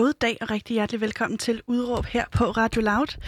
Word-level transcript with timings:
God 0.00 0.12
dag 0.12 0.38
og 0.40 0.50
rigtig 0.50 0.74
hjertelig 0.74 1.00
velkommen 1.00 1.38
til 1.38 1.62
Udråb 1.66 2.04
her 2.04 2.24
på 2.32 2.44
Radio 2.44 2.82
Loud. 2.82 3.20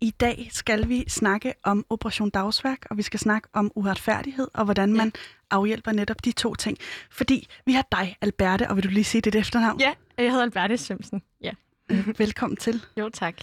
I 0.00 0.10
dag 0.10 0.48
skal 0.52 0.88
vi 0.88 1.04
snakke 1.08 1.54
om 1.62 1.84
Operation 1.90 2.30
Dagsværk, 2.30 2.86
og 2.90 2.96
vi 2.96 3.02
skal 3.02 3.20
snakke 3.20 3.48
om 3.52 3.70
uretfærdighed 3.74 4.48
og 4.54 4.64
hvordan 4.64 4.92
man 4.92 5.12
afhjælper 5.50 5.92
netop 5.92 6.24
de 6.24 6.32
to 6.32 6.54
ting. 6.54 6.78
Fordi 7.10 7.48
vi 7.66 7.72
har 7.72 7.86
dig, 7.92 8.16
Alberte, 8.20 8.68
og 8.70 8.76
vil 8.76 8.84
du 8.84 8.88
lige 8.88 9.04
sige 9.04 9.20
dit 9.20 9.34
efternavn? 9.34 9.80
Ja, 9.80 9.94
jeg 10.18 10.30
hedder 10.30 10.42
Alberte 10.42 10.76
Simpson. 10.76 11.22
Ja. 11.40 11.50
Velkommen 12.18 12.56
til. 12.56 12.84
Jo, 12.96 13.08
tak. 13.08 13.34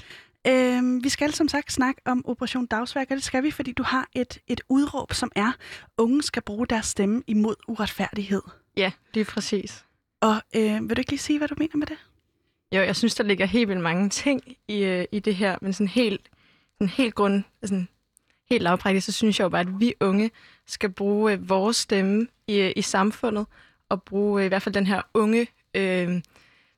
Øhm, 0.48 1.04
vi 1.04 1.10
skal 1.10 1.34
som 1.34 1.48
sagt 1.48 1.72
snakke 1.72 2.02
om 2.06 2.26
Operation 2.28 2.66
Dagsværk, 2.66 3.08
og 3.10 3.16
det 3.16 3.24
skal 3.24 3.44
vi, 3.44 3.52
fordi 3.52 3.72
du 3.72 3.84
har 3.84 4.10
et, 4.14 4.38
et 4.48 4.62
udråb, 4.70 5.14
som 5.14 5.32
er, 5.36 5.52
unge 5.98 6.24
skal 6.24 6.42
bruge 6.42 6.68
deres 6.68 6.86
stemme 6.86 7.24
imod 7.28 7.56
uretfærdighed. 7.68 8.42
Ja, 8.78 8.92
det 9.14 9.20
er 9.20 9.26
præcis. 9.26 9.86
Og 10.22 10.36
øh, 10.56 10.90
vil 10.90 10.96
du 10.96 11.00
ikke 11.00 11.12
lige 11.12 11.20
sige, 11.20 11.38
hvad 11.38 11.48
du 11.48 11.56
mener 11.58 11.78
med 11.78 11.88
det? 11.88 11.98
Jo, 12.72 12.82
jeg 12.82 12.96
synes, 12.96 13.16
der 13.16 13.24
ligger 13.24 13.46
helt 13.46 13.70
vildt 13.70 13.82
mange 13.82 14.10
ting 14.10 14.56
i, 14.68 14.84
øh, 14.84 15.06
i 15.12 15.20
det 15.20 15.36
her, 15.36 15.58
men 15.62 15.74
sådan 15.74 15.88
helt, 15.88 16.30
sådan 16.74 16.90
helt 16.90 17.16
grund, 17.16 17.44
sådan 17.64 17.88
helt 18.50 18.64
lavpraktisk, 18.64 19.06
så 19.06 19.12
synes 19.12 19.40
jeg 19.40 19.44
jo 19.44 19.50
bare, 19.50 19.62
at 19.62 19.80
vi 19.80 19.94
unge 20.00 20.32
skal 20.68 20.92
bruge 20.92 21.34
øh, 21.34 21.50
vores 21.50 21.78
stemme 21.78 22.28
i, 22.48 22.60
øh, 22.60 22.74
i 22.76 22.82
samfundet, 22.82 23.46
og 23.90 24.04
bruge 24.04 24.42
øh, 24.42 24.46
i 24.46 24.48
hvert 24.48 24.62
fald 24.62 24.76
den 24.76 24.88
her 24.88 25.02
unge... 25.14 25.48
Øh, 25.74 26.22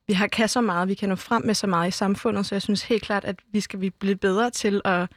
vi 0.08 0.12
har 0.12 0.26
kan 0.26 0.48
så 0.48 0.60
meget, 0.60 0.88
vi 0.88 0.94
kan 0.94 1.08
nå 1.08 1.14
frem 1.14 1.42
med 1.44 1.54
så 1.54 1.66
meget 1.66 1.88
i 1.88 1.90
samfundet, 1.90 2.46
så 2.46 2.54
jeg 2.54 2.62
synes 2.62 2.82
helt 2.82 3.02
klart, 3.02 3.24
at 3.24 3.36
vi 3.52 3.60
skal 3.60 3.80
vi 3.80 3.90
blive 3.90 4.16
bedre 4.16 4.50
til 4.50 4.80
at, 4.84 5.08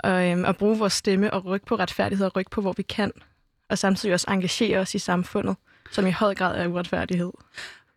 at, 0.00 0.38
øh, 0.38 0.48
at 0.48 0.56
bruge 0.56 0.78
vores 0.78 0.92
stemme 0.92 1.32
og 1.32 1.44
rykke 1.44 1.66
på 1.66 1.76
retfærdighed 1.76 2.26
og 2.26 2.36
rykke 2.36 2.50
på, 2.50 2.60
hvor 2.60 2.72
vi 2.72 2.82
kan, 2.82 3.12
og 3.68 3.78
samtidig 3.78 4.12
også 4.12 4.30
engagere 4.30 4.78
os 4.78 4.94
i 4.94 4.98
samfundet, 4.98 5.56
som 5.90 6.06
i 6.06 6.10
høj 6.10 6.34
grad 6.34 6.60
er 6.60 6.66
uretfærdighed. 6.66 7.32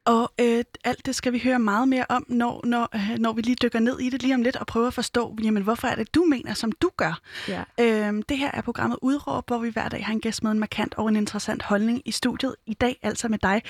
Og 0.06 0.34
øh, 0.42 0.64
alt 0.84 1.06
det 1.06 1.16
skal 1.16 1.34
vi 1.34 1.40
høre 1.40 1.60
meget 1.60 1.88
mere 1.88 2.06
om, 2.10 2.26
når, 2.28 2.62
når, 2.66 2.90
øh, 2.96 3.18
når 3.20 3.34
vi 3.34 3.42
lige 3.42 3.56
dykker 3.56 3.80
ned 3.80 4.00
i 4.00 4.10
det 4.10 4.22
lige 4.22 4.36
om 4.36 4.42
lidt 4.42 4.56
og 4.56 4.68
prøver 4.68 4.88
at 4.88 4.94
forstå, 4.94 5.38
jamen, 5.44 5.64
hvorfor 5.64 5.88
er 5.88 5.96
det, 5.96 6.16
du 6.16 6.24
mener, 6.24 6.54
som 6.54 6.72
du 6.72 6.92
gør. 6.98 7.20
Ja. 7.48 7.64
Øh, 7.80 8.24
det 8.30 8.38
her 8.38 8.52
er 8.54 8.62
programmet 8.62 8.98
Udråb, 9.02 9.48
hvor 9.48 9.58
vi 9.58 9.70
hver 9.70 9.90
dag 9.90 10.06
har 10.06 10.14
en 10.14 10.22
gæst 10.22 10.44
med 10.44 10.52
en 10.52 10.60
markant 10.60 10.96
og 10.96 11.10
en 11.10 11.16
interessant 11.16 11.64
holdning 11.64 12.02
i 12.06 12.12
studiet. 12.12 12.56
I 12.66 12.74
dag 12.74 13.00
altså 13.02 13.28
med 13.28 13.40
dig, 13.40 13.62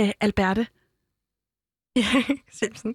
øh, 0.00 0.10
Alberte. 0.20 0.66
Simpson. 2.60 2.94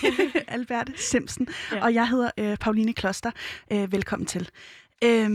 Alberte 0.48 0.92
Simpson. 0.96 1.46
Ja. 1.72 1.82
Og 1.84 1.94
jeg 1.94 2.08
hedder 2.08 2.30
øh, 2.38 2.56
Pauline 2.56 2.92
Kloster. 2.92 3.30
Øh, 3.72 3.92
velkommen 3.92 4.26
til. 4.26 4.48
Øh, 5.04 5.30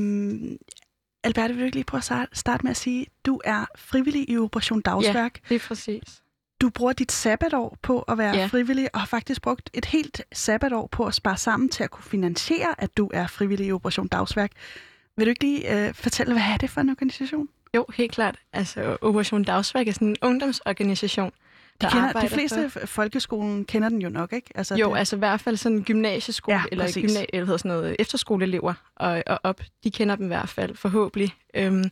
Alberte, 1.23 1.53
vil 1.53 1.61
du 1.61 1.65
ikke 1.65 1.75
lige 1.77 1.85
prøve 1.85 1.99
at 1.99 2.27
starte- 2.33 2.63
med 2.63 2.71
at 2.71 2.77
sige, 2.77 3.05
du 3.25 3.41
er 3.45 3.65
frivillig 3.77 4.29
i 4.29 4.37
Operation 4.37 4.81
Dagsværk. 4.81 5.49
Det 5.49 5.55
er 5.55 5.67
præcis. 5.67 6.23
Du 6.61 6.69
bruger 6.69 6.93
dit 6.93 7.11
sabbatår 7.11 7.77
på 7.81 7.99
at 8.01 8.17
være 8.17 8.35
ja. 8.35 8.45
Frivillig, 8.45 8.89
og 8.93 8.99
har 8.99 9.07
faktisk 9.07 9.41
brugt 9.41 9.69
et 9.73 9.85
helt 9.85 10.21
sabbatår 10.33 10.87
på 10.91 11.05
at 11.05 11.13
spare 11.13 11.37
sammen 11.37 11.69
til 11.69 11.83
at 11.83 11.91
kunne 11.91 12.03
finansiere, 12.03 12.75
at 12.81 12.97
du 12.97 13.09
er 13.13 13.27
frivillig 13.27 13.67
i 13.67 13.71
Operation 13.71 14.07
Dagsværk. 14.07 14.51
Vil 15.17 15.25
du 15.25 15.29
ikke 15.29 15.43
lige 15.43 15.87
øh, 15.87 15.93
fortælle, 15.93 16.33
hvad 16.33 16.43
er 16.53 16.57
det 16.57 16.69
for 16.69 16.81
en 16.81 16.89
organisation? 16.89 17.49
Jo, 17.75 17.85
helt 17.95 18.11
klart. 18.11 18.35
Altså, 18.53 18.97
Operation 19.01 19.43
Dagsværk 19.43 19.87
er 19.87 19.91
sådan 19.91 20.07
en 20.07 20.15
ungdomsorganisation, 20.21 21.29
De, 21.29 21.31
der 21.81 21.89
kender, 21.89 22.07
arbejder 22.07 22.29
de 22.29 22.33
fleste 22.33 22.69
for... 22.69 22.85
folkeskolen 22.85 23.65
kender 23.65 23.89
den 23.89 24.01
jo 24.01 24.09
nok, 24.09 24.33
ikke? 24.33 24.49
Altså, 24.55 24.75
Jo, 24.75 24.91
det, 24.93 24.97
altså 24.99 25.15
i 25.15 25.19
hvert 25.19 25.41
fald 25.41 25.57
sådan 25.57 25.83
gymnasieskole, 25.83 26.57
Ja, 26.57 26.63
eller, 26.71 26.85
gymna- 26.85 27.25
eller 27.33 27.57
sådan 27.57 27.69
noget, 27.69 27.95
efterskoleelever 27.99 28.73
og, 28.95 29.23
og 29.27 29.39
op. 29.43 29.61
De 29.83 29.91
kender 29.91 30.15
dem 30.15 30.25
i 30.25 30.27
hvert 30.27 30.49
fald, 30.49 30.75
forhåbentlig. 30.75 31.33
Øhm, 31.53 31.83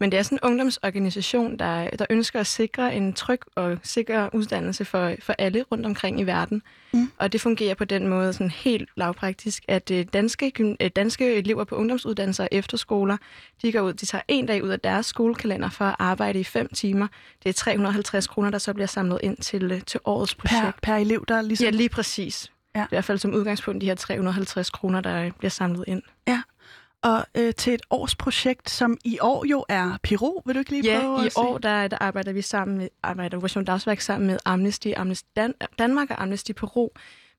men 0.00 0.12
det 0.12 0.18
er 0.18 0.22
sådan 0.22 0.38
en 0.42 0.48
ungdomsorganisation, 0.50 1.58
der, 1.58 1.90
der 1.90 2.06
ønsker 2.10 2.40
at 2.40 2.46
sikre 2.46 2.94
en 2.94 3.12
tryg 3.12 3.40
og 3.56 3.78
sikker 3.82 4.28
uddannelse 4.34 4.84
for, 4.84 5.14
for 5.22 5.34
alle 5.38 5.64
rundt 5.72 5.86
omkring 5.86 6.20
i 6.20 6.22
verden. 6.22 6.62
Mm. 6.92 7.10
Og 7.18 7.32
det 7.32 7.40
fungerer 7.40 7.74
på 7.74 7.84
den 7.84 8.08
måde 8.08 8.32
sådan 8.32 8.50
helt 8.50 8.88
lavpraktisk, 8.96 9.64
at 9.68 9.90
øh, 9.90 10.06
danske, 10.12 10.52
øh, 10.80 10.90
danske 10.96 11.34
elever 11.34 11.64
på 11.64 11.74
ungdomsuddannelser 11.74 12.44
og 12.44 12.48
efterskoler, 12.52 13.16
de 13.62 13.72
går 13.72 13.80
ud, 13.80 13.92
de 13.92 14.06
tager 14.06 14.22
en 14.28 14.46
dag 14.46 14.64
ud 14.64 14.68
af 14.68 14.80
deres 14.80 15.06
skolekalender 15.06 15.70
for 15.70 15.84
at 15.84 15.96
arbejde 15.98 16.40
i 16.40 16.44
fem 16.44 16.68
timer. 16.68 17.06
Det 17.42 17.48
er 17.48 17.52
350 17.52 18.26
kroner, 18.26 18.50
der 18.50 18.58
så 18.58 18.74
bliver 18.74 18.86
samlet 18.86 19.20
ind 19.22 19.36
til, 19.36 19.72
øh, 19.72 19.80
til 19.86 20.00
årets 20.04 20.34
projekt. 20.34 20.62
per, 20.62 20.72
per 20.82 20.96
elev, 20.96 21.24
der 21.28 21.42
ligesom... 21.42 21.64
Ja, 21.64 21.70
lige 21.70 21.88
præcis. 21.88 22.50
Ja. 22.74 22.80
Ja. 22.80 22.84
I 22.84 22.88
hvert 22.88 23.04
fald 23.04 23.18
som 23.18 23.34
udgangspunkt 23.34 23.80
de 23.80 23.86
her 23.86 23.94
350 23.94 24.70
kroner, 24.70 25.00
der 25.00 25.30
bliver 25.38 25.50
samlet 25.50 25.84
ind. 25.86 26.02
Og 27.02 27.24
øh, 27.34 27.54
til 27.54 27.74
et 27.74 27.82
års 27.90 28.14
projekt, 28.14 28.70
som 28.70 28.98
i 29.04 29.18
år 29.20 29.44
jo 29.50 29.64
er 29.68 29.98
Piro. 30.02 30.42
Vil 30.46 30.54
du 30.54 30.58
ikke 30.58 30.70
lige 30.70 30.82
prøve 31.00 31.16
Ja, 31.18 31.22
i 31.22 31.26
at 31.26 31.32
sige? 31.32 31.44
år 31.44 31.58
der, 31.58 31.88
der 31.88 31.96
arbejder 32.00 32.32
vi 32.32 32.42
sammen 32.42 32.78
med, 32.78 32.88
arbejder 33.02 33.36
Operation 33.36 33.64
Dagsværk 33.64 34.00
sammen 34.00 34.26
med 34.26 34.38
Amnesty, 34.44 34.88
Amnesty 34.96 35.28
Dan- 35.38 35.54
Danmark 35.78 36.10
og 36.10 36.22
Amnesty 36.22 36.52
Peru 36.52 36.88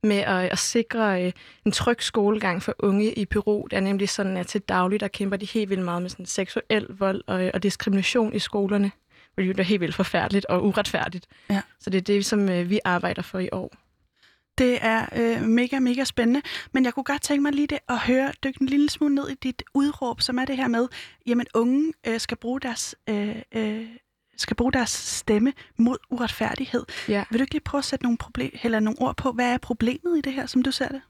med 0.03 0.17
at, 0.17 0.51
at 0.51 0.59
sikre 0.59 1.23
øh, 1.25 1.31
en 1.65 1.71
tryg 1.71 1.97
skolegang 2.03 2.63
for 2.63 2.75
unge 2.79 3.13
i 3.13 3.25
Peru. 3.25 3.67
Det 3.71 3.77
er 3.77 3.81
nemlig 3.81 4.09
sådan, 4.09 4.37
at 4.37 4.47
til 4.47 4.61
daglig, 4.61 4.99
der 4.99 5.07
kæmper 5.07 5.37
de 5.37 5.45
helt 5.45 5.69
vildt 5.69 5.83
meget 5.83 6.01
med 6.01 6.09
sådan 6.09 6.25
seksuel 6.25 6.85
vold 6.89 7.21
og, 7.27 7.51
og 7.53 7.63
diskrimination 7.63 8.33
i 8.33 8.39
skolerne, 8.39 8.91
hvilket 9.35 9.59
er 9.59 9.63
helt 9.63 9.81
vildt 9.81 9.95
forfærdeligt 9.95 10.45
og 10.45 10.65
uretfærdigt. 10.65 11.25
Ja. 11.49 11.61
Så 11.79 11.89
det 11.89 11.97
er 11.97 12.01
det, 12.01 12.25
som 12.25 12.49
øh, 12.49 12.69
vi 12.69 12.79
arbejder 12.85 13.21
for 13.21 13.39
i 13.39 13.49
år. 13.51 13.73
Det 14.57 14.77
er 14.81 15.05
øh, 15.15 15.41
mega, 15.41 15.79
mega 15.79 16.03
spændende. 16.03 16.41
Men 16.71 16.85
jeg 16.85 16.93
kunne 16.93 17.03
godt 17.03 17.21
tænke 17.21 17.41
mig 17.41 17.53
lige 17.53 17.67
det 17.67 17.79
at 17.89 17.99
høre, 17.99 18.31
dykke 18.43 18.61
en 18.61 18.67
lille 18.67 18.89
smule 18.89 19.15
ned 19.15 19.29
i 19.29 19.33
dit 19.33 19.63
udråb, 19.73 20.21
som 20.21 20.37
er 20.37 20.45
det 20.45 20.57
her 20.57 20.67
med, 20.67 20.87
jamen 21.25 21.45
unge 21.53 21.93
øh, 22.07 22.19
skal, 22.19 22.37
bruge 22.37 22.59
deres, 22.59 22.95
øh, 23.09 23.35
øh, 23.55 23.87
skal 24.37 24.55
bruge 24.55 24.71
deres 24.71 24.89
stemme 24.89 25.53
mod 25.77 25.97
uretfærdighed. 26.09 26.85
Ja. 27.07 27.23
Vil 27.29 27.39
du 27.39 27.43
ikke 27.43 27.53
lige 27.53 27.61
prøve 27.61 27.79
at 27.79 27.85
sætte 27.85 28.03
nogle, 28.03 28.17
problem, 28.17 28.51
eller 28.63 28.79
nogle 28.79 29.01
ord 29.01 29.17
på, 29.17 29.31
hvad 29.31 29.53
er 29.53 29.57
problemet 29.57 30.17
i 30.17 30.21
det 30.21 30.33
her, 30.33 30.45
som 30.45 30.61
du 30.61 30.71
ser 30.71 30.87
det? 30.87 31.01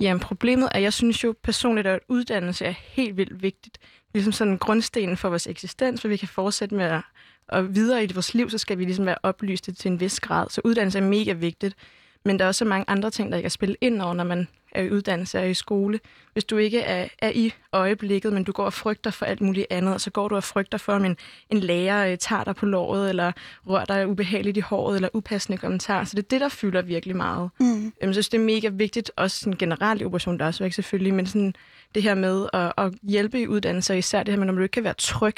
Jamen, 0.00 0.20
problemet 0.20 0.68
er, 0.72 0.78
jeg 0.78 0.92
synes 0.92 1.24
jo 1.24 1.34
personligt, 1.42 1.86
at 1.86 2.00
uddannelse 2.08 2.64
er 2.64 2.74
helt 2.78 3.16
vildt 3.16 3.42
vigtigt. 3.42 3.78
Ligesom 4.14 4.32
sådan 4.32 4.58
grundstenen 4.58 5.16
for 5.16 5.28
vores 5.28 5.46
eksistens, 5.46 6.00
for 6.00 6.08
vi 6.08 6.16
kan 6.16 6.28
fortsætte 6.28 6.74
med 6.74 6.84
at, 6.84 7.00
og 7.48 7.74
videre 7.74 8.04
i 8.04 8.12
vores 8.14 8.34
liv, 8.34 8.50
så 8.50 8.58
skal 8.58 8.78
vi 8.78 8.84
ligesom 8.84 9.06
være 9.06 9.18
oplyste 9.22 9.72
til 9.72 9.90
en 9.90 10.00
vis 10.00 10.20
grad. 10.20 10.46
Så 10.50 10.60
uddannelse 10.64 10.98
er 10.98 11.02
mega 11.02 11.32
vigtigt. 11.32 11.74
Men 12.24 12.38
der 12.38 12.44
er 12.44 12.48
også 12.48 12.58
så 12.58 12.64
mange 12.64 12.84
andre 12.88 13.10
ting, 13.10 13.32
der 13.32 13.40
kan 13.40 13.50
spille 13.50 13.76
ind 13.80 14.02
over, 14.02 14.14
når 14.14 14.24
man 14.24 14.48
er 14.72 14.82
i 14.82 14.90
uddannelse 14.90 15.38
og 15.38 15.44
er 15.44 15.48
i 15.48 15.54
skole. 15.54 16.00
Hvis 16.32 16.44
du 16.44 16.56
ikke 16.56 16.80
er, 16.80 17.08
er 17.18 17.30
i 17.34 17.52
øjeblikket, 17.72 18.32
men 18.32 18.44
du 18.44 18.52
går 18.52 18.64
og 18.64 18.72
frygter 18.72 19.10
for 19.10 19.26
alt 19.26 19.40
muligt 19.40 19.66
andet, 19.70 19.94
og 19.94 20.00
så 20.00 20.10
går 20.10 20.28
du 20.28 20.36
og 20.36 20.44
frygter 20.44 20.78
for, 20.78 20.92
om 20.92 21.04
en, 21.04 21.16
en 21.50 21.60
lærer 21.60 22.12
øh, 22.12 22.18
tager 22.18 22.44
dig 22.44 22.56
på 22.56 22.66
låret, 22.66 23.08
eller 23.08 23.32
rører 23.66 23.84
dig 23.84 24.08
ubehageligt 24.08 24.56
i 24.56 24.60
håret, 24.60 24.96
eller 24.96 25.08
upassende 25.14 25.58
kommentarer. 25.58 26.04
Så 26.04 26.16
det 26.16 26.22
er 26.22 26.28
det, 26.28 26.40
der 26.40 26.48
fylder 26.48 26.82
virkelig 26.82 27.16
meget. 27.16 27.50
Mm. 27.60 27.66
Jamen, 27.66 27.92
jeg 28.00 28.14
synes, 28.14 28.28
det 28.28 28.40
er 28.40 28.44
mega 28.44 28.68
vigtigt, 28.68 29.10
også 29.16 29.40
sådan 29.40 29.58
generelt 29.58 30.02
i 30.02 30.04
Operation 30.04 30.38
Dagsværk 30.38 30.72
selvfølgelig, 30.72 31.14
men 31.14 31.26
sådan 31.26 31.54
det 31.94 32.02
her 32.02 32.14
med 32.14 32.46
at, 32.52 32.72
at 32.78 32.92
hjælpe 33.02 33.40
i 33.40 33.48
uddannelser, 33.48 33.94
især 33.94 34.22
det 34.22 34.32
her 34.32 34.38
med, 34.38 34.46
når 34.46 34.54
du 34.54 34.62
ikke 34.62 34.72
kan 34.72 34.84
være 34.84 34.94
tryg 34.98 35.36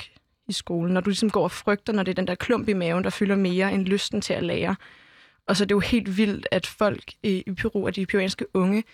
i 0.49 0.53
skolen, 0.53 0.95
når 0.95 1.01
du 1.01 1.11
ligesom 1.11 1.31
går 1.31 1.43
og 1.43 1.51
frygter, 1.51 1.93
når 1.93 2.03
det 2.03 2.11
er 2.11 2.15
den 2.15 2.27
der 2.27 2.35
klump 2.35 2.69
i 2.69 2.73
maven, 2.73 3.05
der 3.05 3.11
fylder 3.11 3.37
mere 3.37 3.73
end 3.73 3.87
lysten 3.87 4.21
til 4.21 4.35
at 4.35 4.43
lære. 4.43 4.77
Og 5.49 5.57
så 5.57 5.65
er 5.65 5.67
det 5.67 5.75
jo 5.75 5.81
helt 5.81 6.17
vildt, 6.17 6.47
at 6.51 6.67
folk 6.67 7.03
i, 7.23 7.45
Peru, 7.59 7.87
og 7.87 7.97
de 7.97 8.07
peruanske 8.07 8.47
unge, 8.55 8.85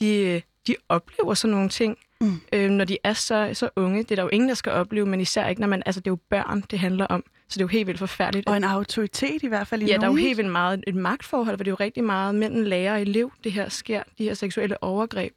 de, 0.00 0.42
de 0.66 0.74
oplever 0.88 1.34
sådan 1.34 1.52
nogle 1.54 1.68
ting, 1.68 1.98
Mm. 2.20 2.40
øh, 2.52 2.70
når 2.70 2.84
de 2.84 2.98
er 3.04 3.12
så, 3.12 3.50
så 3.52 3.68
unge. 3.76 4.02
Det 4.02 4.10
er 4.10 4.14
der 4.16 4.22
jo 4.22 4.28
ingen, 4.28 4.48
der 4.48 4.54
skal 4.54 4.72
opleve, 4.72 5.06
men 5.06 5.20
især 5.20 5.48
ikke, 5.48 5.60
når 5.60 5.68
man, 5.68 5.82
altså 5.86 6.00
det 6.00 6.06
er 6.06 6.10
jo 6.10 6.18
børn, 6.30 6.64
det 6.70 6.78
handler 6.78 7.06
om. 7.06 7.24
Så 7.48 7.54
det 7.54 7.60
er 7.60 7.64
jo 7.64 7.68
helt 7.68 7.86
vildt 7.86 7.98
forfærdeligt. 7.98 8.48
Og 8.48 8.56
en 8.56 8.64
autoritet 8.64 9.42
i 9.42 9.46
hvert 9.46 9.66
fald 9.66 9.82
i 9.82 9.86
Ja, 9.86 9.96
der 9.96 10.02
er 10.02 10.06
jo 10.06 10.14
helt 10.14 10.36
vildt 10.36 10.50
meget 10.50 10.84
et 10.86 10.94
magtforhold, 10.94 11.56
hvor 11.56 11.62
det 11.64 11.70
er 11.70 11.72
jo 11.72 11.76
rigtig 11.84 12.04
meget 12.04 12.34
mellem 12.34 12.62
lærer 12.62 12.92
og 12.94 13.00
elev, 13.00 13.32
det 13.44 13.52
her 13.52 13.68
sker, 13.68 14.02
de 14.18 14.24
her 14.24 14.34
seksuelle 14.34 14.82
overgreb. 14.82 15.32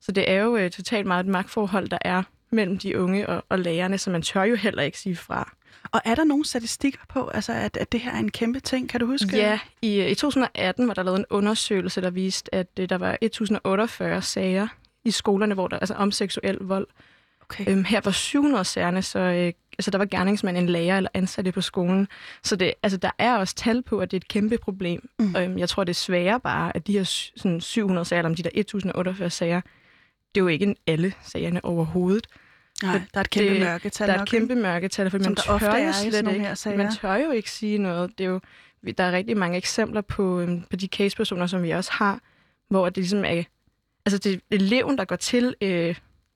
Så 0.00 0.12
det 0.12 0.30
er 0.30 0.42
jo 0.42 0.56
øh, 0.56 0.70
totalt 0.70 1.06
meget 1.06 1.24
et 1.24 1.30
magtforhold, 1.30 1.88
der 1.88 1.98
er 2.00 2.22
mellem 2.52 2.78
de 2.78 2.98
unge 2.98 3.28
og, 3.28 3.44
og 3.48 3.58
lærerne, 3.58 3.98
så 3.98 4.10
man 4.10 4.22
tør 4.22 4.42
jo 4.42 4.54
heller 4.56 4.82
ikke 4.82 4.98
sige 4.98 5.16
fra. 5.16 5.52
Og 5.92 6.00
er 6.04 6.14
der 6.14 6.24
nogle 6.24 6.44
statistikker 6.44 7.00
på, 7.08 7.28
altså, 7.28 7.52
at, 7.52 7.76
at 7.76 7.92
det 7.92 8.00
her 8.00 8.12
er 8.12 8.18
en 8.18 8.30
kæmpe 8.30 8.60
ting? 8.60 8.88
Kan 8.88 9.00
du 9.00 9.06
huske? 9.06 9.36
Ja, 9.36 9.58
i, 9.82 10.00
øh, 10.00 10.10
i 10.10 10.14
2018 10.14 10.88
var 10.88 10.94
der 10.94 11.02
lavet 11.02 11.18
en 11.18 11.26
undersøgelse, 11.30 12.00
der 12.00 12.10
viste, 12.10 12.54
at 12.54 12.66
øh, 12.80 12.88
der 12.88 12.98
var 12.98 13.18
1048 13.20 14.22
sager 14.22 14.68
i 15.04 15.10
skolerne, 15.10 15.54
hvor 15.54 15.68
der 15.68 15.78
altså 15.78 15.94
om 15.94 16.12
seksuel 16.12 16.56
vold. 16.60 16.86
Okay. 17.40 17.64
Øhm, 17.68 17.84
her 17.84 18.00
var 18.04 18.10
700 18.10 18.64
sagerne, 18.64 19.02
så 19.02 19.18
øh, 19.18 19.52
altså, 19.78 19.90
der 19.90 19.98
var 19.98 20.04
gerningsmand 20.04 20.56
en 20.56 20.68
lærer 20.68 20.96
eller 20.96 21.10
ansatte 21.14 21.52
på 21.52 21.60
skolen. 21.60 22.08
Så 22.42 22.56
det, 22.56 22.74
altså, 22.82 22.96
der 22.96 23.10
er 23.18 23.36
også 23.36 23.54
tal 23.54 23.82
på, 23.82 23.98
at 23.98 24.10
det 24.10 24.16
er 24.16 24.20
et 24.20 24.28
kæmpe 24.28 24.58
problem. 24.58 25.08
Mm. 25.18 25.36
Øhm, 25.36 25.58
jeg 25.58 25.68
tror, 25.68 25.84
det 25.84 25.90
er 25.92 25.94
sværere 25.94 26.40
bare, 26.40 26.76
at 26.76 26.86
de 26.86 26.92
her 26.92 27.04
sådan 27.36 27.60
700 27.60 28.04
sager, 28.04 28.20
eller 28.20 28.28
om 28.28 28.34
de 28.34 28.42
der 28.42 28.50
1048 28.54 29.30
sager, 29.30 29.60
det 30.34 30.40
er 30.40 30.44
jo 30.44 30.46
ikke 30.46 30.74
alle 30.86 31.12
sagerne 31.22 31.64
overhovedet. 31.64 32.26
Nej, 32.82 32.92
der 33.14 33.20
er 33.20 33.20
et 33.20 33.30
kæmpe 33.30 33.50
det- 33.54 33.60
mørketal 33.60 34.08
der 34.08 34.14
er 34.14 34.22
et 34.22 34.28
kæmpe 34.28 34.54
mørketal, 34.54 35.10
for 35.10 35.18
man 35.18 35.34
der 35.34 35.42
tør 35.42 35.78
jo 35.86 35.92
slet 35.92 36.28
ikke, 36.28 36.40
her 36.40 36.54
sager. 36.54 36.76
man 36.76 36.92
tør 36.92 37.14
jo 37.14 37.30
ikke 37.30 37.50
sige 37.50 37.78
noget. 37.78 38.18
Det 38.18 38.24
er 38.24 38.28
jo, 38.28 38.40
der 38.98 39.04
er 39.04 39.12
rigtig 39.12 39.36
mange 39.36 39.56
eksempler 39.56 40.00
på, 40.00 40.40
øhm, 40.40 40.62
på 40.70 40.76
de 40.76 40.86
casepersoner, 40.86 41.46
som 41.46 41.62
vi 41.62 41.70
også 41.70 41.90
har, 41.92 42.20
hvor 42.68 42.84
det 42.88 42.96
ligesom 42.96 43.24
er, 43.24 43.42
altså 44.06 44.18
det 44.18 44.34
er 44.34 44.38
eleven, 44.50 44.98
der 44.98 45.04
går 45.04 45.16
til 45.16 45.54
øh, 45.60 45.94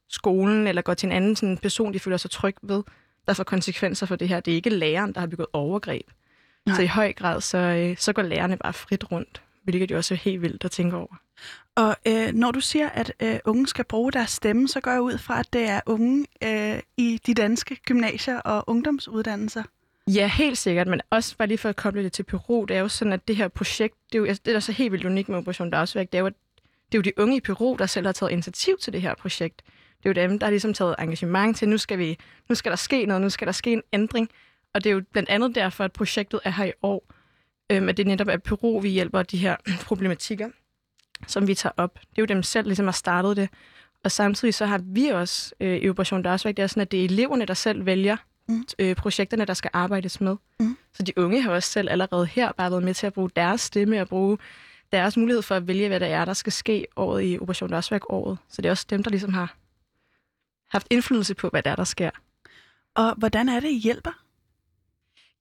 skolen, 0.08 0.66
eller 0.66 0.82
går 0.82 0.94
til 0.94 1.06
en 1.06 1.12
anden 1.12 1.36
sådan, 1.36 1.58
person, 1.58 1.94
de 1.94 1.98
føler 2.00 2.16
sig 2.16 2.30
tryg 2.30 2.56
ved, 2.62 2.82
der 3.26 3.34
får 3.34 3.44
konsekvenser 3.44 4.06
for 4.06 4.16
det 4.16 4.28
her. 4.28 4.40
Det 4.40 4.50
er 4.50 4.54
ikke 4.56 4.70
læreren, 4.70 5.12
der 5.14 5.20
har 5.20 5.26
begået 5.26 5.48
overgreb. 5.52 6.06
Nej. 6.66 6.76
Så 6.76 6.82
i 6.82 6.86
høj 6.86 7.12
grad, 7.12 7.40
så, 7.40 7.58
øh, 7.58 7.96
så 7.96 8.12
går 8.12 8.22
lærerne 8.22 8.56
bare 8.56 8.72
frit 8.72 9.12
rundt, 9.12 9.42
hvilket 9.64 9.90
jo 9.90 9.96
også 9.96 10.14
er 10.14 10.18
helt 10.18 10.42
vildt 10.42 10.64
at 10.64 10.70
tænke 10.70 10.96
over. 10.96 11.16
Og 11.78 11.96
øh, 12.06 12.32
når 12.34 12.50
du 12.50 12.60
siger, 12.60 12.88
at 12.88 13.12
øh, 13.20 13.38
unge 13.44 13.66
skal 13.66 13.84
bruge 13.84 14.12
deres 14.12 14.30
stemme, 14.30 14.68
så 14.68 14.80
går 14.80 14.90
jeg 14.90 15.00
ud 15.00 15.18
fra, 15.18 15.40
at 15.40 15.52
det 15.52 15.62
er 15.62 15.80
unge 15.86 16.26
øh, 16.44 16.80
i 16.96 17.20
de 17.26 17.34
danske 17.34 17.76
gymnasier 17.76 18.38
og 18.38 18.64
ungdomsuddannelser. 18.66 19.62
Ja, 20.06 20.26
helt 20.28 20.58
sikkert, 20.58 20.86
men 20.86 21.00
også 21.10 21.36
bare 21.36 21.48
lige 21.48 21.58
for 21.58 21.68
at 21.68 21.76
koble 21.76 22.04
det 22.04 22.12
til 22.12 22.22
Peru, 22.22 22.64
det 22.64 22.76
er 22.76 22.80
jo 22.80 22.88
sådan, 22.88 23.12
at 23.12 23.28
det 23.28 23.36
her 23.36 23.48
projekt, 23.48 23.94
det 24.12 24.14
er 24.14 24.18
jo 24.18 24.24
altså, 24.24 24.42
det 24.44 24.54
er 24.54 24.60
så 24.60 24.72
helt 24.72 24.92
vildt 24.92 25.04
unikt 25.04 25.28
med 25.28 25.38
Operation 25.38 25.70
Dagsværk, 25.70 26.06
det 26.12 26.18
er 26.18 26.20
jo, 26.20 26.26
at 26.26 26.32
det 26.92 26.94
er 26.94 26.98
jo 26.98 27.02
de 27.02 27.12
unge 27.16 27.36
i 27.36 27.40
Peru, 27.40 27.76
der 27.78 27.86
selv 27.86 28.06
har 28.06 28.12
taget 28.12 28.32
initiativ 28.32 28.78
til 28.78 28.92
det 28.92 29.02
her 29.02 29.14
projekt. 29.14 29.62
Det 30.02 30.16
er 30.16 30.22
jo 30.22 30.28
dem, 30.28 30.38
der 30.38 30.46
har 30.46 30.50
ligesom 30.50 30.74
taget 30.74 30.94
engagement 30.98 31.56
til, 31.56 31.68
nu 31.68 31.78
skal, 31.78 31.98
vi, 31.98 32.18
nu 32.48 32.54
skal 32.54 32.70
der 32.70 32.76
ske 32.76 33.06
noget, 33.06 33.22
nu 33.22 33.30
skal 33.30 33.46
der 33.46 33.52
ske 33.52 33.72
en 33.72 33.82
ændring. 33.92 34.30
Og 34.74 34.84
det 34.84 34.90
er 34.90 34.94
jo 34.94 35.02
blandt 35.12 35.28
andet 35.28 35.54
derfor, 35.54 35.84
at 35.84 35.92
projektet 35.92 36.40
er 36.44 36.50
her 36.50 36.64
i 36.64 36.72
år, 36.82 37.04
øhm, 37.70 37.88
at 37.88 37.96
det 37.96 38.06
netop 38.06 38.28
er 38.28 38.36
Peru, 38.36 38.80
vi 38.80 38.88
hjælper 38.88 39.22
de 39.22 39.38
her 39.38 39.56
problematikker, 39.84 40.48
som 41.26 41.46
vi 41.46 41.54
tager 41.54 41.72
op. 41.76 41.94
Det 41.94 42.18
er 42.18 42.22
jo 42.22 42.26
dem 42.26 42.42
selv, 42.42 42.66
ligesom 42.66 42.86
har 42.86 42.92
startet 42.92 43.36
det. 43.36 43.48
Og 44.04 44.10
samtidig 44.10 44.54
så 44.54 44.66
har 44.66 44.80
vi 44.84 45.08
også 45.08 45.54
øh, 45.60 45.76
i 45.76 45.88
Operation 45.90 46.22
Dagsværk, 46.22 46.56
det 46.56 46.62
er 46.62 46.66
sådan, 46.66 46.80
at 46.80 46.92
det 46.92 47.00
er 47.00 47.04
eleverne, 47.04 47.44
der 47.44 47.54
selv 47.54 47.86
vælger 47.86 48.16
mm. 48.48 48.64
øh, 48.78 48.96
projekterne, 48.96 49.44
der 49.44 49.54
skal 49.54 49.70
arbejdes 49.72 50.20
med. 50.20 50.36
Mm. 50.60 50.76
Så 50.92 51.02
de 51.02 51.18
unge 51.18 51.42
har 51.42 51.50
også 51.50 51.70
selv 51.70 51.90
allerede 51.90 52.26
her 52.26 52.52
bare 52.52 52.70
været 52.70 52.82
med 52.82 52.94
til 52.94 53.06
at 53.06 53.12
bruge 53.12 53.30
deres 53.36 53.60
stemme 53.60 54.00
og 54.00 54.08
bruge 54.08 54.38
deres 54.92 55.16
mulighed 55.16 55.42
for 55.42 55.54
at 55.54 55.66
vælge, 55.66 55.88
hvad 55.88 56.00
der 56.00 56.06
er, 56.06 56.24
der 56.24 56.32
skal 56.32 56.52
ske 56.52 56.86
året 56.96 57.24
i 57.24 57.38
Operation 57.38 57.70
Dagsværk 57.70 58.02
året. 58.12 58.38
Så 58.48 58.62
det 58.62 58.68
er 58.68 58.70
også 58.70 58.86
dem, 58.90 59.02
der 59.02 59.10
ligesom 59.10 59.34
har 59.34 59.54
haft 60.70 60.86
indflydelse 60.90 61.34
på, 61.34 61.48
hvad 61.48 61.62
der 61.62 61.70
er, 61.70 61.76
der 61.76 61.84
sker. 61.84 62.10
Og 62.94 63.14
hvordan 63.14 63.48
er 63.48 63.60
det, 63.60 63.68
I 63.68 63.78
hjælper? 63.78 64.10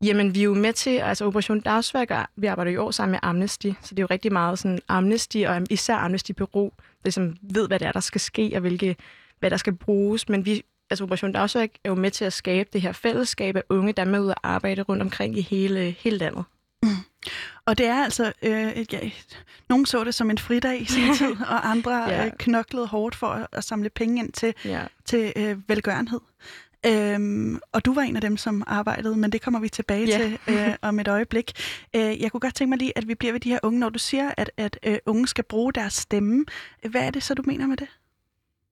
Jamen, 0.03 0.35
vi 0.35 0.39
er 0.39 0.43
jo 0.43 0.53
med 0.53 0.73
til, 0.73 0.97
altså 0.97 1.25
Operation 1.25 1.59
Dagsværk, 1.59 2.29
vi 2.35 2.47
arbejder 2.47 2.71
jo 2.71 2.83
år 2.83 2.91
sammen 2.91 3.11
med 3.11 3.19
Amnesty, 3.23 3.67
så 3.81 3.95
det 3.95 3.99
er 3.99 4.03
jo 4.03 4.07
rigtig 4.11 4.33
meget 4.33 4.59
sådan 4.59 4.79
Amnesty, 4.87 5.37
og 5.37 5.61
især 5.69 5.95
Amnesty 5.95 6.31
Bureau, 6.31 6.71
der 7.05 7.11
som 7.11 7.35
ved, 7.41 7.67
hvad 7.67 7.79
det 7.79 7.87
er, 7.87 7.91
der 7.91 7.99
skal 7.99 8.21
ske, 8.21 8.51
og 8.55 8.61
hvilke, 8.61 8.95
hvad 9.39 9.49
der 9.49 9.57
skal 9.57 9.73
bruges. 9.75 10.29
Men 10.29 10.45
vi, 10.45 10.63
altså 10.89 11.03
Operation 11.03 11.31
Dagsværk 11.31 11.69
er 11.83 11.89
jo 11.89 11.95
med 11.95 12.11
til 12.11 12.25
at 12.25 12.33
skabe 12.33 12.69
det 12.73 12.81
her 12.81 12.91
fællesskab 12.91 13.55
af 13.55 13.63
unge, 13.69 13.93
der 13.93 14.01
er 14.01 14.05
med 14.07 14.19
ud 14.19 14.29
at 14.29 14.37
arbejde 14.43 14.81
rundt 14.81 15.01
omkring 15.01 15.37
i 15.37 15.41
hele, 15.41 15.95
hele 15.99 16.17
landet. 16.17 16.43
Mm. 16.83 16.89
Og 17.65 17.77
det 17.77 17.85
er 17.85 18.03
altså, 18.03 18.33
øh, 18.41 18.93
ja, 18.93 18.99
nogen 19.69 19.85
så 19.85 20.03
det 20.03 20.15
som 20.15 20.29
en 20.29 20.37
fridag 20.37 20.81
i 20.81 20.85
sin 20.85 21.13
tid, 21.17 21.35
og 21.47 21.69
andre 21.69 22.09
ja. 22.09 22.25
øh, 22.25 22.31
knoklede 22.39 22.87
hårdt 22.87 23.15
for 23.15 23.27
at, 23.27 23.47
at 23.51 23.63
samle 23.63 23.89
penge 23.89 24.19
ind 24.19 24.31
til, 24.31 24.53
ja. 24.65 24.81
til 25.05 25.33
øh, 25.35 25.69
velgørenhed. 25.69 26.19
Øhm, 26.87 27.59
og 27.71 27.85
du 27.85 27.93
var 27.93 28.01
en 28.01 28.15
af 28.15 28.21
dem, 28.21 28.37
som 28.37 28.63
arbejdede, 28.67 29.15
men 29.15 29.31
det 29.31 29.41
kommer 29.41 29.59
vi 29.59 29.69
tilbage 29.69 30.07
yeah. 30.07 30.19
til 30.19 30.39
øh, 30.47 30.73
om 30.81 30.99
et 30.99 31.07
øjeblik. 31.07 31.51
Øh, 31.95 32.21
jeg 32.21 32.31
kunne 32.31 32.39
godt 32.39 32.55
tænke 32.55 32.69
mig 32.69 32.77
lige, 32.77 32.97
at 32.97 33.07
vi 33.07 33.15
bliver 33.15 33.31
ved 33.31 33.39
de 33.39 33.49
her 33.49 33.59
unge. 33.63 33.79
Når 33.79 33.89
du 33.89 33.99
siger, 33.99 34.31
at, 34.37 34.51
at 34.57 34.79
øh, 34.83 34.97
unge 35.05 35.27
skal 35.27 35.43
bruge 35.43 35.73
deres 35.73 35.93
stemme, 35.93 36.45
hvad 36.89 37.01
er 37.01 37.11
det 37.11 37.23
så, 37.23 37.33
du 37.33 37.43
mener 37.45 37.67
med 37.67 37.77
det? 37.77 37.87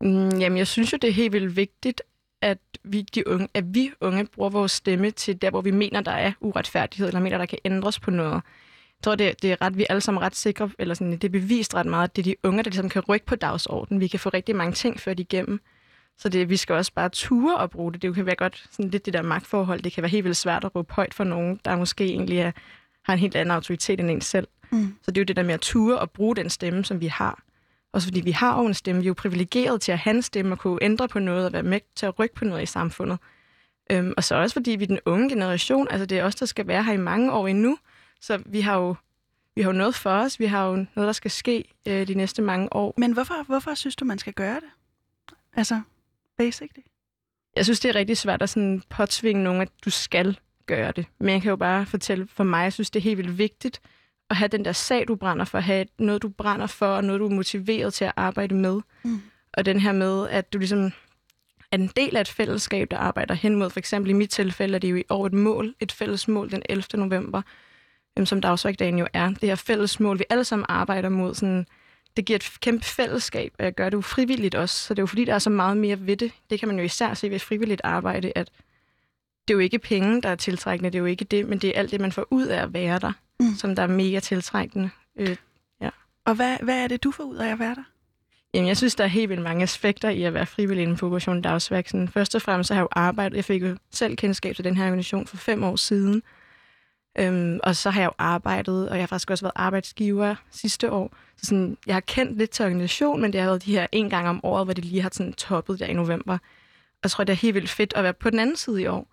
Mm, 0.01 0.39
jamen, 0.39 0.57
jeg 0.57 0.67
synes 0.67 0.93
jo, 0.93 0.97
det 1.01 1.07
er 1.07 1.13
helt 1.13 1.33
vildt 1.33 1.55
vigtigt, 1.55 2.01
at 2.41 2.57
vi, 2.83 3.01
de 3.01 3.27
unge, 3.27 3.47
at 3.53 3.63
vi 3.73 3.91
unge 4.01 4.25
bruger 4.25 4.49
vores 4.49 4.71
stemme 4.71 5.11
til 5.11 5.41
der, 5.41 5.49
hvor 5.49 5.61
vi 5.61 5.71
mener, 5.71 6.01
der 6.01 6.11
er 6.11 6.31
uretfærdighed, 6.39 7.07
eller 7.07 7.19
mener, 7.19 7.37
der 7.37 7.45
kan 7.45 7.59
ændres 7.65 7.99
på 7.99 8.11
noget. 8.11 8.33
Jeg 8.33 9.03
tror, 9.03 9.15
det, 9.15 9.41
det 9.41 9.51
er 9.51 9.61
ret, 9.61 9.77
vi 9.77 9.81
er 9.81 9.87
alle 9.89 10.01
sammen 10.01 10.21
ret 10.21 10.35
sikre, 10.35 10.69
eller 10.79 10.93
sådan, 10.95 11.11
det 11.11 11.23
er 11.23 11.29
bevist 11.29 11.75
ret 11.75 11.85
meget, 11.85 12.03
at 12.03 12.15
det 12.15 12.21
er 12.21 12.23
de 12.23 12.35
unge, 12.43 12.63
der 12.63 12.69
ligesom 12.69 12.89
kan 12.89 13.01
rykke 13.01 13.25
på 13.25 13.35
dagsordenen. 13.35 14.01
Vi 14.01 14.07
kan 14.07 14.19
få 14.19 14.29
rigtig 14.29 14.55
mange 14.55 14.73
ting 14.73 14.99
ført 14.99 15.19
igennem. 15.19 15.61
Så 16.17 16.29
det, 16.29 16.49
vi 16.49 16.57
skal 16.57 16.75
også 16.75 16.93
bare 16.93 17.09
ture 17.09 17.57
og 17.57 17.69
bruge 17.71 17.93
det. 17.93 18.01
Det 18.01 18.15
kan 18.15 18.25
være 18.25 18.35
godt 18.35 18.67
sådan 18.71 18.91
lidt 18.91 19.05
det 19.05 19.13
der 19.13 19.21
magtforhold. 19.21 19.81
Det 19.81 19.91
kan 19.91 20.01
være 20.01 20.09
helt 20.09 20.23
vildt 20.23 20.37
svært 20.37 20.63
at 20.63 20.75
råbe 20.75 20.93
højt 20.93 21.13
for 21.13 21.23
nogen, 21.23 21.59
der 21.65 21.75
måske 21.75 22.05
egentlig 22.05 22.37
er, 22.37 22.51
har 23.03 23.13
en 23.13 23.19
helt 23.19 23.35
anden 23.35 23.51
autoritet 23.51 23.99
end 23.99 24.11
en 24.11 24.21
selv. 24.21 24.47
Mm. 24.71 24.95
Så 25.01 25.11
det 25.11 25.17
er 25.17 25.21
jo 25.21 25.25
det 25.25 25.35
der 25.35 25.43
med 25.43 25.53
at 25.53 25.61
ture 25.61 25.99
og 25.99 26.11
bruge 26.11 26.35
den 26.35 26.49
stemme, 26.49 26.85
som 26.85 27.01
vi 27.01 27.07
har. 27.07 27.43
Også 27.93 28.07
fordi 28.07 28.21
vi 28.21 28.31
har 28.31 28.61
jo 28.61 28.67
en 28.67 28.73
stemme. 28.73 29.01
Vi 29.01 29.07
er 29.07 29.09
jo 29.09 29.13
privilegeret 29.13 29.81
til 29.81 29.91
at 29.91 29.97
have 29.97 30.15
en 30.15 30.21
stemme 30.21 30.51
og 30.51 30.59
kunne 30.59 30.79
ændre 30.81 31.07
på 31.07 31.19
noget 31.19 31.45
og 31.45 31.53
være 31.53 31.63
med 31.63 31.79
til 31.95 32.05
at 32.05 32.19
rykke 32.19 32.35
på 32.35 32.45
noget 32.45 32.63
i 32.63 32.65
samfundet. 32.65 33.17
Øhm, 33.91 34.13
og 34.17 34.23
så 34.23 34.35
også 34.35 34.53
fordi 34.53 34.71
vi 34.71 34.83
er 34.83 34.87
den 34.87 34.99
unge 35.05 35.29
generation. 35.29 35.87
Altså 35.91 36.05
det 36.05 36.19
er 36.19 36.23
os, 36.23 36.35
der 36.35 36.45
skal 36.45 36.67
være 36.67 36.83
her 36.83 36.93
i 36.93 36.97
mange 36.97 37.31
år 37.31 37.47
endnu. 37.47 37.77
Så 38.21 38.43
vi 38.45 38.61
har 38.61 38.77
jo 38.77 38.95
vi 39.55 39.61
har 39.61 39.69
jo 39.69 39.77
noget 39.77 39.95
for 39.95 40.09
os. 40.09 40.39
Vi 40.39 40.45
har 40.45 40.65
jo 40.65 40.75
noget, 40.75 41.07
der 41.07 41.11
skal 41.11 41.31
ske 41.31 41.63
øh, 41.87 42.07
de 42.07 42.13
næste 42.13 42.41
mange 42.41 42.73
år. 42.73 42.93
Men 42.97 43.11
hvorfor, 43.11 43.43
hvorfor 43.43 43.73
synes 43.73 43.95
du, 43.95 44.05
man 44.05 44.17
skal 44.17 44.33
gøre 44.33 44.55
det? 44.55 44.69
Altså, 45.53 45.81
basically. 46.37 46.83
Jeg 47.55 47.65
synes, 47.65 47.79
det 47.79 47.89
er 47.89 47.95
rigtig 47.95 48.17
svært 48.17 48.41
at 48.41 48.49
sådan 48.49 48.83
påtvinge 48.89 49.43
nogen, 49.43 49.61
at 49.61 49.69
du 49.85 49.89
skal 49.89 50.39
gøre 50.65 50.91
det. 50.91 51.05
Men 51.19 51.29
jeg 51.29 51.41
kan 51.41 51.49
jo 51.49 51.55
bare 51.55 51.85
fortælle, 51.85 52.27
for 52.27 52.43
mig, 52.43 52.63
jeg 52.63 52.73
synes, 52.73 52.89
det 52.89 52.99
er 52.99 53.03
helt 53.03 53.17
vildt 53.17 53.37
vigtigt 53.37 53.81
at 54.29 54.35
have 54.35 54.47
den 54.47 54.65
der 54.65 54.71
sag, 54.71 55.07
du 55.07 55.15
brænder 55.15 55.45
for, 55.45 55.57
at 55.57 55.63
have 55.63 55.85
noget, 55.99 56.21
du 56.21 56.29
brænder 56.29 56.67
for, 56.67 56.87
og 56.87 57.03
noget, 57.03 57.19
du 57.19 57.25
er 57.25 57.33
motiveret 57.33 57.93
til 57.93 58.05
at 58.05 58.13
arbejde 58.15 58.55
med. 58.55 58.81
Mm. 59.03 59.21
Og 59.53 59.65
den 59.65 59.79
her 59.79 59.91
med, 59.91 60.29
at 60.29 60.53
du 60.53 60.57
ligesom 60.57 60.91
er 61.71 61.77
en 61.77 61.87
del 61.87 62.15
af 62.15 62.21
et 62.21 62.27
fællesskab, 62.27 62.91
der 62.91 62.97
arbejder 62.97 63.33
hen 63.33 63.55
mod, 63.55 63.69
for 63.69 63.79
eksempel 63.79 64.09
i 64.09 64.13
mit 64.13 64.29
tilfælde, 64.29 64.75
er 64.75 64.79
det 64.79 64.91
jo 64.91 64.95
i 64.95 65.03
år 65.09 65.25
et 65.25 65.33
mål, 65.33 65.75
et 65.79 65.91
fælles 65.91 66.27
mål 66.27 66.51
den 66.51 66.63
11. 66.69 66.83
november, 66.93 67.41
som 68.25 68.41
dagsværkdagen 68.41 68.99
jo 68.99 69.07
er. 69.13 69.29
Det 69.29 69.49
her 69.49 69.55
fælles 69.55 69.99
mål, 69.99 70.19
vi 70.19 70.23
alle 70.29 70.43
sammen 70.43 70.65
arbejder 70.69 71.09
mod, 71.09 71.35
sådan, 71.35 71.67
det 72.17 72.25
giver 72.25 72.35
et 72.35 72.51
kæmpe 72.59 72.85
fællesskab, 72.85 73.53
og 73.59 73.65
jeg 73.65 73.73
gør 73.73 73.89
det 73.89 73.97
jo 73.97 74.01
frivilligt 74.01 74.55
også, 74.55 74.79
så 74.79 74.93
det 74.93 74.99
er 74.99 75.03
jo 75.03 75.07
fordi, 75.07 75.25
der 75.25 75.33
er 75.33 75.39
så 75.39 75.49
meget 75.49 75.77
mere 75.77 76.07
ved 76.07 76.17
det. 76.17 76.31
Det 76.49 76.59
kan 76.59 76.67
man 76.67 76.77
jo 76.77 76.83
især 76.83 77.13
se 77.13 77.29
ved 77.29 77.39
frivilligt 77.39 77.81
arbejde, 77.83 78.31
at 78.35 78.51
det 79.47 79.53
er 79.53 79.55
jo 79.55 79.59
ikke 79.59 79.79
penge, 79.79 80.21
der 80.21 80.29
er 80.29 80.35
tiltrækkende, 80.35 80.89
det 80.89 80.95
er 80.95 80.99
jo 80.99 81.05
ikke 81.05 81.25
det, 81.25 81.47
men 81.47 81.59
det 81.59 81.69
er 81.69 81.79
alt 81.79 81.91
det, 81.91 82.01
man 82.01 82.11
får 82.11 82.27
ud 82.31 82.45
af 82.45 82.61
at 82.61 82.73
være 82.73 82.99
der, 82.99 83.11
mm. 83.39 83.55
som 83.55 83.75
der 83.75 83.83
er 83.83 83.87
mega 83.87 84.19
tiltrækkende. 84.19 84.89
Øh, 85.15 85.35
ja. 85.81 85.89
Og 86.25 86.35
hvad, 86.35 86.57
hvad 86.63 86.83
er 86.83 86.87
det, 86.87 87.03
du 87.03 87.11
får 87.11 87.23
ud 87.23 87.35
af 87.35 87.51
at 87.51 87.59
være 87.59 87.75
der? 87.75 87.83
Jamen, 88.53 88.67
jeg 88.67 88.77
synes, 88.77 88.95
der 88.95 89.03
er 89.03 89.07
helt 89.07 89.29
vildt 89.29 89.43
mange 89.43 89.63
aspekter 89.63 90.09
i 90.09 90.23
at 90.23 90.33
være 90.33 90.45
frivillig 90.45 90.83
inden 90.83 90.97
for 90.97 91.07
Operation 91.07 91.41
Dagsværk. 91.41 91.89
Først 92.09 92.35
og 92.35 92.41
fremmest 92.41 92.67
så 92.67 92.73
har 92.73 92.81
jeg 92.81 92.83
jo 92.83 92.87
arbejdet, 92.91 93.35
jeg 93.35 93.45
fik 93.45 93.61
jo 93.61 93.77
selv 93.91 94.15
kendskab 94.15 94.55
til 94.55 94.63
den 94.63 94.77
her 94.77 94.85
organisation 94.85 95.27
for 95.27 95.37
fem 95.37 95.63
år 95.63 95.75
siden, 95.75 96.23
Øhm, 97.19 97.59
og 97.63 97.75
så 97.75 97.89
har 97.89 98.01
jeg 98.01 98.07
jo 98.07 98.13
arbejdet, 98.17 98.89
og 98.89 98.95
jeg 98.95 99.01
har 99.01 99.07
faktisk 99.07 99.31
også 99.31 99.45
været 99.45 99.53
arbejdsgiver 99.55 100.35
sidste 100.51 100.91
år. 100.91 101.17
Så 101.37 101.45
sådan, 101.45 101.77
jeg 101.87 101.95
har 101.95 101.99
kendt 101.99 102.37
lidt 102.37 102.49
til 102.49 102.65
organisation, 102.65 103.21
men 103.21 103.33
det 103.33 103.41
har 103.41 103.47
været 103.47 103.65
de 103.65 103.71
her 103.71 103.87
en 103.91 104.09
gang 104.09 104.29
om 104.29 104.39
året, 104.43 104.65
hvor 104.65 104.73
det 104.73 104.85
lige 104.85 105.01
har 105.01 105.09
sådan 105.13 105.33
toppet 105.33 105.79
der 105.79 105.85
i 105.85 105.93
november. 105.93 106.33
Og 106.33 106.99
jeg 107.03 107.11
tror, 107.11 107.23
det 107.23 107.33
er 107.33 107.37
helt 107.37 107.55
vildt 107.55 107.69
fedt 107.69 107.93
at 107.95 108.03
være 108.03 108.13
på 108.13 108.29
den 108.29 108.39
anden 108.39 108.55
side 108.55 108.81
i 108.81 108.87
år. 108.87 109.07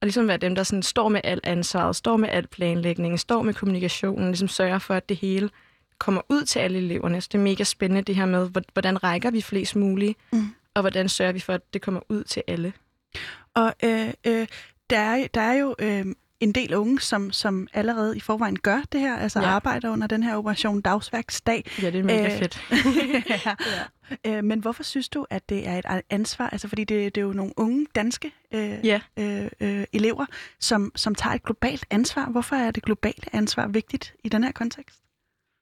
Og 0.00 0.06
ligesom 0.06 0.28
være 0.28 0.36
dem, 0.36 0.54
der 0.54 0.62
sådan 0.62 0.82
står 0.82 1.08
med 1.08 1.20
alt 1.24 1.46
ansvaret, 1.46 1.96
står 1.96 2.16
med 2.16 2.28
alt 2.28 2.50
planlægningen, 2.50 3.18
står 3.18 3.42
med 3.42 3.54
kommunikationen, 3.54 4.26
ligesom 4.26 4.48
sørger 4.48 4.78
for, 4.78 4.94
at 4.94 5.08
det 5.08 5.16
hele 5.16 5.50
kommer 5.98 6.20
ud 6.28 6.44
til 6.44 6.58
alle 6.58 6.78
eleverne. 6.78 7.20
Så 7.20 7.28
det 7.32 7.38
er 7.38 7.42
mega 7.42 7.64
spændende 7.64 8.02
det 8.02 8.16
her 8.16 8.26
med, 8.26 8.50
hvordan 8.72 9.02
rækker 9.02 9.30
vi 9.30 9.40
flest 9.40 9.76
muligt, 9.76 10.18
mm. 10.32 10.46
og 10.74 10.80
hvordan 10.80 11.08
sørger 11.08 11.32
vi 11.32 11.40
for, 11.40 11.52
at 11.52 11.74
det 11.74 11.82
kommer 11.82 12.00
ud 12.08 12.24
til 12.24 12.42
alle. 12.46 12.72
Og 13.54 13.74
øh, 13.84 14.08
øh, 14.26 14.46
der, 14.90 14.98
er, 14.98 15.26
der 15.34 15.40
er 15.40 15.52
jo 15.52 15.74
øh, 15.78 16.06
en 16.40 16.52
del 16.52 16.74
unge, 16.74 17.00
som, 17.00 17.32
som 17.32 17.68
allerede 17.72 18.16
i 18.16 18.20
forvejen 18.20 18.58
gør 18.58 18.82
det 18.92 19.00
her, 19.00 19.16
altså 19.16 19.40
ja. 19.40 19.46
arbejder 19.46 19.90
under 19.90 20.06
den 20.06 20.22
her 20.22 20.36
operation 20.36 20.80
Dagsværksdag. 20.80 21.64
Ja, 21.82 21.90
det 21.90 22.00
er 22.00 22.04
mega 22.04 22.34
Æh, 22.34 22.38
fedt. 22.38 22.62
ja. 23.30 23.40
ja. 23.44 24.36
Æh, 24.38 24.44
men 24.44 24.60
hvorfor 24.60 24.82
synes 24.82 25.08
du, 25.08 25.26
at 25.30 25.48
det 25.48 25.68
er 25.68 25.78
et 25.78 26.02
ansvar? 26.10 26.48
Altså, 26.48 26.68
fordi 26.68 26.84
det, 26.84 27.14
det 27.14 27.20
er 27.20 27.24
jo 27.24 27.32
nogle 27.32 27.52
unge 27.56 27.86
danske 27.94 28.32
øh, 28.54 28.86
ja. 28.86 29.00
øh, 29.16 29.48
øh, 29.60 29.84
elever, 29.92 30.26
som, 30.60 30.92
som 30.96 31.14
tager 31.14 31.34
et 31.34 31.42
globalt 31.42 31.86
ansvar. 31.90 32.30
Hvorfor 32.30 32.56
er 32.56 32.70
det 32.70 32.82
globale 32.82 33.34
ansvar 33.34 33.68
vigtigt 33.68 34.14
i 34.24 34.28
den 34.28 34.44
her 34.44 34.52
kontekst? 34.52 35.00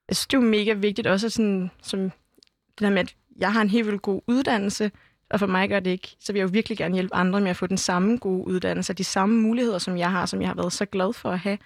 Jeg 0.08 0.16
synes, 0.16 0.26
det 0.26 0.36
er 0.36 0.40
jo 0.40 0.48
mega 0.48 0.72
vigtigt 0.72 1.06
også, 1.06 1.30
sådan, 1.30 1.70
som 1.82 2.00
det 2.00 2.80
der 2.80 2.90
med, 2.90 2.98
at 2.98 3.14
jeg 3.38 3.52
har 3.52 3.62
en 3.62 3.70
helt 3.70 3.86
vildt 3.86 4.02
god 4.02 4.20
uddannelse, 4.26 4.90
og 5.30 5.38
for 5.38 5.46
mig 5.46 5.68
gør 5.68 5.80
det 5.80 5.90
ikke. 5.90 6.16
Så 6.20 6.32
vil 6.32 6.38
jeg 6.38 6.48
jo 6.48 6.50
virkelig 6.52 6.78
gerne 6.78 6.94
hjælpe 6.94 7.14
andre 7.14 7.40
med 7.40 7.50
at 7.50 7.56
få 7.56 7.66
den 7.66 7.76
samme 7.76 8.16
gode 8.16 8.46
uddannelse, 8.46 8.92
de 8.92 9.04
samme 9.04 9.40
muligheder, 9.40 9.78
som 9.78 9.96
jeg 9.96 10.10
har, 10.10 10.26
som 10.26 10.40
jeg 10.40 10.48
har 10.48 10.54
været 10.54 10.72
så 10.72 10.84
glad 10.84 11.12
for 11.12 11.30
at 11.30 11.38
have 11.38 11.58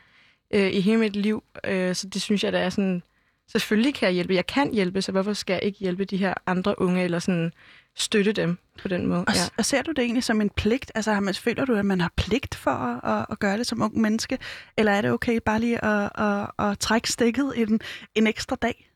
øh, 0.54 0.72
i 0.72 0.80
hele 0.80 0.98
mit 0.98 1.16
liv. 1.16 1.42
Øh, 1.64 1.94
så 1.94 2.08
det 2.08 2.22
synes 2.22 2.44
jeg, 2.44 2.52
der 2.52 2.58
er 2.58 2.70
sådan... 2.70 3.02
Selvfølgelig 3.48 3.94
kan 3.94 4.06
jeg 4.06 4.14
hjælpe. 4.14 4.34
Jeg 4.34 4.46
kan 4.46 4.74
hjælpe, 4.74 5.02
så 5.02 5.12
hvorfor 5.12 5.32
skal 5.32 5.54
jeg 5.54 5.62
ikke 5.62 5.78
hjælpe 5.78 6.04
de 6.04 6.16
her 6.16 6.34
andre 6.46 6.80
unge, 6.80 7.04
eller 7.04 7.18
sådan 7.18 7.52
støtte 7.94 8.32
dem 8.32 8.58
på 8.82 8.88
den 8.88 9.06
måde? 9.06 9.24
Og, 9.24 9.34
ja. 9.34 9.40
og 9.58 9.64
ser 9.64 9.82
du 9.82 9.90
det 9.90 9.98
egentlig 9.98 10.24
som 10.24 10.40
en 10.40 10.50
pligt? 10.50 10.92
Altså, 10.94 11.20
man, 11.20 11.34
føler 11.34 11.64
du, 11.64 11.74
at 11.74 11.84
man 11.84 12.00
har 12.00 12.12
pligt 12.16 12.54
for 12.54 12.70
at, 12.70 13.18
at, 13.18 13.26
at 13.30 13.38
gøre 13.38 13.58
det 13.58 13.66
som 13.66 13.82
ung 13.82 14.00
menneske? 14.00 14.38
Eller 14.76 14.92
er 14.92 15.02
det 15.02 15.10
okay 15.10 15.38
bare 15.44 15.60
lige 15.60 15.84
at, 15.84 16.10
at, 16.14 16.48
at, 16.58 16.70
at 16.70 16.78
trække 16.78 17.08
stikket 17.08 17.52
en, 17.56 17.80
en 18.14 18.26
ekstra 18.26 18.56
dag? 18.56 18.91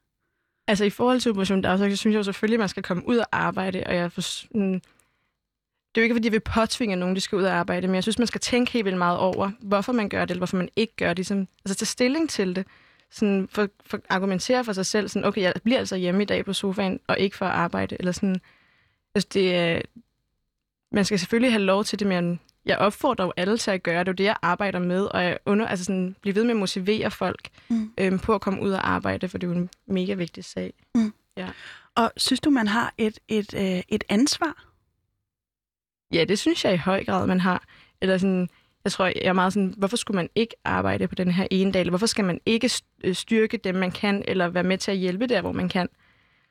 Altså 0.68 0.84
i 0.84 0.90
forhold 0.90 1.20
til 1.20 1.30
Operation 1.30 1.62
Dagsværk, 1.62 1.90
så 1.90 1.96
synes 1.96 2.14
jeg 2.14 2.18
jo 2.18 2.22
selvfølgelig, 2.22 2.56
at 2.56 2.60
man 2.60 2.68
skal 2.68 2.82
komme 2.82 3.08
ud 3.08 3.16
og 3.16 3.26
arbejde, 3.32 3.82
og 3.86 3.94
jeg 3.94 4.12
for, 4.12 4.22
mm, 4.54 4.80
det 5.96 6.00
er 6.00 6.02
jo 6.02 6.02
ikke, 6.02 6.14
fordi 6.14 6.26
jeg 6.26 6.32
vil 6.32 6.40
påtvinge 6.40 6.96
nogen, 6.96 7.16
de 7.16 7.20
skal 7.20 7.36
ud 7.36 7.44
og 7.44 7.52
arbejde, 7.52 7.86
men 7.86 7.94
jeg 7.94 8.02
synes, 8.02 8.18
man 8.18 8.26
skal 8.26 8.40
tænke 8.40 8.72
helt 8.72 8.84
vildt 8.84 8.98
meget 8.98 9.18
over, 9.18 9.50
hvorfor 9.60 9.92
man 9.92 10.08
gør 10.08 10.20
det, 10.20 10.30
eller 10.30 10.40
hvorfor 10.40 10.56
man 10.56 10.68
ikke 10.76 10.96
gør 10.96 11.08
det. 11.08 11.16
Ligesom, 11.16 11.48
altså 11.64 11.78
tage 11.78 11.86
stilling 11.86 12.30
til 12.30 12.56
det. 12.56 12.66
Sådan 13.10 13.48
for, 13.50 13.68
for 13.86 14.00
argumentere 14.08 14.64
for 14.64 14.72
sig 14.72 14.86
selv, 14.86 15.08
sådan, 15.08 15.28
okay, 15.28 15.40
jeg 15.40 15.52
bliver 15.64 15.78
altså 15.78 15.96
hjemme 15.96 16.22
i 16.22 16.26
dag 16.26 16.44
på 16.44 16.52
sofaen, 16.52 17.00
og 17.06 17.18
ikke 17.18 17.36
for 17.36 17.46
at 17.46 17.52
arbejde. 17.52 17.96
Eller 17.98 18.12
sådan, 18.12 18.40
altså 19.14 19.28
det, 19.34 19.82
man 20.92 21.04
skal 21.04 21.18
selvfølgelig 21.18 21.52
have 21.52 21.62
lov 21.62 21.84
til 21.84 21.98
det, 21.98 22.06
men 22.06 22.40
jeg 22.66 22.78
opfordrer 22.78 23.24
jo 23.24 23.32
alle 23.36 23.58
til 23.58 23.70
at 23.70 23.82
gøre 23.82 23.98
det. 23.98 24.06
Det 24.06 24.12
er 24.12 24.16
det, 24.16 24.24
jeg 24.24 24.36
arbejder 24.42 24.78
med, 24.78 25.04
og 25.04 25.24
jeg 25.24 25.38
under, 25.46 25.66
altså 25.66 25.84
sådan, 25.84 26.16
bliver 26.20 26.34
ved 26.34 26.44
med 26.44 26.50
at 26.50 26.56
motivere 26.56 27.10
folk 27.10 27.48
mm. 27.68 27.92
øhm, 27.98 28.18
på 28.18 28.34
at 28.34 28.40
komme 28.40 28.62
ud 28.62 28.70
og 28.70 28.90
arbejde, 28.90 29.28
for 29.28 29.38
det 29.38 29.46
er 29.46 29.50
jo 29.50 29.58
en 29.58 29.70
mega 29.86 30.14
vigtig 30.14 30.44
sag. 30.44 30.72
Mm. 30.94 31.12
Ja. 31.36 31.48
Og 31.94 32.12
synes 32.16 32.40
du, 32.40 32.50
man 32.50 32.68
har 32.68 32.94
et, 32.98 33.18
et, 33.28 33.54
øh, 33.54 33.82
et 33.88 34.04
ansvar? 34.08 34.64
Ja, 36.12 36.24
det 36.24 36.38
synes 36.38 36.64
jeg 36.64 36.74
i 36.74 36.76
høj 36.76 37.04
grad, 37.04 37.26
man 37.26 37.40
har. 37.40 37.64
Eller 38.00 38.18
sådan, 38.18 38.48
jeg 38.84 38.92
tror, 38.92 39.04
jeg 39.04 39.14
er 39.16 39.32
meget 39.32 39.52
sådan, 39.52 39.74
hvorfor 39.76 39.96
skulle 39.96 40.16
man 40.16 40.28
ikke 40.34 40.54
arbejde 40.64 41.08
på 41.08 41.14
den 41.14 41.30
her 41.30 41.46
ene 41.50 41.72
dag? 41.72 41.80
Eller 41.80 41.90
hvorfor 41.90 42.06
skal 42.06 42.24
man 42.24 42.40
ikke 42.46 42.70
øh, 43.04 43.14
styrke 43.14 43.56
dem, 43.56 43.74
man 43.74 43.90
kan, 43.90 44.24
eller 44.28 44.48
være 44.48 44.62
med 44.62 44.78
til 44.78 44.90
at 44.90 44.96
hjælpe 44.96 45.26
der, 45.26 45.40
hvor 45.40 45.52
man 45.52 45.68
kan? 45.68 45.88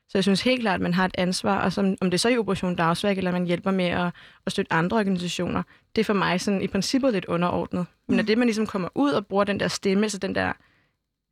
Så 0.10 0.18
jeg 0.18 0.24
synes 0.24 0.42
helt 0.42 0.62
klart, 0.62 0.76
at 0.76 0.82
man 0.82 0.94
har 0.94 1.06
et 1.06 1.16
ansvar, 1.18 1.62
og 1.62 1.74
som, 1.74 1.96
om 2.02 2.12
det 2.12 2.20
så 2.20 2.30
er 2.30 2.34
i 2.34 2.38
Operation 2.38 2.76
Dagsværk, 2.76 3.18
eller 3.18 3.32
man 3.32 3.46
hjælper 3.46 3.72
med 3.72 3.86
at, 3.86 4.12
at 4.46 4.52
støtte 4.52 4.74
andre 4.74 4.98
organisationer, 4.98 5.64
det 5.96 6.02
er 6.02 6.06
for 6.06 6.14
mig 6.14 6.42
sådan 6.42 6.62
i 6.62 6.68
princippet 6.68 7.14
lidt 7.14 7.26
underordnet. 7.26 7.86
Men 8.08 8.16
når 8.16 8.24
mm. 8.24 8.28
det, 8.28 8.38
man 8.38 8.48
ligesom 8.48 8.68
kommer 8.68 8.90
ud 8.96 9.12
og 9.12 9.28
bruger 9.28 9.44
den 9.44 9.60
der 9.60 9.68
stemme, 9.68 10.10
så 10.10 10.18
den 10.18 10.36
der 10.36 10.54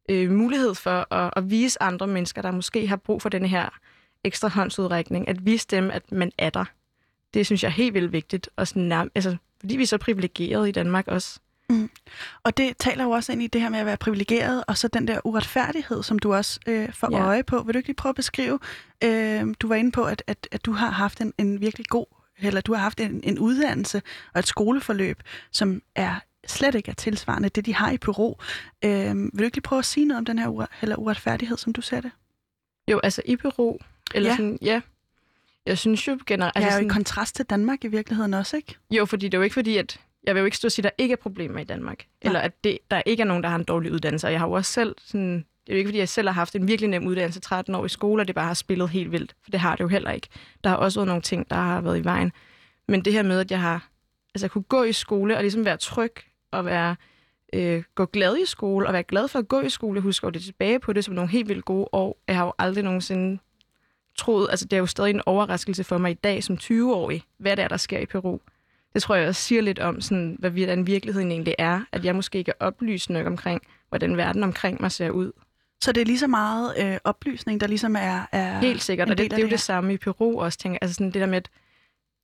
øh, 0.10 0.32
mulighed 0.32 0.76
for 0.76 1.14
at, 1.14 1.34
at 1.36 1.50
vise 1.50 1.84
andre 1.84 2.08
mennesker, 2.08 2.42
der 2.42 2.52
måske 2.52 2.88
har 2.88 2.96
brug 2.96 3.22
for 3.22 3.30
den 3.30 3.46
her 3.46 3.70
ekstra 4.24 4.48
håndsudrækning, 4.48 5.28
at 5.28 5.46
vise 5.46 5.68
dem, 5.72 5.92
at 5.92 6.12
man 6.12 6.32
er 6.38 6.50
der. 6.50 6.66
Det 7.34 7.46
synes 7.46 7.64
jeg 7.64 7.70
er 7.70 7.74
helt 7.74 7.94
vildt 7.94 8.12
vigtigt, 8.12 8.50
og 8.56 8.68
sådan, 8.68 9.10
altså, 9.16 9.38
fordi 9.60 9.78
vi 9.78 9.84
er 9.84 9.88
så 9.88 9.98
privilegerede 9.98 10.70
i 10.70 10.72
Danmark 10.72 11.08
også. 11.08 11.40
Mm. 11.70 11.90
Og 12.44 12.58
det 12.58 12.78
taler 12.78 13.04
jo 13.04 13.10
også 13.10 13.32
ind 13.32 13.42
i 13.42 13.48
det 13.48 13.62
her 13.62 13.70
med 13.70 13.80
at 13.80 13.86
være 13.86 13.98
privilegeret, 13.98 14.64
og 14.68 14.78
så 14.78 14.88
den 14.88 15.08
der 15.08 15.20
uretfærdighed, 15.24 16.04
som 16.04 16.20
du 16.20 16.34
også 16.34 16.60
øh, 16.68 16.94
får 16.94 17.10
ja. 17.12 17.26
øje 17.26 17.44
på. 17.44 17.64
Vil 17.64 17.74
du 17.74 17.78
ikke 17.78 17.90
lige 17.90 17.96
prøve 17.96 18.10
at 18.10 18.16
beskrive? 18.16 18.60
Øh, 19.04 19.56
du 19.60 19.68
var 19.68 19.76
inde 19.76 19.92
på, 19.92 20.04
at, 20.04 20.24
at, 20.28 20.48
at 20.52 20.66
du 20.66 20.72
har 20.72 20.90
haft 20.90 21.22
en, 21.22 21.34
en 21.38 21.62
virkelig 21.62 21.88
god, 21.88 22.06
eller 22.40 22.62
du 22.62 22.74
har 22.74 22.82
haft 22.82 23.00
en, 23.00 23.22
en 23.24 23.40
uddannelse 23.40 24.02
og 24.34 24.40
et 24.40 24.48
skoleforløb, 24.48 25.24
som 25.52 25.82
er 25.96 26.16
slet 26.48 26.76
ikke 26.76 26.92
er 26.92 26.96
tilsvarende 26.96 27.50
det, 27.50 27.66
de 27.66 27.76
har 27.76 27.92
i 27.92 27.98
Peru. 27.98 28.36
Øh, 28.86 29.16
vil 29.16 29.40
du 29.40 29.44
ikke 29.44 29.58
lige 29.58 29.62
prøve 29.62 29.80
at 29.80 29.86
sige 29.86 30.06
noget 30.06 30.18
om 30.18 30.26
den 30.26 30.40
her 30.40 30.48
ure, 30.48 30.68
eller 30.82 30.96
uretfærdighed, 30.96 31.58
som 31.58 31.74
du 31.74 31.82
ser 31.82 32.02
det? 32.02 32.12
Jo, 32.88 33.00
altså 33.04 33.22
i 33.26 33.36
Peru, 33.36 33.78
eller 34.16 34.30
ja. 34.30 34.36
sådan, 34.36 34.58
ja, 34.62 34.82
jeg 35.66 35.78
synes 35.78 36.08
jo 36.08 36.20
generelt... 36.26 36.56
Altså 36.56 36.70
ja, 36.70 36.80
jo 36.80 36.86
i 36.86 36.90
kontrast 36.90 37.36
til 37.36 37.46
Danmark 37.46 37.84
i 37.84 37.88
virkeligheden 37.88 38.34
også, 38.34 38.58
ikke? 38.58 38.76
Jo, 38.92 39.06
fordi 39.06 39.26
det 39.26 39.34
er 39.34 39.38
jo 39.38 39.44
ikke 39.44 39.54
fordi, 39.54 39.78
at 39.78 40.00
jeg 40.24 40.36
vil 40.36 40.40
jo 40.40 40.46
ikke 40.46 40.58
stå 40.58 40.66
og 40.66 40.72
sige, 40.72 40.88
at 40.88 40.94
der 40.98 41.04
ikke 41.04 41.12
er 41.12 41.18
problemer 41.18 41.60
i 41.60 41.64
Danmark. 41.64 42.06
Ja. 42.24 42.28
Eller 42.28 42.40
at 42.40 42.64
det, 42.64 42.78
der 42.92 43.02
ikke 43.06 43.22
er 43.22 43.28
nogen, 43.28 43.44
der 43.44 43.50
har 43.50 43.56
en 43.56 43.64
dårlig 43.64 43.92
uddannelse. 43.92 44.28
Og 44.28 44.32
jeg 44.32 44.40
har 44.40 44.48
jo 44.48 44.54
også 44.54 44.72
selv 44.72 44.96
sådan... 45.00 45.46
Det 45.68 45.70
er 45.70 45.74
jo 45.74 45.78
ikke, 45.78 45.88
fordi 45.88 46.00
jeg 46.00 46.10
selv 46.10 46.28
har 46.28 46.34
haft 46.34 46.56
en 46.56 46.68
virkelig 46.68 46.90
nem 46.90 47.08
uddannelse 47.08 47.40
13 47.40 47.76
år 47.76 47.86
i 47.86 47.90
skole, 47.90 48.22
og 48.24 48.28
det 48.28 48.36
bare 48.36 48.48
har 48.48 48.54
spillet 48.54 48.90
helt 48.90 49.12
vildt. 49.12 49.36
For 49.44 49.52
det 49.52 49.60
har 49.60 49.76
det 49.76 49.84
jo 49.84 49.88
heller 49.88 50.12
ikke. 50.12 50.28
Der 50.64 50.70
har 50.70 50.78
også 50.78 51.00
været 51.00 51.08
nogle 51.08 51.22
ting, 51.22 51.50
der 51.50 51.56
har 51.56 51.82
været 51.82 51.98
i 51.98 52.04
vejen. 52.04 52.32
Men 52.88 53.06
det 53.06 53.14
her 53.14 53.24
med, 53.24 53.40
at 53.40 53.52
jeg 53.52 53.62
har 53.62 53.90
altså, 54.36 54.48
kunne 54.48 54.64
gå 54.64 54.84
i 54.84 54.94
skole 54.94 55.38
og 55.38 55.42
ligesom 55.42 55.66
være 55.66 55.78
tryg 55.78 56.14
og 56.52 56.66
være, 56.66 56.96
øh, 57.54 57.84
gå 57.96 58.06
glad 58.06 58.38
i 58.38 58.46
skole 58.46 58.88
og 58.88 58.94
være 58.94 59.04
glad 59.04 59.28
for 59.28 59.40
at 59.40 59.48
gå 59.48 59.62
i 59.62 59.70
skole. 59.70 59.98
Jeg 59.98 60.04
husker 60.04 60.28
jo 60.28 60.32
det 60.32 60.44
tilbage 60.44 60.80
på 60.80 60.94
det 60.94 61.06
som 61.06 61.14
nogle 61.14 61.30
helt 61.30 61.50
vildt 61.50 61.66
gode 61.66 61.88
år. 61.92 62.22
Jeg 62.28 62.36
har 62.36 62.46
jo 62.46 62.54
aldrig 62.60 62.84
nogensinde 62.84 63.40
troet, 64.18 64.48
altså 64.50 64.66
det 64.66 64.74
er 64.74 64.80
jo 64.80 64.86
stadig 64.86 65.10
en 65.10 65.22
overraskelse 65.26 65.84
for 65.84 65.98
mig 65.98 66.12
i 66.12 66.14
dag 66.14 66.44
som 66.44 66.58
20-årig, 66.62 67.24
hvad 67.38 67.58
det 67.58 67.64
er, 67.64 67.68
der 67.68 67.78
sker 67.78 68.00
i 68.00 68.06
Peru 68.06 68.40
det 68.94 69.02
tror 69.02 69.16
jeg 69.16 69.28
også 69.28 69.42
siger 69.42 69.62
lidt 69.62 69.80
om, 69.80 70.02
sådan, 70.02 70.36
hvad 70.40 70.52
den 70.52 70.88
virkeligheden 70.88 71.32
egentlig 71.32 71.56
er, 71.58 71.82
at 71.92 72.06
jeg 72.06 72.16
måske 72.16 72.38
ikke 72.38 72.52
er 72.52 72.66
oplyst 72.66 73.10
nok 73.10 73.28
omkring, 73.28 73.62
hvordan 73.90 74.18
verden 74.18 74.44
omkring 74.44 74.82
mig 74.82 74.92
ser 74.92 75.10
ud. 75.10 75.32
Så 75.84 75.92
det 75.92 76.02
er 76.02 76.06
lige 76.06 76.20
så 76.20 76.28
meget 76.28 76.74
øh, 76.80 76.98
oplysning, 77.04 77.62
der 77.62 77.68
ligesom 77.68 77.96
er, 77.96 78.28
er 78.32 78.60
Helt 78.60 78.82
sikkert, 78.82 79.10
og 79.10 79.18
det, 79.18 79.32
det 79.32 79.38
er 79.38 79.42
jo 79.42 79.46
det, 79.46 79.52
det 79.52 79.60
samme 79.60 79.94
i 79.94 79.98
Peru 79.98 80.42
også, 80.42 80.60
tænker 80.60 80.80
Altså 80.82 80.94
sådan 80.94 81.12
det 81.12 81.22
der 81.22 81.26
med, 81.26 81.38
at 81.38 81.50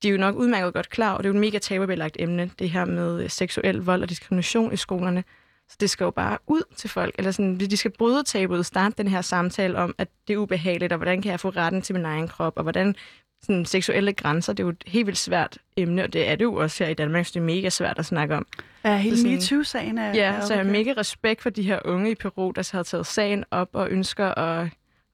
de 0.04 0.08
er 0.08 0.12
jo 0.12 0.18
nok 0.18 0.36
udmærket 0.36 0.74
godt 0.74 0.90
klar, 0.90 1.14
og 1.14 1.24
det 1.24 1.30
er 1.30 1.34
jo 1.34 1.38
et 1.38 1.42
mega 1.42 1.58
tabubelagt 1.58 2.16
emne, 2.20 2.52
det 2.60 2.70
her 2.70 2.86
med 2.86 3.24
øh, 3.24 3.30
seksuel 3.30 3.78
vold 3.78 4.04
og 4.04 4.10
diskrimination 4.10 4.74
i 4.74 4.78
skolerne. 4.78 5.24
Så 5.70 5.78
det 5.80 5.90
skal 5.90 6.04
jo 6.04 6.12
bare 6.12 6.38
ud 6.48 6.62
til 6.76 6.90
folk, 6.90 7.16
eller 7.18 7.32
sådan, 7.32 7.60
de 7.60 7.78
skal 7.78 7.92
bryde 7.92 8.24
tabuet, 8.24 8.66
starte 8.66 8.96
den 8.98 9.08
her 9.08 9.22
samtale 9.22 9.78
om, 9.78 9.96
at 9.98 10.08
det 10.28 10.34
er 10.34 10.38
ubehageligt, 10.38 10.94
og 10.94 10.98
hvordan 10.98 11.22
kan 11.22 11.32
jeg 11.32 11.40
få 11.40 11.50
retten 11.50 11.82
til 11.82 11.96
min 11.96 12.06
egen 12.06 12.28
krop, 12.28 12.54
og 12.56 12.64
hvordan 12.64 12.96
sådan, 13.42 13.66
seksuelle 13.66 14.14
grænser, 14.14 14.54
det 14.54 14.64
er 14.64 14.68
jo 14.68 14.70
et 14.70 14.84
helt 14.88 15.06
vildt 15.06 15.20
svært 15.20 15.58
emne, 15.78 16.04
og 16.04 16.14
det 16.14 16.30
er 16.30 16.36
det 16.36 16.44
jo 16.44 16.56
også 16.56 16.84
her 16.84 16.92
i 16.92 16.94
Danmark, 16.94 17.26
så 17.26 17.32
det 17.34 17.40
er 17.40 17.44
mega 17.44 17.70
svært 17.70 18.00
at 18.00 18.06
snakke 18.06 18.36
om. 18.36 18.46
Ja, 18.84 18.98
hele 18.98 19.30
MeToo-sagen 19.30 19.98
er... 19.98 20.14
Ja, 20.14 20.32
er 20.34 20.46
så 20.46 20.54
jeg 20.54 20.66
har 20.66 20.72
mega 20.72 20.94
respekt 20.98 21.42
for 21.42 21.50
de 21.50 21.64
her 21.64 21.80
unge 21.86 22.12
i 22.12 22.16
Peru, 22.16 22.52
der 22.52 22.70
har 22.72 22.84
taget 22.84 23.06
sagen 23.06 23.46
op 23.52 23.70
og 23.74 23.90
ønsker 23.90 24.28
at, 24.28 24.68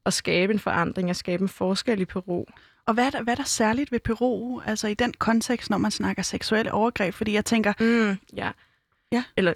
at 0.05 0.13
skabe 0.13 0.53
en 0.53 0.59
forandring 0.59 1.09
og 1.09 1.15
skabe 1.15 1.41
en 1.41 1.49
forskel 1.49 2.01
i 2.01 2.05
Peru. 2.05 2.45
Og 2.85 2.93
hvad 2.93 3.05
er, 3.05 3.09
der, 3.09 3.23
hvad 3.23 3.33
er 3.33 3.37
der 3.37 3.43
særligt 3.43 3.91
ved 3.91 3.99
Peru, 3.99 4.61
altså 4.65 4.87
i 4.87 4.93
den 4.93 5.13
kontekst, 5.13 5.69
når 5.69 5.77
man 5.77 5.91
snakker 5.91 6.23
seksuelle 6.23 6.71
overgreb? 6.71 7.13
Fordi 7.13 7.33
jeg 7.33 7.45
tænker... 7.45 7.73
Mm, 7.79 8.17
ja. 8.37 8.51
ja. 9.11 9.23
Eller, 9.37 9.53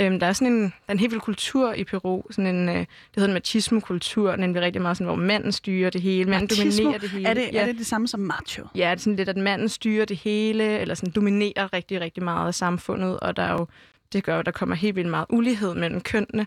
Øhm, 0.00 0.20
der 0.20 0.26
er 0.26 0.32
sådan 0.32 0.52
en, 0.52 0.62
der 0.62 0.70
er 0.88 0.92
en 0.92 0.98
helt 0.98 1.12
vild 1.12 1.20
kultur 1.20 1.72
i 1.72 1.84
Peru, 1.84 2.22
sådan 2.30 2.54
en, 2.54 2.68
øh, 2.68 2.74
det 2.74 2.86
hedder 3.14 3.28
en 3.28 3.34
machismo-kultur, 3.34 4.36
nemlig 4.36 4.62
rigtig 4.62 4.82
meget 4.82 4.96
sådan, 4.96 5.06
hvor 5.06 5.16
manden 5.16 5.52
styrer 5.52 5.90
det 5.90 6.00
hele, 6.00 6.30
manden 6.30 6.48
machismo, 6.50 6.82
dominerer 6.82 7.00
det 7.00 7.10
hele. 7.10 7.28
Er 7.28 7.34
det, 7.34 7.48
ja. 7.52 7.60
er 7.60 7.66
det 7.66 7.78
det 7.78 7.86
samme 7.86 8.08
som 8.08 8.20
macho? 8.20 8.66
Ja, 8.74 8.90
det 8.90 8.96
er 8.96 8.96
sådan 8.96 9.16
lidt, 9.16 9.28
at 9.28 9.36
manden 9.36 9.68
styrer 9.68 10.04
det 10.04 10.16
hele, 10.16 10.78
eller 10.78 10.94
sådan 10.94 11.12
dominerer 11.12 11.72
rigtig, 11.72 12.00
rigtig 12.00 12.22
meget 12.22 12.46
af 12.46 12.54
samfundet, 12.54 13.20
og 13.20 13.36
der 13.36 13.42
er 13.42 13.52
jo, 13.52 13.66
det 14.12 14.24
gør 14.24 14.36
jo, 14.36 14.42
der 14.42 14.50
kommer 14.50 14.76
helt 14.76 14.96
vildt 14.96 15.10
meget 15.10 15.26
ulighed 15.30 15.74
mellem 15.74 16.00
kønnene, 16.00 16.46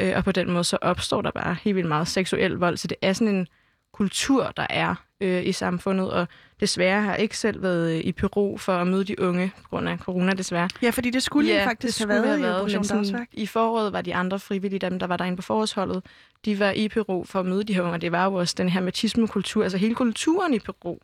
øh, 0.00 0.12
og 0.16 0.24
på 0.24 0.32
den 0.32 0.50
måde 0.50 0.64
så 0.64 0.78
opstår 0.82 1.22
der 1.22 1.30
bare 1.30 1.56
helt 1.62 1.76
vildt 1.76 1.88
meget 1.88 2.08
seksuel 2.08 2.52
vold, 2.52 2.76
så 2.76 2.88
det 2.88 2.96
er 3.02 3.12
sådan 3.12 3.34
en 3.34 3.46
kultur, 3.92 4.52
der 4.56 4.66
er 4.70 4.94
øh, 5.20 5.46
i 5.46 5.52
samfundet, 5.52 6.10
og 6.10 6.28
desværre 6.60 7.02
har 7.02 7.14
ikke 7.14 7.38
selv 7.38 7.62
været 7.62 7.92
øh, 7.92 8.00
i 8.04 8.12
Peru 8.12 8.56
for 8.56 8.72
at 8.72 8.86
møde 8.86 9.04
de 9.04 9.20
unge 9.20 9.52
på 9.62 9.68
grund 9.68 9.88
af 9.88 9.98
corona, 9.98 10.32
desværre. 10.32 10.68
Ja, 10.82 10.90
fordi 10.90 11.10
det 11.10 11.22
skulle 11.22 11.52
ja, 11.52 11.66
faktisk 11.66 11.98
have 11.98 12.08
været, 12.08 12.28
have 12.28 12.42
været 12.42 12.52
i 12.52 12.60
Operation 12.60 12.84
sådan, 12.84 13.26
I 13.32 13.46
foråret 13.46 13.92
var 13.92 14.00
de 14.00 14.14
andre 14.14 14.38
frivillige, 14.38 14.78
dem 14.78 14.98
der 14.98 15.06
var 15.06 15.16
derinde 15.16 15.36
på 15.36 15.42
forårsholdet, 15.42 16.02
de 16.44 16.58
var 16.58 16.70
i 16.70 16.88
Peru 16.88 17.24
for 17.24 17.40
at 17.40 17.46
møde 17.46 17.64
de 17.64 17.74
her 17.74 17.82
unge, 17.82 17.94
og 17.94 18.00
det 18.00 18.12
var 18.12 18.24
jo 18.24 18.34
også 18.34 18.54
den 18.58 18.68
her 18.68 18.80
machismo-kultur, 18.80 19.62
altså 19.62 19.78
hele 19.78 19.94
kulturen 19.94 20.54
i 20.54 20.58
Peru, 20.58 20.98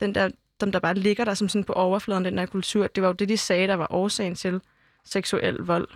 den 0.00 0.14
der, 0.14 0.28
dem 0.60 0.72
der 0.72 0.78
bare 0.78 0.94
ligger 0.94 1.24
der 1.24 1.34
som 1.34 1.48
sådan 1.48 1.64
på 1.64 1.72
overfladen, 1.72 2.24
den 2.24 2.38
der 2.38 2.46
kultur, 2.46 2.86
det 2.86 3.02
var 3.02 3.08
jo 3.08 3.12
det, 3.12 3.28
de 3.28 3.36
sagde, 3.36 3.68
der 3.68 3.74
var 3.74 3.86
årsagen 3.90 4.34
til 4.34 4.60
seksuel 5.04 5.56
vold. 5.56 5.88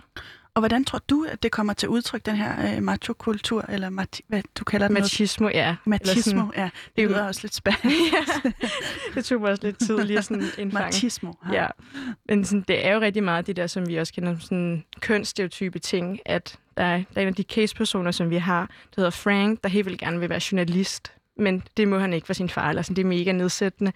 Og 0.55 0.61
hvordan 0.61 0.85
tror 0.85 0.99
du, 1.09 1.25
at 1.29 1.43
det 1.43 1.51
kommer 1.51 1.73
til 1.73 1.89
udtryk, 1.89 2.25
den 2.25 2.35
her 2.35 2.75
øh, 2.77 2.83
macho-kultur, 2.83 3.65
eller 3.69 3.89
mati- 3.89 4.25
hvad 4.27 4.41
du 4.59 4.63
kalder 4.63 4.87
det? 4.87 4.93
Machismo, 4.93 5.49
ja. 5.49 5.75
Machismo, 5.85 6.21
sådan, 6.21 6.51
ja. 6.57 6.69
Det 6.95 7.09
lyder 7.09 7.23
også 7.27 7.39
lidt 7.43 7.55
spændende. 7.55 7.95
ja, 8.13 8.51
det 9.15 9.25
tog 9.25 9.41
mig 9.41 9.51
også 9.51 9.63
lidt 9.63 9.79
tid 9.79 9.97
lige 10.03 10.21
sådan 10.21 10.43
indfange. 10.57 10.85
Machismo. 10.85 11.33
Ja. 11.51 11.61
ja. 11.61 11.67
Men 12.29 12.45
sådan, 12.45 12.65
det 12.67 12.85
er 12.85 12.93
jo 12.93 12.99
rigtig 12.99 13.23
meget 13.23 13.47
det 13.47 13.55
der, 13.55 13.67
som 13.67 13.87
vi 13.87 13.95
også 13.95 14.13
kender 14.13 14.37
sådan 14.39 14.83
kønsstereotype 14.99 15.79
ting, 15.79 16.19
at 16.25 16.59
der 16.77 16.83
er, 16.83 16.97
der 16.97 17.03
er 17.15 17.21
en 17.21 17.27
af 17.27 17.35
de 17.35 17.43
case-personer, 17.43 18.11
som 18.11 18.29
vi 18.29 18.37
har, 18.37 18.61
der 18.61 18.95
hedder 18.95 19.09
Frank, 19.09 19.63
der 19.63 19.69
helt 19.69 19.85
vildt 19.85 19.99
gerne 19.99 20.19
vil 20.19 20.29
være 20.29 20.41
journalist, 20.51 21.11
men 21.37 21.63
det 21.77 21.87
må 21.87 21.99
han 21.99 22.13
ikke 22.13 22.25
for 22.27 22.33
sin 22.33 22.49
far, 22.49 22.69
eller 22.69 22.81
sådan, 22.81 22.95
det 22.95 23.01
er 23.01 23.07
mega 23.07 23.31
nedsættende. 23.31 23.93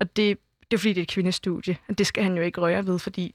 Og 0.00 0.16
det, 0.16 0.38
det 0.70 0.76
er 0.76 0.78
fordi, 0.78 0.92
det 0.92 0.98
er 0.98 1.02
et 1.02 1.08
kvindestudie, 1.08 1.76
og 1.88 1.98
det 1.98 2.06
skal 2.06 2.24
han 2.24 2.36
jo 2.36 2.42
ikke 2.42 2.60
røre 2.60 2.86
ved, 2.86 2.98
fordi 2.98 3.34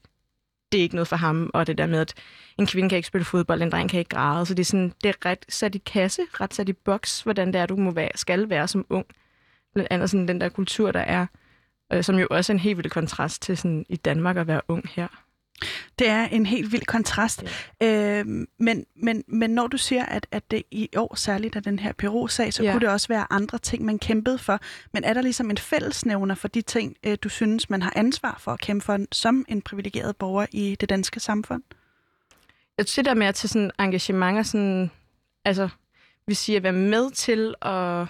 det 0.72 0.78
er 0.78 0.82
ikke 0.82 0.94
noget 0.94 1.08
for 1.08 1.16
ham, 1.16 1.50
og 1.54 1.66
det 1.66 1.78
der 1.78 1.86
med, 1.86 2.00
at 2.00 2.14
en 2.58 2.66
kvinde 2.66 2.88
kan 2.88 2.96
ikke 2.96 3.08
spille 3.08 3.24
fodbold, 3.24 3.62
en 3.62 3.70
dreng 3.70 3.90
kan 3.90 3.98
ikke 3.98 4.08
græde. 4.08 4.46
Så 4.46 4.54
det 4.54 4.60
er, 4.60 4.64
sådan, 4.64 4.92
det 5.02 5.08
er 5.08 5.26
ret 5.26 5.46
sat 5.48 5.74
i 5.74 5.78
kasse, 5.78 6.22
ret 6.40 6.54
sat 6.54 6.68
i 6.68 6.72
boks, 6.72 7.22
hvordan 7.22 7.52
det 7.52 7.56
er, 7.56 7.66
du 7.66 7.76
må 7.76 7.90
være, 7.90 8.10
skal 8.14 8.50
være 8.50 8.68
som 8.68 8.86
ung. 8.90 9.06
Blandt 9.74 9.92
andet 9.92 10.10
sådan 10.10 10.28
den 10.28 10.40
der 10.40 10.48
kultur, 10.48 10.92
der 10.92 11.00
er, 11.00 11.26
øh, 11.92 12.04
som 12.04 12.18
jo 12.18 12.26
også 12.30 12.52
er 12.52 12.54
en 12.54 12.60
helt 12.60 12.76
vild 12.76 12.90
kontrast 12.90 13.42
til 13.42 13.56
sådan, 13.56 13.86
i 13.88 13.96
Danmark 13.96 14.36
at 14.36 14.46
være 14.46 14.60
ung 14.68 14.88
her. 14.88 15.08
Det 15.98 16.08
er 16.08 16.24
en 16.24 16.46
helt 16.46 16.72
vild 16.72 16.86
kontrast. 16.86 17.44
Ja. 17.80 18.18
Øh, 18.20 18.26
men, 18.58 18.86
men, 18.96 19.24
men 19.28 19.50
når 19.50 19.66
du 19.66 19.78
siger, 19.78 20.04
at, 20.04 20.26
at 20.30 20.50
det 20.50 20.62
i 20.70 20.88
år 20.96 21.14
særligt 21.14 21.56
er 21.56 21.60
den 21.60 21.78
her 21.78 21.92
Peru-sag, 21.92 22.52
så 22.52 22.62
ja. 22.62 22.72
kunne 22.72 22.80
det 22.80 22.88
også 22.88 23.08
være 23.08 23.26
andre 23.30 23.58
ting, 23.58 23.84
man 23.84 23.98
kæmpede 23.98 24.38
for. 24.38 24.60
Men 24.92 25.04
er 25.04 25.14
der 25.14 25.22
ligesom 25.22 25.50
en 25.50 25.58
fællesnævner 25.58 26.34
for 26.34 26.48
de 26.48 26.62
ting, 26.62 26.96
øh, 27.06 27.18
du 27.22 27.28
synes, 27.28 27.70
man 27.70 27.82
har 27.82 27.92
ansvar 27.96 28.36
for 28.38 28.52
at 28.52 28.60
kæmpe 28.60 28.84
for 28.84 28.98
som 29.12 29.44
en 29.48 29.62
privilegeret 29.62 30.16
borger 30.16 30.46
i 30.52 30.76
det 30.80 30.88
danske 30.88 31.20
samfund? 31.20 31.62
Jeg 32.78 32.88
synes, 32.88 33.04
der 33.04 33.14
med 33.14 33.26
at 33.26 33.34
tage 33.34 33.48
sådan 33.48 33.70
engagementer, 33.78 34.42
sådan, 34.42 34.90
altså, 35.44 35.68
vi 36.26 36.34
siger, 36.34 36.56
at 36.56 36.62
være 36.62 36.72
med 36.72 37.10
til 37.10 37.54
at 37.62 38.06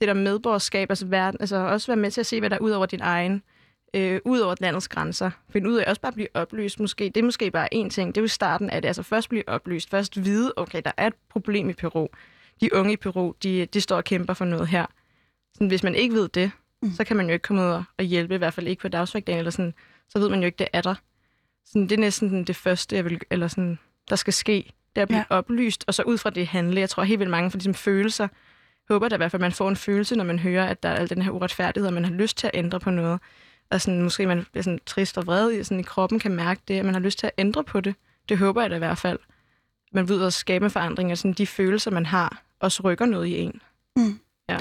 det 0.00 0.08
der 0.08 0.14
medborgerskab, 0.14 0.90
altså, 0.90 1.06
verden, 1.06 1.40
altså 1.40 1.56
også 1.56 1.86
være 1.86 1.96
med 1.96 2.10
til 2.10 2.20
at 2.20 2.26
se, 2.26 2.40
hvad 2.40 2.50
der 2.50 2.56
er 2.56 2.60
ud 2.60 2.70
over 2.70 2.86
din 2.86 3.00
egen 3.00 3.42
øh, 3.94 4.20
ud 4.24 4.38
over 4.38 4.54
landets 4.60 4.88
grænser. 4.88 5.30
Finde 5.50 5.70
ud 5.70 5.76
af 5.76 5.84
også 5.88 6.00
bare 6.00 6.10
at 6.10 6.14
blive 6.14 6.28
oplyst. 6.34 6.80
Måske, 6.80 7.04
det 7.04 7.16
er 7.16 7.22
måske 7.22 7.50
bare 7.50 7.68
én 7.74 7.88
ting. 7.88 8.14
Det 8.14 8.20
er 8.20 8.22
jo 8.22 8.28
starten 8.28 8.70
af 8.70 8.82
det. 8.82 8.88
Altså 8.88 9.02
først 9.02 9.28
blive 9.28 9.48
oplyst. 9.48 9.90
Først 9.90 10.24
vide, 10.24 10.52
okay, 10.56 10.82
der 10.84 10.92
er 10.96 11.06
et 11.06 11.14
problem 11.28 11.70
i 11.70 11.72
Peru. 11.72 12.08
De 12.60 12.74
unge 12.74 12.92
i 12.92 12.96
Peru, 12.96 13.32
de, 13.42 13.66
de 13.66 13.80
står 13.80 13.96
og 13.96 14.04
kæmper 14.04 14.34
for 14.34 14.44
noget 14.44 14.68
her. 14.68 14.86
Sådan, 15.54 15.68
hvis 15.68 15.82
man 15.82 15.94
ikke 15.94 16.14
ved 16.14 16.28
det, 16.28 16.50
mm. 16.82 16.92
så 16.92 17.04
kan 17.04 17.16
man 17.16 17.26
jo 17.26 17.32
ikke 17.32 17.42
komme 17.42 17.62
ud 17.62 17.82
og 17.98 18.04
hjælpe, 18.04 18.34
i 18.34 18.38
hvert 18.38 18.54
fald 18.54 18.68
ikke 18.68 18.82
på 18.82 18.88
dagsvægtdagen, 18.88 19.38
eller 19.38 19.50
sådan, 19.50 19.74
så 20.08 20.18
ved 20.18 20.28
man 20.28 20.40
jo 20.40 20.46
ikke, 20.46 20.58
det 20.58 20.68
er 20.72 20.80
der. 20.80 20.94
Sådan, 21.66 21.82
det 21.82 21.92
er 21.92 22.00
næsten 22.00 22.44
det 22.44 22.56
første, 22.56 22.96
jeg 22.96 23.04
vil, 23.04 23.20
eller 23.30 23.48
sådan, 23.48 23.78
der 24.10 24.16
skal 24.16 24.32
ske. 24.32 24.72
Det 24.94 25.00
er 25.00 25.02
at 25.02 25.08
blive 25.08 25.24
ja. 25.30 25.36
oplyst, 25.36 25.84
og 25.86 25.94
så 25.94 26.02
ud 26.02 26.18
fra 26.18 26.30
det 26.30 26.46
handle. 26.46 26.80
Jeg 26.80 26.90
tror 26.90 27.02
helt 27.02 27.18
vildt 27.18 27.30
mange 27.30 27.50
for 27.50 27.58
ligesom, 27.58 27.74
følelser, 27.74 28.28
håber 28.88 29.08
da 29.08 29.16
i 29.16 29.16
hvert 29.16 29.30
fald, 29.30 29.42
at 29.42 29.44
man 29.44 29.52
får 29.52 29.68
en 29.68 29.76
følelse, 29.76 30.16
når 30.16 30.24
man 30.24 30.38
hører, 30.38 30.66
at 30.66 30.82
der 30.82 30.88
er 30.88 30.94
al 30.96 31.10
den 31.10 31.22
her 31.22 31.30
uretfærdighed, 31.30 31.86
og 31.86 31.94
man 31.94 32.04
har 32.04 32.12
lyst 32.12 32.36
til 32.36 32.46
at 32.46 32.50
ændre 32.54 32.80
på 32.80 32.90
noget. 32.90 33.20
Og 33.70 33.80
sådan, 33.80 34.02
måske 34.02 34.26
man 34.26 34.46
bliver 34.52 34.62
sådan 34.62 34.80
trist 34.86 35.18
og 35.18 35.26
vred 35.26 35.64
sådan 35.64 35.80
i 35.80 35.82
kroppen, 35.82 36.18
kan 36.18 36.34
mærke 36.34 36.60
det, 36.68 36.78
at 36.78 36.84
man 36.84 36.94
har 36.94 37.00
lyst 37.00 37.18
til 37.18 37.26
at 37.26 37.32
ændre 37.38 37.64
på 37.64 37.80
det. 37.80 37.94
Det 38.28 38.38
håber 38.38 38.60
jeg 38.60 38.70
da 38.70 38.74
i 38.74 38.78
hvert 38.78 38.98
fald. 38.98 39.18
Man 39.92 40.08
ved 40.08 40.26
at 40.26 40.32
skabe 40.32 40.70
forandringer, 40.70 41.14
sådan 41.14 41.32
de 41.32 41.46
følelser, 41.46 41.90
man 41.90 42.06
har, 42.06 42.42
også 42.60 42.82
rykker 42.82 43.06
noget 43.06 43.26
i 43.26 43.38
en. 43.38 43.60
Mm. 43.96 44.18
Ja. 44.48 44.58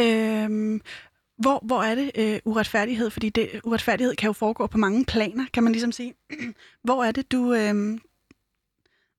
Øhm, 0.00 0.80
hvor, 1.36 1.60
hvor 1.62 1.82
er 1.82 1.94
det 1.94 2.10
øh, 2.14 2.40
uretfærdighed? 2.44 3.10
Fordi 3.10 3.28
det, 3.28 3.60
uretfærdighed 3.64 4.16
kan 4.16 4.26
jo 4.26 4.32
foregå 4.32 4.66
på 4.66 4.78
mange 4.78 5.04
planer, 5.04 5.46
kan 5.52 5.62
man 5.62 5.72
ligesom 5.72 5.92
sige. 5.92 6.14
hvor 6.84 7.04
er 7.04 7.12
det, 7.12 7.32
du... 7.32 7.54
Øh, 7.54 7.98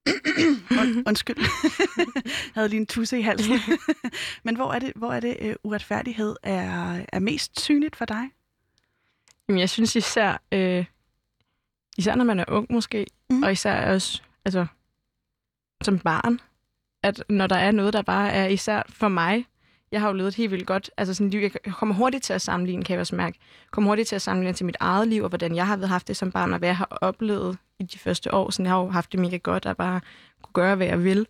Und, 0.82 1.08
undskyld. 1.08 1.38
jeg 1.98 2.06
havde 2.56 2.70
lige 2.70 2.80
en 2.80 2.86
tusse 2.86 3.20
i 3.20 3.22
halsen. 3.22 3.60
Men 4.46 4.56
hvor 4.56 4.74
er 4.74 4.80
det, 4.80 4.92
hvor 4.96 5.14
er 5.14 5.20
det 5.20 5.38
uh, 5.42 5.54
uretfærdighed 5.64 6.36
er, 6.44 7.06
er 7.14 7.20
mest 7.20 7.62
synligt 7.62 7.96
for 7.96 8.06
dig? 8.06 8.30
Jamen, 9.52 9.60
jeg 9.60 9.70
synes 9.70 9.96
især, 9.96 10.42
øh, 10.52 10.86
især 11.98 12.16
når 12.16 12.24
man 12.24 12.40
er 12.40 12.46
ung 12.48 12.68
måske, 12.70 13.08
mm. 13.30 13.44
og 13.44 13.52
især 13.52 13.94
også 13.94 14.22
altså, 14.46 14.66
som 15.84 16.00
barn, 16.00 16.40
at 17.04 17.24
når 17.30 17.48
der 17.48 17.56
er 17.56 17.72
noget, 17.72 17.94
der 17.94 18.02
bare 18.02 18.32
er 18.32 18.48
især 18.48 18.84
for 18.90 19.08
mig, 19.08 19.46
jeg 19.92 20.02
har 20.02 20.08
jo 20.08 20.14
levet 20.14 20.36
helt 20.36 20.52
vildt 20.52 20.68
godt. 20.68 20.92
Altså 20.98 21.14
sådan, 21.14 21.42
jeg 21.42 21.52
kommer 21.74 21.96
hurtigt 21.96 22.24
til 22.24 22.34
at 22.34 22.42
sammenligne, 22.42 22.84
kan 22.84 22.94
jeg 22.94 23.00
også 23.00 23.16
mærke. 23.16 23.40
Jeg 23.42 23.72
kommer 23.72 23.92
hurtigt 23.92 24.08
til 24.08 24.16
at 24.16 24.22
sammenligne 24.22 24.54
til 24.54 24.66
mit 24.66 24.78
eget 24.80 25.08
liv, 25.08 25.24
og 25.24 25.30
hvordan 25.30 25.56
jeg 25.56 25.68
har 25.68 25.86
haft 25.86 26.08
det 26.08 26.18
som 26.18 26.32
barn, 26.32 26.54
og 26.54 26.60
hvad 26.60 26.70
jeg 26.70 26.78
har 26.78 26.98
oplevet 27.02 27.58
i 27.80 27.84
de 27.84 27.98
første 27.98 28.34
år. 28.34 28.50
Så 28.50 28.64
jeg 28.64 28.72
har 28.72 28.80
jo 28.80 28.90
haft 28.90 29.12
det 29.12 29.20
mega 29.20 29.38
godt, 29.38 29.66
at 29.66 29.78
bare 29.78 30.02
kunne 30.42 30.54
gøre, 30.54 30.76
hvad 30.76 30.88
jeg 30.88 31.04
vil. 31.04 31.28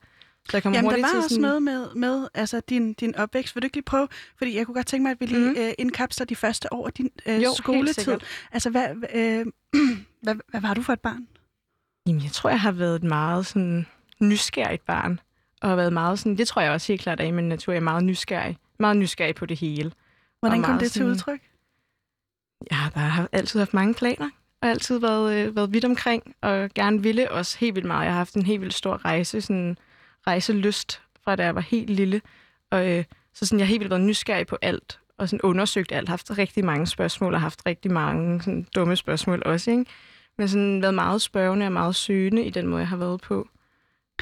Så 0.49 0.57
jeg 0.57 0.65
Jamen, 0.65 0.91
der 0.91 1.01
var 1.01 1.07
til 1.07 1.17
også 1.17 1.29
sådan... 1.29 1.41
noget 1.41 1.63
med, 1.63 1.95
med 1.95 2.27
altså, 2.33 2.61
din, 2.69 2.93
din 2.93 3.15
opvækst. 3.15 3.55
Vil 3.55 3.61
du 3.61 3.65
ikke 3.65 3.75
lige 3.75 3.83
prøve? 3.83 4.07
Fordi 4.37 4.57
jeg 4.57 4.65
kunne 4.65 4.75
godt 4.75 4.87
tænke 4.87 5.03
mig, 5.03 5.11
at 5.11 5.17
vi 5.19 5.25
lige 5.25 5.51
mm. 5.51 5.55
øh, 5.57 5.73
indkapsler 5.79 6.25
de 6.25 6.35
første 6.35 6.73
år 6.73 6.87
af 6.87 6.93
din 6.93 7.09
øh, 7.25 7.43
jo, 7.43 7.53
skoletid. 7.55 8.17
Altså, 8.51 8.69
hvad, 8.69 8.89
øh, 9.13 9.45
hvad, 10.23 10.35
hvad 10.47 10.61
var 10.61 10.73
du 10.73 10.81
for 10.81 10.93
et 10.93 10.99
barn? 10.99 11.27
Jamen, 12.07 12.23
jeg 12.23 12.31
tror, 12.31 12.49
jeg 12.49 12.61
har 12.61 12.71
været 12.71 12.95
et 12.95 13.03
meget 13.03 13.45
sådan, 13.45 13.85
nysgerrigt 14.19 14.85
barn 14.85 15.19
og 15.61 15.69
har 15.69 15.75
været 15.75 15.93
meget 15.93 16.19
sådan, 16.19 16.37
det 16.37 16.47
tror 16.47 16.61
jeg 16.61 16.71
også 16.71 16.93
helt 16.93 17.01
klart 17.01 17.19
er 17.19 17.23
i 17.23 17.31
min 17.31 17.49
natur, 17.49 17.73
jeg 17.73 17.79
er 17.79 17.83
meget 17.83 18.03
nysgerrig. 18.03 18.57
Meget 18.79 18.97
nysgerrig 18.97 19.35
på 19.35 19.45
det 19.45 19.57
hele. 19.57 19.91
Hvordan 20.39 20.63
kom 20.63 20.79
det 20.79 20.91
til 20.91 20.99
sådan, 20.99 21.11
udtryk? 21.11 21.39
Jeg 22.69 22.77
har 22.77 22.89
bare 22.89 23.27
altid 23.31 23.59
haft 23.59 23.73
mange 23.73 23.93
planer, 23.93 24.29
og 24.61 24.69
altid 24.69 24.99
været, 24.99 25.33
øh, 25.33 25.55
været 25.55 25.73
vidt 25.73 25.85
omkring, 25.85 26.35
og 26.41 26.69
gerne 26.75 27.03
ville 27.03 27.31
også 27.31 27.57
helt 27.59 27.75
vildt 27.75 27.87
meget. 27.87 28.05
Jeg 28.05 28.11
har 28.11 28.17
haft 28.17 28.33
en 28.33 28.45
helt 28.45 28.61
vildt 28.61 28.73
stor 28.73 29.05
rejse, 29.05 29.41
sådan 29.41 29.77
rejselyst 30.27 31.01
fra 31.23 31.35
da 31.35 31.43
jeg 31.43 31.55
var 31.55 31.61
helt 31.61 31.89
lille. 31.89 32.21
Og, 32.71 32.91
øh, 32.91 33.03
så 33.33 33.45
sådan, 33.45 33.59
jeg 33.59 33.67
har 33.67 33.69
helt 33.69 33.79
vildt 33.79 33.89
været 33.89 34.01
nysgerrig 34.01 34.47
på 34.47 34.57
alt, 34.61 34.99
og 35.17 35.29
sådan 35.29 35.41
undersøgt 35.41 35.91
alt, 35.91 36.09
haft 36.09 36.37
rigtig 36.37 36.65
mange 36.65 36.87
spørgsmål, 36.87 37.33
og 37.33 37.41
haft 37.41 37.61
rigtig 37.65 37.91
mange 37.91 38.41
sådan, 38.41 38.67
dumme 38.75 38.95
spørgsmål 38.95 39.43
også, 39.45 39.71
ikke? 39.71 39.85
Men 40.37 40.47
sådan 40.47 40.81
været 40.81 40.93
meget 40.93 41.21
spørgende 41.21 41.65
og 41.65 41.71
meget 41.71 41.95
søgende 41.95 42.43
i 42.43 42.49
den 42.49 42.67
måde, 42.67 42.79
jeg 42.79 42.87
har 42.87 42.97
været 42.97 43.21
på. 43.21 43.47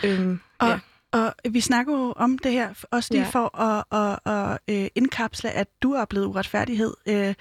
Øhm, 0.04 0.40
og, 0.60 0.68
ja. 0.68 0.80
Og 1.12 1.34
vi 1.50 1.62
snakker 1.62 1.94
jo 1.94 2.14
om 2.16 2.38
det 2.38 2.52
her, 2.52 2.74
også 2.92 3.14
lige 3.14 3.24
ja. 3.24 3.30
for 3.30 3.60
at, 3.62 3.84
at, 3.92 4.20
at, 4.34 4.60
at 4.68 4.84
øh, 4.84 4.88
indkapsle, 4.96 5.52
at 5.52 5.68
du 5.82 5.94
har 5.94 6.02
oplevet 6.02 6.26
uretfærdighed 6.26 6.94
øh, 7.06 7.34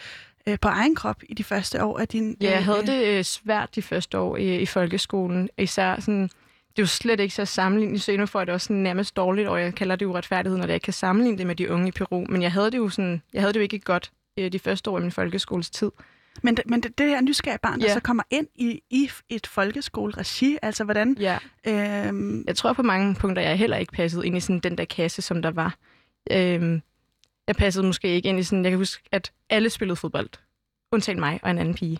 øh, 0.47 0.59
på 0.61 0.69
egen 0.69 0.95
krop 0.95 1.23
i 1.29 1.35
de 1.35 1.45
første 1.45 1.85
år 1.85 1.99
af 1.99 2.09
din... 2.09 2.37
Ja, 2.41 2.51
jeg 2.51 2.65
havde 2.65 2.87
det 2.87 3.27
svært 3.27 3.75
de 3.75 3.83
første 3.83 4.19
år 4.19 4.37
i, 4.37 4.59
i 4.59 4.67
folkeskolen. 4.67 5.49
Især 5.59 6.01
sådan, 6.01 6.31
det 6.79 6.83
er 6.83 6.87
jo 6.87 6.89
slet 6.89 7.21
ikke 7.21 7.35
så 7.35 7.45
sammenlignet, 7.45 8.03
så 8.03 8.13
endnu 8.13 8.27
får 8.27 8.45
det 8.45 8.55
også 8.55 8.65
sådan 8.65 8.83
nærmest 8.83 9.17
dårligt, 9.17 9.49
og 9.49 9.61
jeg 9.61 9.75
kalder 9.75 9.97
det 9.97 10.07
uretfærdighed, 10.07 10.59
når 10.59 10.67
jeg 10.67 10.75
ikke 10.75 10.85
kan 10.85 10.93
sammenligne 10.93 11.39
det 11.39 11.47
med 11.47 11.55
de 11.55 11.71
unge 11.71 11.89
i 11.89 11.91
Peru. 11.91 12.27
Men 12.29 12.43
jeg 12.43 12.53
havde 12.53 12.71
det 12.71 12.79
jo, 12.79 12.89
sådan, 12.89 13.23
jeg 13.33 13.43
havde 13.43 13.53
det 13.53 13.59
jo 13.59 13.63
ikke 13.63 13.79
godt 13.79 14.13
de 14.53 14.59
første 14.59 14.91
år 14.91 14.99
i 14.99 15.03
min 15.03 15.11
folkeskoles 15.11 15.71
tid. 15.71 15.91
Men, 16.43 16.57
det, 16.57 16.67
men 16.67 16.83
det, 16.83 16.99
det 16.99 17.07
her 17.07 17.21
nysgerrige 17.21 17.59
barn, 17.63 17.81
ja. 17.81 17.87
der 17.87 17.93
så 17.93 18.01
kommer 18.01 18.23
ind 18.31 18.47
i, 18.55 18.81
i 18.91 19.11
et 19.29 19.47
folkeskoleregi, 19.47 20.59
altså 20.63 20.85
hvordan... 20.85 21.17
Ja. 21.21 21.39
Øhm... 21.67 22.45
Jeg 22.47 22.57
tror 22.57 22.73
på 22.73 22.83
mange 22.83 23.15
punkter, 23.15 23.43
jeg 23.43 23.59
heller 23.59 23.77
ikke 23.77 23.93
passet 23.93 24.25
ind 24.25 24.37
i 24.37 24.41
sådan 24.41 24.61
den 24.61 24.79
der 24.79 24.85
kasse, 24.85 25.23
som 25.23 25.43
der 25.43 25.51
var. 25.51 25.77
Øhm, 26.31 26.83
jeg 27.47 27.57
passede 27.57 27.87
måske 27.87 28.09
ikke 28.09 28.29
ind 28.29 28.39
i 28.39 28.43
sådan... 28.43 28.65
Jeg 28.65 28.71
kan 28.73 28.79
huske, 28.79 29.09
at 29.13 29.33
alle 29.51 29.71
spillede 29.71 29.97
fodbold. 29.97 30.29
Undtagen 30.93 31.21
mig 31.21 31.41
og 31.43 31.51
en 31.51 31.59
anden 31.59 31.75
pige. 31.75 31.99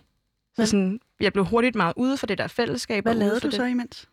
Så 0.55 0.65
sådan, 0.65 0.99
jeg 1.19 1.33
blev 1.33 1.45
hurtigt 1.45 1.75
meget 1.75 1.93
ude 1.97 2.17
for 2.17 2.27
det 2.27 2.37
der 2.37 2.47
fællesskab. 2.47 3.03
Hvad 3.03 3.15
lavede 3.15 3.39
du 3.39 3.47
det. 3.47 3.55
så 3.55 3.63
imens? 3.63 4.09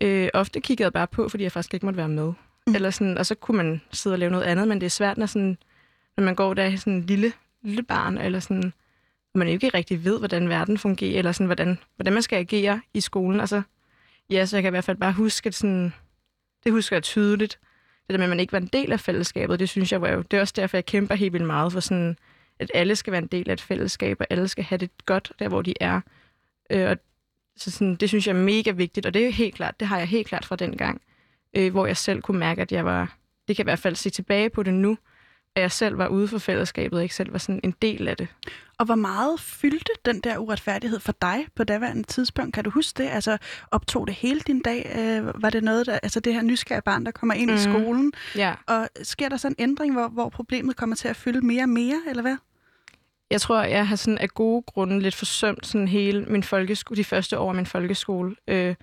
Øh, 0.00 0.28
ofte 0.34 0.60
kiggede 0.60 0.84
jeg 0.84 0.92
bare 0.92 1.06
på, 1.06 1.28
fordi 1.28 1.42
jeg 1.42 1.52
faktisk 1.52 1.74
ikke 1.74 1.86
måtte 1.86 1.96
være 1.96 2.08
med. 2.08 2.32
Mm. 2.66 2.74
Eller 2.74 2.90
sådan, 2.90 3.18
og 3.18 3.26
så 3.26 3.34
kunne 3.34 3.56
man 3.56 3.80
sidde 3.92 4.14
og 4.14 4.18
lave 4.18 4.30
noget 4.30 4.44
andet, 4.44 4.68
men 4.68 4.80
det 4.80 4.86
er 4.86 4.90
svært, 4.90 5.18
når, 5.18 5.26
sådan, 5.26 5.58
når 6.16 6.24
man 6.24 6.34
går 6.34 6.54
der 6.54 6.64
i 6.64 6.76
sådan 6.76 6.92
en 6.92 7.06
lille, 7.06 7.32
lille 7.62 7.82
barn, 7.82 8.18
eller 8.18 8.40
sådan, 8.40 8.72
man 9.34 9.48
ikke 9.48 9.68
rigtig 9.68 10.04
ved, 10.04 10.18
hvordan 10.18 10.48
verden 10.48 10.78
fungerer, 10.78 11.18
eller 11.18 11.32
sådan, 11.32 11.46
hvordan, 11.46 11.78
hvordan 11.96 12.12
man 12.12 12.22
skal 12.22 12.36
agere 12.36 12.80
i 12.94 13.00
skolen. 13.00 13.40
Altså, 13.40 13.62
ja, 14.30 14.46
så 14.46 14.56
jeg 14.56 14.62
kan 14.62 14.70
i 14.70 14.74
hvert 14.74 14.84
fald 14.84 14.96
bare 14.96 15.12
huske, 15.12 15.46
at 15.46 15.54
sådan, 15.54 15.92
det 16.64 16.72
husker 16.72 16.96
jeg 16.96 17.02
tydeligt. 17.02 17.58
Det 18.06 18.14
der 18.14 18.18
med, 18.18 18.24
at 18.24 18.30
man 18.30 18.40
ikke 18.40 18.52
var 18.52 18.58
en 18.58 18.66
del 18.66 18.92
af 18.92 19.00
fællesskabet, 19.00 19.58
det 19.58 19.68
synes 19.68 19.92
jeg 19.92 20.00
var 20.00 20.10
jo, 20.10 20.22
det 20.22 20.36
er 20.36 20.40
også 20.40 20.54
derfor, 20.56 20.76
jeg 20.76 20.86
kæmper 20.86 21.14
helt 21.14 21.32
vildt 21.32 21.46
meget 21.46 21.72
for 21.72 21.80
sådan, 21.80 22.16
at 22.58 22.70
alle 22.74 22.96
skal 22.96 23.10
være 23.10 23.22
en 23.22 23.28
del 23.28 23.48
af 23.50 23.52
et 23.52 23.60
fællesskab, 23.60 24.16
og 24.20 24.26
alle 24.30 24.48
skal 24.48 24.64
have 24.64 24.78
det 24.78 24.90
godt 25.06 25.32
der, 25.38 25.48
hvor 25.48 25.62
de 25.62 25.74
er. 25.80 26.00
Øh, 26.70 26.90
og 26.90 26.96
så 27.62 27.70
sådan, 27.70 27.94
det 27.94 28.08
synes 28.08 28.26
jeg 28.26 28.36
er 28.36 28.40
mega 28.40 28.70
vigtigt, 28.70 29.06
og 29.06 29.14
det 29.14 29.26
er 29.26 29.30
helt 29.30 29.54
klart, 29.54 29.80
det 29.80 29.88
har 29.88 29.98
jeg 29.98 30.08
helt 30.08 30.26
klart 30.26 30.44
fra 30.44 30.56
den 30.56 30.76
gang, 30.76 31.02
øh, 31.56 31.70
hvor 31.70 31.86
jeg 31.86 31.96
selv 31.96 32.22
kunne 32.22 32.38
mærke, 32.38 32.62
at 32.62 32.72
jeg 32.72 32.84
var, 32.84 33.16
det 33.48 33.56
kan 33.56 33.58
jeg 33.58 33.64
i 33.64 33.70
hvert 33.70 33.78
fald 33.78 33.96
se 33.96 34.10
tilbage 34.10 34.50
på 34.50 34.62
det 34.62 34.74
nu, 34.74 34.98
at 35.56 35.62
jeg 35.62 35.72
selv 35.72 35.98
var 35.98 36.08
ude 36.08 36.28
for 36.28 36.38
fællesskabet, 36.38 36.96
og 36.96 37.02
ikke 37.02 37.14
selv 37.14 37.32
var 37.32 37.38
sådan 37.38 37.60
en 37.64 37.74
del 37.82 38.08
af 38.08 38.16
det. 38.16 38.28
Og 38.78 38.86
hvor 38.86 38.94
meget 38.94 39.40
fyldte 39.40 39.92
den 40.04 40.20
der 40.20 40.38
uretfærdighed 40.38 41.00
for 41.00 41.14
dig 41.22 41.46
på 41.56 41.64
daværende 41.64 42.02
tidspunkt? 42.02 42.54
Kan 42.54 42.64
du 42.64 42.70
huske 42.70 43.02
det? 43.02 43.08
Altså, 43.08 43.38
optog 43.70 44.06
det 44.06 44.14
hele 44.14 44.40
din 44.40 44.60
dag? 44.60 44.92
Øh, 44.98 45.42
var 45.42 45.50
det 45.50 45.64
noget, 45.64 45.86
der, 45.86 45.98
altså 46.02 46.20
det 46.20 46.34
her 46.34 46.42
nysgerrige 46.42 46.82
barn, 46.82 47.04
der 47.04 47.10
kommer 47.10 47.34
ind 47.34 47.50
mm. 47.50 47.56
i 47.56 47.58
skolen? 47.58 48.12
Ja. 48.36 48.54
Og 48.66 48.88
sker 49.02 49.28
der 49.28 49.36
så 49.36 49.48
en 49.48 49.54
ændring, 49.58 49.92
hvor, 49.92 50.08
hvor 50.08 50.28
problemet 50.28 50.76
kommer 50.76 50.96
til 50.96 51.08
at 51.08 51.16
fylde 51.16 51.46
mere 51.46 51.62
og 51.62 51.68
mere, 51.68 52.00
eller 52.08 52.22
hvad? 52.22 52.36
Jeg 53.30 53.40
tror, 53.40 53.62
jeg 53.62 53.88
har 53.88 53.96
sådan 53.96 54.18
af 54.18 54.28
gode 54.28 54.62
grunde 54.62 55.00
lidt 55.00 55.14
forsømt 55.14 55.66
sådan 55.66 55.88
hele 55.88 56.24
min 56.24 56.42
folkeskole, 56.42 56.96
de 56.96 57.04
første 57.04 57.38
år 57.38 57.48
af 57.48 57.54
min 57.54 57.66
folkeskole, 57.66 58.36
øh, 58.48 58.74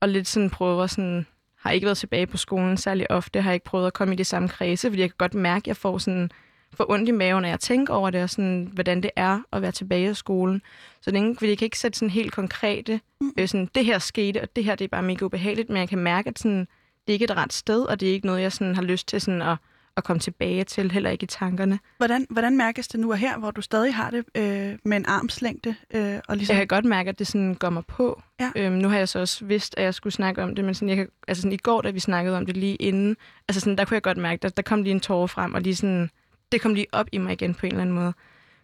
og 0.00 0.08
lidt 0.08 0.28
sådan 0.28 0.50
prøver 0.50 0.86
sådan 0.86 1.26
har 1.56 1.70
ikke 1.70 1.84
været 1.84 1.98
tilbage 1.98 2.26
på 2.26 2.36
skolen 2.36 2.76
særlig 2.76 3.10
ofte, 3.10 3.40
har 3.40 3.52
ikke 3.52 3.64
prøvet 3.64 3.86
at 3.86 3.92
komme 3.92 4.14
i 4.14 4.16
det 4.16 4.26
samme 4.26 4.48
kredse, 4.48 4.88
fordi 4.88 5.00
jeg 5.00 5.08
kan 5.08 5.16
godt 5.18 5.34
mærke, 5.34 5.62
at 5.62 5.66
jeg 5.66 5.76
får 5.76 5.98
sådan 5.98 6.30
for 6.72 6.90
ondt 6.90 7.08
i 7.08 7.12
maven, 7.12 7.42
når 7.42 7.48
jeg 7.48 7.60
tænker 7.60 7.94
over 7.94 8.10
det, 8.10 8.22
og 8.22 8.30
sådan, 8.30 8.70
hvordan 8.72 9.02
det 9.02 9.10
er 9.16 9.40
at 9.52 9.62
være 9.62 9.72
tilbage 9.72 10.10
i 10.10 10.14
skolen. 10.14 10.62
Så 11.00 11.10
det 11.10 11.20
er, 11.20 11.34
fordi 11.34 11.48
jeg 11.48 11.58
kan 11.58 11.66
ikke 11.66 11.78
sætte 11.78 11.98
sådan 11.98 12.10
helt 12.10 12.32
konkrete, 12.32 13.00
mm. 13.20 13.32
øh, 13.38 13.48
sådan, 13.48 13.68
det 13.74 13.84
her 13.84 13.98
skete, 13.98 14.42
og 14.42 14.48
det 14.56 14.64
her 14.64 14.74
det 14.74 14.84
er 14.84 14.88
bare 14.88 15.02
mega 15.02 15.24
ubehageligt, 15.24 15.68
men 15.68 15.78
jeg 15.78 15.88
kan 15.88 15.98
mærke, 15.98 16.28
at 16.28 16.38
sådan, 16.38 16.60
det 17.06 17.08
er 17.08 17.12
ikke 17.12 17.24
et 17.24 17.36
ret 17.36 17.52
sted, 17.52 17.82
og 17.82 18.00
det 18.00 18.08
er 18.08 18.12
ikke 18.12 18.26
noget, 18.26 18.42
jeg 18.42 18.52
sådan, 18.52 18.74
har 18.74 18.82
lyst 18.82 19.08
til 19.08 19.20
sådan, 19.20 19.42
at 19.42 19.56
at 19.96 20.04
komme 20.04 20.20
tilbage 20.20 20.64
til, 20.64 20.90
heller 20.90 21.10
ikke 21.10 21.24
i 21.24 21.26
tankerne. 21.26 21.78
Hvordan, 21.96 22.26
hvordan 22.30 22.56
mærkes 22.56 22.88
det 22.88 23.00
nu 23.00 23.10
og 23.10 23.18
her, 23.18 23.38
hvor 23.38 23.50
du 23.50 23.60
stadig 23.60 23.94
har 23.94 24.10
det 24.10 24.24
øh, 24.34 24.78
med 24.84 24.96
en 24.96 25.06
armslængde? 25.06 25.74
Øh, 25.94 26.18
og 26.28 26.36
ligesom... 26.36 26.54
Jeg 26.54 26.60
kan 26.60 26.66
godt 26.66 26.84
mærke, 26.84 27.08
at 27.08 27.18
det 27.18 27.26
sådan 27.26 27.54
går 27.54 27.70
mig 27.70 27.86
på. 27.86 28.22
Ja. 28.40 28.50
Øhm, 28.56 28.74
nu 28.74 28.88
har 28.88 28.98
jeg 28.98 29.08
så 29.08 29.18
også 29.18 29.44
vidst, 29.44 29.74
at 29.76 29.84
jeg 29.84 29.94
skulle 29.94 30.12
snakke 30.12 30.42
om 30.42 30.54
det, 30.54 30.64
men 30.64 30.74
sådan, 30.74 30.88
jeg 30.88 30.96
kan, 30.96 31.08
altså 31.28 31.40
sådan, 31.40 31.52
i 31.52 31.56
går, 31.56 31.80
da 31.80 31.90
vi 31.90 32.00
snakkede 32.00 32.36
om 32.36 32.46
det 32.46 32.56
lige 32.56 32.76
inden, 32.76 33.16
altså 33.48 33.60
sådan, 33.60 33.78
der 33.78 33.84
kunne 33.84 33.94
jeg 33.94 34.02
godt 34.02 34.18
mærke, 34.18 34.44
at 34.44 34.56
der 34.56 34.62
kom 34.62 34.82
lige 34.82 34.92
en 34.92 35.00
tårer 35.00 35.26
frem, 35.26 35.54
og 35.54 35.60
lige 35.60 35.76
sådan, 35.76 36.10
det 36.52 36.60
kom 36.60 36.74
lige 36.74 36.86
op 36.92 37.06
i 37.12 37.18
mig 37.18 37.32
igen 37.32 37.54
på 37.54 37.66
en 37.66 37.72
eller 37.72 37.82
anden 37.82 37.96
måde. 37.96 38.12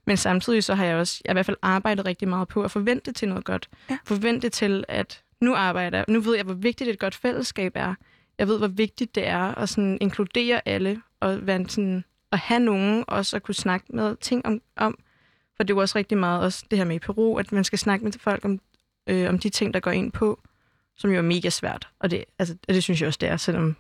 Men 0.06 0.16
samtidig 0.16 0.64
så 0.64 0.74
har 0.74 0.84
jeg 0.84 0.96
også, 0.96 1.22
jeg 1.24 1.30
har 1.30 1.34
i 1.34 1.36
hvert 1.36 1.46
fald 1.46 1.56
arbejdet 1.62 2.06
rigtig 2.06 2.28
meget 2.28 2.48
på 2.48 2.62
at 2.62 2.70
forvente 2.70 3.12
til 3.12 3.28
noget 3.28 3.44
godt. 3.44 3.68
Ja. 3.90 3.98
Forvente 4.04 4.48
til, 4.48 4.84
at 4.88 5.22
nu 5.40 5.54
arbejder 5.54 6.04
nu 6.08 6.20
ved 6.20 6.36
jeg, 6.36 6.44
hvor 6.44 6.54
vigtigt 6.54 6.90
et 6.90 6.98
godt 6.98 7.14
fællesskab 7.14 7.72
er. 7.74 7.94
Jeg 8.40 8.48
ved, 8.48 8.59
hvor 8.59 8.68
vigtigt 8.68 9.14
det 9.14 9.26
er 9.26 9.55
at 9.59 9.68
sådan 9.68 9.98
inkludere 10.00 10.68
alle, 10.68 11.03
og 11.20 11.46
være 11.46 11.68
sådan, 11.68 12.05
at 12.33 12.38
have 12.38 12.61
nogen 12.61 13.05
også 13.09 13.37
at 13.37 13.42
kunne 13.42 13.55
snakke 13.55 13.87
med 13.90 14.16
ting 14.16 14.46
om, 14.46 14.61
om. 14.76 14.98
For 15.57 15.64
det 15.64 15.70
er 15.70 15.74
jo 15.74 15.81
også 15.81 15.98
rigtig 15.98 16.18
meget 16.18 16.42
også 16.42 16.64
det 16.70 16.79
her 16.79 16.85
med 16.85 16.96
i 16.96 16.98
Peru, 16.98 17.38
at 17.38 17.53
man 17.53 17.64
skal 17.64 17.79
snakke 17.79 18.05
med 18.05 18.12
folk 18.12 18.44
om, 18.44 18.61
øh, 19.07 19.29
om 19.29 19.38
de 19.38 19.48
ting, 19.48 19.74
der 19.74 19.81
går 19.81 19.90
ind 19.90 20.12
på, 20.12 20.40
som 20.96 21.11
jo 21.11 21.18
er 21.18 21.22
mega 21.22 21.50
svært. 21.50 21.88
Og 21.98 22.11
det, 22.11 22.24
altså, 22.38 22.57
det 22.68 22.83
synes 22.83 23.00
jeg 23.00 23.07
også, 23.07 23.18
det 23.20 23.29
er, 23.29 23.37
selvom 23.37 23.76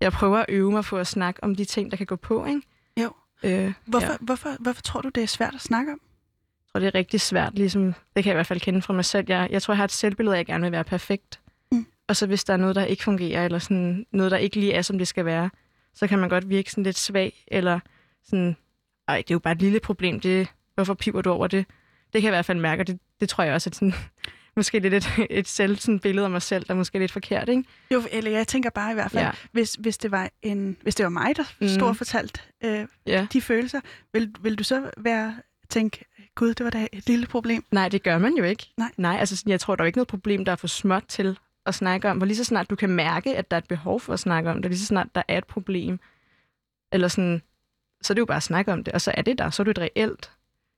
jeg 0.00 0.12
prøver 0.12 0.38
at 0.38 0.46
øve 0.48 0.72
mig 0.72 0.84
på 0.84 0.98
at 0.98 1.06
snakke 1.06 1.44
om 1.44 1.54
de 1.54 1.64
ting, 1.64 1.90
der 1.90 1.96
kan 1.96 2.06
gå 2.06 2.16
på, 2.16 2.46
ikke? 2.46 2.62
Jo. 3.00 3.12
Øh, 3.42 3.72
hvorfor, 3.84 4.12
ja. 4.12 4.16
hvorfor, 4.20 4.56
hvorfor 4.60 4.82
tror 4.82 5.00
du, 5.00 5.08
det 5.08 5.22
er 5.22 5.26
svært 5.26 5.54
at 5.54 5.60
snakke 5.60 5.92
om? 5.92 6.00
Jeg 6.60 6.72
tror, 6.72 6.80
det 6.80 6.86
er 6.86 6.94
rigtig 6.94 7.20
svært, 7.20 7.54
ligesom, 7.54 7.84
det 7.84 8.24
kan 8.24 8.24
jeg 8.24 8.32
i 8.34 8.36
hvert 8.36 8.46
fald 8.46 8.60
kende 8.60 8.82
fra 8.82 8.92
mig 8.94 9.04
selv. 9.04 9.26
Jeg, 9.28 9.48
jeg 9.50 9.62
tror, 9.62 9.74
jeg 9.74 9.78
har 9.78 9.84
et 9.84 9.92
selvbillede, 9.92 10.36
jeg 10.36 10.46
gerne 10.46 10.62
vil 10.62 10.72
være 10.72 10.84
perfekt. 10.84 11.40
Og 12.08 12.16
så 12.16 12.26
hvis 12.26 12.44
der 12.44 12.52
er 12.52 12.56
noget, 12.56 12.76
der 12.76 12.84
ikke 12.84 13.02
fungerer, 13.02 13.44
eller 13.44 13.58
sådan 13.58 14.06
noget, 14.12 14.30
der 14.30 14.36
ikke 14.36 14.56
lige 14.56 14.72
er, 14.72 14.82
som 14.82 14.98
det 14.98 15.08
skal 15.08 15.24
være, 15.24 15.50
så 15.94 16.06
kan 16.06 16.18
man 16.18 16.28
godt 16.28 16.48
virke 16.48 16.70
sådan 16.70 16.84
lidt 16.84 16.98
svag, 16.98 17.44
eller 17.48 17.80
sådan, 18.24 18.56
ej, 19.08 19.16
det 19.16 19.30
er 19.30 19.34
jo 19.34 19.38
bare 19.38 19.52
et 19.52 19.62
lille 19.62 19.80
problem, 19.80 20.20
det, 20.20 20.48
hvorfor 20.74 20.94
piver 20.94 21.22
du 21.22 21.30
over 21.30 21.46
det? 21.46 21.66
Det 22.12 22.22
kan 22.22 22.22
jeg 22.22 22.32
i 22.32 22.36
hvert 22.36 22.44
fald 22.44 22.58
mærke, 22.58 22.82
og 22.82 22.86
det, 22.86 22.98
det 23.20 23.28
tror 23.28 23.44
jeg 23.44 23.54
også, 23.54 23.70
at 23.70 23.74
sådan, 23.74 23.94
måske 24.56 24.78
lidt 24.78 24.94
et, 24.94 25.06
et 25.30 25.48
selv, 25.48 25.76
sådan 25.76 26.00
billede 26.00 26.24
af 26.24 26.30
mig 26.30 26.42
selv, 26.42 26.64
der 26.64 26.74
er 26.74 26.78
måske 26.78 26.98
lidt 26.98 27.12
forkert, 27.12 27.48
ikke? 27.48 27.64
Jo, 27.90 28.02
eller 28.12 28.30
jeg 28.30 28.48
tænker 28.48 28.70
bare 28.70 28.90
i 28.90 28.94
hvert 28.94 29.10
fald, 29.10 29.24
ja. 29.24 29.30
hvis, 29.52 29.74
hvis, 29.74 29.98
det 29.98 30.10
var 30.10 30.30
en, 30.42 30.76
hvis 30.82 30.94
det 30.94 31.04
var 31.04 31.10
mig, 31.10 31.36
der 31.36 31.44
mm. 31.60 31.68
stod 31.68 31.88
og 31.88 31.96
fortalte 31.96 32.40
øh, 32.64 32.86
ja. 33.06 33.26
de 33.32 33.40
følelser, 33.40 33.80
vil, 34.12 34.34
vil 34.40 34.58
du 34.58 34.64
så 34.64 34.90
være 34.96 35.34
tænke, 35.70 36.04
gud, 36.34 36.54
det 36.54 36.64
var 36.64 36.70
da 36.70 36.86
et 36.92 37.06
lille 37.06 37.26
problem. 37.26 37.64
Nej, 37.70 37.88
det 37.88 38.02
gør 38.02 38.18
man 38.18 38.34
jo 38.36 38.44
ikke. 38.44 38.66
Nej. 38.76 38.90
Nej, 38.96 39.16
altså 39.20 39.42
jeg 39.46 39.60
tror, 39.60 39.76
der 39.76 39.82
er 39.82 39.86
ikke 39.86 39.98
noget 39.98 40.08
problem, 40.08 40.44
der 40.44 40.52
er 40.52 40.56
for 40.56 40.66
småt 40.66 41.04
til 41.08 41.38
at 41.66 41.74
snakke 41.74 42.10
om. 42.10 42.20
For 42.20 42.26
lige 42.26 42.36
så 42.36 42.44
snart 42.44 42.70
du 42.70 42.76
kan 42.76 42.90
mærke, 42.90 43.36
at 43.36 43.50
der 43.50 43.56
er 43.56 43.58
et 43.60 43.68
behov 43.68 44.00
for 44.00 44.12
at 44.12 44.20
snakke 44.20 44.50
om 44.50 44.62
det, 44.62 44.70
lige 44.70 44.78
så 44.78 44.86
snart 44.86 45.08
der 45.14 45.22
er 45.28 45.38
et 45.38 45.46
problem, 45.46 46.00
eller 46.92 47.08
sådan, 47.08 47.42
så 48.02 48.12
er 48.12 48.14
det 48.14 48.20
jo 48.20 48.26
bare 48.26 48.36
at 48.36 48.42
snakke 48.42 48.72
om 48.72 48.84
det, 48.84 48.94
og 48.94 49.00
så 49.00 49.12
er 49.14 49.22
det 49.22 49.38
der, 49.38 49.50
så 49.50 49.62
er 49.62 49.64
det 49.64 49.70
et 49.70 49.78
reelt 49.78 50.30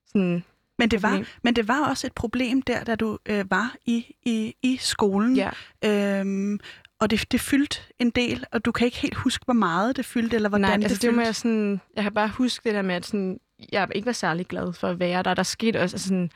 sådan, 0.07 0.43
Men 0.77 0.91
det, 0.91 1.03
var, 1.03 1.23
men 1.43 1.55
det 1.55 1.67
var 1.67 1.89
også 1.89 2.07
et 2.07 2.13
problem 2.13 2.61
der, 2.61 2.83
da 2.83 2.95
du 2.95 3.17
øh, 3.25 3.51
var 3.51 3.75
i, 3.85 4.15
i, 4.23 4.55
i 4.63 4.77
skolen. 4.77 5.35
ja. 5.35 5.49
Øhm, 5.85 6.59
og 6.99 7.09
det, 7.09 7.31
det 7.31 7.41
fyldte 7.41 7.79
en 7.99 8.09
del, 8.09 8.45
og 8.51 8.65
du 8.65 8.71
kan 8.71 8.85
ikke 8.85 8.97
helt 8.97 9.15
huske, 9.15 9.45
hvor 9.45 9.53
meget 9.53 9.95
det 9.97 10.05
fyldte, 10.05 10.35
eller 10.35 10.49
hvordan 10.49 10.61
Nej, 10.69 10.75
det 10.75 10.83
altså 10.83 10.95
det 10.95 11.01
fyldte. 11.01 11.15
må 11.15 11.21
jeg 11.21 11.35
sådan, 11.35 11.81
jeg 11.95 12.03
kan 12.03 12.13
bare 12.13 12.27
huske 12.29 12.63
det 12.63 12.75
der 12.75 12.81
med, 12.81 12.95
at 12.95 13.05
sådan, 13.05 13.39
jeg 13.71 13.87
ikke 13.95 14.05
var 14.05 14.11
særlig 14.11 14.47
glad 14.47 14.73
for 14.73 14.87
at 14.87 14.99
være 14.99 15.23
der. 15.23 15.33
Der 15.33 15.43
skete 15.43 15.77
også, 15.81 15.95
altså 15.95 16.07
sådan, 16.07 16.31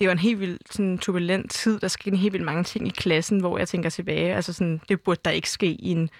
det 0.00 0.06
var 0.06 0.12
en 0.12 0.18
helt 0.18 0.40
vildt 0.40 0.74
sådan, 0.74 0.98
turbulent 0.98 1.50
tid. 1.50 1.78
Der 1.78 1.88
skete 1.88 2.10
en 2.10 2.16
helt 2.16 2.32
vildt 2.32 2.44
mange 2.44 2.64
ting 2.64 2.86
i 2.86 2.90
klassen, 2.90 3.40
hvor 3.40 3.58
jeg 3.58 3.68
tænker 3.68 3.90
tilbage, 3.90 4.34
altså 4.34 4.52
sådan, 4.52 4.80
det 4.88 5.00
burde 5.00 5.20
der 5.24 5.30
ikke 5.30 5.50
ske 5.50 5.66
i 5.66 5.90
en 5.90 6.10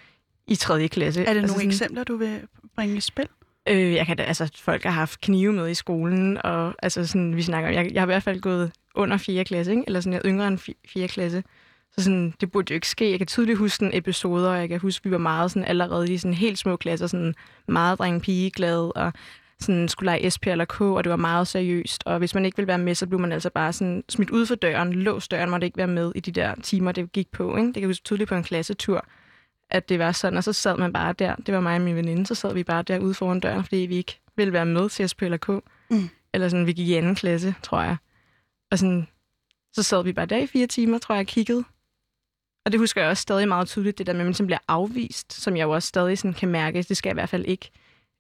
i 0.47 0.55
3. 0.55 0.89
klasse. 0.89 1.21
Er 1.21 1.33
det 1.33 1.41
altså 1.41 1.57
nogle 1.57 1.61
sådan, 1.61 1.71
eksempler, 1.71 2.05
du 2.05 2.17
vil 2.17 2.41
bringe 2.77 2.97
i 2.97 3.01
spil? 3.01 3.29
Øh, 3.69 3.95
jeg 3.95 4.07
kan 4.07 4.17
da, 4.17 4.23
altså, 4.23 4.51
folk 4.55 4.83
har 4.83 4.91
haft 4.91 5.21
knive 5.21 5.53
med 5.53 5.71
i 5.71 5.75
skolen, 5.75 6.39
og 6.45 6.75
altså, 6.83 7.07
sådan, 7.07 7.37
vi 7.37 7.43
snakker 7.43 7.69
om, 7.69 7.75
jeg, 7.75 7.93
jeg 7.93 8.03
har 8.03 8.07
i 8.07 8.12
hvert 8.12 8.23
fald 8.23 8.41
gået 8.41 8.73
under 8.95 9.17
4. 9.17 9.45
klasse, 9.45 9.73
ikke? 9.73 9.83
eller 9.87 10.01
sådan, 10.01 10.12
jeg 10.12 10.21
er 10.25 10.29
yngre 10.29 10.49
end 10.49 10.59
4. 10.89 11.09
klasse. 11.09 11.45
Så 11.93 12.05
sådan, 12.05 12.35
det 12.41 12.53
burde 12.53 12.71
jo 12.71 12.75
ikke 12.75 12.89
ske. 12.89 13.11
Jeg 13.11 13.19
kan 13.19 13.27
tydeligt 13.27 13.59
huske 13.59 13.77
sådan 13.77 13.99
episoder, 13.99 14.51
og 14.51 14.59
jeg 14.59 14.69
kan 14.69 14.81
huske, 14.81 15.05
vi 15.05 15.11
var 15.11 15.19
meget 15.19 15.51
sådan, 15.51 15.69
allerede 15.69 16.12
i 16.12 16.19
sådan 16.19 16.35
helt 16.35 16.59
små 16.59 16.77
klasser, 16.77 17.07
sådan 17.07 17.35
meget 17.69 17.99
dreng 17.99 18.23
pige 18.23 18.51
glad 18.51 18.91
og 18.97 19.12
sådan 19.61 19.88
skulle 19.88 20.07
lege 20.07 20.31
SP 20.35 20.47
eller 20.47 20.64
K, 20.64 20.81
og 20.81 21.05
det 21.05 21.11
var 21.11 21.16
meget 21.16 21.49
seriøst. 21.49 22.03
Og 22.07 22.19
hvis 22.19 22.35
man 22.35 22.45
ikke 22.45 22.57
ville 22.57 22.69
være 22.69 22.79
med, 22.79 22.95
så 22.95 23.07
blev 23.07 23.21
man 23.21 23.33
altså 23.33 23.51
bare 23.51 23.73
sådan 23.73 24.05
smidt 24.09 24.31
ud 24.31 24.47
for 24.47 24.55
døren, 24.55 24.92
låst 24.92 25.31
døren, 25.31 25.51
måtte 25.51 25.66
ikke 25.66 25.77
være 25.77 25.87
med 25.87 26.12
i 26.14 26.21
de 26.21 26.33
der 26.33 26.55
timer, 26.62 26.92
det 26.92 27.12
gik 27.12 27.31
på. 27.31 27.57
Ikke? 27.57 27.66
Det 27.66 27.75
kan 27.75 27.83
jeg 27.83 27.88
huske 27.88 28.05
tydeligt 28.05 28.29
på 28.29 28.35
en 28.35 28.45
klassetur, 28.45 29.07
at 29.71 29.88
det 29.88 29.99
var 29.99 30.12
sådan, 30.12 30.37
og 30.37 30.45
så 30.45 30.53
sad 30.53 30.77
man 30.77 30.92
bare 30.92 31.12
der. 31.12 31.37
Det 31.37 31.55
var 31.55 31.61
mig 31.61 31.75
og 31.75 31.81
min 31.81 31.97
veninde, 31.97 32.27
så 32.27 32.35
sad 32.35 32.55
vi 32.55 32.64
bare 32.64 32.83
derude 32.83 33.14
foran 33.14 33.40
døren, 33.40 33.64
fordi 33.64 33.77
vi 33.77 33.97
ikke 33.97 34.21
ville 34.37 34.53
være 34.53 34.66
med 34.66 34.88
til 34.88 35.09
SP 35.11 35.23
eller 35.23 35.37
K. 35.37 35.49
Mm. 35.90 36.09
Eller 36.35 36.49
sådan, 36.49 36.66
vi 36.66 36.73
gik 36.73 36.88
i 36.88 36.95
anden 36.95 37.14
klasse, 37.14 37.55
tror 37.62 37.83
jeg. 37.83 37.97
Og 38.71 38.79
sådan, 38.79 39.09
så 39.73 39.83
sad 39.83 40.05
vi 40.05 40.12
bare 40.12 40.27
der 40.27 40.37
i 40.37 40.47
fire 40.47 40.66
timer, 40.66 40.99
tror 40.99 41.14
jeg, 41.14 41.21
og 41.21 41.27
kiggede. 41.27 41.64
Og 42.64 42.73
det 42.73 42.81
husker 42.81 43.01
jeg 43.01 43.11
også 43.11 43.21
stadig 43.21 43.49
meget 43.49 43.69
tydeligt, 43.69 43.99
det 43.99 44.07
der 44.07 44.12
med, 44.12 44.21
at 44.21 44.40
man 44.40 44.47
bliver 44.47 44.59
afvist, 44.69 45.33
som 45.33 45.57
jeg 45.57 45.64
jo 45.64 45.71
også 45.71 45.88
stadig 45.88 46.19
sådan 46.19 46.35
kan 46.35 46.49
mærke, 46.49 46.83
det 46.83 46.97
skal 46.97 47.09
jeg 47.09 47.14
i 47.14 47.21
hvert 47.21 47.29
fald 47.29 47.45
ikke. 47.45 47.71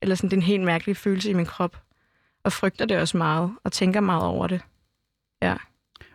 Eller 0.02 0.14
sådan, 0.14 0.30
det 0.30 0.36
er 0.36 0.40
en 0.40 0.46
helt 0.46 0.64
mærkelig 0.64 0.96
følelse 0.96 1.30
i 1.30 1.34
min 1.34 1.46
krop. 1.46 1.82
Og 2.44 2.52
frygter 2.52 2.84
det 2.84 2.98
også 2.98 3.16
meget, 3.16 3.50
og 3.64 3.72
tænker 3.72 4.00
meget 4.00 4.22
over 4.24 4.46
det. 4.46 4.60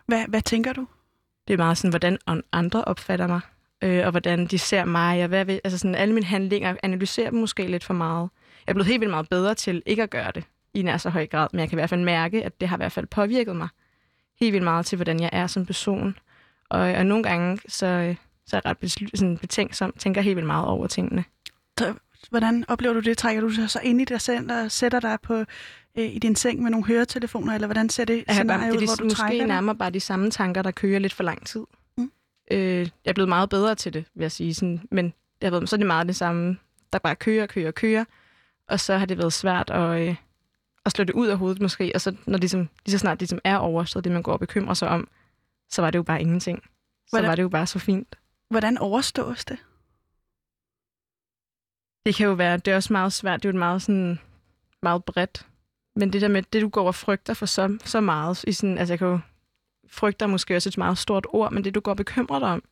Hvad, 0.06 0.24
hvad 0.28 0.42
tænker 0.42 0.72
du? 0.72 0.86
Det 1.48 1.54
er 1.54 1.58
meget 1.58 1.78
sådan, 1.78 1.90
hvordan 1.90 2.18
an- 2.26 2.42
andre 2.52 2.84
opfatter 2.84 3.26
mig, 3.26 3.40
øh, 3.82 4.04
og 4.04 4.10
hvordan 4.10 4.46
de 4.46 4.58
ser 4.58 4.84
mig, 4.84 5.22
og 5.22 5.28
hvad 5.28 5.48
altså 5.64 5.78
sådan, 5.78 5.94
alle 5.94 6.14
mine 6.14 6.26
handlinger 6.26 6.76
analyserer 6.82 7.30
dem 7.30 7.38
måske 7.40 7.66
lidt 7.66 7.84
for 7.84 7.94
meget. 7.94 8.30
Jeg 8.66 8.72
er 8.72 8.74
blevet 8.74 8.86
helt 8.86 9.00
vildt 9.00 9.10
meget 9.10 9.28
bedre 9.28 9.54
til 9.54 9.82
ikke 9.86 10.02
at 10.02 10.10
gøre 10.10 10.32
det 10.34 10.44
i 10.74 10.82
nær 10.82 10.96
så 10.96 11.10
høj 11.10 11.26
grad, 11.26 11.48
men 11.52 11.60
jeg 11.60 11.68
kan 11.68 11.76
i 11.76 11.80
hvert 11.80 11.90
fald 11.90 12.00
mærke, 12.00 12.44
at 12.44 12.60
det 12.60 12.68
har 12.68 12.76
i 12.76 12.78
hvert 12.78 12.92
fald 12.92 13.06
påvirket 13.06 13.56
mig 13.56 13.68
helt 14.40 14.52
vildt 14.52 14.64
meget 14.64 14.86
til, 14.86 14.96
hvordan 14.96 15.20
jeg 15.20 15.30
er 15.32 15.46
som 15.46 15.66
person. 15.66 16.18
Og, 16.68 16.80
og 16.80 17.06
nogle 17.06 17.24
gange, 17.24 17.58
så, 17.68 18.14
så 18.46 18.56
er 18.56 18.60
jeg 18.64 18.66
ret 18.66 18.76
besl- 18.84 19.10
sådan 19.14 19.38
betænksom, 19.38 19.92
tænker 19.98 20.20
helt 20.20 20.36
vildt 20.36 20.46
meget 20.46 20.66
over 20.66 20.86
tingene. 20.86 21.24
Hvordan 22.30 22.64
oplever 22.68 22.94
du 22.94 23.00
det? 23.00 23.18
Trækker 23.18 23.40
du 23.42 23.54
dig 23.56 23.70
så 23.70 23.80
ind 23.82 24.00
i 24.00 24.04
dig 24.04 24.20
selv 24.20 24.52
og 24.52 24.70
sætter 24.70 25.00
dig 25.00 25.18
på, 25.22 25.34
øh, 25.98 26.04
i 26.04 26.18
din 26.18 26.36
seng 26.36 26.62
med 26.62 26.70
nogle 26.70 26.86
høretelefoner, 26.86 27.54
eller 27.54 27.66
hvordan 27.66 27.88
ser 27.88 28.04
det 28.04 28.24
bare, 28.26 28.34
scenarie 28.34 28.72
det 28.72 28.76
ud, 28.76 28.82
er 28.82 28.86
hvor 28.86 29.08
du 29.08 29.14
trækker 29.14 29.38
måske 29.38 29.48
nærmere 29.48 29.76
bare 29.76 29.90
de 29.90 30.00
samme 30.00 30.30
tanker, 30.30 30.62
der 30.62 30.70
kører 30.70 30.98
lidt 30.98 31.12
for 31.12 31.22
lang 31.22 31.46
tid. 31.46 31.60
Mm. 31.98 32.12
Øh, 32.50 32.78
jeg 32.78 32.90
er 33.04 33.12
blevet 33.12 33.28
meget 33.28 33.48
bedre 33.50 33.74
til 33.74 33.92
det, 33.94 34.04
vil 34.14 34.22
jeg 34.22 34.32
sige. 34.32 34.54
Sådan, 34.54 34.80
men 34.90 35.04
det 35.04 35.14
har 35.42 35.50
været, 35.50 35.68
så 35.68 35.76
er 35.76 35.78
det 35.78 35.86
meget 35.86 36.06
det 36.06 36.16
samme, 36.16 36.56
der 36.92 36.98
bare 36.98 37.16
kører, 37.16 37.46
kører, 37.46 37.70
kører. 37.70 38.04
Og 38.68 38.80
så 38.80 38.96
har 38.96 39.06
det 39.06 39.18
været 39.18 39.32
svært 39.32 39.70
at, 39.70 40.00
øh, 40.08 40.14
at 40.86 40.92
slå 40.92 41.04
det 41.04 41.12
ud 41.14 41.26
af 41.28 41.38
hovedet 41.38 41.62
måske. 41.62 41.92
Og 41.94 42.00
så 42.00 42.10
når 42.26 42.32
det 42.32 42.40
ligesom, 42.40 42.68
lige 42.86 42.92
så 42.92 42.98
snart 42.98 43.14
det 43.14 43.20
ligesom 43.22 43.40
er 43.44 43.56
overstået, 43.56 44.04
det 44.04 44.12
man 44.12 44.22
går 44.22 44.32
og 44.32 44.40
bekymrer 44.40 44.74
sig 44.74 44.88
om, 44.88 45.08
så 45.70 45.82
var 45.82 45.90
det 45.90 45.98
jo 45.98 46.02
bare 46.02 46.20
ingenting. 46.20 46.62
Så 46.62 46.68
Hvordan- 47.10 47.28
var 47.28 47.34
det 47.34 47.42
jo 47.42 47.48
bare 47.48 47.66
så 47.66 47.78
fint. 47.78 48.16
Hvordan 48.50 48.78
overstås 48.78 49.44
det? 49.44 49.56
Det 52.06 52.14
kan 52.14 52.26
jo 52.26 52.32
være, 52.32 52.56
det 52.56 52.68
er 52.68 52.76
også 52.76 52.92
meget 52.92 53.12
svært, 53.12 53.42
det 53.42 53.48
er 53.48 53.52
jo 53.52 53.58
meget 53.58 53.82
sådan, 53.82 54.18
meget 54.82 55.04
bredt. 55.04 55.46
Men 55.96 56.12
det 56.12 56.20
der 56.20 56.28
med, 56.28 56.42
det 56.42 56.62
du 56.62 56.68
går 56.68 56.86
og 56.86 56.94
frygter 56.94 57.34
for 57.34 57.46
så, 57.46 57.78
så 57.84 58.00
meget, 58.00 58.44
i 58.46 58.52
sådan, 58.52 58.78
altså 58.78 58.92
jeg 58.92 58.98
kan 58.98 59.08
jo, 59.08 59.20
frygter 59.88 60.26
måske 60.26 60.56
også 60.56 60.68
et 60.68 60.78
meget 60.78 60.98
stort 60.98 61.26
ord, 61.28 61.52
men 61.52 61.64
det 61.64 61.74
du 61.74 61.80
går 61.80 61.90
og 61.90 61.96
bekymrer 61.96 62.38
dig 62.38 62.48
om 62.48 62.62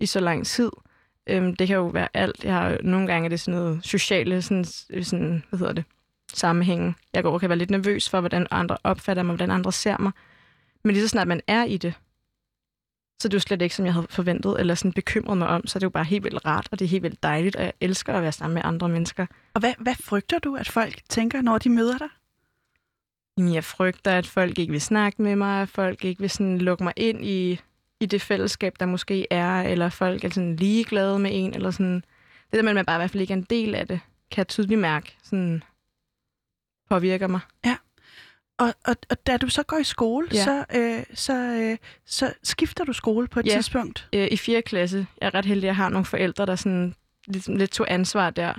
i 0.00 0.06
så 0.06 0.20
lang 0.20 0.46
tid, 0.46 0.70
øhm, 1.26 1.56
det 1.56 1.66
kan 1.66 1.76
jo 1.76 1.86
være 1.86 2.08
alt. 2.14 2.44
Jeg 2.44 2.54
har, 2.54 2.78
nogle 2.82 3.06
gange 3.06 3.24
er 3.24 3.28
det 3.28 3.40
sådan 3.40 3.60
noget 3.60 3.80
sociale, 3.84 4.42
sådan, 4.42 4.64
øh, 4.90 5.04
sådan, 5.04 5.44
hvad 5.48 5.58
hedder 5.58 5.72
det, 5.72 5.84
sammenhænge. 6.34 6.94
Jeg 7.14 7.22
går 7.22 7.32
og 7.32 7.40
kan 7.40 7.48
være 7.48 7.58
lidt 7.58 7.70
nervøs 7.70 8.08
for, 8.08 8.20
hvordan 8.20 8.46
andre 8.50 8.76
opfatter 8.84 9.22
mig, 9.22 9.36
hvordan 9.36 9.50
andre 9.50 9.72
ser 9.72 9.98
mig. 9.98 10.12
Men 10.84 10.92
lige 10.92 11.02
så 11.02 11.08
snart 11.08 11.28
man 11.28 11.40
er 11.46 11.64
i 11.64 11.76
det, 11.76 11.94
så 13.20 13.28
er 13.28 13.30
det 13.30 13.34
jo 13.34 13.40
slet 13.40 13.62
ikke, 13.62 13.74
som 13.74 13.84
jeg 13.84 13.94
havde 13.94 14.06
forventet, 14.10 14.60
eller 14.60 14.74
sådan 14.74 14.92
bekymret 14.92 15.38
mig 15.38 15.48
om, 15.48 15.66
så 15.66 15.76
er 15.76 15.80
det 15.80 15.84
jo 15.84 15.90
bare 15.90 16.04
helt 16.04 16.24
vildt 16.24 16.46
rart, 16.46 16.68
og 16.70 16.78
det 16.78 16.84
er 16.84 16.88
helt 16.88 17.02
vildt 17.02 17.22
dejligt, 17.22 17.56
og 17.56 17.62
jeg 17.62 17.72
elsker 17.80 18.14
at 18.14 18.22
være 18.22 18.32
sammen 18.32 18.54
med 18.54 18.62
andre 18.64 18.88
mennesker. 18.88 19.26
Og 19.54 19.60
hvad, 19.60 19.74
hvad 19.78 19.94
frygter 19.94 20.38
du, 20.38 20.56
at 20.56 20.68
folk 20.68 21.00
tænker, 21.08 21.42
når 21.42 21.58
de 21.58 21.68
møder 21.68 21.98
dig? 21.98 22.08
Jamen, 23.38 23.54
jeg 23.54 23.64
frygter, 23.64 24.18
at 24.18 24.26
folk 24.26 24.58
ikke 24.58 24.70
vil 24.70 24.80
snakke 24.80 25.22
med 25.22 25.36
mig, 25.36 25.62
at 25.62 25.68
folk 25.68 26.04
ikke 26.04 26.20
vil 26.20 26.30
sådan 26.30 26.58
lukke 26.58 26.84
mig 26.84 26.92
ind 26.96 27.24
i, 27.24 27.60
i 28.00 28.06
det 28.06 28.22
fællesskab, 28.22 28.74
der 28.80 28.86
måske 28.86 29.26
er, 29.30 29.62
eller 29.62 29.88
folk 29.88 30.24
er 30.24 30.28
sådan 30.28 30.56
ligeglade 30.56 31.18
med 31.18 31.30
en, 31.34 31.54
eller 31.54 31.70
sådan. 31.70 31.94
Det 32.50 32.56
der 32.56 32.62
med, 32.62 32.70
at 32.70 32.74
man 32.74 32.86
bare 32.86 32.96
i 32.96 33.00
hvert 33.00 33.10
fald 33.10 33.20
ikke 33.20 33.32
er 33.32 33.36
en 33.36 33.46
del 33.50 33.74
af 33.74 33.86
det, 33.86 34.00
kan 34.30 34.38
jeg 34.38 34.48
tydeligt 34.48 34.80
mærke, 34.80 35.16
sådan 35.22 35.62
påvirker 36.88 37.26
mig. 37.26 37.40
Og, 38.58 38.74
og, 38.86 38.96
og 39.10 39.26
da 39.26 39.36
du 39.36 39.48
så 39.48 39.62
går 39.62 39.78
i 39.78 39.84
skole, 39.84 40.28
Ja. 40.32 40.44
så, 40.44 40.64
øh, 40.74 41.04
så, 41.14 41.32
øh, 41.34 41.76
så 42.06 42.32
skifter 42.42 42.84
du 42.84 42.92
skole 42.92 43.28
på 43.28 43.40
et 43.40 43.46
Ja. 43.46 43.52
tidspunkt. 43.52 44.08
Øh, 44.14 44.28
I 44.30 44.36
4. 44.36 44.62
klasse, 44.62 45.06
jeg 45.20 45.26
er 45.26 45.34
ret 45.34 45.44
heldig, 45.44 45.64
at 45.64 45.66
jeg 45.66 45.76
har 45.76 45.88
nogle 45.88 46.04
forældre, 46.04 46.46
der 46.46 46.56
sådan 46.56 46.94
lidt, 47.26 47.48
lidt 47.58 47.70
tog 47.70 47.86
ansvar 47.90 48.30
der, 48.30 48.54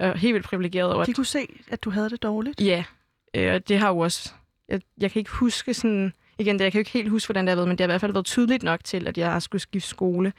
og 0.00 0.18
helt 0.18 0.34
vildt 0.34 0.46
privilegeret 0.46 0.92
over, 0.94 1.04
De 1.04 1.12
kunne 1.14 1.26
se, 1.26 1.46
at 1.70 1.84
du 1.84 1.90
havde 1.90 2.10
det 2.10 2.22
dårligt. 2.22 2.60
Ja, 2.60 2.84
øh, 3.34 3.54
og 3.54 3.68
det 3.68 3.78
har 3.78 3.88
jo 3.88 3.98
også... 3.98 4.32
Jeg, 4.68 4.80
jeg 4.98 5.10
kan 5.10 5.20
ikke 5.20 5.30
huske 5.30 5.74
sådan... 5.74 6.12
Igen, 6.38 6.58
det, 6.58 6.64
jeg 6.64 6.72
kan 6.72 6.78
jo 6.78 6.80
ikke 6.80 6.90
helt 6.90 7.08
huske, 7.08 7.26
hvordan 7.28 7.44
det 7.44 7.50
har 7.50 7.56
været, 7.56 7.68
men 7.68 7.78
det 7.78 7.84
har 7.84 7.88
i 7.88 7.92
hvert 7.92 8.00
fald 8.00 8.12
været 8.12 8.26
tydeligt 8.26 8.62
nok 8.62 8.84
til, 8.84 9.06
at 9.08 9.18
jeg 9.18 9.42
skulle 9.42 9.62
skifte 9.62 9.88
skole. 9.88 10.32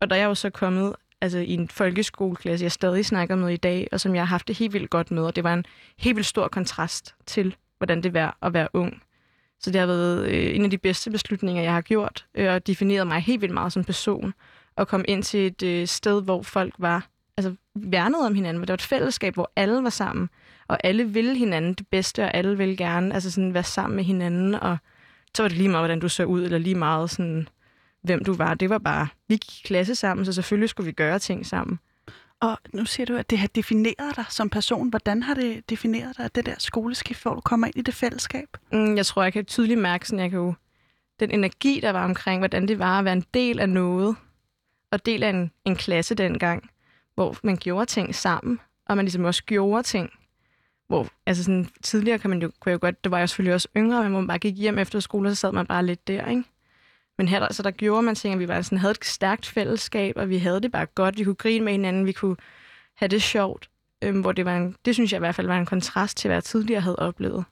Og 0.00 0.10
der 0.10 0.16
er 0.16 0.20
jeg 0.20 0.26
jo 0.26 0.34
så 0.34 0.50
kommet 0.50 0.94
altså, 1.20 1.38
i 1.38 1.54
en 1.54 1.68
folkeskoleklasse, 1.68 2.64
jeg 2.64 2.72
stadig 2.72 3.06
snakker 3.06 3.36
med 3.36 3.48
i 3.52 3.56
dag, 3.56 3.88
og 3.92 4.00
som 4.00 4.14
jeg 4.14 4.20
har 4.22 4.26
haft 4.26 4.48
det 4.48 4.56
helt 4.56 4.72
vildt 4.72 4.90
godt 4.90 5.10
med, 5.10 5.22
og 5.22 5.36
det 5.36 5.44
var 5.44 5.54
en 5.54 5.66
helt 5.98 6.16
vildt 6.16 6.26
stor 6.28 6.48
kontrast 6.48 7.14
til, 7.26 7.56
hvordan 7.78 8.02
det 8.02 8.16
er 8.16 8.30
at 8.42 8.52
være 8.52 8.68
ung. 8.72 9.02
Så 9.60 9.70
det 9.70 9.80
har 9.80 9.86
været 9.86 10.28
øh, 10.28 10.56
en 10.56 10.64
af 10.64 10.70
de 10.70 10.78
bedste 10.78 11.10
beslutninger, 11.10 11.62
jeg 11.62 11.72
har 11.72 11.80
gjort, 11.80 12.26
øh, 12.34 12.52
og 12.52 12.66
defineret 12.66 13.06
mig 13.06 13.20
helt 13.20 13.40
vildt 13.40 13.54
meget 13.54 13.72
som 13.72 13.84
person, 13.84 14.34
og 14.76 14.88
komme 14.88 15.06
ind 15.06 15.22
til 15.22 15.46
et 15.46 15.62
øh, 15.62 15.86
sted, 15.86 16.22
hvor 16.22 16.42
folk 16.42 16.74
var 16.78 17.06
altså, 17.36 17.54
værnede 17.74 18.26
om 18.26 18.34
hinanden, 18.34 18.56
hvor 18.56 18.64
det 18.64 18.72
var 18.72 18.74
et 18.74 18.82
fællesskab, 18.82 19.34
hvor 19.34 19.52
alle 19.56 19.82
var 19.82 19.90
sammen, 19.90 20.30
og 20.68 20.78
alle 20.84 21.08
ville 21.08 21.36
hinanden 21.36 21.74
det 21.74 21.86
bedste, 21.88 22.24
og 22.24 22.34
alle 22.34 22.56
ville 22.56 22.76
gerne 22.76 23.14
altså 23.14 23.30
sådan, 23.30 23.54
være 23.54 23.64
sammen 23.64 23.96
med 23.96 24.04
hinanden, 24.04 24.54
og 24.54 24.78
så 25.34 25.42
var 25.42 25.48
det 25.48 25.58
lige 25.58 25.68
meget, 25.68 25.82
hvordan 25.82 26.00
du 26.00 26.08
så 26.08 26.24
ud, 26.24 26.42
eller 26.42 26.58
lige 26.58 26.74
meget 26.74 27.10
sådan, 27.10 27.48
hvem 28.02 28.24
du 28.24 28.34
var. 28.34 28.54
Det 28.54 28.70
var 28.70 28.78
bare, 28.78 29.08
vi 29.28 29.34
gik 29.34 29.60
i 29.60 29.66
klasse 29.66 29.94
sammen, 29.94 30.26
så 30.26 30.32
selvfølgelig 30.32 30.68
skulle 30.68 30.86
vi 30.86 30.92
gøre 30.92 31.18
ting 31.18 31.46
sammen. 31.46 31.78
Og 32.40 32.58
nu 32.72 32.84
siger 32.84 33.06
du, 33.06 33.16
at 33.16 33.30
det 33.30 33.38
har 33.38 33.48
defineret 33.48 34.16
dig 34.16 34.24
som 34.28 34.50
person. 34.50 34.88
Hvordan 34.90 35.22
har 35.22 35.34
det 35.34 35.70
defineret 35.70 36.16
dig, 36.16 36.34
det 36.34 36.46
der 36.46 36.54
skoleskift, 36.58 37.22
hvor 37.22 37.34
du 37.34 37.40
kommer 37.40 37.66
ind 37.66 37.76
i 37.76 37.82
det 37.82 37.94
fællesskab? 37.94 38.48
Mm, 38.72 38.96
Jeg 38.96 39.06
tror, 39.06 39.22
jeg 39.22 39.32
kan 39.32 39.44
tydeligt 39.44 39.80
mærke, 39.80 40.06
sådan, 40.06 40.20
jeg 40.20 40.30
kan 40.30 40.38
jo, 40.38 40.54
den 41.20 41.30
energi, 41.30 41.80
der 41.82 41.90
var 41.90 42.04
omkring, 42.04 42.40
hvordan 42.40 42.68
det 42.68 42.78
var 42.78 42.98
at 42.98 43.04
være 43.04 43.12
en 43.14 43.24
del 43.34 43.60
af 43.60 43.68
noget, 43.68 44.16
og 44.92 45.06
del 45.06 45.22
af 45.22 45.30
en, 45.30 45.50
en 45.64 45.76
klasse 45.76 46.14
dengang, 46.14 46.70
hvor 47.14 47.36
man 47.42 47.56
gjorde 47.56 47.86
ting 47.86 48.14
sammen, 48.14 48.60
og 48.86 48.96
man 48.96 49.04
ligesom 49.04 49.24
også 49.24 49.44
gjorde 49.44 49.82
ting. 49.82 50.10
Hvor, 50.88 51.08
altså 51.26 51.44
sådan, 51.44 51.68
tidligere 51.82 52.18
kan 52.18 52.30
man 52.30 52.42
jo, 52.42 52.50
kunne 52.60 52.70
jeg 52.70 52.74
jo 52.82 52.86
godt, 52.86 53.04
det 53.04 53.10
var 53.12 53.18
jeg 53.18 53.28
selvfølgelig 53.28 53.54
også 53.54 53.68
yngre, 53.76 54.02
men 54.02 54.10
hvor 54.12 54.20
man 54.20 54.28
bare 54.28 54.38
gik 54.38 54.56
hjem 54.56 54.78
efter 54.78 55.00
skole, 55.00 55.28
og 55.28 55.36
så 55.36 55.40
sad 55.40 55.52
man 55.52 55.66
bare 55.66 55.86
lidt 55.86 56.08
der, 56.08 56.26
ikke? 56.26 56.44
Men 57.18 57.28
her, 57.28 57.40
altså, 57.40 57.62
der 57.62 57.70
gjorde 57.70 58.02
man 58.02 58.14
ting, 58.14 58.34
at 58.34 58.40
vi 58.40 58.48
var 58.48 58.62
sådan, 58.62 58.78
havde 58.78 58.90
et 58.90 59.04
stærkt 59.04 59.46
fællesskab, 59.46 60.16
og 60.16 60.28
vi 60.28 60.38
havde 60.38 60.60
det 60.60 60.72
bare 60.72 60.86
godt. 60.86 61.18
Vi 61.18 61.24
kunne 61.24 61.34
grine 61.34 61.64
med 61.64 61.72
hinanden, 61.72 62.06
vi 62.06 62.12
kunne 62.12 62.36
have 62.94 63.08
det 63.08 63.22
sjovt. 63.22 63.70
Øhm, 64.02 64.20
hvor 64.20 64.32
det, 64.32 64.44
var 64.44 64.56
en, 64.56 64.76
det 64.84 64.94
synes 64.94 65.12
jeg 65.12 65.18
i 65.18 65.24
hvert 65.24 65.34
fald 65.34 65.46
var 65.46 65.58
en 65.58 65.66
kontrast 65.66 66.16
til, 66.16 66.28
hvad 66.28 66.36
jeg 66.36 66.44
tidligere 66.44 66.80
havde 66.80 66.98
oplevet. 66.98 67.44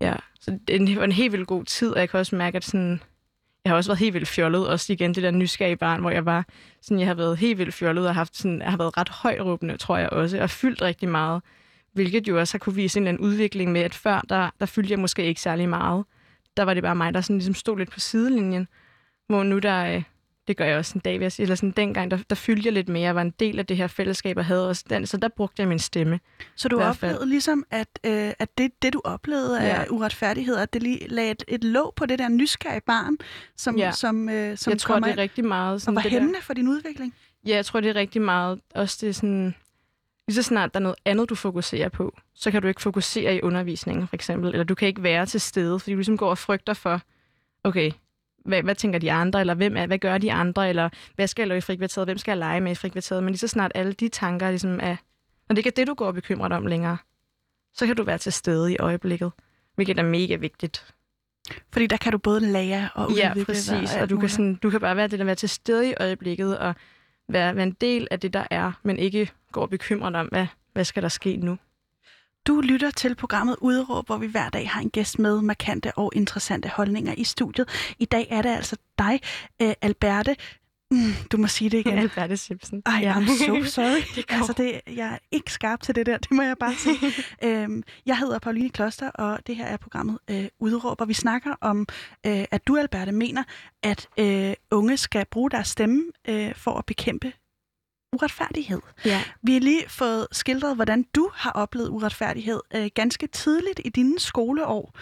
Ja, 0.00 0.14
så 0.40 0.58
det 0.68 0.96
var 0.96 1.04
en 1.04 1.12
helt 1.12 1.32
vildt 1.32 1.46
god 1.48 1.64
tid, 1.64 1.90
og 1.90 2.00
jeg 2.00 2.10
kan 2.10 2.20
også 2.20 2.36
mærke, 2.36 2.56
at 2.56 2.64
sådan, 2.64 3.00
jeg 3.64 3.70
har 3.70 3.76
også 3.76 3.90
været 3.90 3.98
helt 3.98 4.14
vildt 4.14 4.28
fjollet, 4.28 4.68
også 4.68 4.92
igen 4.92 5.14
det 5.14 5.22
der 5.22 5.30
nysgerrige 5.30 5.76
barn, 5.76 6.00
hvor 6.00 6.10
jeg 6.10 6.26
var 6.26 6.46
sådan, 6.82 6.98
jeg 6.98 7.06
har 7.06 7.14
været 7.14 7.38
helt 7.38 7.58
vildt 7.58 7.74
fjollet 7.74 8.08
og 8.08 8.14
haft 8.14 8.36
sådan, 8.36 8.62
jeg 8.62 8.70
har 8.70 8.76
været 8.76 8.96
ret 8.96 9.08
højråbende, 9.08 9.76
tror 9.76 9.98
jeg 9.98 10.10
også, 10.10 10.38
og 10.40 10.50
fyldt 10.50 10.82
rigtig 10.82 11.08
meget, 11.08 11.42
hvilket 11.92 12.28
jo 12.28 12.38
også 12.38 12.54
har 12.54 12.58
kunne 12.58 12.74
vise 12.74 12.98
en 12.98 13.02
eller 13.02 13.08
anden 13.08 13.26
udvikling 13.26 13.72
med, 13.72 13.80
at 13.80 13.94
før, 13.94 14.20
der, 14.28 14.50
der 14.60 14.66
fyldte 14.66 14.90
jeg 14.90 14.98
måske 14.98 15.24
ikke 15.24 15.40
særlig 15.40 15.68
meget, 15.68 16.04
der 16.56 16.62
var 16.62 16.74
det 16.74 16.82
bare 16.82 16.96
mig, 16.96 17.14
der 17.14 17.20
sådan 17.20 17.36
ligesom 17.36 17.54
stod 17.54 17.78
lidt 17.78 17.90
på 17.90 18.00
sidelinjen. 18.00 18.68
Hvor 19.28 19.42
nu 19.42 19.58
der, 19.58 19.84
øh, 19.96 20.02
det 20.48 20.56
gør 20.56 20.64
jeg 20.64 20.78
også 20.78 20.92
en 20.94 21.00
dag, 21.00 21.20
jeg 21.20 21.32
eller 21.38 21.54
sådan 21.54 21.70
dengang, 21.70 22.10
der, 22.10 22.18
der 22.30 22.36
fyldte 22.36 22.66
jeg 22.66 22.72
lidt 22.72 22.88
mere, 22.88 23.02
jeg 23.02 23.14
var 23.14 23.22
en 23.22 23.30
del 23.40 23.58
af 23.58 23.66
det 23.66 23.76
her 23.76 23.86
fællesskab, 23.86 24.36
og 24.36 24.44
havde 24.44 24.68
også 24.68 24.84
den, 24.90 25.06
så 25.06 25.16
der 25.16 25.28
brugte 25.28 25.60
jeg 25.60 25.68
min 25.68 25.78
stemme. 25.78 26.20
Så 26.56 26.68
du 26.68 26.80
oplevede 26.80 27.28
ligesom, 27.28 27.64
at, 27.70 27.88
øh, 28.04 28.32
at 28.38 28.58
det, 28.58 28.82
det, 28.82 28.92
du 28.92 29.00
oplevede 29.04 29.62
ja. 29.62 29.68
af 29.68 29.86
uretfærdighed, 29.90 30.56
at 30.56 30.72
det 30.72 30.82
lige 30.82 31.08
lagde 31.08 31.30
et, 31.30 31.44
et 31.48 31.64
låg 31.64 31.92
på 31.96 32.06
det 32.06 32.18
der 32.18 32.28
nysgerrige 32.28 32.80
barn, 32.86 33.16
som, 33.56 33.76
Ja. 33.78 33.90
som, 33.92 34.28
øh, 34.28 34.56
som 34.58 34.70
jeg 34.70 34.78
tror, 34.78 34.94
det 34.94 35.04
er 35.04 35.08
ind 35.10 35.18
rigtig 35.18 35.44
meget 35.44 35.74
og 35.74 35.80
sådan 35.80 35.94
var 35.96 36.02
det 36.02 36.12
der- 36.12 36.18
hæmmende 36.18 36.42
for 36.42 36.54
din 36.54 36.68
udvikling? 36.68 37.14
Ja, 37.46 37.54
jeg 37.54 37.66
tror, 37.66 37.80
det 37.80 37.90
er 37.90 37.94
rigtig 37.94 38.22
meget 38.22 38.60
også 38.74 38.98
det 39.00 39.16
sådan... 39.16 39.54
Lige 40.28 40.34
så 40.34 40.42
snart 40.42 40.74
der 40.74 40.80
er 40.80 40.82
noget 40.82 40.96
andet, 41.04 41.28
du 41.28 41.34
fokuserer 41.34 41.88
på, 41.88 42.18
så 42.34 42.50
kan 42.50 42.62
du 42.62 42.68
ikke 42.68 42.82
fokusere 42.82 43.36
i 43.36 43.42
undervisningen, 43.42 44.08
for 44.08 44.16
eksempel. 44.16 44.50
Eller 44.50 44.64
du 44.64 44.74
kan 44.74 44.88
ikke 44.88 45.02
være 45.02 45.26
til 45.26 45.40
stede, 45.40 45.78
fordi 45.80 45.92
du 45.92 45.96
ligesom 45.96 46.16
går 46.16 46.30
og 46.30 46.38
frygter 46.38 46.74
for, 46.74 47.00
okay, 47.64 47.92
hvad, 48.44 48.62
hvad 48.62 48.74
tænker 48.74 48.98
de 48.98 49.12
andre, 49.12 49.40
eller 49.40 49.54
hvem 49.54 49.76
er, 49.76 49.86
hvad 49.86 49.98
gør 49.98 50.18
de 50.18 50.32
andre, 50.32 50.68
eller 50.68 50.88
hvad 51.14 51.26
skal 51.26 51.42
jeg 51.42 51.48
lave 51.48 51.58
i 51.58 51.60
frikvarteret, 51.60 52.06
hvem 52.06 52.18
skal 52.18 52.32
jeg 52.32 52.38
lege 52.38 52.60
med 52.60 52.72
i 52.72 52.74
frikvarteret. 52.74 53.22
Men 53.22 53.32
lige 53.32 53.38
så 53.38 53.48
snart 53.48 53.72
alle 53.74 53.92
de 53.92 54.08
tanker 54.08 54.50
ligesom 54.50 54.80
er, 54.82 54.96
når 55.48 55.54
det 55.54 55.58
ikke 55.58 55.68
er 55.68 55.74
det, 55.76 55.86
du 55.86 55.94
går 55.94 56.06
og 56.06 56.14
bekymrer 56.14 56.48
dig 56.48 56.56
om 56.56 56.66
længere, 56.66 56.96
så 57.74 57.86
kan 57.86 57.96
du 57.96 58.02
være 58.02 58.18
til 58.18 58.32
stede 58.32 58.72
i 58.72 58.76
øjeblikket, 58.78 59.32
hvilket 59.74 59.98
er 59.98 60.02
mega 60.02 60.36
vigtigt. 60.36 60.94
Fordi 61.72 61.86
der 61.86 61.96
kan 61.96 62.12
du 62.12 62.18
både 62.18 62.40
lære 62.40 62.88
og 62.94 63.04
udvikle 63.10 63.28
Ja, 63.28 63.34
dig 63.34 63.46
præcis. 63.46 63.92
alt 63.94 64.02
Og 64.02 64.10
du 64.10 64.18
kan, 64.20 64.28
sådan, 64.28 64.54
du 64.54 64.70
kan 64.70 64.80
bare 64.80 64.96
være 64.96 65.08
det 65.08 65.18
der 65.18 65.24
være 65.24 65.34
til 65.34 65.48
stede 65.48 65.90
i 65.90 65.94
øjeblikket 66.00 66.58
og 66.58 66.74
være, 67.28 67.56
være 67.56 67.62
en 67.66 67.76
del 67.80 68.08
af 68.10 68.20
det, 68.20 68.32
der 68.32 68.46
er, 68.50 68.72
men 68.82 68.98
ikke 68.98 69.30
gå 69.56 69.62
og 69.62 69.70
bekymre 69.70 70.12
dig 70.12 70.20
om, 70.20 70.26
hvad, 70.26 70.46
hvad 70.72 70.84
skal 70.84 71.02
der 71.02 71.08
ske 71.08 71.36
nu? 71.36 71.58
Du 72.46 72.60
lytter 72.60 72.90
til 72.90 73.14
programmet 73.14 73.56
Udråb, 73.60 74.06
hvor 74.06 74.16
vi 74.16 74.26
hver 74.26 74.48
dag 74.48 74.70
har 74.70 74.80
en 74.80 74.90
gæst 74.90 75.18
med 75.18 75.40
markante 75.40 75.92
og 75.98 76.12
interessante 76.14 76.68
holdninger 76.68 77.14
i 77.16 77.24
studiet. 77.24 77.94
I 77.98 78.04
dag 78.04 78.26
er 78.30 78.42
det 78.42 78.48
altså 78.48 78.76
dig, 78.98 79.20
øh, 79.62 79.74
Alberte. 79.82 80.36
Mm, 80.90 81.12
du 81.32 81.36
må 81.36 81.46
sige 81.46 81.70
det 81.70 81.78
igen. 81.78 81.98
Alberte 82.04 82.36
Simpson. 82.36 82.82
Ej, 82.86 82.98
ja. 83.02 83.14
I'm 83.14 83.46
so 83.46 83.64
sorry. 83.64 84.02
Det 84.16 84.28
går. 84.28 84.36
altså, 84.36 84.52
det, 84.52 84.80
jeg 84.86 85.06
er 85.06 85.18
ikke 85.30 85.52
skarp 85.52 85.82
til 85.82 85.94
det 85.94 86.06
der, 86.06 86.18
det 86.18 86.30
må 86.30 86.42
jeg 86.42 86.56
bare 86.60 86.74
sige. 86.74 86.98
øhm, 87.62 87.82
jeg 88.06 88.18
hedder 88.18 88.38
Pauline 88.38 88.70
Kloster, 88.70 89.10
og 89.10 89.38
det 89.46 89.56
her 89.56 89.66
er 89.66 89.76
programmet 89.76 90.18
øh, 90.30 90.48
Udråb, 90.58 91.00
og 91.00 91.08
vi 91.08 91.14
snakker 91.14 91.54
om, 91.60 91.86
øh, 92.26 92.44
at 92.50 92.66
du, 92.66 92.76
Alberte, 92.76 93.12
mener, 93.12 93.42
at 93.82 94.08
øh, 94.18 94.54
unge 94.70 94.96
skal 94.96 95.26
bruge 95.30 95.50
deres 95.50 95.68
stemme 95.68 96.02
øh, 96.28 96.54
for 96.54 96.78
at 96.78 96.86
bekæmpe 96.86 97.32
uretfærdighed. 98.12 98.80
ja. 99.04 99.22
Vi 99.42 99.52
har 99.52 99.60
lige 99.60 99.84
fået 99.88 100.26
skildret, 100.32 100.74
hvordan 100.74 101.02
du 101.14 101.30
har 101.34 101.50
oplevet 101.50 101.88
uretfærdighed 101.88 102.60
øh, 102.74 102.90
ganske 102.94 103.26
tidligt 103.26 103.80
i 103.84 103.88
dine 103.88 104.20
skoleår, 104.20 104.94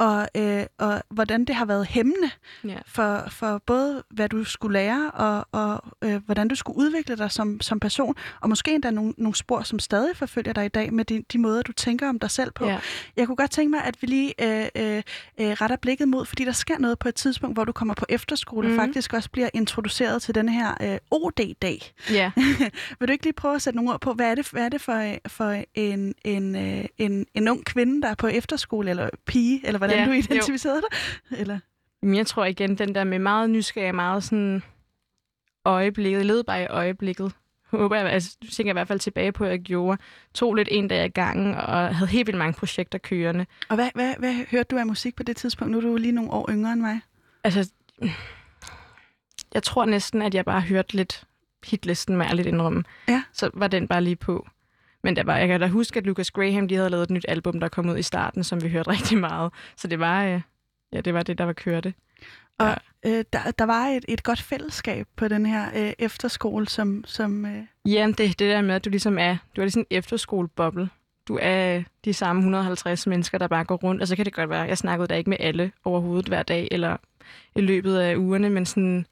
og, 0.00 0.28
øh, 0.36 0.66
og 0.78 1.02
hvordan 1.10 1.44
det 1.44 1.54
har 1.54 1.64
været 1.64 1.86
hæmmende 1.86 2.30
ja. 2.64 2.76
for, 2.86 3.24
for 3.30 3.62
både, 3.66 4.02
hvad 4.10 4.28
du 4.28 4.44
skulle 4.44 4.72
lære, 4.72 5.10
og, 5.10 5.46
og 5.52 5.84
øh, 6.04 6.20
hvordan 6.26 6.48
du 6.48 6.54
skulle 6.54 6.78
udvikle 6.78 7.16
dig 7.16 7.30
som, 7.30 7.60
som 7.60 7.80
person, 7.80 8.14
og 8.40 8.48
måske 8.48 8.74
endda 8.74 8.90
nogle, 8.90 9.14
nogle 9.18 9.34
spor, 9.34 9.62
som 9.62 9.78
stadig 9.78 10.16
forfølger 10.16 10.52
dig 10.52 10.64
i 10.64 10.68
dag 10.68 10.92
med 10.92 11.04
de, 11.04 11.24
de 11.32 11.38
måder, 11.38 11.62
du 11.62 11.72
tænker 11.72 12.08
om 12.08 12.18
dig 12.18 12.30
selv 12.30 12.52
på. 12.52 12.66
ja. 12.66 12.78
Jeg 13.16 13.26
kunne 13.26 13.36
godt 13.36 13.50
tænke 13.50 13.70
mig, 13.70 13.84
at 13.84 13.94
vi 14.00 14.06
lige 14.06 14.34
øh, 14.42 14.68
øh, 14.76 15.02
øh, 15.40 15.50
retter 15.50 15.76
blikket 15.76 16.08
mod, 16.08 16.26
fordi 16.26 16.44
der 16.44 16.52
sker 16.52 16.78
noget 16.78 16.98
på 16.98 17.08
et 17.08 17.14
tidspunkt, 17.14 17.56
hvor 17.56 17.64
du 17.64 17.72
kommer 17.72 17.94
på 17.94 18.06
efterskole, 18.08 18.68
mm. 18.68 18.78
Og 18.78 18.84
faktisk 18.84 19.12
også 19.12 19.30
bliver 19.30 19.48
introduceret 19.54 20.22
til 20.22 20.34
den 20.34 20.48
her 20.48 20.74
øh, 20.80 20.98
OD-dag. 21.10 21.92
ja. 22.10 22.30
Vil 22.98 23.08
du 23.08 23.12
ikke 23.12 23.24
lige 23.24 23.32
prøve 23.32 23.54
at 23.54 23.62
sætte 23.62 23.76
nogle 23.76 23.92
ord 23.92 24.00
på, 24.00 24.12
hvad 24.12 24.30
er 24.30 24.34
det, 24.34 24.50
hvad 24.50 24.64
er 24.64 24.68
det 24.68 24.80
for, 24.80 25.14
for 25.28 25.64
en, 25.74 26.14
en, 26.24 26.56
øh, 26.56 26.84
en, 26.98 27.26
en 27.34 27.48
ung 27.48 27.64
kvinde, 27.64 28.02
der 28.02 28.08
er 28.08 28.14
på 28.14 28.26
efterskole, 28.26 28.90
eller 28.90 29.08
pige, 29.26 29.66
eller 29.66 29.78
hvordan 29.78 29.89
Ja, 29.90 30.04
du 30.04 30.10
jo. 30.10 30.16
identificerede 30.16 30.80
dig? 30.80 31.38
Eller? 31.38 31.58
Men 32.02 32.14
jeg 32.14 32.26
tror 32.26 32.44
igen, 32.44 32.78
den 32.78 32.94
der 32.94 33.04
med 33.04 33.18
meget 33.18 33.50
nysgerrig, 33.50 33.94
meget 33.94 34.24
sådan 34.24 34.62
øjeblikket, 35.64 36.26
led 36.26 36.44
bare 36.44 36.62
i 36.62 36.66
øjeblikket. 36.66 37.32
Håber 37.70 37.96
jeg, 37.96 38.06
altså, 38.06 38.36
du 38.42 38.46
tænker 38.46 38.72
i 38.72 38.74
hvert 38.74 38.88
fald 38.88 39.00
tilbage 39.00 39.32
på, 39.32 39.44
at 39.44 39.50
jeg 39.50 39.60
gjorde. 39.60 39.98
Tog 40.34 40.54
lidt 40.54 40.68
en 40.70 40.88
dag 40.88 41.04
ad 41.04 41.08
gangen, 41.08 41.54
og 41.54 41.96
havde 41.96 42.10
helt 42.10 42.26
vildt 42.26 42.38
mange 42.38 42.52
projekter 42.52 42.98
kørende. 42.98 43.46
Og 43.68 43.74
hvad, 43.74 43.90
hvad, 43.94 44.14
hvad 44.18 44.34
hørte 44.50 44.68
du 44.70 44.78
af 44.78 44.86
musik 44.86 45.16
på 45.16 45.22
det 45.22 45.36
tidspunkt? 45.36 45.72
Nu 45.72 45.78
er 45.78 45.82
du 45.82 45.96
lige 45.96 46.12
nogle 46.12 46.30
år 46.30 46.50
yngre 46.50 46.72
end 46.72 46.80
mig. 46.80 47.00
Altså, 47.44 47.70
jeg 49.54 49.62
tror 49.62 49.84
næsten, 49.84 50.22
at 50.22 50.34
jeg 50.34 50.44
bare 50.44 50.60
hørte 50.60 50.96
lidt 50.96 51.24
hitlisten, 51.64 52.16
med 52.16 52.26
lidt 52.34 52.46
indrømme. 52.46 52.84
Ja. 53.08 53.22
Så 53.32 53.50
var 53.54 53.68
den 53.68 53.88
bare 53.88 54.04
lige 54.04 54.16
på. 54.16 54.48
Men 55.02 55.16
der 55.16 55.24
var, 55.24 55.36
jeg 55.36 55.48
kan 55.48 55.60
da 55.60 55.66
huske, 55.66 55.98
at 55.98 56.06
Lucas 56.06 56.30
Graham 56.30 56.68
de 56.68 56.74
havde 56.74 56.90
lavet 56.90 57.02
et 57.02 57.10
nyt 57.10 57.24
album, 57.28 57.60
der 57.60 57.68
kom 57.68 57.88
ud 57.88 57.98
i 57.98 58.02
starten, 58.02 58.44
som 58.44 58.62
vi 58.62 58.68
hørte 58.68 58.90
rigtig 58.96 59.18
meget. 59.18 59.52
Så 59.76 59.88
det 59.88 60.00
var, 60.00 60.24
øh, 60.24 60.40
ja, 60.92 61.00
det 61.00 61.14
var 61.14 61.22
det, 61.22 61.38
der 61.38 61.44
var 61.44 61.52
kørte. 61.52 61.94
Og 62.58 62.76
øh, 63.06 63.24
der, 63.32 63.50
der 63.58 63.64
var 63.64 63.86
et, 63.86 64.04
et 64.08 64.22
godt 64.22 64.42
fællesskab 64.42 65.06
på 65.16 65.28
den 65.28 65.46
her 65.46 65.68
øh, 65.76 65.92
efterskole, 65.98 66.68
som... 66.68 67.04
som 67.06 67.46
øh, 67.46 67.62
Ja, 67.84 68.06
det, 68.06 68.18
det 68.18 68.38
der 68.38 68.62
med, 68.62 68.74
at 68.74 68.84
du 68.84 68.90
ligesom 68.90 69.18
er, 69.18 69.36
du 69.56 69.60
er 69.60 69.64
ligesom 69.64 69.80
en 69.80 69.96
efterskoleboble. 69.96 70.88
Du 71.28 71.38
er 71.42 71.82
de 72.04 72.14
samme 72.14 72.40
150 72.40 73.06
mennesker, 73.06 73.38
der 73.38 73.46
bare 73.46 73.64
går 73.64 73.76
rundt. 73.76 74.02
Og 74.02 74.08
så 74.08 74.16
kan 74.16 74.24
det 74.24 74.32
godt 74.32 74.50
være, 74.50 74.62
jeg 74.62 74.78
snakkede 74.78 75.08
da 75.08 75.14
ikke 75.14 75.30
med 75.30 75.36
alle 75.40 75.72
overhovedet 75.84 76.28
hver 76.28 76.42
dag, 76.42 76.68
eller 76.70 76.96
i 77.56 77.60
løbet 77.60 77.96
af 77.96 78.16
ugerne, 78.16 78.50
men 78.50 78.66
sådan, 78.66 79.06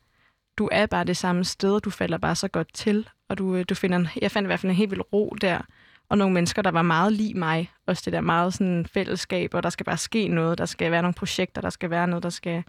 du 0.58 0.68
er 0.72 0.86
bare 0.86 1.04
det 1.04 1.16
samme 1.16 1.44
sted, 1.44 1.74
og 1.74 1.84
du 1.84 1.90
falder 1.90 2.18
bare 2.18 2.34
så 2.34 2.48
godt 2.48 2.74
til. 2.74 3.08
Og 3.28 3.38
du, 3.38 3.56
øh, 3.56 3.64
du 3.68 3.74
finder 3.74 3.98
en, 3.98 4.08
jeg 4.22 4.30
fandt 4.30 4.46
i 4.46 4.48
hvert 4.48 4.60
fald 4.60 4.70
en 4.70 4.76
helt 4.76 4.90
vild 4.90 5.12
ro 5.12 5.36
der. 5.40 5.60
Og 6.10 6.18
nogle 6.18 6.34
mennesker, 6.34 6.62
der 6.62 6.70
var 6.70 6.82
meget 6.82 7.12
lige 7.12 7.34
mig. 7.34 7.70
Også 7.86 8.02
det 8.04 8.12
der 8.12 8.20
meget 8.20 8.54
sådan 8.54 8.86
fællesskab, 8.86 9.54
og 9.54 9.62
der 9.62 9.70
skal 9.70 9.84
bare 9.84 9.96
ske 9.96 10.28
noget. 10.28 10.58
Der 10.58 10.66
skal 10.66 10.90
være 10.90 11.02
nogle 11.02 11.14
projekter, 11.14 11.60
der 11.60 11.70
skal 11.70 11.90
være 11.90 12.06
noget, 12.06 12.22
der 12.22 12.30
skal 12.30 12.64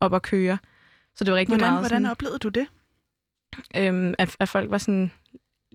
op 0.00 0.12
og 0.12 0.22
køre. 0.22 0.58
Så 1.16 1.24
det 1.24 1.32
var 1.32 1.38
rigtig 1.38 1.56
hvordan, 1.56 1.72
meget 1.72 1.82
hvordan 1.82 2.02
sådan, 2.02 2.10
oplevede 2.10 2.38
du 2.38 2.48
det? 2.48 2.66
øhm, 3.76 4.14
at, 4.18 4.36
at 4.40 4.48
folk 4.48 4.70
var 4.70 4.78
sådan... 4.78 5.10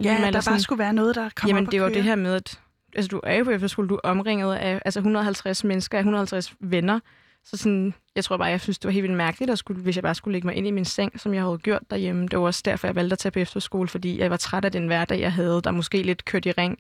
Ja, 0.04 0.16
eller 0.16 0.32
der 0.32 0.50
bare 0.52 0.60
skulle 0.60 0.80
være 0.80 0.94
noget, 0.94 1.16
der 1.16 1.30
kom 1.36 1.48
Jamen, 1.48 1.68
op 1.68 1.72
det 1.72 1.82
var 1.82 1.90
det 1.90 2.04
her 2.04 2.16
med, 2.16 2.34
at 2.34 2.60
altså, 2.96 3.10
du 3.10 3.22
er 3.24 3.38
jo 3.38 3.44
på 3.44 3.52
efterskole, 3.52 3.88
du 3.88 3.96
er 3.96 4.10
omringet 4.10 4.56
af 4.56 4.82
altså 4.86 5.00
150 5.00 5.64
mennesker, 5.64 5.98
af 5.98 6.02
150 6.02 6.54
venner. 6.60 7.00
Så 7.44 7.58
sådan, 7.58 7.94
jeg 8.16 8.24
tror 8.24 8.38
bare, 8.38 8.48
jeg 8.48 8.62
synes, 8.62 8.80
det 8.80 8.88
var 8.88 8.92
helt 8.92 9.04
vildt 9.04 9.18
mærkeligt, 9.18 9.52
at 9.52 9.60
skulle, 9.60 9.82
hvis 9.82 9.96
jeg 9.96 10.04
bare 10.04 10.16
skulle 10.16 10.32
lægge 10.34 10.48
mig 10.48 10.56
ind 10.56 10.68
i 10.68 10.72
min 10.72 10.86
seng, 10.86 11.20
som 11.20 11.34
jeg 11.34 11.44
havde 11.44 11.58
gjort 11.58 11.82
derhjemme. 11.90 12.28
Det 12.28 12.40
var 12.40 12.46
også 12.46 12.62
derfor, 12.66 12.88
jeg 12.88 12.96
valgte 12.96 13.14
at 13.14 13.20
tage 13.20 13.32
på 13.32 13.40
efterskole, 13.40 13.88
fordi 13.88 14.20
jeg 14.20 14.32
var 14.32 14.38
træt 14.38 14.66
af 14.66 14.72
den 14.72 14.88
hverdag, 14.88 15.20
jeg 15.20 15.34
havde, 15.34 15.62
der 15.64 15.72
måske 15.72 16.04
lidt 16.04 16.26
kørt 16.26 16.46
i 16.46 16.52
ring. 16.52 16.80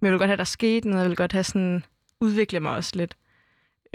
Men 0.00 0.06
jeg 0.06 0.12
ville 0.12 0.18
godt 0.18 0.28
have, 0.28 0.36
der 0.36 0.44
skete 0.44 0.88
noget, 0.88 1.02
jeg 1.02 1.08
ville 1.08 1.16
godt 1.16 1.32
have 1.32 1.44
sådan, 1.44 1.84
udvikle 2.20 2.60
mig 2.60 2.72
også 2.72 2.92
lidt. 2.94 3.16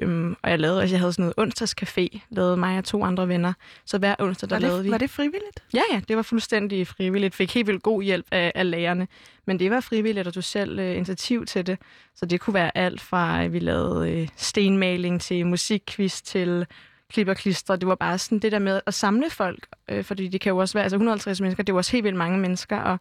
Øhm, 0.02 0.36
og 0.44 0.50
jeg 0.50 0.60
lavede, 0.60 0.82
altså 0.82 0.96
jeg 0.96 1.00
havde 1.00 1.14
sådan 1.14 1.34
noget 1.38 1.52
onsdagscafé, 1.52 2.20
lavede 2.30 2.58
mig 2.58 2.78
og 2.78 2.84
to 2.84 3.04
andre 3.04 3.28
venner. 3.28 3.54
Så 3.86 3.98
hver 3.98 4.16
onsdag, 4.20 4.50
der 4.50 4.56
var, 4.56 4.60
lavede 4.60 4.78
det, 4.78 4.86
vi... 4.86 4.92
var 4.92 4.98
det 4.98 5.10
frivilligt? 5.10 5.64
Ja, 5.74 5.82
ja, 5.92 6.02
det 6.08 6.16
var 6.16 6.22
fuldstændig 6.22 6.88
frivilligt. 6.88 7.36
Fik 7.36 7.54
helt 7.54 7.68
vildt 7.68 7.84
god 7.84 8.04
hjælp 8.04 8.26
af, 8.32 8.52
af 8.56 8.72
lærerne. 8.72 9.08
Men 9.46 9.60
det 9.60 9.72
var 9.72 9.80
frivilligt, 9.80 10.28
og 10.28 10.36
du 10.36 10.42
selv 10.42 10.80
øh, 10.80 10.96
initiativ 10.96 11.46
til 11.46 11.68
det. 11.68 11.80
Så 12.16 12.26
det 12.26 12.42
kunne 12.42 12.54
være 12.54 12.78
alt 12.78 13.02
fra, 13.02 13.44
at 13.44 13.54
vi 13.54 13.60
lavede 13.60 14.12
øh, 14.12 14.28
stenmaling 14.36 15.22
til 15.22 15.46
musikquiz 15.46 16.22
til 16.22 16.66
klip 17.10 17.28
og 17.28 17.38
klister. 17.38 17.76
Det 17.76 17.88
var 17.88 17.96
bare 17.96 18.18
sådan 18.18 18.40
det 18.40 18.52
der 18.52 18.60
med 18.60 18.82
at 18.86 18.94
samle 18.94 19.30
folk. 19.30 19.68
Øh, 19.90 20.04
fordi 20.04 20.28
det 20.28 20.42
kan 20.42 20.50
jo 20.50 20.58
også 20.58 20.74
være, 20.74 20.84
altså 20.84 20.96
150 20.96 21.42
mennesker, 21.42 21.64
det 21.64 21.74
var 21.74 21.80
også 21.80 21.92
helt 21.92 22.04
vildt 22.04 22.18
mange 22.18 22.40
mennesker. 22.40 22.78
Og, 22.78 23.00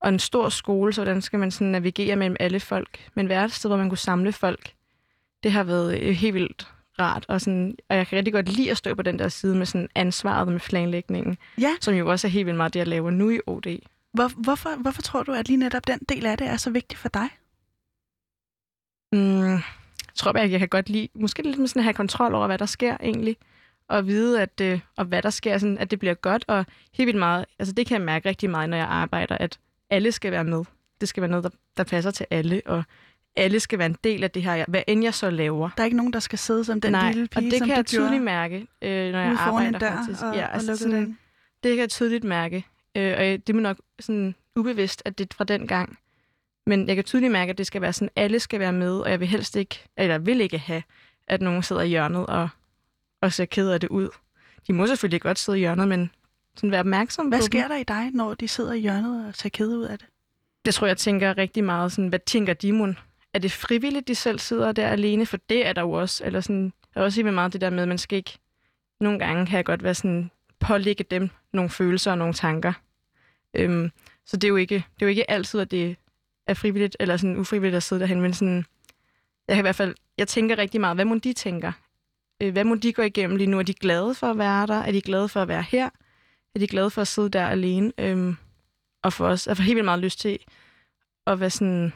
og 0.00 0.08
en 0.08 0.18
stor 0.18 0.48
skole, 0.48 0.92
så 0.92 1.02
hvordan 1.04 1.22
skal 1.22 1.38
man 1.38 1.50
sådan 1.50 1.66
navigere 1.66 2.16
mellem 2.16 2.36
alle 2.40 2.60
folk. 2.60 3.08
Men 3.14 3.28
være 3.28 3.44
et 3.44 3.52
sted, 3.52 3.70
hvor 3.70 3.76
man 3.76 3.88
kunne 3.88 3.98
samle 3.98 4.32
folk, 4.32 4.72
det 5.42 5.52
har 5.52 5.64
været 5.64 6.00
øh, 6.00 6.14
helt 6.14 6.34
vildt 6.34 6.68
rart. 6.98 7.24
Og, 7.28 7.40
sådan, 7.40 7.76
og 7.88 7.96
jeg 7.96 8.06
kan 8.06 8.16
rigtig 8.16 8.32
godt 8.32 8.48
lide 8.48 8.70
at 8.70 8.76
stå 8.76 8.94
på 8.94 9.02
den 9.02 9.18
der 9.18 9.28
side 9.28 9.56
med 9.56 9.66
sådan 9.66 9.88
ansvaret 9.94 10.48
med 10.48 10.60
planlægningen 10.60 11.38
Ja. 11.60 11.70
som 11.80 11.94
jo 11.94 12.10
også 12.10 12.26
er 12.26 12.30
helt 12.30 12.46
vildt 12.46 12.56
meget 12.56 12.74
det, 12.74 12.80
jeg 12.80 12.88
laver 12.88 13.10
nu 13.10 13.30
i 13.30 13.40
OD. 13.46 13.78
Hvor, 14.12 14.28
hvorfor, 14.42 14.76
hvorfor 14.82 15.02
tror 15.02 15.22
du, 15.22 15.32
at 15.32 15.48
lige 15.48 15.56
netop 15.56 15.86
den 15.86 15.98
del 16.08 16.26
af 16.26 16.38
det 16.38 16.46
er 16.46 16.56
så 16.56 16.70
vigtig 16.70 16.98
for 16.98 17.08
dig? 17.08 17.28
Mm, 19.12 19.52
jeg 19.52 20.14
tror 20.14 20.32
bare, 20.32 20.42
at 20.42 20.50
jeg 20.50 20.58
kan 20.58 20.68
godt 20.68 20.88
lide, 20.88 21.08
måske 21.14 21.42
lidt 21.42 21.58
med 21.58 21.68
sådan 21.68 21.80
at 21.80 21.84
have 21.84 21.94
kontrol 21.94 22.34
over, 22.34 22.46
hvad 22.46 22.58
der 22.58 22.66
sker 22.66 22.96
egentlig, 23.02 23.36
og 23.88 24.06
vide, 24.06 24.42
at, 24.42 24.60
øh, 24.60 24.80
og 24.96 25.04
hvad 25.04 25.22
der 25.22 25.30
sker, 25.30 25.58
sådan, 25.58 25.78
at 25.78 25.90
det 25.90 25.98
bliver 25.98 26.14
godt, 26.14 26.44
og 26.48 26.66
helt 26.92 27.06
vildt 27.06 27.18
meget, 27.18 27.44
altså 27.58 27.72
det 27.74 27.86
kan 27.86 27.94
jeg 27.94 28.04
mærke 28.06 28.28
rigtig 28.28 28.50
meget, 28.50 28.70
når 28.70 28.76
jeg 28.76 28.86
arbejder, 28.86 29.36
at 29.40 29.58
alle 29.90 30.12
skal 30.12 30.32
være 30.32 30.44
med. 30.44 30.64
Det 31.00 31.08
skal 31.08 31.20
være 31.20 31.30
noget, 31.30 31.44
der, 31.44 31.50
der 31.76 31.84
passer 31.84 32.10
til 32.10 32.26
alle, 32.30 32.62
og 32.66 32.84
alle 33.36 33.60
skal 33.60 33.78
være 33.78 33.86
en 33.86 33.96
del 34.04 34.24
af 34.24 34.30
det 34.30 34.42
her, 34.42 34.64
hvad 34.68 34.82
end 34.86 35.04
jeg 35.04 35.14
så 35.14 35.30
laver. 35.30 35.70
Der 35.76 35.82
er 35.82 35.84
ikke 35.84 35.96
nogen, 35.96 36.12
der 36.12 36.20
skal 36.20 36.38
sidde 36.38 36.64
som 36.64 36.80
den 36.80 36.92
Nej, 36.92 37.12
lille 37.12 37.28
pige, 37.28 37.38
og 37.38 37.50
det 37.50 37.58
som 37.58 37.68
kan 37.68 37.76
jeg 37.76 37.86
tydeligt 37.86 38.10
gjorde 38.10 38.24
mærke, 38.24 38.66
øh, 38.82 39.12
når 39.12 39.18
jeg 39.18 39.28
ude 39.28 39.32
en 39.32 39.38
arbejder 39.38 39.78
dør 39.78 39.96
faktisk. 39.96 40.22
og, 40.22 40.34
ja, 40.34 40.46
altså 40.52 40.76
sådan, 40.76 40.94
den. 40.94 41.18
Det 41.62 41.70
kan 41.70 41.78
jeg 41.78 41.90
tydeligt 41.90 42.24
mærke. 42.24 42.64
Øh, 42.94 43.12
og 43.12 43.18
det 43.18 43.48
er 43.48 43.52
nok 43.52 43.76
sådan 44.00 44.34
ubevidst, 44.56 45.02
at 45.04 45.18
det 45.18 45.30
er 45.30 45.34
fra 45.36 45.44
den 45.44 45.66
gang. 45.66 45.98
Men 46.66 46.88
jeg 46.88 46.96
kan 46.96 47.04
tydeligt 47.04 47.32
mærke, 47.32 47.50
at 47.50 47.58
det 47.58 47.66
skal 47.66 47.82
være 47.82 47.92
sådan, 47.92 48.10
alle 48.16 48.40
skal 48.40 48.60
være 48.60 48.72
med, 48.72 48.98
og 48.98 49.10
jeg 49.10 49.20
vil 49.20 49.28
helst 49.28 49.56
ikke, 49.56 49.84
eller 49.96 50.18
vil 50.18 50.40
ikke 50.40 50.58
have, 50.58 50.82
at 51.26 51.40
nogen 51.42 51.62
sidder 51.62 51.82
i 51.82 51.88
hjørnet 51.88 52.26
og, 52.26 52.48
og 53.20 53.32
ser 53.32 53.44
ked 53.44 53.70
af 53.70 53.80
det 53.80 53.88
ud. 53.88 54.08
De 54.66 54.72
må 54.72 54.86
selvfølgelig 54.86 55.20
godt 55.20 55.38
sidde 55.38 55.58
i 55.58 55.60
hjørnet, 55.60 55.88
men 55.88 56.10
sådan 56.58 56.70
være 56.70 56.80
opmærksom 56.80 57.26
Hvad 57.26 57.38
på 57.38 57.44
sker 57.44 57.60
dem. 57.60 57.68
der 57.70 57.76
i 57.76 57.82
dig, 57.82 58.10
når 58.10 58.34
de 58.34 58.48
sidder 58.48 58.72
i 58.72 58.78
hjørnet 58.80 59.26
og 59.26 59.34
ser 59.34 59.48
kede 59.48 59.78
ud 59.78 59.84
af 59.84 59.98
det? 59.98 60.06
Det 60.64 60.74
tror 60.74 60.86
jeg 60.86 60.96
tænker 60.96 61.38
rigtig 61.38 61.64
meget 61.64 61.92
sådan, 61.92 62.08
hvad 62.08 62.18
tænker 62.26 62.54
de 62.54 62.72
mon? 62.72 62.98
Er 63.34 63.38
det 63.38 63.52
frivilligt, 63.52 64.08
de 64.08 64.14
selv 64.14 64.38
sidder 64.38 64.72
der 64.72 64.88
alene? 64.88 65.26
For 65.26 65.36
det 65.36 65.66
er 65.66 65.72
der 65.72 65.82
jo 65.82 65.92
også. 65.92 66.24
Eller 66.24 66.40
sådan, 66.40 66.72
Der 66.94 67.00
er 67.00 67.04
også 67.04 67.22
helt 67.22 67.34
meget 67.34 67.52
det 67.52 67.60
der 67.60 67.70
med, 67.70 67.82
at 67.82 67.88
man 67.88 67.98
skal 67.98 68.16
ikke... 68.16 68.38
Nogle 69.00 69.18
gange 69.18 69.46
kan 69.46 69.56
jeg 69.56 69.64
godt 69.64 69.82
være 69.82 69.94
sådan, 69.94 70.30
pålægge 70.60 71.04
dem 71.04 71.30
nogle 71.52 71.70
følelser 71.70 72.10
og 72.10 72.18
nogle 72.18 72.34
tanker. 72.34 72.72
Øhm, 73.54 73.90
så 74.26 74.36
det 74.36 74.44
er, 74.44 74.48
jo 74.48 74.56
ikke, 74.56 74.74
det 74.74 75.02
er 75.02 75.06
jo 75.06 75.08
ikke 75.08 75.30
altid, 75.30 75.60
at 75.60 75.70
det 75.70 75.96
er 76.46 76.54
frivilligt 76.54 76.96
eller 77.00 77.16
sådan 77.16 77.36
ufrivilligt 77.36 77.76
at 77.76 77.82
sidde 77.82 78.00
derhen, 78.00 78.20
men 78.20 78.34
sådan, 78.34 78.64
jeg 79.48 79.56
kan 79.56 79.58
i 79.58 79.62
hvert 79.62 79.76
fald, 79.76 79.94
jeg 80.18 80.28
tænker 80.28 80.58
rigtig 80.58 80.80
meget, 80.80 80.96
hvad 80.96 81.04
må 81.04 81.14
de 81.14 81.32
tænker? 81.32 81.72
Øh, 82.42 82.52
hvad 82.52 82.64
må 82.64 82.74
de 82.74 82.92
gå 82.92 83.02
igennem 83.02 83.36
lige 83.36 83.50
nu? 83.50 83.58
Er 83.58 83.62
de 83.62 83.74
glade 83.74 84.14
for 84.14 84.26
at 84.30 84.38
være 84.38 84.66
der? 84.66 84.74
Er 84.80 84.92
de 84.92 85.00
glade 85.00 85.28
for 85.28 85.42
at 85.42 85.48
være 85.48 85.62
her? 85.62 85.88
Er 86.54 86.58
de 86.58 86.66
glade 86.66 86.90
for 86.90 87.00
at 87.00 87.08
sidde 87.08 87.28
der 87.28 87.46
alene? 87.46 87.92
Øhm, 87.98 88.36
og 89.02 89.12
for 89.12 89.26
os, 89.26 89.46
jeg 89.46 89.56
får 89.56 89.64
helt 89.64 89.76
vildt 89.76 89.84
meget 89.84 90.00
lyst 90.00 90.20
til 90.20 90.38
at 91.26 91.40
være 91.40 91.50
sådan, 91.50 91.92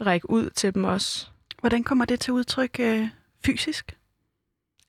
række 0.00 0.30
ud 0.30 0.50
til 0.50 0.74
dem 0.74 0.84
også. 0.84 1.28
Hvordan 1.60 1.84
kommer 1.84 2.04
det 2.04 2.20
til 2.20 2.32
udtryk 2.32 2.80
øh, 2.80 3.08
fysisk? 3.44 3.96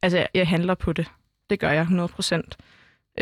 Altså, 0.01 0.17
jeg, 0.17 0.27
jeg 0.33 0.47
handler 0.47 0.75
på 0.75 0.93
det. 0.93 1.11
Det 1.49 1.59
gør 1.59 1.71
jeg 1.71 1.81
100 1.81 2.07
procent. 2.07 2.57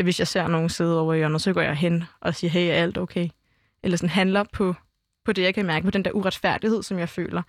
Hvis 0.02 0.18
jeg 0.18 0.28
ser 0.28 0.48
nogen 0.48 0.68
sidde 0.68 1.00
over 1.00 1.14
i 1.14 1.16
hjørnet, 1.16 1.42
så 1.42 1.52
går 1.52 1.60
jeg 1.60 1.76
hen 1.76 2.04
og 2.20 2.34
siger, 2.34 2.50
hey, 2.50 2.68
er 2.68 2.74
alt 2.74 2.98
okay? 2.98 3.28
Eller 3.82 3.96
sådan 3.96 4.10
handler 4.10 4.44
på, 4.52 4.74
på 5.24 5.32
det, 5.32 5.42
jeg 5.42 5.54
kan 5.54 5.66
mærke, 5.66 5.84
på 5.84 5.90
den 5.90 6.04
der 6.04 6.12
uretfærdighed, 6.12 6.82
som 6.82 6.98
jeg 6.98 7.08
føler. 7.08 7.42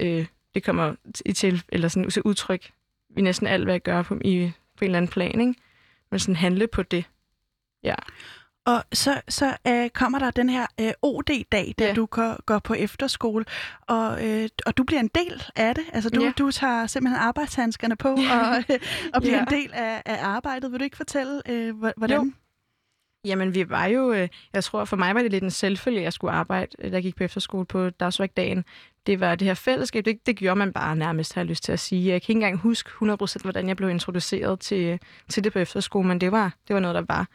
Øh, 0.00 0.26
det 0.54 0.64
kommer 0.64 0.94
i 1.26 1.32
til, 1.32 1.62
eller 1.68 1.88
sådan 1.88 2.10
til 2.10 2.22
udtryk 2.22 2.70
i 3.16 3.20
næsten 3.20 3.46
alt, 3.46 3.64
hvad 3.64 3.74
jeg 3.74 3.82
gør 3.82 4.02
på, 4.02 4.18
i, 4.24 4.52
på 4.76 4.84
en 4.84 4.86
eller 4.86 4.96
anden 4.96 5.10
plan, 5.10 5.40
ikke? 5.40 5.54
Men 6.10 6.20
sådan 6.20 6.36
handle 6.36 6.66
på 6.66 6.82
det. 6.82 7.04
Ja. 7.84 7.94
Og 8.66 8.84
så, 8.92 9.20
så 9.28 9.56
øh, 9.68 9.90
kommer 9.90 10.18
der 10.18 10.30
den 10.30 10.50
her 10.50 10.66
øh, 10.80 10.92
OD-dag, 11.02 11.74
da 11.78 11.86
ja. 11.86 11.94
du 11.94 12.06
går, 12.06 12.42
går 12.42 12.58
på 12.58 12.74
efterskole, 12.74 13.44
og, 13.86 14.28
øh, 14.28 14.48
og 14.66 14.76
du 14.76 14.84
bliver 14.84 15.00
en 15.00 15.10
del 15.14 15.42
af 15.56 15.74
det. 15.74 15.84
Altså 15.92 16.10
du, 16.10 16.24
ja. 16.24 16.32
du 16.38 16.50
tager 16.50 16.86
simpelthen 16.86 17.20
arbejdshandskerne 17.20 17.96
på 17.96 18.08
ja. 18.08 18.48
og, 18.50 18.64
øh, 18.70 18.78
og 19.14 19.22
bliver 19.22 19.36
ja. 19.36 19.42
en 19.42 19.46
del 19.50 19.70
af, 19.72 20.02
af 20.06 20.18
arbejdet. 20.26 20.72
Vil 20.72 20.80
du 20.80 20.84
ikke 20.84 20.96
fortælle, 20.96 21.42
øh, 21.48 21.74
hvordan? 21.96 22.24
Jo. 22.24 22.32
Jamen, 23.24 23.54
vi 23.54 23.70
var 23.70 23.86
jo... 23.86 24.12
Øh, 24.12 24.28
jeg 24.52 24.64
tror, 24.64 24.84
for 24.84 24.96
mig 24.96 25.14
var 25.14 25.22
det 25.22 25.30
lidt 25.30 25.44
en 25.44 25.50
selvfølge, 25.50 25.98
at 25.98 26.04
jeg 26.04 26.12
skulle 26.12 26.32
arbejde, 26.32 26.76
da 26.82 26.94
jeg 26.94 27.02
gik 27.02 27.16
på 27.16 27.24
efterskole 27.24 27.66
på 27.66 27.90
dagsværkdagen. 27.90 28.64
Det 29.06 29.20
var 29.20 29.34
det 29.34 29.46
her 29.46 29.54
fællesskab. 29.54 30.04
Det, 30.04 30.26
det 30.26 30.36
gjorde 30.36 30.58
man 30.58 30.72
bare 30.72 30.96
nærmest, 30.96 31.34
har 31.34 31.40
jeg 31.40 31.46
lyst 31.46 31.64
til 31.64 31.72
at 31.72 31.80
sige. 31.80 32.12
Jeg 32.12 32.22
kan 32.22 32.32
ikke 32.32 32.32
engang 32.32 32.56
huske 32.56 32.90
100% 32.90 33.42
hvordan 33.42 33.68
jeg 33.68 33.76
blev 33.76 33.90
introduceret 33.90 34.60
til, 34.60 34.98
til 35.28 35.44
det 35.44 35.52
på 35.52 35.58
efterskole, 35.58 36.08
men 36.08 36.20
det 36.20 36.32
var, 36.32 36.54
det 36.68 36.74
var 36.74 36.80
noget, 36.80 36.94
der 36.94 37.04
var. 37.08 37.28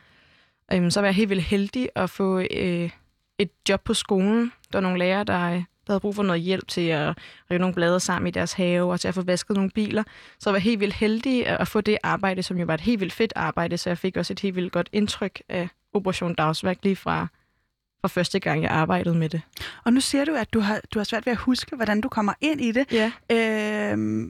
Øhm, 0.74 0.92
så 0.92 1.00
var 1.00 1.08
jeg 1.08 1.16
helt 1.16 1.30
vildt 1.30 1.44
heldig 1.44 1.90
at 1.96 2.10
få 2.10 2.40
øh, 2.40 2.90
et 3.38 3.50
job 3.70 3.82
på 3.84 3.94
skolen. 3.94 4.52
Der 4.72 4.78
var 4.78 4.82
nogle 4.82 5.00
lærere, 5.00 5.24
der, 5.24 5.50
der 5.88 5.94
havde 5.94 6.00
brug 6.00 6.16
for 6.16 6.24
noget 6.24 6.42
hjælp 6.42 6.68
til 6.68 6.88
at 6.88 7.18
rive 7.52 7.60
nogle 7.60 7.76
blade 7.76 8.00
sammen 8.00 8.28
i 8.28 8.32
deres 8.32 8.54
have, 8.54 8.92
og 8.92 9.00
til 9.00 9.08
at 9.08 9.14
få 9.14 9.22
vasket 9.22 9.56
nogle 9.56 9.70
biler. 9.70 10.04
Så 10.40 10.50
jeg 10.50 10.54
var 10.54 10.60
helt 10.60 10.80
vildt 10.80 10.94
heldig 10.94 11.48
at 11.48 11.68
få 11.68 11.82
det 11.82 11.98
arbejde, 12.04 12.44
som 12.44 12.58
jo 12.58 12.66
var 12.66 12.74
et 12.74 12.82
helt 12.82 13.00
vildt 13.00 13.14
fedt 13.14 13.34
arbejde, 13.36 13.78
så 13.78 13.90
jeg 13.90 13.98
fik 13.98 14.18
også 14.18 14.34
et 14.34 14.40
helt 14.40 14.56
vildt 14.56 14.72
godt 14.72 14.90
indtryk 14.92 15.42
af 15.50 15.70
Operation 15.94 16.36
Dagsværk 16.36 16.78
lige 16.84 16.96
fra, 16.96 17.28
fra 18.02 18.08
første 18.08 18.40
gang, 18.40 18.64
jeg 18.64 18.72
arbejdede 18.72 19.16
med 19.16 19.30
det. 19.30 19.42
Og 19.84 19.94
nu 19.94 20.02
siger 20.02 20.26
du, 20.26 20.36
at 20.36 20.54
du 20.54 20.60
har, 20.60 20.82
du 20.94 21.00
har 21.00 21.04
svært 21.04 21.26
ved 21.26 21.32
at 21.32 21.38
huske, 21.38 21.76
hvordan 21.76 22.02
du 22.02 22.10
kommer 22.10 22.34
ind 22.42 22.62
i 22.62 22.72
det. 22.72 22.92
Ja. 22.92 23.12
Øh, 23.32 24.30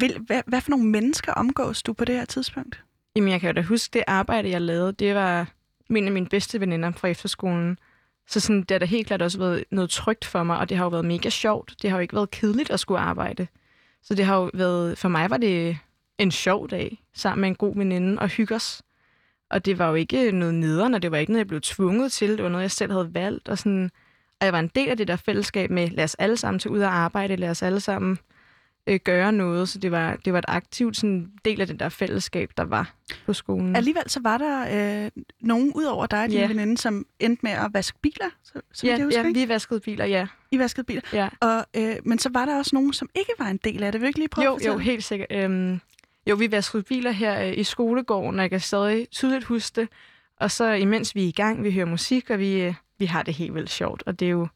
vil, 0.00 0.18
hvad, 0.26 0.42
hvad 0.46 0.60
for 0.60 0.70
nogle 0.70 0.86
mennesker 0.86 1.32
omgås 1.32 1.82
du 1.82 1.92
på 1.92 2.04
det 2.04 2.14
her 2.14 2.24
tidspunkt? 2.24 2.82
Jamen, 3.16 3.30
jeg 3.30 3.40
kan 3.40 3.48
jo 3.48 3.52
da 3.52 3.62
huske, 3.62 3.92
det 3.92 4.04
arbejde, 4.06 4.50
jeg 4.50 4.60
lavede, 4.60 4.92
det 4.92 5.14
var 5.14 5.52
en 5.90 6.06
af 6.06 6.12
mine 6.12 6.26
bedste 6.26 6.60
veninder 6.60 6.90
fra 6.90 7.08
efterskolen. 7.08 7.78
Så 8.26 8.40
sådan, 8.40 8.60
det 8.60 8.70
har 8.70 8.78
da 8.78 8.84
helt 8.84 9.06
klart 9.06 9.22
også 9.22 9.38
været 9.38 9.64
noget 9.70 9.90
trygt 9.90 10.24
for 10.24 10.42
mig, 10.42 10.58
og 10.58 10.68
det 10.68 10.76
har 10.76 10.84
jo 10.84 10.88
været 10.88 11.04
mega 11.04 11.28
sjovt. 11.28 11.74
Det 11.82 11.90
har 11.90 11.96
jo 11.96 12.02
ikke 12.02 12.14
været 12.14 12.30
kedeligt 12.30 12.70
at 12.70 12.80
skulle 12.80 13.00
arbejde. 13.00 13.46
Så 14.02 14.14
det 14.14 14.24
har 14.24 14.36
jo 14.36 14.50
været, 14.54 14.98
for 14.98 15.08
mig 15.08 15.30
var 15.30 15.36
det 15.36 15.78
en 16.18 16.30
sjov 16.30 16.70
dag, 16.70 17.02
sammen 17.14 17.40
med 17.40 17.48
en 17.48 17.54
god 17.54 17.76
veninde, 17.76 18.18
og 18.18 18.28
hygge 18.28 18.54
os. 18.54 18.82
Og 19.50 19.64
det 19.64 19.78
var 19.78 19.88
jo 19.88 19.94
ikke 19.94 20.32
noget 20.32 20.54
nederen, 20.54 20.94
og 20.94 21.02
det 21.02 21.10
var 21.10 21.18
ikke 21.18 21.32
noget, 21.32 21.44
jeg 21.44 21.48
blev 21.48 21.60
tvunget 21.60 22.12
til. 22.12 22.30
Det 22.30 22.42
var 22.42 22.48
noget, 22.48 22.62
jeg 22.62 22.70
selv 22.70 22.92
havde 22.92 23.14
valgt. 23.14 23.48
Og, 23.48 23.58
sådan, 23.58 23.90
og 24.40 24.44
jeg 24.44 24.52
var 24.52 24.60
en 24.60 24.70
del 24.74 24.88
af 24.88 24.96
det 24.96 25.08
der 25.08 25.16
fællesskab 25.16 25.70
med, 25.70 25.88
lad 25.88 26.04
os 26.04 26.14
alle 26.14 26.36
sammen 26.36 26.58
tage 26.58 26.72
ud 26.72 26.80
og 26.80 26.94
arbejde, 26.94 27.36
lad 27.36 27.50
os 27.50 27.62
alle 27.62 27.80
sammen 27.80 28.18
øh, 28.86 29.00
gøre 29.04 29.32
noget. 29.32 29.68
Så 29.68 29.78
det 29.78 29.90
var, 29.90 30.16
det 30.24 30.32
var 30.32 30.38
et 30.38 30.44
aktivt 30.48 30.96
sådan, 30.96 31.32
del 31.44 31.60
af 31.60 31.66
den 31.66 31.78
der 31.78 31.88
fællesskab, 31.88 32.50
der 32.56 32.64
var 32.64 32.94
på 33.26 33.32
skolen. 33.32 33.76
Alligevel 33.76 34.02
så 34.06 34.20
var 34.22 34.38
der 34.38 35.04
øh, 35.04 35.10
nogen 35.40 35.72
ud 35.74 35.84
over 35.84 36.06
dig 36.06 36.22
og 36.22 36.28
din 36.28 36.38
yeah. 36.38 36.48
veninde, 36.48 36.78
som 36.78 37.06
endte 37.20 37.40
med 37.42 37.52
at 37.52 37.70
vaske 37.72 37.98
biler, 38.02 38.30
så, 38.44 38.60
så 38.72 38.86
ja, 38.86 38.96
det 38.96 39.04
huske, 39.04 39.20
ja, 39.20 39.32
vi 39.32 39.48
vaskede 39.48 39.80
biler, 39.80 40.04
ja. 40.04 40.26
I 40.50 40.58
vaskede 40.58 40.84
biler. 40.84 41.02
Ja. 41.12 41.28
Og, 41.40 41.66
øh, 41.76 41.96
men 42.04 42.18
så 42.18 42.30
var 42.32 42.44
der 42.44 42.58
også 42.58 42.70
nogen, 42.76 42.92
som 42.92 43.10
ikke 43.14 43.32
var 43.38 43.46
en 43.46 43.60
del 43.64 43.82
af 43.82 43.92
det. 43.92 44.00
Vil 44.00 44.06
du 44.06 44.08
ikke 44.08 44.18
lige 44.18 44.28
prøve 44.28 44.44
jo, 44.44 44.50
at 44.50 44.54
fortælle? 44.54 44.72
Jo, 44.72 44.78
helt 44.78 45.04
sikkert. 45.04 45.28
Øhm, 45.30 45.80
jo, 46.26 46.34
vi 46.34 46.50
vaskede 46.50 46.82
biler 46.82 47.10
her 47.10 47.46
øh, 47.46 47.58
i 47.58 47.64
skolegården, 47.64 48.38
og 48.38 48.42
jeg 48.42 48.50
kan 48.50 48.60
stadig 48.60 49.08
tydeligt 49.10 49.44
huske 49.44 49.80
det. 49.80 49.88
Og 50.36 50.50
så 50.50 50.72
imens 50.72 51.14
vi 51.14 51.24
er 51.24 51.28
i 51.28 51.30
gang, 51.30 51.64
vi 51.64 51.72
hører 51.72 51.86
musik, 51.86 52.30
og 52.30 52.38
vi, 52.38 52.60
øh, 52.60 52.74
vi 52.98 53.06
har 53.06 53.22
det 53.22 53.34
helt 53.34 53.54
vildt 53.54 53.70
sjovt. 53.70 54.02
Og 54.06 54.20
det 54.20 54.26
er 54.26 54.30
jo 54.30 54.48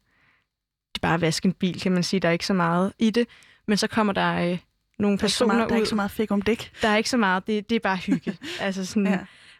det 0.95 0.99
er 0.99 1.07
bare 1.07 1.13
at 1.13 1.21
vaske 1.21 1.45
en 1.45 1.53
bil, 1.53 1.81
kan 1.81 1.91
man 1.91 2.03
sige. 2.03 2.19
Der 2.19 2.27
er 2.27 2.31
ikke 2.31 2.45
så 2.45 2.53
meget 2.53 2.93
i 2.99 3.09
det. 3.09 3.27
Men 3.67 3.77
så 3.77 3.87
kommer 3.87 4.13
der 4.13 4.51
øh, 4.51 4.59
nogle 4.99 5.17
personer 5.17 5.55
er 5.55 5.65
ud. 5.65 5.69
Der 5.69 5.75
er 5.75 5.79
ikke 5.79 5.89
så 5.89 5.95
meget 5.95 6.11
fik 6.11 6.31
om 6.31 6.41
dæk. 6.41 6.71
Der 6.81 6.87
er 6.87 6.97
ikke 6.97 7.09
så 7.09 7.17
meget. 7.17 7.47
Det, 7.47 7.69
det 7.69 7.75
er 7.75 7.79
bare 7.79 7.97
hygge. 7.97 8.37
altså 8.59 8.85
sådan, 8.85 9.07
ja. 9.07 9.19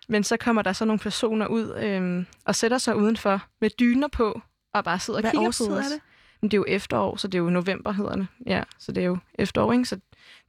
Men 0.09 0.23
så 0.23 0.37
kommer 0.37 0.61
der 0.61 0.73
så 0.73 0.85
nogle 0.85 0.99
personer 0.99 1.47
ud 1.47 1.75
øh, 1.75 2.25
og 2.45 2.55
sætter 2.55 2.77
sig 2.77 2.95
udenfor 2.95 3.41
med 3.61 3.69
dyner 3.79 4.07
på 4.07 4.41
og 4.73 4.83
bare 4.83 4.99
sidder 4.99 5.21
Hvad 5.21 5.29
og 5.29 5.53
kigger 5.53 5.67
på 5.67 5.75
os. 5.75 5.85
Er 5.85 5.89
det? 5.89 6.01
Men 6.41 6.51
det 6.51 6.57
er 6.57 6.59
jo 6.59 6.65
efterår, 6.67 7.15
så 7.15 7.27
det 7.27 7.37
er 7.37 7.43
jo 7.43 7.49
november, 7.49 7.91
hedder 7.91 8.15
det. 8.15 8.27
Ja, 8.45 8.63
så 8.79 8.91
det 8.91 9.01
er 9.01 9.07
jo 9.07 9.17
efterår, 9.33 9.73
ikke? 9.73 9.85
Så 9.85 9.99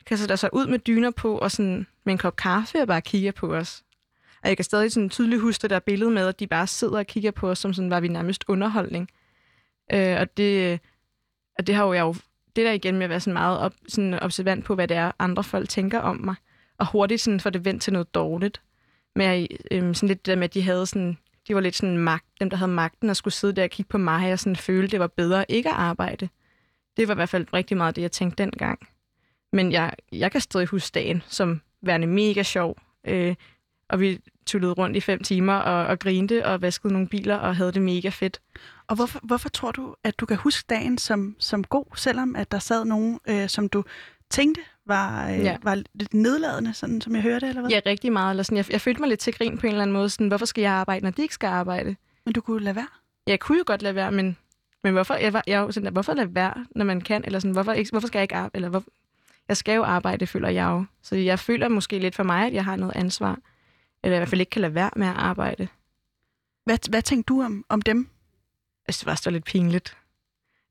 kan 0.07 0.19
sætte 0.19 0.37
sig 0.37 0.55
ud 0.55 0.67
med 0.67 0.79
dyner 0.79 1.11
på 1.11 1.39
og 1.39 1.51
sådan 1.51 1.87
med 2.05 2.13
en 2.13 2.19
kop 2.19 2.37
kaffe 2.37 2.81
og 2.81 2.87
bare 2.87 3.01
kigger 3.01 3.33
på 3.33 3.55
os. 3.55 3.83
Og 4.43 4.49
jeg 4.49 4.57
kan 4.57 4.65
stadig 4.65 4.93
sådan 4.93 5.11
tydeligt 5.11 5.41
huske 5.41 5.63
det 5.63 5.71
der 5.71 5.79
billede 5.79 6.11
med, 6.11 6.29
at 6.29 6.41
de 6.41 6.47
bare 6.47 6.67
sidder 6.67 6.99
og 6.99 7.07
kigger 7.07 7.31
på 7.31 7.51
os, 7.51 7.59
som 7.59 7.75
sådan 7.75 7.91
var 7.91 8.01
vi 8.01 8.09
nærmest 8.09 8.45
underholdning. 8.49 9.09
Øh, 9.93 10.21
og 10.21 10.37
det, 10.37 10.81
og 11.59 11.67
det 11.67 11.75
har 11.75 11.85
jo 11.85 11.93
jeg 11.93 12.01
jo 12.01 12.15
det 12.57 12.65
der 12.65 12.73
igen 12.73 12.95
med 12.97 13.05
at 13.05 13.11
være 13.11 13.21
sådan 13.21 13.33
meget 13.33 13.59
op, 13.59 13.75
sådan 13.89 14.23
observant 14.23 14.65
på, 14.65 14.75
hvad 14.75 14.89
det 14.89 14.97
er, 14.97 15.13
andre 15.19 15.45
folk 15.45 15.69
tænker 15.69 15.99
om 15.99 16.17
mig. 16.17 16.35
Og 16.79 16.87
hurtigt 16.87 17.21
sådan 17.21 17.41
få 17.41 17.51
det 17.51 17.65
vendt 17.65 17.83
til 17.83 17.93
noget 17.93 18.15
dårligt. 18.15 18.61
Men 19.17 19.47
øhm, 19.71 19.95
sådan 19.95 20.09
lidt 20.09 20.27
det 20.27 20.33
der 20.33 20.37
med, 20.37 20.45
at 20.45 20.55
de 20.55 20.63
havde 20.63 20.87
sådan, 20.87 21.19
de 21.49 21.55
var 21.55 21.61
lidt 21.61 21.77
sådan 21.77 21.99
magt, 21.99 22.25
dem 22.41 22.51
der 22.51 22.57
havde 22.57 22.71
magten 22.71 23.11
og 23.11 23.17
skulle 23.17 23.35
sidde 23.35 23.57
der 23.57 23.65
og 23.65 23.71
kigge 23.71 23.89
på 23.89 23.99
mig, 23.99 24.33
og 24.33 24.39
sådan 24.39 24.57
føle, 24.57 24.89
det 24.89 25.01
var 25.01 25.07
bedre 25.07 25.45
ikke 25.49 25.69
at 25.69 25.77
arbejde. 25.77 26.29
Det 26.97 27.09
var 27.09 27.15
i 27.15 27.17
hvert 27.17 27.29
fald 27.29 27.47
rigtig 27.53 27.77
meget 27.77 27.97
det, 27.97 28.03
jeg 28.03 28.13
tænkte 28.13 28.43
dengang. 28.43 28.89
Men 29.53 29.73
jeg, 29.73 29.93
jeg 30.13 30.33
kan 30.33 30.41
stadig 30.41 30.67
huske 30.67 30.95
dagen 30.95 31.23
som 31.27 31.61
værende 31.83 32.07
mega 32.07 32.43
sjov. 32.43 32.77
Øh, 33.05 33.35
og 33.89 34.01
vi 34.01 34.21
tullede 34.47 34.73
rundt 34.73 34.97
i 34.97 35.01
fem 35.01 35.23
timer 35.23 35.55
og, 35.55 35.87
og 35.87 35.99
grinte 35.99 36.47
og 36.47 36.63
vaskede 36.63 36.93
nogle 36.93 37.09
biler 37.09 37.37
og 37.37 37.57
havde 37.57 37.73
det 37.73 37.83
mega 37.83 38.09
fedt. 38.09 38.41
Og 38.89 38.97
hvorfor, 38.97 39.21
hvorfor 39.23 39.49
tror 39.49 39.73
du, 39.73 39.95
at 40.05 40.21
du 40.21 40.27
kan 40.27 40.37
huske 40.37 40.67
dagen 40.69 40.99
som, 40.99 41.37
som 41.39 41.65
god, 41.65 41.97
selvom 41.97 42.37
at 42.37 42.53
der 42.53 42.59
sad 42.59 42.85
nogen, 42.85 43.21
øh, 43.29 43.49
som 43.49 43.69
du 43.69 43.85
tænkte 44.31 44.61
var, 44.87 45.31
øh, 45.31 45.39
ja. 45.39 45.57
var 45.63 45.83
lidt 45.95 46.15
nedladende, 46.15 46.75
sådan 46.75 47.01
som 47.01 47.15
jeg 47.15 47.23
hørte, 47.23 47.49
eller 47.49 47.61
hvad? 47.61 47.71
Ja, 47.71 47.81
rigtig 47.87 48.13
meget. 48.13 48.31
Eller 48.31 48.43
sådan, 48.43 48.57
jeg, 48.57 48.73
jeg 48.73 48.81
følte 48.81 49.01
mig 49.01 49.09
lidt 49.09 49.21
til 49.21 49.35
grin 49.35 49.59
på 49.59 49.67
en 49.67 49.73
eller 49.73 49.83
anden 49.83 49.95
måde. 49.95 50.11
Sådan, 50.11 50.29
hvorfor 50.29 50.47
skal 50.47 50.63
jeg 50.63 50.73
arbejde, 50.73 51.05
når 51.05 51.11
de 51.11 51.23
ikke 51.23 51.35
skal 51.35 51.47
arbejde? 51.47 51.97
Men 52.25 52.33
du 52.33 52.41
kunne 52.41 52.65
lade 52.65 52.77
være? 52.77 52.87
Jeg 53.27 53.41
kunne 53.41 53.59
jo 53.59 53.65
godt 53.67 53.83
lade 53.83 53.95
være, 53.95 54.13
men, 54.13 54.37
men 54.85 54.93
hvorfor, 54.93 55.15
jeg 55.15 55.33
var, 55.33 55.45
jeg, 55.47 55.67
sådan, 55.71 55.93
hvorfor 55.93 56.15
lade 56.15 56.35
være, 56.35 56.67
når 56.71 56.85
man 56.85 57.01
kan? 57.01 57.25
Eller 57.25 57.39
sådan, 57.39 57.53
hvorfor, 57.53 57.73
ikke, 57.73 57.91
hvorfor 57.91 58.07
skal 58.07 58.19
jeg 58.19 58.25
ikke 58.25 58.35
arbejde? 58.35 58.57
Eller 58.57 58.69
hvor, 58.69 58.85
jeg 59.49 59.57
skal 59.57 59.75
jo 59.75 59.85
arbejde, 59.85 60.27
føler 60.27 60.49
jeg 60.49 60.65
jo. 60.65 60.85
Så 61.03 61.17
jeg 61.17 61.39
føler 61.39 61.69
måske 61.69 61.99
lidt 61.99 62.15
for 62.15 62.23
mig, 62.23 62.47
at 62.47 62.53
jeg 62.53 62.65
har 62.65 62.77
noget 62.77 62.97
ansvar. 62.97 63.39
Eller 64.03 64.17
i 64.17 64.19
hvert 64.19 64.29
fald 64.29 64.41
ikke 64.41 64.51
kan 64.51 64.63
lade 64.63 64.75
være 64.75 64.91
med 64.97 65.07
at 65.07 65.17
arbejde. 65.17 65.69
Hvad, 66.65 66.91
hvad 66.91 67.03
tænkte 67.03 67.29
du 67.29 67.43
om, 67.43 67.65
om 67.69 67.83
dem? 67.83 68.09
Jeg 68.87 68.95
synes, 68.95 69.01
det 69.01 69.07
var, 69.07 69.21
var 69.25 69.31
lidt 69.31 69.45
pinligt. 69.45 69.97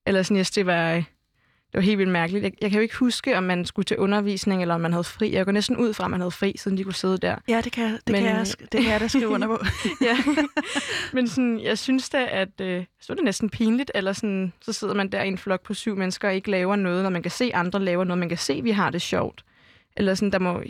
Eller 0.07 0.23
sådan, 0.23 0.37
jeg 0.37 0.45
synes, 0.45 0.55
det 0.55 0.65
var, 0.65 0.93
det 0.93 1.73
var 1.73 1.81
helt 1.81 1.97
vildt 1.97 2.11
mærkeligt. 2.11 2.43
Jeg, 2.43 2.51
jeg 2.61 2.69
kan 2.69 2.77
jo 2.77 2.81
ikke 2.81 2.95
huske, 2.95 3.37
om 3.37 3.43
man 3.43 3.65
skulle 3.65 3.85
til 3.85 3.97
undervisning, 3.97 4.61
eller 4.61 4.75
om 4.75 4.81
man 4.81 4.91
havde 4.91 5.03
fri. 5.03 5.33
Jeg 5.33 5.45
går 5.45 5.51
næsten 5.51 5.77
ud 5.77 5.93
fra, 5.93 6.05
at 6.05 6.11
man 6.11 6.19
havde 6.19 6.31
fri, 6.31 6.55
siden 6.57 6.77
de 6.77 6.83
kunne 6.83 6.93
sidde 6.93 7.17
der. 7.17 7.35
Ja, 7.47 7.61
det 7.61 7.71
kan, 7.71 7.91
det 7.91 8.01
Men, 8.07 8.23
kan, 8.23 8.35
jeg, 8.35 8.45
det 8.71 8.81
kan 8.81 8.91
jeg 8.91 8.99
da 8.99 9.07
skrive 9.07 9.27
under 9.27 9.47
på. 9.47 9.59
ja. 10.05 10.17
Men 11.13 11.27
sådan, 11.27 11.59
jeg 11.59 11.77
synes 11.77 12.09
da, 12.09 12.27
at 12.31 12.61
øh, 12.61 12.85
så 13.01 13.13
er 13.13 13.15
det 13.15 13.23
næsten 13.23 13.49
pinligt, 13.49 13.91
eller 13.95 14.13
sådan, 14.13 14.53
så 14.61 14.73
sidder 14.73 14.93
man 14.93 15.11
der 15.11 15.23
i 15.23 15.27
en 15.27 15.37
flok 15.37 15.63
på 15.63 15.73
syv 15.73 15.95
mennesker 15.95 16.27
og 16.27 16.35
ikke 16.35 16.51
laver 16.51 16.75
noget, 16.75 17.03
når 17.03 17.09
man 17.09 17.21
kan 17.21 17.31
se, 17.31 17.51
andre 17.53 17.79
laver 17.79 18.03
noget. 18.03 18.19
Man 18.19 18.29
kan 18.29 18.37
se, 18.37 18.53
at 18.53 18.63
vi 18.63 18.71
har 18.71 18.89
det 18.89 19.01
sjovt. 19.01 19.45
Eller 19.97 20.15
sådan, 20.15 20.31
der 20.31 20.39
må, 20.39 20.63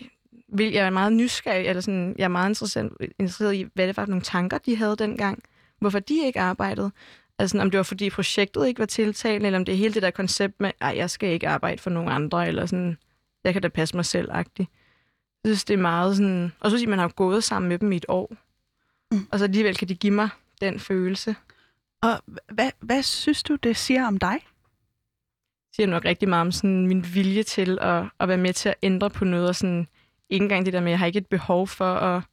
vil, 0.54 0.72
jeg 0.72 0.86
er 0.86 0.90
meget 0.90 1.14
nysgerrig, 1.14 1.68
eller 1.68 1.82
sådan, 1.82 2.16
jeg 2.18 2.24
er 2.24 2.28
meget 2.28 2.50
interesseret, 2.50 2.92
interesseret 3.20 3.56
i, 3.56 3.66
hvad 3.74 3.88
det 3.88 3.98
var 3.98 4.06
for 4.06 4.10
nogle 4.10 4.24
tanker, 4.24 4.58
de 4.58 4.76
havde 4.76 4.96
dengang. 4.96 5.44
Hvorfor 5.80 6.00
de 6.00 6.26
ikke 6.26 6.40
arbejdede. 6.40 6.92
Altså, 7.40 7.60
om 7.62 7.72
det 7.72 7.78
var, 7.78 7.84
fordi 7.84 8.10
projektet 8.10 8.68
ikke 8.68 8.80
var 8.80 8.86
tiltalende, 8.86 9.46
eller 9.46 9.60
om 9.60 9.66
det 9.66 9.74
er 9.74 9.78
hele 9.78 9.94
det 9.94 10.02
der 10.02 10.12
koncept 10.12 10.60
med, 10.60 10.72
at 10.80 10.98
jeg 10.98 11.10
skal 11.10 11.30
ikke 11.30 11.48
arbejde 11.48 11.82
for 11.82 11.90
nogen 11.90 12.10
andre, 12.10 12.48
eller 12.48 12.66
sådan, 12.66 12.98
jeg 13.44 13.54
kan 13.54 13.62
da 13.62 13.68
passe 13.68 13.96
mig 13.96 14.06
selv-agtigt. 14.06 14.70
Jeg 15.44 15.50
synes, 15.50 15.64
det 15.64 15.74
er 15.74 15.78
meget 15.78 16.18
sådan... 16.18 16.54
Og 16.60 16.72
så 16.72 16.78
siger 16.78 16.90
man 16.90 17.00
har 17.00 17.08
gået 17.08 17.44
sammen 17.44 17.70
med 17.70 17.80
dem 17.80 17.92
i 17.92 17.96
et 17.96 18.06
år. 18.08 18.36
Mm. 19.12 19.28
Og 19.32 19.40
så 19.40 19.46
alligevel 19.46 19.78
kan 19.78 19.88
de 19.88 19.96
give 19.96 20.14
mig 20.14 20.30
den 20.62 20.80
følelse. 20.80 21.36
Og 22.02 22.22
hvad, 22.52 22.72
hvad 22.80 23.04
synes 23.04 23.44
du, 23.44 23.56
det 23.56 23.78
siger 23.78 24.08
om 24.08 24.18
dig? 24.18 24.40
siger 25.76 25.88
nok 25.88 26.06
rigtig 26.06 26.30
meget 26.30 26.42
om 26.42 26.52
sådan 26.52 26.88
min 26.88 27.06
vilje 27.14 27.44
til 27.44 27.78
at, 27.82 28.06
at 28.20 28.28
være 28.28 28.38
med 28.38 28.54
til 28.54 28.70
at 28.70 28.76
ændre 28.82 29.10
på 29.10 29.26
noget, 29.26 29.48
og 29.48 29.56
sådan 29.56 29.88
ikke 30.30 30.44
engang 30.44 30.66
det 30.66 30.74
der 30.74 30.80
med, 30.80 30.88
at 30.88 30.92
jeg 30.92 31.00
har 31.00 31.06
ikke 31.06 31.20
et 31.20 31.28
behov 31.28 31.68
for 31.68 31.96
at, 31.96 32.24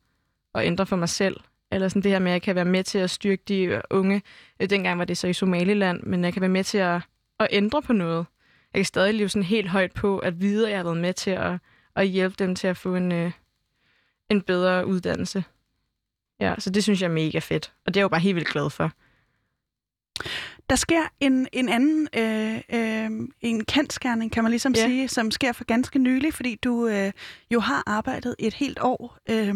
at 0.54 0.66
ændre 0.66 0.86
for 0.86 0.96
mig 0.96 1.08
selv, 1.08 1.36
eller 1.72 1.88
sådan 1.88 2.02
det 2.02 2.10
her 2.10 2.18
med, 2.18 2.30
at 2.30 2.32
jeg 2.32 2.42
kan 2.42 2.54
være 2.54 2.64
med 2.64 2.84
til 2.84 2.98
at 2.98 3.10
styrke 3.10 3.42
de 3.48 3.82
unge. 3.90 4.22
Øh, 4.60 4.70
dengang 4.70 4.98
var 4.98 5.04
det 5.04 5.18
så 5.18 5.26
i 5.26 5.32
Somaliland, 5.32 6.02
men 6.02 6.24
jeg 6.24 6.32
kan 6.32 6.40
være 6.42 6.50
med 6.50 6.64
til 6.64 6.78
at, 6.78 7.00
at 7.40 7.48
ændre 7.50 7.82
på 7.82 7.92
noget. 7.92 8.26
Jeg 8.74 8.78
kan 8.78 8.84
stadig 8.84 9.14
leve 9.14 9.28
sådan 9.28 9.42
helt 9.46 9.68
højt 9.68 9.92
på 9.92 10.18
at 10.18 10.40
vide, 10.40 10.66
at 10.66 10.70
jeg 10.70 10.78
har 10.78 10.84
været 10.84 10.96
med 10.96 11.12
til 11.14 11.30
at, 11.30 11.52
at 11.96 12.08
hjælpe 12.08 12.36
dem 12.38 12.54
til 12.54 12.66
at 12.66 12.76
få 12.76 12.94
en, 12.96 13.12
øh, 13.12 13.32
en 14.30 14.42
bedre 14.42 14.86
uddannelse. 14.86 15.44
Ja, 16.40 16.54
så 16.58 16.70
det 16.70 16.82
synes 16.82 17.02
jeg 17.02 17.08
er 17.08 17.12
mega 17.12 17.38
fedt, 17.38 17.72
og 17.86 17.94
det 17.94 17.96
er 17.96 18.00
jeg 18.00 18.04
jo 18.04 18.08
bare 18.08 18.20
helt 18.20 18.34
vildt 18.34 18.48
glad 18.48 18.70
for. 18.70 18.92
Der 20.70 20.76
sker 20.76 21.02
en, 21.20 21.48
en 21.52 21.68
anden 21.68 22.08
øh, 22.16 22.54
øh, 22.72 23.28
en 23.40 23.64
kendskærning, 23.64 24.32
kan 24.32 24.44
man 24.44 24.50
ligesom 24.50 24.74
Ja. 24.76 24.86
sige, 24.86 25.08
som 25.08 25.30
sker 25.30 25.52
for 25.52 25.64
ganske 25.64 25.98
nylig, 25.98 26.34
fordi 26.34 26.54
du 26.54 26.86
øh, 26.88 27.12
jo 27.50 27.60
har 27.60 27.82
arbejdet 27.86 28.36
et 28.38 28.54
helt 28.54 28.78
år 28.80 29.18
øh, 29.30 29.54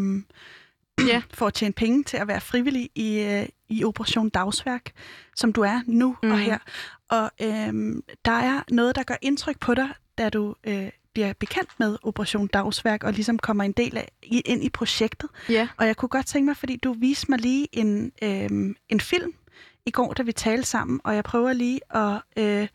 Ja. 1.06 1.22
for 1.38 1.46
at 1.46 1.54
tjene 1.54 1.72
penge 1.72 2.04
til 2.04 2.16
at 2.16 2.28
være 2.28 2.40
frivillig 2.40 2.90
i, 2.94 3.20
øh, 3.20 3.48
i 3.68 3.84
Operation 3.84 4.28
Dagsværk, 4.28 4.92
som 5.36 5.52
du 5.52 5.60
er 5.60 5.80
nu 5.86 6.16
mm. 6.22 6.30
og 6.30 6.38
her. 6.38 6.58
Og 7.08 7.30
øh, 7.42 8.02
der 8.24 8.30
er 8.32 8.62
noget, 8.70 8.96
der 8.96 9.02
gør 9.02 9.16
indtryk 9.22 9.58
på 9.60 9.74
dig, 9.74 9.88
da 10.18 10.28
du 10.28 10.54
øh, 10.64 10.88
bliver 11.12 11.32
bekendt 11.32 11.70
med 11.78 11.96
Operation 12.02 12.46
Dagsværk 12.46 13.04
og 13.04 13.12
ligesom 13.12 13.38
kommer 13.38 13.64
en 13.64 13.72
del 13.72 13.96
af, 13.96 14.10
i, 14.22 14.40
ind 14.40 14.64
i 14.64 14.68
projektet. 14.68 15.30
Ja, 15.48 15.68
Og 15.76 15.86
jeg 15.86 15.96
kunne 15.96 16.08
godt 16.08 16.26
tænke 16.26 16.46
mig, 16.46 16.56
fordi 16.56 16.76
du 16.76 16.92
viste 16.92 17.26
mig 17.30 17.38
lige 17.40 17.68
en, 17.72 18.12
øh, 18.22 18.74
en 18.88 19.00
film 19.00 19.34
i 19.86 19.90
går, 19.90 20.12
da 20.12 20.22
vi 20.22 20.32
talte 20.32 20.68
sammen, 20.68 21.00
og 21.04 21.14
jeg 21.14 21.24
prøver 21.24 21.52
lige 21.52 21.80
at 21.96 22.22
øh, 22.36 22.68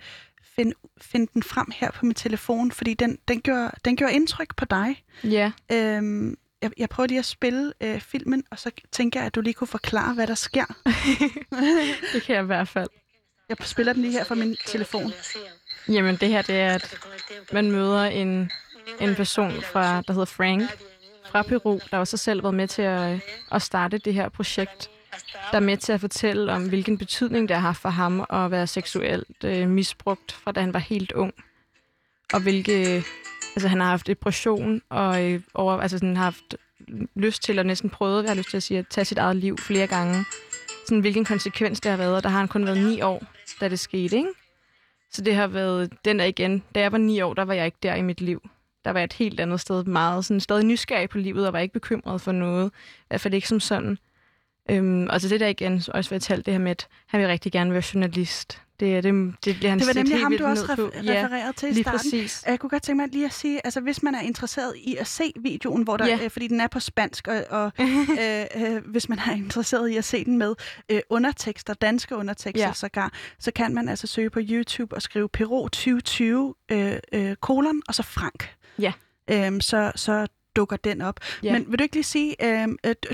finde, 0.56 0.74
finde 1.02 1.28
den 1.34 1.44
frem 1.44 1.68
her 1.76 1.92
på 1.92 2.06
min 2.06 2.16
telefon, 2.16 2.72
fordi 2.72 2.94
den, 2.94 3.18
den, 3.28 3.42
gjorde, 3.42 3.72
den 3.86 3.96
gjorde 3.96 4.14
indtryk 4.14 4.56
på 4.56 4.66
dig. 4.66 5.04
ja. 5.24 5.52
Øh, 5.72 6.34
jeg, 6.62 6.72
jeg 6.78 6.90
prøver 6.90 7.08
lige 7.08 7.20
at 7.20 7.26
spille 7.26 7.74
øh, 7.82 8.00
filmen, 8.00 8.44
og 8.52 8.60
så 8.60 8.72
tænker 8.92 9.20
jeg, 9.20 9.28
at 9.28 9.36
du 9.36 9.42
lige 9.42 9.54
kunne 9.54 9.68
forklare, 9.68 10.14
hvad 10.14 10.28
der 10.28 10.36
sker. 10.36 10.66
det 12.14 12.24
kan 12.24 12.36
jeg 12.36 12.44
i 12.44 12.46
hvert 12.46 12.68
fald. 12.68 12.90
Jeg 13.50 13.58
spiller 13.62 13.94
den 13.94 14.02
lige 14.02 14.12
her 14.12 14.24
fra 14.24 14.36
min 14.36 14.56
telefon. 14.66 15.14
Jamen, 15.88 16.16
det 16.16 16.30
her, 16.30 16.42
det 16.42 16.56
er, 16.56 16.74
at 16.74 16.98
man 17.52 17.72
møder 17.72 18.04
en, 18.04 18.52
en 19.00 19.16
person, 19.16 19.62
fra, 19.62 20.02
der 20.02 20.14
hedder 20.14 20.26
Frank, 20.26 20.64
fra 21.32 21.42
Peru, 21.42 21.80
der 21.92 21.98
også 21.98 22.18
selv 22.18 22.44
været 22.44 22.56
med 22.56 22.68
til 22.68 22.82
at, 22.82 23.20
at 23.52 23.62
starte 23.62 23.98
det 23.98 24.14
her 24.14 24.30
projekt, 24.30 24.90
der 25.52 25.58
er 25.58 25.60
med 25.60 25.78
til 25.78 25.94
at 25.94 26.02
fortælle 26.02 26.52
om, 26.52 26.70
hvilken 26.70 26.98
betydning 26.98 27.50
det 27.50 27.58
har 27.58 27.62
haft 27.62 27.82
for 27.82 27.90
ham 27.90 28.26
at 28.30 28.52
være 28.52 28.68
seksuelt 28.68 29.44
øh, 29.44 29.70
misbrugt, 29.70 30.32
fra 30.32 30.52
da 30.52 30.60
han 30.60 30.74
var 30.74 30.80
helt 30.80 31.12
ung. 31.12 31.34
Og 32.34 32.42
hvilke... 32.42 33.04
Altså, 33.56 33.68
han 33.68 33.80
har 33.80 33.88
haft 33.88 34.08
depression, 34.08 34.82
og 34.90 35.32
øh, 35.32 35.42
over, 35.54 35.74
altså, 35.74 35.98
sådan, 35.98 36.18
har 36.18 36.24
haft 36.24 36.56
lyst 37.16 37.44
til, 37.44 37.60
og 37.60 37.66
næsten 37.66 37.90
prøvet, 37.90 38.24
jeg 38.24 38.30
har 38.30 38.36
lyst 38.36 38.50
til 38.50 38.58
at 38.58 38.64
sige, 38.64 38.78
at 38.78 38.86
tage 38.90 39.06
sit 39.06 39.18
eget 39.18 39.36
liv 39.36 39.58
flere 39.58 39.88
gange. 39.88 40.26
Sådan, 40.86 41.02
hvilken 41.02 41.26
konsekvens 41.26 41.82
det 41.82 41.90
har 41.90 41.98
været, 41.98 42.16
og 42.16 42.24
der 42.24 42.30
har 42.30 42.38
han 42.38 42.48
kun 42.48 42.66
været 42.66 42.78
ni 42.78 43.02
år, 43.02 43.24
da 43.62 43.70
det 43.70 43.80
skete, 43.80 44.18
ikke? 44.18 44.30
Så 45.12 45.22
det 45.22 45.36
har 45.36 45.48
været 45.48 45.92
den 46.06 46.20
der 46.20 46.26
igen. 46.26 46.64
Da 46.76 46.80
jeg 46.80 46.92
var 46.92 46.98
ni 46.98 47.22
år, 47.22 47.34
der 47.34 47.46
var 47.46 47.54
jeg 47.54 47.66
ikke 47.66 47.78
der 47.84 47.96
i 47.96 48.02
mit 48.02 48.22
liv. 48.22 48.50
Der 48.86 48.92
var 48.92 49.00
jeg 49.00 49.04
et 49.04 49.14
helt 49.14 49.40
andet 49.40 49.60
sted, 49.60 49.84
meget 49.84 50.26
sådan 50.26 50.40
stadig 50.40 50.66
nysgerrig 50.66 51.10
på 51.10 51.18
livet, 51.18 51.48
og 51.48 51.54
var 51.54 51.60
ikke 51.60 51.74
bekymret 51.74 52.22
for 52.22 52.32
noget. 52.32 52.72
I 53.00 53.06
hvert 53.08 53.22
fald 53.22 53.34
ikke 53.34 53.48
som 53.48 53.60
sådan. 53.60 53.98
Øhm, 54.70 55.08
og 55.10 55.22
så 55.22 55.30
det 55.30 55.40
der 55.40 55.48
igen, 55.48 55.82
også 55.94 56.10
fortalt 56.10 56.46
det 56.46 56.54
her 56.54 56.60
med, 56.60 56.72
at 56.72 56.88
han 57.08 57.20
vil 57.20 57.28
rigtig 57.28 57.52
gerne 57.52 57.74
være 57.74 57.84
journalist. 57.94 58.62
Det, 58.82 58.98
er 58.98 59.02
det, 59.02 59.36
det 59.46 59.56
bliver 59.56 59.70
han 59.70 59.80
Det 59.80 59.88
var 59.88 59.94
nemlig 59.94 60.22
ham, 60.22 60.38
du 60.38 60.46
også 60.46 60.66
ned 60.68 60.76
på. 60.76 60.88
ref- 60.88 61.04
Ja, 61.04 61.24
refererede 61.26 61.54
til 61.54 61.78
i 61.78 61.82
starten. 61.82 61.98
præcis. 62.00 62.44
Jeg 62.48 62.60
kunne 62.60 62.70
godt 62.70 62.84
tænke 62.84 63.02
mig 63.02 63.10
lige 63.12 63.26
at 63.26 63.34
sige, 63.34 63.62
altså 63.66 63.82
hvis 63.82 64.04
man 64.04 64.16
er 64.16 64.22
interesseret 64.22 64.74
i 64.78 64.96
at 64.96 65.08
se 65.08 65.34
videoen, 65.42 65.84
hvor 65.84 65.98
der, 65.98 66.08
Ja. 66.08 66.20
øh, 66.24 66.30
fordi 66.32 66.48
den 66.48 66.62
er 66.62 66.68
på 66.68 66.80
spansk, 66.80 67.28
og, 67.28 67.44
og 67.50 67.72
øh, 68.22 68.46
øh, 68.56 68.82
hvis 68.86 69.10
man 69.10 69.20
er 69.20 69.32
interesseret 69.36 69.90
i 69.90 69.98
at 69.98 70.06
se 70.06 70.26
den 70.26 70.38
med 70.38 70.56
øh, 70.90 71.00
undertekster, 71.10 71.74
danske 71.74 72.16
undertekster 72.16 72.66
ja. 72.68 72.74
sågar, 72.74 73.14
så 73.40 73.52
kan 73.56 73.74
man 73.74 73.90
altså 73.90 74.08
søge 74.08 74.30
på 74.30 74.40
YouTube 74.44 74.96
og 74.96 75.02
skrive 75.02 75.30
Peru 75.30 75.68
2020 75.68 76.56
øh, 76.72 76.94
øh, 77.14 77.36
kolon, 77.36 77.82
og 77.88 77.96
så 77.96 78.04
Frank. 78.04 78.50
Ja. 78.80 78.94
Øhm, 79.30 79.62
så, 79.62 79.92
så 79.96 80.28
dukker 80.56 80.78
den 80.78 81.02
op. 81.02 81.20
Ja. 81.44 81.52
Men 81.54 81.66
vil 81.68 81.80
du 81.80 81.84
ikke 81.84 81.96
lige 81.96 82.04
sige, 82.04 82.36
øh, 82.64 82.68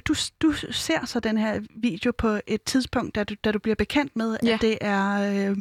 du, 0.08 0.16
du 0.42 0.52
ser 0.72 1.06
så 1.06 1.20
den 1.20 1.38
her 1.38 1.60
video 1.76 2.12
på 2.18 2.40
et 2.48 2.64
tidspunkt, 2.64 3.16
da 3.16 3.24
du, 3.24 3.36
da 3.44 3.52
du 3.52 3.60
bliver 3.60 3.76
bekendt 3.76 4.16
med, 4.16 4.38
Ja. 4.44 4.54
at, 4.54 4.62
det 4.62 4.78
er, 4.82 5.50
øh, 5.52 5.58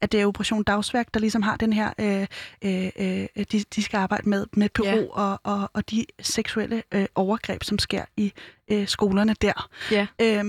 at 0.00 0.12
det 0.12 0.20
er 0.20 0.26
Operation 0.26 0.62
Dagsværk, 0.62 1.14
der 1.14 1.20
ligesom 1.20 1.42
har 1.42 1.56
den 1.56 1.72
her, 1.72 1.92
øh, 2.00 2.26
øh, 2.64 2.90
øh, 3.36 3.44
de, 3.52 3.64
de 3.74 3.82
skal 3.82 3.96
arbejde 3.98 4.28
med, 4.28 4.46
med 4.52 4.68
Peru 4.68 4.86
Ja. 4.86 5.06
og, 5.12 5.40
og, 5.42 5.70
og 5.72 5.90
de 5.90 6.04
seksuelle 6.20 6.82
øh, 6.92 7.06
overgreb, 7.14 7.62
som 7.64 7.78
sker 7.78 8.04
i 8.16 8.32
øh, 8.70 8.88
skolerne 8.88 9.34
der. 9.42 9.68
Ja. 9.90 10.06
Øh, 10.20 10.44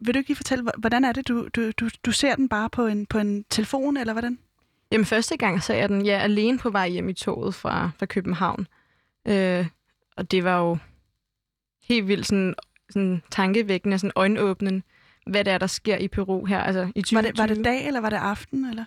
vil 0.00 0.14
du 0.14 0.18
ikke 0.18 0.28
lige 0.30 0.36
fortælle, 0.36 0.64
hvordan 0.78 1.04
er 1.04 1.12
det, 1.12 1.28
du, 1.28 1.48
du, 1.56 1.70
du, 1.70 1.88
du 2.06 2.12
ser 2.12 2.34
den 2.34 2.48
bare 2.48 2.70
på 2.70 2.86
en, 2.86 3.06
på 3.06 3.18
en 3.18 3.44
telefon, 3.50 3.96
eller 3.96 4.12
hvordan? 4.12 4.38
Jamen, 4.92 5.04
første 5.04 5.36
gang 5.36 5.62
så 5.62 5.72
jeg 5.74 5.88
den 5.88 6.06
ja, 6.06 6.18
alene 6.18 6.58
på 6.58 6.70
vej 6.70 6.88
hjem 6.88 7.08
i 7.08 7.12
toget 7.12 7.54
fra, 7.54 7.90
fra 7.98 8.06
København. 8.06 8.66
Øh, 9.28 9.66
og 10.16 10.30
det 10.30 10.44
var 10.44 10.58
jo 10.58 10.78
helt 11.82 12.08
vildt 12.08 12.26
sådan, 12.26 12.54
sådan 12.90 13.22
tankevækkende, 13.30 13.98
sådan 13.98 14.12
øjenåbnende, 14.16 14.82
hvad 15.26 15.44
det 15.44 15.52
er, 15.52 15.58
der 15.58 15.66
sker 15.66 15.96
i 15.96 16.08
Peru 16.08 16.44
her, 16.44 16.60
altså 16.60 16.80
i 16.94 17.02
2020. 17.02 17.16
Var 17.16 17.22
det, 17.22 17.38
var 17.38 17.46
det 17.46 17.64
dag, 17.64 17.86
eller 17.86 18.00
var 18.00 18.10
det 18.10 18.16
aften? 18.16 18.64
Eller? 18.64 18.84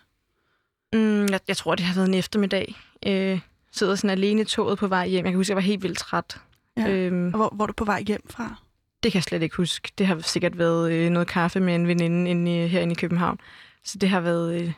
Mm, 0.94 1.26
jeg, 1.32 1.40
jeg 1.48 1.58
tror, 1.58 1.76
det 1.76 1.86
har 1.86 1.96
været 1.96 2.08
en 2.08 2.14
eftermiddag. 2.14 2.76
Øh, 3.08 3.40
sidder 3.72 3.96
sådan 3.96 4.10
alene 4.10 4.42
i 4.42 4.46
toget 4.46 4.78
på 4.80 4.88
vej 4.88 5.08
hjem. 5.08 5.26
Jeg 5.26 5.32
kan 5.32 5.38
huske, 5.38 5.52
jeg 5.52 5.56
var 5.56 5.62
helt 5.62 5.84
vildt 5.84 5.98
træt. 5.98 6.42
Ja. 6.78 6.90
Øhm, 6.90 7.26
Og 7.28 7.38
hvor, 7.38 7.50
hvor 7.56 7.66
er 7.66 7.68
du 7.68 7.74
på 7.74 7.86
vej 7.86 8.02
hjem 8.02 8.22
fra? 8.30 8.56
det 9.04 9.12
kan 9.12 9.18
jeg 9.18 9.24
slet 9.24 9.42
ikke 9.42 9.56
huske. 9.58 9.92
Det 9.98 10.08
har 10.08 10.20
sikkert 10.20 10.58
været 10.58 10.92
øh, 10.92 11.10
noget 11.10 11.28
kaffe 11.28 11.60
med 11.60 11.76
en 11.76 11.88
veninde 11.88 12.30
inde 12.32 12.64
i, 12.64 12.68
herinde 12.68 12.92
i 12.92 12.96
København. 12.96 13.40
Så 13.84 13.98
det 13.98 14.10
har 14.10 14.20
været... 14.20 14.62
Øh, 14.62 14.72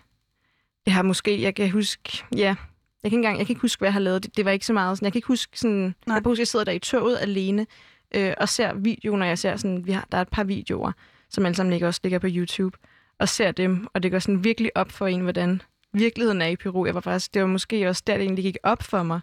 det 0.86 0.94
har 0.94 1.02
måske... 1.02 1.42
Jeg 1.42 1.56
kan 1.56 1.72
huske... 1.72 2.24
Ja, 2.36 2.56
jeg 3.04 3.12
kan 3.12 3.18
ikke 3.18 3.18
engang... 3.18 3.38
Jeg 3.38 3.46
kan 3.46 3.52
ikke 3.52 3.62
huske, 3.62 3.80
hvad 3.80 3.88
jeg 3.88 3.94
har 3.94 4.00
lavet. 4.00 4.24
Det, 4.24 4.38
det 4.38 4.46
var 4.46 4.52
ikke 4.52 4.66
så 4.66 4.74
meget 4.74 4.98
sådan... 4.98 5.06
Jeg 5.06 5.12
kan 5.12 5.18
ikke 5.18 5.28
huske 5.28 5.60
sådan... 5.60 5.96
Nej. 6.08 6.16
Jeg 6.16 6.24
kan 6.24 6.30
huske, 6.30 6.42
jeg 6.42 6.48
sidder 6.48 6.66
der 6.66 6.72
i 6.72 6.80
toget 6.80 7.18
alene 7.22 7.68
øh, 8.16 8.34
og 8.38 8.50
ser 8.50 8.74
videoen, 8.74 9.22
og 9.22 9.28
jeg 9.28 9.38
ser 9.38 9.56
sådan... 9.56 9.86
Vi 9.86 9.92
har, 9.92 10.08
der 10.12 10.18
er 10.18 10.22
et 10.22 10.30
par 10.30 10.44
videoer, 10.44 10.92
som 11.30 11.46
alle 11.46 11.56
sammen 11.56 11.72
ligger, 11.72 11.88
også 11.88 12.00
ligger 12.04 12.20
på 12.20 12.28
YouTube, 12.30 12.78
og 13.20 13.30
ser 13.30 13.52
dem, 13.52 13.88
og 13.94 14.04
det 14.04 14.12
går 14.12 14.20
sådan 14.20 14.44
virkelig 14.44 14.78
op 14.78 14.92
for 14.92 15.08
en, 15.08 15.22
hvordan 15.22 15.62
virkeligheden 15.94 16.42
er 16.42 16.48
i 16.48 16.56
Peru. 16.56 16.86
Jeg 16.86 16.96
var 16.96 17.02
faktisk... 17.02 17.34
Det 17.34 17.42
var 17.42 17.48
måske 17.48 17.90
også 17.90 18.04
der, 18.08 18.14
det 18.14 18.24
egentlig 18.24 18.44
gik 18.44 18.58
op 18.64 18.84
for 18.84 19.04
mig. 19.04 19.20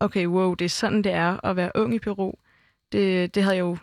Okay, 0.00 0.26
wow, 0.26 0.54
det 0.54 0.64
er 0.64 0.68
sådan, 0.68 1.04
det 1.04 1.12
er 1.12 1.46
at 1.46 1.56
være 1.56 1.70
ung 1.74 1.94
i 1.94 1.98
Peru. 1.98 2.32
Det, 2.92 3.34
det 3.34 3.42
havde 3.42 3.56
jeg 3.56 3.60
jo 3.60 3.76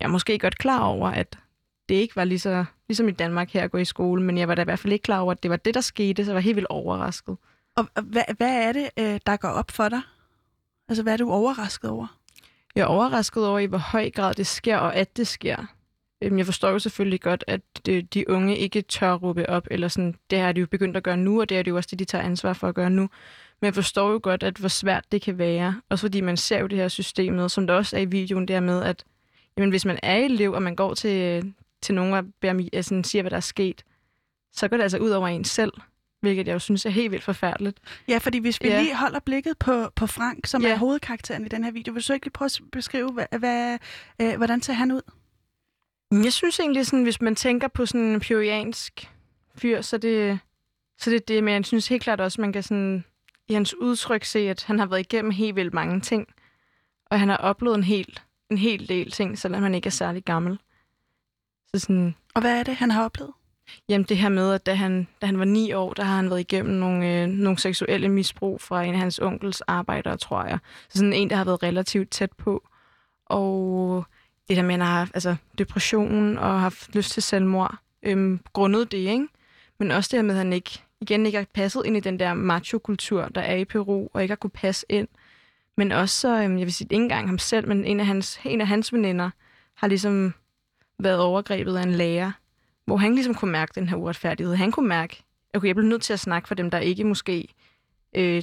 jeg 0.00 0.06
er 0.06 0.10
måske 0.10 0.38
godt 0.38 0.58
klar 0.58 0.80
over, 0.80 1.08
at 1.08 1.38
det 1.88 1.94
ikke 1.94 2.16
var 2.16 2.24
lige 2.24 2.38
så, 2.38 2.64
ligesom 2.88 3.08
i 3.08 3.12
Danmark 3.12 3.50
her 3.50 3.64
at 3.64 3.70
gå 3.70 3.78
i 3.78 3.84
skole, 3.84 4.22
men 4.22 4.38
jeg 4.38 4.48
var 4.48 4.54
da 4.54 4.62
i 4.62 4.64
hvert 4.64 4.78
fald 4.78 4.92
ikke 4.92 5.02
klar 5.02 5.20
over, 5.20 5.32
at 5.32 5.42
det 5.42 5.50
var 5.50 5.56
det, 5.56 5.74
der 5.74 5.80
skete, 5.80 6.24
så 6.24 6.30
jeg 6.30 6.34
var 6.34 6.40
helt 6.40 6.56
vildt 6.56 6.68
overrasket. 6.68 7.36
Og 7.76 7.88
hvad, 8.02 8.22
hvad 8.36 8.62
er 8.68 8.72
det, 8.72 8.90
øh, 8.98 9.20
der 9.26 9.36
går 9.36 9.48
op 9.48 9.70
for 9.70 9.88
dig? 9.88 10.00
Altså, 10.88 11.02
hvad 11.02 11.12
er 11.12 11.16
du 11.16 11.30
overrasket 11.30 11.90
over? 11.90 12.18
Jeg 12.74 12.82
er 12.82 12.86
overrasket 12.86 13.46
over, 13.46 13.58
i 13.58 13.66
hvor 13.66 13.78
høj 13.78 14.10
grad 14.10 14.34
det 14.34 14.46
sker, 14.46 14.76
og 14.76 14.96
at 14.96 15.16
det 15.16 15.26
sker. 15.26 15.66
Øhm, 16.22 16.38
jeg 16.38 16.46
forstår 16.46 16.70
jo 16.70 16.78
selvfølgelig 16.78 17.20
godt, 17.20 17.44
at 17.46 17.60
de- 17.86 18.02
de 18.02 18.30
unge 18.30 18.56
ikke 18.56 18.82
tør 18.82 19.14
råbe 19.14 19.48
op, 19.48 19.66
eller 19.70 19.88
sådan, 19.88 20.14
det 20.30 20.38
har 20.38 20.52
de 20.52 20.60
jo 20.60 20.66
begyndt 20.66 20.96
at 20.96 21.02
gøre 21.02 21.16
nu, 21.16 21.40
og 21.40 21.48
det 21.48 21.58
er 21.58 21.62
det 21.62 21.70
jo 21.70 21.76
også 21.76 21.88
det, 21.90 21.98
de 21.98 22.04
tager 22.04 22.24
ansvar 22.24 22.52
for 22.52 22.68
at 22.68 22.74
gøre 22.74 22.90
nu. 22.90 23.02
Men 23.60 23.66
jeg 23.66 23.74
forstår 23.74 24.10
jo 24.10 24.20
godt, 24.22 24.42
at 24.42 24.56
hvor 24.56 24.68
svært 24.68 25.04
det 25.12 25.22
kan 25.22 25.38
være, 25.38 25.80
også 25.88 26.06
fordi 26.06 26.20
man 26.20 26.36
ser 26.36 26.58
jo 26.60 26.66
det 26.66 26.78
her 26.78 26.88
system 26.88 27.32
med, 27.32 27.48
som 27.48 27.66
der 27.66 27.74
også 27.74 27.96
er 27.96 28.00
i 28.00 28.04
videoen, 28.04 28.48
der 28.48 28.60
med, 28.60 28.82
at 28.82 29.04
jamen, 29.56 29.70
hvis 29.70 29.84
man 29.84 29.98
er 30.02 30.16
elev, 30.16 30.52
og 30.52 30.62
man 30.62 30.76
går 30.76 30.94
til, 30.94 31.22
øh, 31.22 31.42
til 31.82 31.94
nogen 31.94 32.14
og 32.14 32.24
beder, 32.40 32.68
altså, 32.72 33.00
siger, 33.04 33.22
hvad 33.22 33.30
der 33.30 33.36
er 33.36 33.40
sket, 33.40 33.84
så 34.52 34.68
går 34.68 34.76
det 34.76 34.82
altså 34.82 34.98
ud 34.98 35.10
over 35.10 35.28
en 35.28 35.44
selv, 35.44 35.72
hvilket 36.24 36.46
jeg 36.46 36.54
jo 36.54 36.58
synes 36.58 36.86
er 36.86 36.90
helt 36.90 37.10
vildt 37.10 37.24
forfærdeligt. 37.24 37.78
Ja, 38.08 38.18
fordi 38.18 38.38
hvis 38.38 38.60
vi 38.62 38.68
Ja. 38.68 38.82
lige 38.82 38.96
holder 38.96 39.20
blikket 39.20 39.58
på, 39.58 39.90
på 39.96 40.06
Frank, 40.06 40.46
som 40.46 40.62
Ja. 40.62 40.68
er 40.68 40.76
hovedkarakteren 40.76 41.46
i 41.46 41.48
den 41.48 41.64
her 41.64 41.70
video, 41.70 41.92
vil 41.92 42.00
du 42.00 42.04
så 42.04 42.14
ikke 42.14 42.26
lige 42.26 42.32
prøve 42.32 42.46
at 42.46 42.60
beskrive, 42.72 43.12
hvad, 43.12 43.26
hvad, 43.38 43.78
øh, 44.20 44.36
hvordan 44.36 44.62
ser 44.62 44.72
han 44.72 44.92
ud? 44.92 45.02
Jeg 46.24 46.32
synes 46.32 46.60
egentlig, 46.60 46.86
sådan, 46.86 47.02
hvis 47.02 47.20
man 47.20 47.34
tænker 47.36 47.68
på 47.68 47.86
sådan 47.86 48.06
en 48.06 48.20
puriansk 48.20 49.10
fyr, 49.56 49.80
så 49.80 49.98
det, 49.98 50.38
så 50.98 51.10
det 51.10 51.16
er 51.16 51.20
det. 51.28 51.44
Men 51.44 51.54
jeg 51.54 51.64
synes 51.64 51.88
helt 51.88 52.02
klart 52.02 52.20
også, 52.20 52.40
man 52.40 52.52
kan 52.52 52.62
sådan, 52.62 53.04
i 53.48 53.54
hans 53.54 53.74
udtryk 53.74 54.24
se, 54.24 54.38
at 54.38 54.64
han 54.64 54.78
har 54.78 54.86
været 54.86 55.00
igennem 55.00 55.30
helt 55.30 55.56
vildt 55.56 55.74
mange 55.74 56.00
ting. 56.00 56.26
Og 57.10 57.20
han 57.20 57.28
har 57.28 57.36
oplevet 57.36 57.76
en 57.76 57.84
hel, 57.84 58.20
en 58.50 58.58
hel 58.58 58.88
del 58.88 59.10
ting, 59.10 59.38
selvom 59.38 59.62
han 59.62 59.74
ikke 59.74 59.86
er 59.86 59.90
særlig 59.90 60.24
gammel. 60.24 60.58
Så 61.74 61.80
sådan, 61.80 62.14
Og 62.34 62.40
hvad 62.40 62.58
er 62.58 62.62
det, 62.62 62.76
han 62.76 62.90
har 62.90 63.04
oplevet? 63.04 63.32
Jamen 63.88 64.06
det 64.08 64.16
her 64.16 64.28
med, 64.28 64.52
at 64.52 64.66
da 64.66 64.74
han, 64.74 65.08
da 65.20 65.26
han 65.26 65.38
var 65.38 65.44
ni 65.44 65.72
år, 65.72 65.92
der 65.92 66.02
har 66.02 66.16
han 66.16 66.30
været 66.30 66.40
igennem 66.40 66.74
nogle, 66.74 67.22
øh, 67.22 67.28
nogle 67.28 67.58
seksuelle 67.58 68.08
misbrug 68.08 68.60
fra 68.60 68.84
en 68.84 68.94
af 68.94 69.00
hans 69.00 69.18
onkels 69.18 69.60
arbejdere, 69.60 70.16
tror 70.16 70.44
jeg. 70.44 70.58
Så 70.88 70.98
sådan 70.98 71.12
en, 71.12 71.30
der 71.30 71.36
har 71.36 71.44
været 71.44 71.62
relativt 71.62 72.10
tæt 72.10 72.32
på. 72.32 72.68
Og 73.26 74.04
det 74.48 74.56
der 74.56 74.62
med, 74.62 74.74
at 74.74 74.80
han 74.80 74.86
har 74.86 74.98
haft 74.98 75.10
altså, 75.14 75.36
depression 75.58 76.38
og 76.38 76.46
har 76.46 76.58
haft 76.58 76.94
lyst 76.94 77.12
til 77.12 77.22
selvmord, 77.22 77.74
øhm, 78.02 78.40
grundet 78.52 78.92
det, 78.92 78.98
ikke? 78.98 79.28
Men 79.78 79.90
også 79.90 80.08
det 80.12 80.18
her 80.18 80.22
med, 80.22 80.34
at 80.34 80.38
han 80.38 80.52
ikke 80.52 80.82
igen 81.00 81.26
ikke 81.26 81.38
har 81.38 81.46
passet 81.54 81.82
ind 81.86 81.96
i 81.96 82.00
den 82.00 82.18
der 82.18 82.34
macho-kultur, 82.34 83.28
der 83.28 83.40
er 83.40 83.56
i 83.56 83.64
Peru, 83.64 84.08
og 84.12 84.22
ikke 84.22 84.32
har 84.32 84.36
kunne 84.36 84.50
passe 84.50 84.86
ind. 84.88 85.08
Men 85.76 85.92
også 85.92 86.20
så, 86.20 86.42
øhm, 86.42 86.58
jeg 86.58 86.66
vil 86.66 86.74
sige, 86.74 86.88
ikke 86.90 87.02
engang 87.02 87.28
ham 87.28 87.38
selv, 87.38 87.68
men 87.68 87.84
en 87.84 88.00
af 88.00 88.06
hans, 88.06 88.40
en 88.44 88.60
af 88.60 88.66
hans 88.66 88.92
veninder 88.92 89.30
har 89.74 89.88
ligesom 89.88 90.34
været 90.98 91.20
overgrebet 91.20 91.76
af 91.76 91.82
en 91.82 91.92
lærer, 91.92 92.32
hvor 92.86 92.96
han 92.96 93.14
ligesom 93.14 93.34
kunne 93.34 93.52
mærke 93.52 93.72
den 93.74 93.88
her 93.88 93.96
uretfærdighed. 93.96 94.54
Han 94.54 94.72
kunne 94.72 94.88
mærke, 94.88 95.22
okay, 95.54 95.66
jeg 95.66 95.76
bliver 95.76 95.88
nødt 95.88 96.02
til 96.02 96.12
at 96.12 96.20
snakke 96.20 96.48
for 96.48 96.54
dem, 96.54 96.70
der 96.70 96.78
ikke 96.78 97.04
måske 97.04 97.48
øh, 98.16 98.42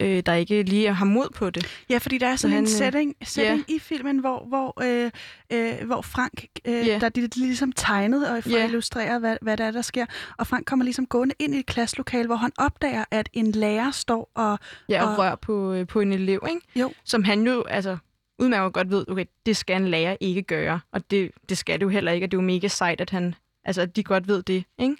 øh, 0.00 0.22
der 0.26 0.34
ikke 0.34 0.62
lige 0.62 0.94
har 0.94 1.04
mod 1.04 1.28
på 1.34 1.50
det. 1.50 1.82
Ja, 1.90 1.98
fordi 1.98 2.18
der 2.18 2.26
er 2.26 2.36
sådan 2.36 2.54
han, 2.54 2.64
en 2.64 2.68
setting, 2.68 3.14
setting 3.22 3.58
yeah. 3.58 3.76
i 3.76 3.78
filmen, 3.78 4.18
hvor, 4.18 4.44
hvor, 4.48 4.82
øh, 4.82 5.10
øh, 5.52 5.86
hvor 5.86 6.02
Frank, 6.02 6.44
øh, 6.64 6.86
yeah. 6.86 7.00
der 7.00 7.08
de, 7.08 7.26
de 7.26 7.40
ligesom 7.40 7.72
tegnet 7.72 8.30
og 8.30 8.42
for 8.42 8.50
yeah. 8.50 8.62
at 8.62 8.68
illustrere, 8.68 9.18
hvad, 9.18 9.36
hvad 9.42 9.56
der 9.56 9.64
er, 9.64 9.70
der 9.70 9.82
sker. 9.82 10.06
Og 10.38 10.46
Frank 10.46 10.66
kommer 10.66 10.84
ligesom 10.84 11.06
gående 11.06 11.34
ind 11.38 11.54
i 11.54 11.58
et 11.58 11.66
klasselokale, 11.66 12.26
hvor 12.26 12.36
han 12.36 12.52
opdager, 12.58 13.04
at 13.10 13.28
en 13.32 13.52
lærer 13.52 13.90
står 13.90 14.30
og... 14.34 14.58
Ja, 14.88 15.04
og, 15.04 15.10
og 15.10 15.18
rører 15.18 15.36
på, 15.36 15.72
øh, 15.72 15.86
på 15.86 16.00
en 16.00 16.12
elev, 16.12 16.46
ikke? 16.48 16.66
Jo. 16.76 16.92
Som 17.04 17.24
han 17.24 17.46
jo, 17.46 17.62
altså 17.62 17.96
udmærket 18.40 18.72
godt 18.72 18.90
ved, 18.90 19.04
okay, 19.10 19.24
det 19.46 19.56
skal 19.56 19.82
en 19.82 19.88
lærer 19.88 20.16
ikke 20.20 20.42
gøre, 20.42 20.80
og 20.92 21.10
det, 21.10 21.30
det 21.48 21.58
skal 21.58 21.80
det 21.80 21.84
jo 21.84 21.88
heller 21.88 22.12
ikke, 22.12 22.24
og 22.24 22.30
det 22.30 22.36
er 22.36 22.42
jo 22.42 22.46
mega 22.46 22.68
sejt, 22.68 23.00
at 23.00 23.10
han, 23.10 23.34
altså, 23.64 23.82
at 23.82 23.96
de 23.96 24.04
godt 24.04 24.28
ved 24.28 24.42
det, 24.42 24.64
ikke? 24.78 24.96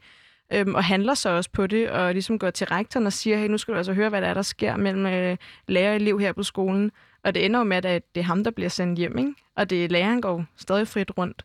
øhm, 0.52 0.74
og 0.74 0.84
handler 0.84 1.14
så 1.14 1.28
også 1.28 1.50
på 1.52 1.66
det, 1.66 1.90
og 1.90 2.12
ligesom 2.12 2.38
går 2.38 2.50
til 2.50 2.66
rektoren 2.66 3.06
og 3.06 3.12
siger, 3.12 3.36
hey, 3.36 3.48
nu 3.48 3.58
skal 3.58 3.74
du 3.74 3.76
altså 3.76 3.92
høre, 3.92 4.08
hvad 4.08 4.22
der 4.22 4.28
er, 4.28 4.34
der 4.34 4.42
sker 4.42 4.76
mellem 4.76 5.06
øh, 5.06 5.36
lærer 5.68 5.90
og 5.90 5.96
elev 5.96 6.20
her 6.20 6.32
på 6.32 6.42
skolen. 6.42 6.90
Og 7.24 7.34
det 7.34 7.44
ender 7.44 7.60
jo 7.60 7.64
med, 7.64 7.84
at 7.84 8.14
det 8.14 8.20
er 8.20 8.24
ham, 8.24 8.44
der 8.44 8.50
bliver 8.50 8.68
sendt 8.68 8.98
hjem, 8.98 9.18
ikke? 9.18 9.34
og 9.56 9.70
det 9.70 9.84
er 9.84 9.88
læreren 9.88 10.20
går 10.20 10.44
stadig 10.56 10.88
frit 10.88 11.10
rundt. 11.18 11.44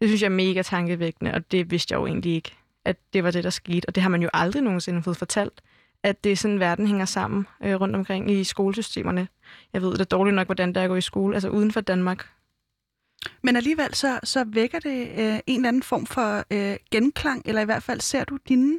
Det 0.00 0.08
synes 0.08 0.22
jeg 0.22 0.26
er 0.26 0.34
mega 0.34 0.62
tankevækkende, 0.62 1.34
og 1.34 1.52
det 1.52 1.70
vidste 1.70 1.92
jeg 1.92 2.00
jo 2.00 2.06
egentlig 2.06 2.34
ikke, 2.34 2.52
at 2.84 2.96
det 3.12 3.24
var 3.24 3.30
det, 3.30 3.44
der 3.44 3.50
skete. 3.50 3.86
Og 3.88 3.94
det 3.94 4.02
har 4.02 4.10
man 4.10 4.22
jo 4.22 4.28
aldrig 4.32 4.62
nogensinde 4.62 5.02
fået 5.02 5.16
fortalt, 5.16 5.60
at 6.04 6.24
det 6.24 6.32
er 6.32 6.36
sådan, 6.36 6.60
verden 6.60 6.86
hænger 6.86 7.04
sammen 7.04 7.46
øh, 7.62 7.80
rundt 7.80 7.96
omkring 7.96 8.30
i 8.30 8.44
skolesystemerne. 8.44 9.28
Jeg 9.72 9.82
ved 9.82 9.96
det 9.96 10.10
dårligt 10.10 10.34
nok, 10.36 10.46
hvordan 10.46 10.72
der 10.72 10.80
er 10.80 10.84
at 10.84 10.90
gå 10.90 10.96
i 10.96 11.00
skole, 11.00 11.34
altså 11.34 11.48
uden 11.48 11.72
for 11.72 11.80
Danmark. 11.80 12.28
Men 13.42 13.56
alligevel 13.56 13.94
så, 13.94 14.20
så 14.24 14.44
vækker 14.44 14.78
det 14.78 15.08
øh, 15.18 15.38
en 15.46 15.56
eller 15.56 15.68
anden 15.68 15.82
form 15.82 16.06
for 16.06 16.44
øh, 16.50 16.76
genklang, 16.90 17.42
eller 17.44 17.62
i 17.62 17.64
hvert 17.64 17.82
fald 17.82 18.00
ser 18.00 18.24
du 18.24 18.38
dine 18.48 18.78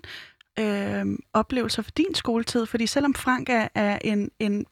øh, 0.60 1.06
oplevelser 1.34 1.82
for 1.82 1.92
din 1.92 2.16
skoletid? 2.16 2.66
Fordi 2.66 2.88
selvom 2.88 3.14
Frank 3.14 3.50
er, 3.50 3.68
er 3.76 4.00
en, 4.02 4.32
en 4.40 4.66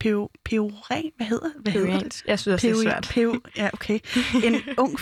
peoren, 0.46 1.12
hvad 1.18 1.28
hedder, 1.28 1.50
hvad 1.60 1.72
hedder 1.72 2.00
det? 2.00 2.24
Jeg 2.28 2.40
synes, 2.40 2.62
det 2.62 2.72
er 2.72 2.82
svært. 2.84 3.10
Peo, 3.14 3.40
ja, 3.58 3.70
okay. 3.74 4.00
En 4.48 4.56
ung, 4.78 5.00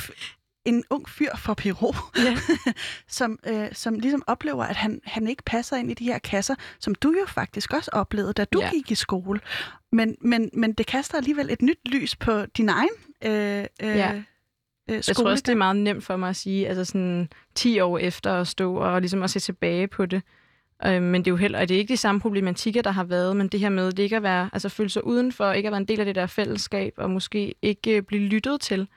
en 0.66 0.84
ung 0.90 1.10
fyr 1.10 1.36
fra 1.38 1.54
Peru, 1.54 1.94
ja. 2.18 2.38
som, 3.08 3.40
øh, 3.48 3.68
som 3.74 4.00
ligesom 4.00 4.24
oplever, 4.28 4.64
at 4.64 4.76
han, 4.76 5.02
han 5.04 5.28
ikke 5.28 5.44
passer 5.44 5.78
ind 5.78 5.92
i 5.92 5.94
de 5.94 6.04
her 6.04 6.20
kasser, 6.20 6.56
som 6.80 6.96
du 6.96 7.14
jo 7.20 7.26
faktisk 7.28 7.74
også 7.74 7.92
oplevede, 7.94 8.34
da 8.34 8.46
du 8.46 8.62
ja. 8.62 8.70
gik 8.70 8.92
i 8.92 8.96
skole. 8.96 9.40
Men, 9.92 10.16
men, 10.22 10.50
men 10.54 10.74
det 10.74 10.86
kaster 10.86 11.18
alligevel 11.18 11.50
et 11.50 11.62
nyt 11.62 11.80
lys 11.86 12.16
på 12.16 12.46
din 12.46 12.70
egen 12.70 12.90
øh, 13.24 13.66
øh, 13.84 13.98
ja 13.98 14.14
øh, 14.90 15.02
Jeg 15.08 15.16
tror 15.16 15.30
også, 15.30 15.44
det 15.46 15.52
er 15.52 15.58
meget 15.58 15.76
nemt 15.76 16.04
for 16.04 16.16
mig 16.16 16.30
at 16.30 16.36
sige, 16.36 16.68
altså 16.68 16.86
sådan 16.86 17.30
10 17.56 17.80
år 17.80 17.98
efter 17.98 18.34
at 18.34 18.48
stå 18.48 18.76
og 18.76 19.02
ligesom 19.02 19.24
at 19.24 19.30
se 19.30 19.40
tilbage 19.40 19.88
på 19.88 20.06
det. 20.06 20.22
Øh, 20.86 21.02
men 21.02 21.22
det 21.22 21.28
er 21.28 21.32
jo 21.32 21.38
heller, 21.38 21.66
det 21.66 21.76
er 21.76 21.80
ikke 21.80 21.94
de 21.94 21.98
samme 21.98 22.22
problematikker, 22.22 22.82
der 22.82 22.92
har 22.92 23.04
været, 23.04 23.36
men 23.36 23.48
det 23.48 23.60
her 23.60 23.70
med, 23.70 23.92
det 23.92 24.04
ikke 24.04 24.16
at 24.16 24.24
være, 24.24 24.50
altså 24.54 24.70
føle 24.70 24.90
sig 24.90 25.06
udenfor, 25.06 25.52
ikke 25.52 25.68
at 25.68 25.72
være 25.72 25.82
en 25.82 25.88
del 25.88 26.00
af 26.00 26.06
det 26.06 26.16
der 26.16 26.28
fællesskab, 26.28 26.94
og 26.98 27.10
måske 27.10 27.56
ikke 27.62 28.02
blive 28.02 28.22
lyttet 28.22 28.62
til 28.62 28.88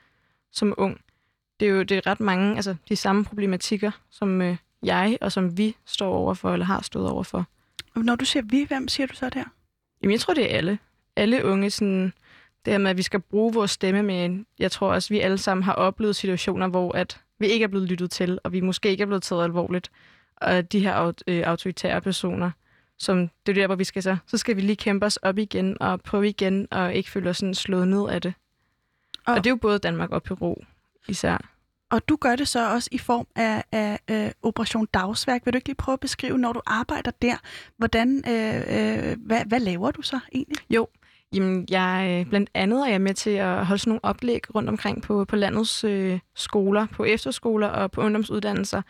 som 0.51 0.73
ung. 0.77 0.99
Det 1.59 1.67
er 1.67 1.71
jo 1.71 1.83
det 1.83 1.97
er 1.97 2.07
ret 2.07 2.19
mange, 2.19 2.55
altså 2.55 2.75
de 2.89 2.95
samme 2.95 3.25
problematikker, 3.25 3.91
som 4.09 4.41
øh, 4.41 4.57
jeg 4.83 5.17
og 5.21 5.31
som 5.31 5.57
vi 5.57 5.75
står 5.85 6.13
overfor, 6.13 6.53
eller 6.53 6.65
har 6.65 6.81
stået 6.81 7.09
overfor. 7.09 7.45
Når 7.95 8.15
du 8.15 8.25
siger 8.25 8.43
vi, 8.43 8.63
hvem 8.63 8.87
siger 8.87 9.07
du 9.07 9.15
så 9.15 9.29
der? 9.29 9.43
Jamen, 10.01 10.11
jeg 10.11 10.19
tror, 10.19 10.33
det 10.33 10.51
er 10.53 10.57
alle. 10.57 10.79
Alle 11.15 11.45
unge 11.45 11.69
sådan, 11.69 12.13
det 12.65 12.73
her 12.73 12.77
med, 12.77 12.91
at 12.91 12.97
vi 12.97 13.01
skal 13.01 13.19
bruge 13.19 13.53
vores 13.53 13.71
stemme 13.71 14.03
med 14.03 14.43
Jeg 14.59 14.71
tror 14.71 14.93
også, 14.93 15.09
vi 15.09 15.19
alle 15.19 15.37
sammen 15.37 15.63
har 15.63 15.73
oplevet 15.73 16.15
situationer, 16.15 16.67
hvor 16.67 16.95
at 16.95 17.21
vi 17.39 17.47
ikke 17.47 17.63
er 17.63 17.67
blevet 17.67 17.87
lyttet 17.87 18.11
til, 18.11 18.39
og 18.43 18.51
vi 18.51 18.61
måske 18.61 18.89
ikke 18.89 19.01
er 19.01 19.05
blevet 19.05 19.23
taget 19.23 19.43
alvorligt. 19.43 19.91
Og 20.35 20.71
de 20.71 20.79
her 20.79 21.13
øh, 21.27 21.43
autoritære 21.45 22.01
personer, 22.01 22.51
som 22.97 23.29
det 23.45 23.57
er 23.57 23.61
der, 23.61 23.67
hvor 23.67 23.75
vi 23.75 23.83
skal 23.83 24.03
så, 24.03 24.17
så 24.27 24.37
skal 24.37 24.55
vi 24.55 24.61
lige 24.61 24.75
kæmpe 24.75 25.05
os 25.05 25.17
op 25.17 25.37
igen 25.37 25.77
og 25.81 26.01
prøve 26.01 26.29
igen, 26.29 26.67
og 26.71 26.93
ikke 26.93 27.09
føle 27.09 27.29
os 27.29 27.37
sådan 27.37 27.53
slået 27.53 27.87
ned 27.87 28.09
af 28.09 28.21
det. 28.21 28.33
Og, 29.25 29.33
og 29.33 29.43
det 29.43 29.49
er 29.49 29.51
jo 29.51 29.55
både 29.55 29.79
Danmark 29.79 30.11
og 30.11 30.23
Peru 30.23 30.55
især. 31.07 31.37
Og 31.91 32.09
du 32.09 32.15
gør 32.15 32.35
det 32.35 32.47
så 32.47 32.73
også 32.73 32.89
i 32.91 32.97
form 32.97 33.27
af, 33.35 33.63
af 33.71 33.99
af 34.07 34.33
Operation 34.43 34.87
Dagsværk. 34.93 35.45
Vil 35.45 35.53
du 35.53 35.57
ikke 35.57 35.67
lige 35.67 35.75
prøve 35.75 35.93
at 35.93 35.99
beskrive, 35.99 36.37
når 36.37 36.53
du 36.53 36.61
arbejder 36.65 37.11
der, 37.21 37.35
hvordan, 37.77 38.23
øh, 38.27 38.55
øh, 38.55 39.17
hvad, 39.19 39.45
hvad 39.45 39.59
laver 39.59 39.91
du 39.91 40.01
så 40.01 40.19
egentlig? 40.33 40.57
Jo, 40.69 40.87
Jamen, 41.33 41.67
jeg 41.69 42.19
øh, 42.19 42.29
blandt 42.29 42.49
andet 42.53 42.87
er 42.87 42.91
jeg 42.91 43.01
med 43.01 43.13
til 43.13 43.29
at 43.29 43.65
holde 43.65 43.81
sådan 43.81 43.89
nogle 43.89 44.05
oplæg 44.05 44.55
rundt 44.55 44.69
omkring 44.69 45.01
på, 45.03 45.25
på 45.25 45.35
landets 45.35 45.83
øh, 45.83 46.19
skoler, 46.35 46.87
på 46.91 47.03
efterskoler 47.03 47.67
og 47.67 47.91
på 47.91 48.01
ungdomsuddannelser, 48.01 48.81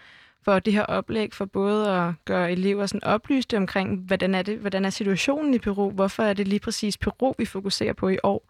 for 0.43 0.59
det 0.59 0.73
her 0.73 0.83
oplæg 0.83 1.33
for 1.33 1.45
både 1.45 1.89
at 1.89 2.13
gøre 2.25 2.51
elever 2.51 2.85
sådan 2.85 3.03
oplyste 3.03 3.57
omkring, 3.57 3.99
hvordan 3.99 4.35
er, 4.35 4.41
det, 4.41 4.57
hvordan 4.57 4.85
er 4.85 4.89
situationen 4.89 5.53
i 5.53 5.59
Peru, 5.59 5.91
hvorfor 5.91 6.23
er 6.23 6.33
det 6.33 6.47
lige 6.47 6.59
præcis 6.59 6.97
Peru, 6.97 7.33
vi 7.37 7.45
fokuserer 7.45 7.93
på 7.93 8.09
i 8.09 8.17
år, 8.23 8.49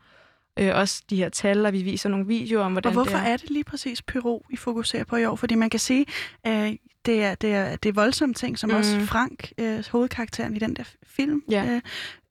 øh, 0.59 0.75
også 0.75 1.03
de 1.09 1.15
her 1.15 1.29
tal, 1.29 1.65
og 1.65 1.73
vi 1.73 1.81
viser 1.81 2.09
nogle 2.09 2.27
videoer 2.27 2.63
om, 2.63 2.71
hvordan 2.71 2.89
og 2.89 2.93
hvorfor 2.93 3.17
det 3.17 3.27
er. 3.27 3.33
er 3.33 3.37
det 3.37 3.49
lige 3.49 3.63
præcis 3.63 4.01
Peru, 4.01 4.41
vi 4.49 4.57
fokuserer 4.57 5.03
på 5.03 5.15
i 5.15 5.25
år? 5.25 5.35
Fordi 5.35 5.55
man 5.55 5.69
kan 5.69 5.79
sige, 5.79 6.05
øh, 6.47 6.73
det, 7.05 7.23
er, 7.23 7.35
det, 7.35 7.53
er, 7.53 7.75
det 7.75 7.89
er 7.89 7.93
voldsomme 7.93 8.33
ting, 8.33 8.59
som 8.59 8.69
mm. 8.69 8.75
også 8.75 8.99
Frank, 8.99 9.51
øh, 9.57 9.83
hovedkarakteren 9.91 10.55
i 10.55 10.59
den 10.59 10.75
der 10.75 10.83
film, 11.07 11.43
ja. 11.49 11.81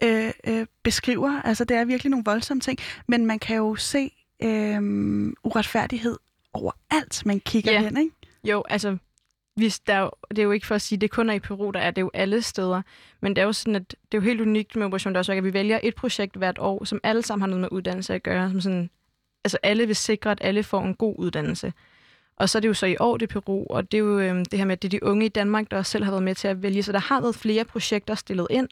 øh, 0.03 0.33
øh, 0.47 0.66
beskriver. 0.83 1.43
Altså, 1.43 1.64
det 1.64 1.77
er 1.77 1.85
virkelig 1.85 2.11
nogle 2.11 2.25
voldsomme 2.25 2.61
ting. 2.61 2.79
Men 3.09 3.27
man 3.27 3.39
kan 3.39 3.57
jo 3.57 3.75
se 3.75 4.11
øh, 4.43 4.81
uretfærdighed 5.45 6.18
overalt, 6.53 7.27
man 7.27 7.41
kigger 7.41 7.72
ja. 7.72 7.81
hen, 7.81 7.97
ikke? 7.97 8.11
Jo, 8.45 8.62
altså, 8.68 8.97
hvis 9.55 9.81
der 9.81 9.99
jo, 9.99 10.11
det 10.29 10.39
er 10.39 10.43
jo 10.43 10.51
ikke 10.51 10.67
for 10.67 10.75
at 10.75 10.83
sige, 10.83 10.97
at 10.97 11.01
det 11.01 11.11
kun 11.11 11.31
er 11.31 11.35
i 11.35 11.39
Peru, 11.39 11.71
der 11.71 11.81
er 11.81 11.91
det 11.91 11.99
er 11.99 12.05
jo 12.05 12.11
alle 12.15 12.43
steder. 12.43 12.83
Men 13.21 13.37
det 13.37 13.43
er 13.43 13.47
jo 13.47 13.53
sådan, 13.53 13.77
at 13.77 13.89
det 13.91 14.19
er 14.19 14.19
jo 14.19 14.21
helt 14.21 14.41
unikt 14.41 14.77
med 14.77 14.87
Operation 14.87 15.13
Dørsværk, 15.13 15.39
at 15.39 15.45
vi 15.45 15.53
vælger 15.53 15.81
et 15.83 15.95
projekt 15.95 16.37
hvert 16.37 16.59
år, 16.59 16.85
som 16.85 17.01
alle 17.03 17.23
sammen 17.23 17.43
har 17.43 17.47
noget 17.47 17.61
med 17.61 17.69
uddannelse 17.73 18.15
at 18.15 18.23
gøre. 18.23 18.51
Som 18.51 18.61
sådan, 18.61 18.91
altså 19.45 19.59
alle 19.63 19.87
vil 19.87 19.97
sikre, 19.97 20.31
at 20.31 20.39
alle 20.41 20.63
får 20.63 20.83
en 20.83 20.95
god 20.95 21.15
uddannelse. 21.19 21.73
Og 22.37 22.49
så 22.49 22.59
er 22.59 22.61
det 22.61 22.69
jo 22.69 22.75
så 22.75 22.87
i 22.87 22.97
år, 23.01 23.17
det 23.17 23.29
Peru, 23.29 23.67
og 23.71 23.93
det 23.93 23.99
er 23.99 24.03
jo 24.03 24.19
øhm, 24.19 24.45
det 24.45 24.59
her 24.59 24.67
med, 24.67 24.73
at 24.73 24.83
det 24.83 24.89
er 24.89 24.99
de 24.99 25.03
unge 25.03 25.27
i 25.27 25.29
Danmark, 25.29 25.71
der 25.71 25.77
også 25.77 25.93
selv 25.93 26.05
har 26.05 26.11
været 26.11 26.23
med 26.23 26.35
til 26.35 26.49
at 26.49 26.63
vælge. 26.63 26.83
Så 26.83 26.93
der 26.93 26.99
har 26.99 27.21
været 27.21 27.35
flere 27.35 27.65
projekter 27.65 28.15
stillet 28.15 28.47
ind. 28.51 28.69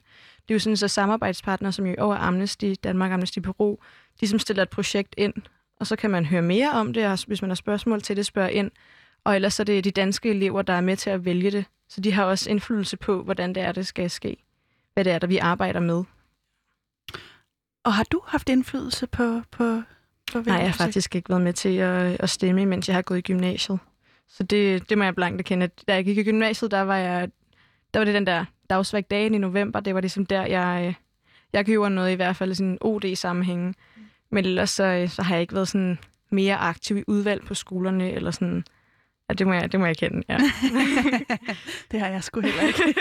Det 0.49 0.51
er 0.51 0.55
jo 0.55 0.59
sådan, 0.59 0.77
så 0.77 0.89
samarbejdspartnere, 0.89 1.73
som 1.73 1.87
jo 1.87 1.93
i 1.93 1.99
år 1.99 2.15
er 2.15 2.19
Amnesty 2.19 2.75
Danmark, 2.85 3.13
Amnesty 3.13 3.39
Peru, 3.39 3.77
de 4.21 4.29
som 4.29 4.39
stiller 4.39 4.63
et 4.63 4.71
projekt 4.71 5.15
ind, 5.19 5.35
og 5.81 5.87
så 5.87 5.97
kan 5.97 6.11
man 6.11 6.27
høre 6.27 6.43
mere 6.43 6.71
om 6.73 6.93
det, 6.93 7.07
og 7.07 7.19
hvis 7.27 7.43
man 7.43 7.51
har 7.51 7.55
spørgsmål 7.55 8.01
til 8.01 8.17
det, 8.17 8.27
spørger 8.27 8.49
ind. 8.49 8.71
Og 9.25 9.35
ellers 9.35 9.61
er 9.61 9.65
det 9.65 9.85
de 9.85 9.91
danske 9.91 10.31
elever, 10.31 10.63
der 10.63 10.73
er 10.73 10.81
med 10.81 10.97
til 10.97 11.11
at 11.11 11.25
vælge 11.25 11.51
det. 11.51 11.65
Så 11.89 12.01
de 12.01 12.13
har 12.13 12.25
også 12.25 12.51
indflydelse 12.51 12.97
på, 12.97 13.23
hvordan 13.23 13.55
det 13.55 13.63
er, 13.63 13.73
det 13.73 13.87
skal 13.87 14.11
ske. 14.11 14.37
Hvad 14.95 15.05
det 15.05 15.13
er, 15.13 15.19
der 15.19 15.27
vi 15.27 15.39
arbejder 15.39 15.81
med. 15.81 16.05
Og 17.85 17.95
har 17.95 18.05
du 18.05 18.21
haft 18.27 18.49
indflydelse 18.49 19.07
på, 19.07 19.43
på 19.51 19.83
Nej, 20.35 20.57
jeg 20.57 20.67
har 20.67 20.73
faktisk 20.73 21.17
ikke 21.17 21.29
været 21.29 21.43
med 21.43 21.53
til 21.53 21.77
at, 21.77 22.21
at 22.21 22.31
stemme, 22.31 22.67
mens 22.67 22.89
jeg 22.89 22.97
har 22.97 23.03
gået 23.03 23.19
i 23.19 23.23
gymnasiet. 23.23 23.79
Så 24.29 24.43
det, 24.43 24.89
det 24.89 24.99
må 24.99 25.05
jeg 25.05 25.15
blankt 25.15 25.41
erkende. 25.41 25.71
Da 25.89 25.95
jeg 25.95 26.05
gik 26.05 26.19
i 26.19 26.23
gymnasiet, 26.23 26.71
der 26.71 26.81
var 26.81 26.97
jeg 26.97 27.29
der 27.95 28.01
var 28.01 28.05
det 28.05 28.15
den 28.15 28.27
der 28.27 28.45
dagsvæk 28.71 29.11
dagen 29.11 29.35
i 29.35 29.39
november. 29.39 29.81
Det 29.81 29.95
var 29.95 30.01
ligesom 30.01 30.27
der, 30.27 30.47
jeg, 30.47 30.95
jeg 31.53 31.65
gjorde 31.65 31.95
noget 31.95 32.13
i 32.13 32.15
hvert 32.15 32.37
fald 32.37 32.51
i 32.51 32.55
sådan 32.55 32.71
en 32.71 32.79
OD-sammenhæng. 32.81 33.77
Men 34.31 34.45
ellers 34.45 34.71
så, 34.71 35.07
så 35.09 35.23
har 35.23 35.35
jeg 35.35 35.43
ikke 35.43 35.55
været 35.55 35.69
sådan 35.69 35.99
mere 36.31 36.57
aktiv 36.57 36.97
i 36.97 37.05
udvalg 37.07 37.45
på 37.45 37.55
skolerne, 37.55 38.13
eller 38.13 38.31
sådan 38.31 38.65
Ja, 39.29 39.35
det 39.35 39.47
må 39.47 39.53
jeg, 39.53 39.73
det 39.73 39.81
må 39.81 39.87
jeg 39.87 39.97
kende, 39.97 40.23
ja. 40.29 40.39
det 41.91 42.01
har 42.01 42.09
jeg 42.09 42.25
sgu 42.25 42.41
heller 42.41 42.63
ikke. 42.63 42.95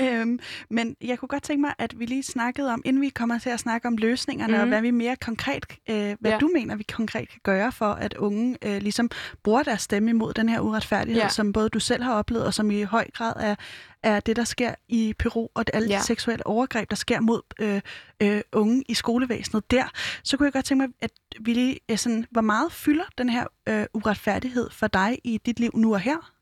øhm, 0.20 0.38
men 0.70 0.96
jeg 1.00 1.18
kunne 1.18 1.28
godt 1.28 1.42
tænke 1.42 1.60
mig, 1.60 1.74
at 1.78 1.98
vi 1.98 2.06
lige 2.06 2.22
snakkede 2.22 2.72
om, 2.72 2.82
inden 2.84 3.02
vi 3.02 3.08
kommer 3.08 3.38
til 3.38 3.50
at 3.50 3.60
snakke 3.60 3.88
om 3.88 3.96
løsningerne, 3.96 4.48
mm-hmm. 4.48 4.60
og 4.60 4.66
mhm. 4.66 4.70
hvad 4.70 4.82
vi 4.82 4.90
mere 4.90 5.16
konkret, 5.16 5.66
øh, 5.90 6.16
hvad 6.20 6.30
ja. 6.30 6.38
du 6.38 6.50
mener, 6.54 6.76
vi 6.76 6.82
konkret 6.82 7.28
kan 7.28 7.40
gøre 7.42 7.72
for, 7.72 7.92
at 7.92 8.14
unge 8.14 8.56
øh, 8.64 8.82
ligesom 8.82 9.10
bruger 9.44 9.62
deres 9.62 9.82
stemme 9.82 10.10
imod 10.10 10.34
den 10.34 10.48
her 10.48 10.60
uretfærdighed, 10.60 11.22
ja. 11.22 11.28
som 11.28 11.52
både 11.52 11.68
du 11.68 11.80
selv 11.80 12.02
har 12.02 12.14
oplevet, 12.14 12.46
og 12.46 12.54
som 12.54 12.70
i 12.70 12.82
høj 12.82 13.06
grad 13.14 13.32
er, 13.40 13.54
er 14.06 14.20
det, 14.20 14.36
der 14.36 14.44
sker 14.44 14.74
i 14.88 15.14
Peru, 15.18 15.48
og 15.54 15.64
alle 15.74 15.88
ja. 15.88 15.98
de 15.98 16.04
seksuelle 16.04 16.46
overgreb, 16.46 16.90
der 16.90 16.96
sker 16.96 17.20
mod 17.20 17.42
øh, 17.60 17.80
øh, 18.22 18.40
unge 18.52 18.84
i 18.88 18.94
skolevæsenet 18.94 19.70
der, 19.70 19.84
så 20.22 20.36
kunne 20.36 20.44
jeg 20.44 20.52
godt 20.52 20.64
tænke 20.64 20.86
mig, 20.86 20.94
at 21.00 21.10
vi 21.40 21.52
lige, 21.52 21.80
øh, 21.90 21.98
sådan, 21.98 22.26
hvor 22.30 22.40
meget 22.40 22.72
fylder 22.72 23.04
den 23.18 23.28
her 23.28 23.46
øh, 23.68 23.86
uretfærdighed 23.94 24.70
for 24.70 24.86
dig 24.86 25.18
i 25.24 25.40
dit 25.46 25.60
liv 25.60 25.70
nu 25.74 25.94
og 25.94 26.00
her? 26.00 26.32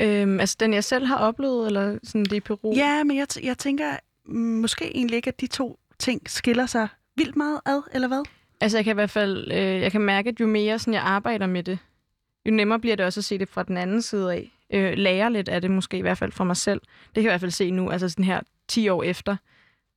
Øhm, 0.00 0.40
altså 0.40 0.56
den, 0.60 0.74
jeg 0.74 0.84
selv 0.84 1.06
har 1.06 1.16
oplevet, 1.16 1.66
eller 1.66 1.98
sådan 2.04 2.24
det 2.24 2.32
i 2.32 2.40
Peru? 2.40 2.72
Ja, 2.74 3.04
men 3.04 3.16
jeg, 3.16 3.26
jeg 3.42 3.58
tænker 3.58 3.96
måske 4.34 4.96
egentlig 4.96 5.16
ikke, 5.16 5.28
at 5.28 5.40
de 5.40 5.46
to 5.46 5.78
ting 5.98 6.30
skiller 6.30 6.66
sig 6.66 6.88
vildt 7.16 7.36
meget 7.36 7.60
ad, 7.66 7.82
eller 7.92 8.08
hvad? 8.08 8.22
Altså 8.60 8.78
jeg 8.78 8.84
kan 8.84 8.90
i 8.90 8.94
hvert 8.94 9.10
fald, 9.10 9.52
øh, 9.52 9.80
jeg 9.80 9.92
kan 9.92 10.00
mærke, 10.00 10.28
at 10.28 10.40
jo 10.40 10.46
mere 10.46 10.78
sådan, 10.78 10.94
jeg 10.94 11.02
arbejder 11.02 11.46
med 11.46 11.62
det, 11.62 11.78
jo 12.46 12.52
nemmere 12.52 12.78
bliver 12.78 12.96
det 12.96 13.06
også 13.06 13.20
at 13.20 13.24
se 13.24 13.38
det 13.38 13.48
fra 13.48 13.62
den 13.62 13.76
anden 13.76 14.02
side 14.02 14.32
af. 14.32 14.57
Øh, 14.72 14.92
lære 14.98 15.32
lidt 15.32 15.48
af 15.48 15.60
det, 15.60 15.70
måske 15.70 15.98
i 15.98 16.00
hvert 16.00 16.18
fald 16.18 16.32
for 16.32 16.44
mig 16.44 16.56
selv. 16.56 16.80
Det 16.80 17.14
kan 17.14 17.22
jeg 17.22 17.30
i 17.30 17.32
hvert 17.32 17.40
fald 17.40 17.50
se 17.50 17.70
nu, 17.70 17.90
altså 17.90 18.08
sådan 18.08 18.24
her 18.24 18.40
10 18.68 18.88
år 18.88 19.02
efter. 19.02 19.36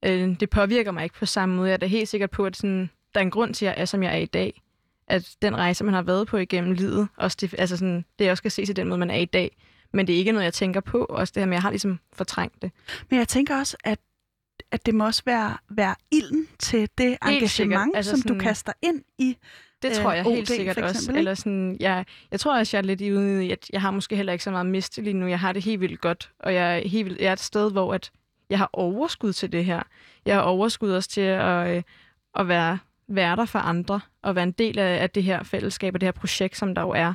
Øh, 0.06 0.40
det 0.40 0.50
påvirker 0.50 0.92
mig 0.92 1.04
ikke 1.04 1.16
på 1.16 1.26
samme 1.26 1.56
måde. 1.56 1.68
Jeg 1.68 1.74
er 1.74 1.78
da 1.78 1.86
helt 1.86 2.10
sikkert 2.10 2.32
på, 2.32 2.46
at 2.46 2.58
sådan, 2.58 2.90
der 3.14 3.20
er 3.20 3.24
en 3.24 3.32
grund 3.32 3.54
til, 3.54 3.66
at 3.66 3.70
jeg 3.76 3.82
er, 3.82 3.86
som 3.86 4.04
jeg 4.04 4.14
er 4.14 4.18
i 4.18 4.26
dag. 4.26 4.62
At 5.08 5.36
den 5.42 5.56
rejse, 5.56 5.84
man 5.84 5.94
har 5.94 6.02
været 6.02 6.28
på 6.28 6.38
igennem 6.38 6.72
livet, 6.72 7.08
også 7.18 7.38
det, 7.42 7.56
altså 7.58 7.78
sådan, 7.78 8.06
det 8.20 8.32
også 8.32 8.42
skal 8.42 8.52
ses 8.52 8.70
i 8.70 8.74
den 8.74 8.88
måde, 8.88 9.00
man 9.00 9.10
er 9.10 9.16
i 9.18 9.26
dag. 9.26 9.58
Men 9.94 10.08
det 10.08 10.14
er 10.14 10.18
ikke 10.18 10.32
noget, 10.32 10.46
jeg 10.46 10.54
tænker 10.54 10.80
på. 10.80 11.06
Også 11.06 11.32
det 11.36 11.42
her 11.42 11.48
med, 11.48 11.54
at 11.54 11.58
jeg 11.58 11.62
har 11.62 11.70
ligesom 11.70 12.00
fortrængt 12.14 12.62
det. 12.62 12.72
Men 13.10 13.20
jeg 13.20 13.28
tænker 13.28 13.58
også, 13.58 13.78
at 13.84 14.00
at 14.72 14.86
det 14.86 14.96
må 14.96 15.06
også 15.06 15.22
være, 15.26 15.58
være 15.70 15.96
ilden 16.12 16.48
til 16.60 16.90
det 16.98 17.06
helt 17.08 17.18
engagement, 17.24 17.96
altså 17.96 18.10
som 18.10 18.22
sådan, 18.22 18.38
du 18.38 18.44
kaster 18.44 18.74
ind 18.82 19.04
i 19.18 19.38
det 19.82 19.92
tror 19.94 20.12
jeg 20.12 20.26
øh, 20.26 20.32
helt 20.32 20.50
OD, 20.50 20.56
sikkert 20.56 20.78
også. 20.78 21.12
Eller 21.16 21.34
sådan, 21.34 21.78
jeg, 21.80 22.06
jeg 22.32 22.40
tror 22.40 22.58
også, 22.58 22.78
jeg 22.78 22.84
er 22.84 22.88
lidt 22.96 23.02
ude 23.02 23.46
i, 23.46 23.52
at 23.52 23.70
jeg 23.74 23.82
har 23.82 23.92
måske 23.92 24.16
heller 24.16 24.34
ikke 24.34 24.44
så 24.44 24.52
meget 24.52 24.66
miste 24.66 25.02
lige 25.02 25.14
nu. 25.14 25.28
Jeg 25.28 25.40
har 25.40 25.54
det 25.54 25.64
helt 25.64 25.82
vildt 25.82 26.02
godt, 26.02 26.32
og 26.40 26.54
jeg 26.54 26.78
er, 26.78 26.88
helt 26.88 27.06
vildt, 27.06 27.22
jeg 27.22 27.28
er 27.28 27.34
et 27.34 27.40
sted, 27.40 27.72
hvor 27.72 27.94
at 27.94 28.12
jeg 28.50 28.58
har 28.58 28.70
overskud 28.74 29.34
til 29.34 29.52
det 29.52 29.66
her. 29.66 29.84
Jeg 30.26 30.36
har 30.36 30.42
overskud 30.42 30.92
også 30.92 31.10
til 31.10 31.22
at, 31.22 31.76
øh, 31.76 31.84
at 32.36 32.48
være, 32.48 32.80
være 33.08 33.36
der 33.36 33.46
for 33.46 33.60
andre, 33.60 34.00
og 34.22 34.36
være 34.36 34.44
en 34.44 34.52
del 34.52 34.80
af, 34.80 35.02
af 35.02 35.10
det 35.10 35.24
her 35.24 35.44
fællesskab 35.44 35.94
og 35.94 36.02
det 36.02 36.08
her 36.08 36.12
projekt, 36.12 36.58
som 36.58 36.76
der 36.76 36.82
jo 36.82 36.90
er. 36.90 37.14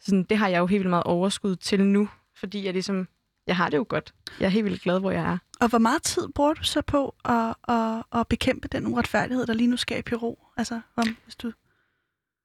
Sådan, 0.00 0.22
det 0.22 0.36
har 0.36 0.48
jeg 0.48 0.58
jo 0.58 0.66
helt 0.66 0.80
vildt 0.80 0.90
meget 0.90 1.04
overskud 1.04 1.56
til 1.56 1.80
nu, 1.80 2.08
fordi 2.36 2.64
jeg 2.64 2.72
ligesom, 2.72 3.08
jeg 3.46 3.56
har 3.56 3.68
det 3.70 3.76
jo 3.76 3.86
godt. 3.88 4.14
Jeg 4.40 4.46
er 4.46 4.50
helt 4.50 4.64
vildt 4.64 4.82
glad, 4.82 5.00
hvor 5.00 5.10
jeg 5.10 5.32
er. 5.32 5.38
Og 5.60 5.68
hvor 5.68 5.78
meget 5.78 6.02
tid 6.02 6.28
bruger 6.34 6.54
du 6.54 6.62
så 6.62 6.82
på 6.82 7.14
at, 7.24 7.54
at, 7.68 8.20
at 8.20 8.28
bekæmpe 8.28 8.68
den 8.68 8.86
uretfærdighed, 8.86 9.46
der 9.46 9.54
lige 9.54 9.66
nu 9.66 9.76
sker 9.76 9.96
i 9.96 10.02
Peru? 10.02 10.34
Altså, 10.56 10.80
om, 10.96 11.16
hvis 11.24 11.36
du... 11.36 11.52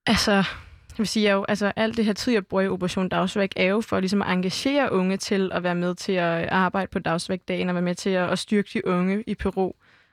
Altså, 0.06 0.32
jeg 0.32 0.97
vil 0.97 1.08
sige, 1.08 1.24
jeg 1.24 1.34
jo, 1.34 1.45
altså, 1.47 1.72
alt 1.76 1.97
det 1.97 2.06
her 2.06 2.14
tid, 2.14 2.34
jeg 2.34 2.47
bruger 2.47 2.64
i 2.64 2.68
Operation 2.68 3.10
Dagsvæk, 3.10 3.54
er 3.56 3.66
jo 3.66 3.82
for 3.82 4.00
ligesom, 4.00 4.22
at 4.22 4.32
engagere 4.32 4.91
unge 4.91 5.18
til 5.18 5.52
at 5.54 5.64
være 5.64 5.76
med 5.76 5.95
til 5.95 6.14
at 6.14 6.50
arbejde 6.50 6.88
på 6.91 7.00
dagsvækdagen 7.00 7.70
og 7.70 7.76
være 7.76 7.82
med 7.82 7.95
til 7.95 8.10
at, 8.10 8.30
at 8.30 8.39
styrke 8.39 8.70
de 8.74 8.88
unge 8.88 9.24
i 9.28 9.36
Peru. 9.36 9.72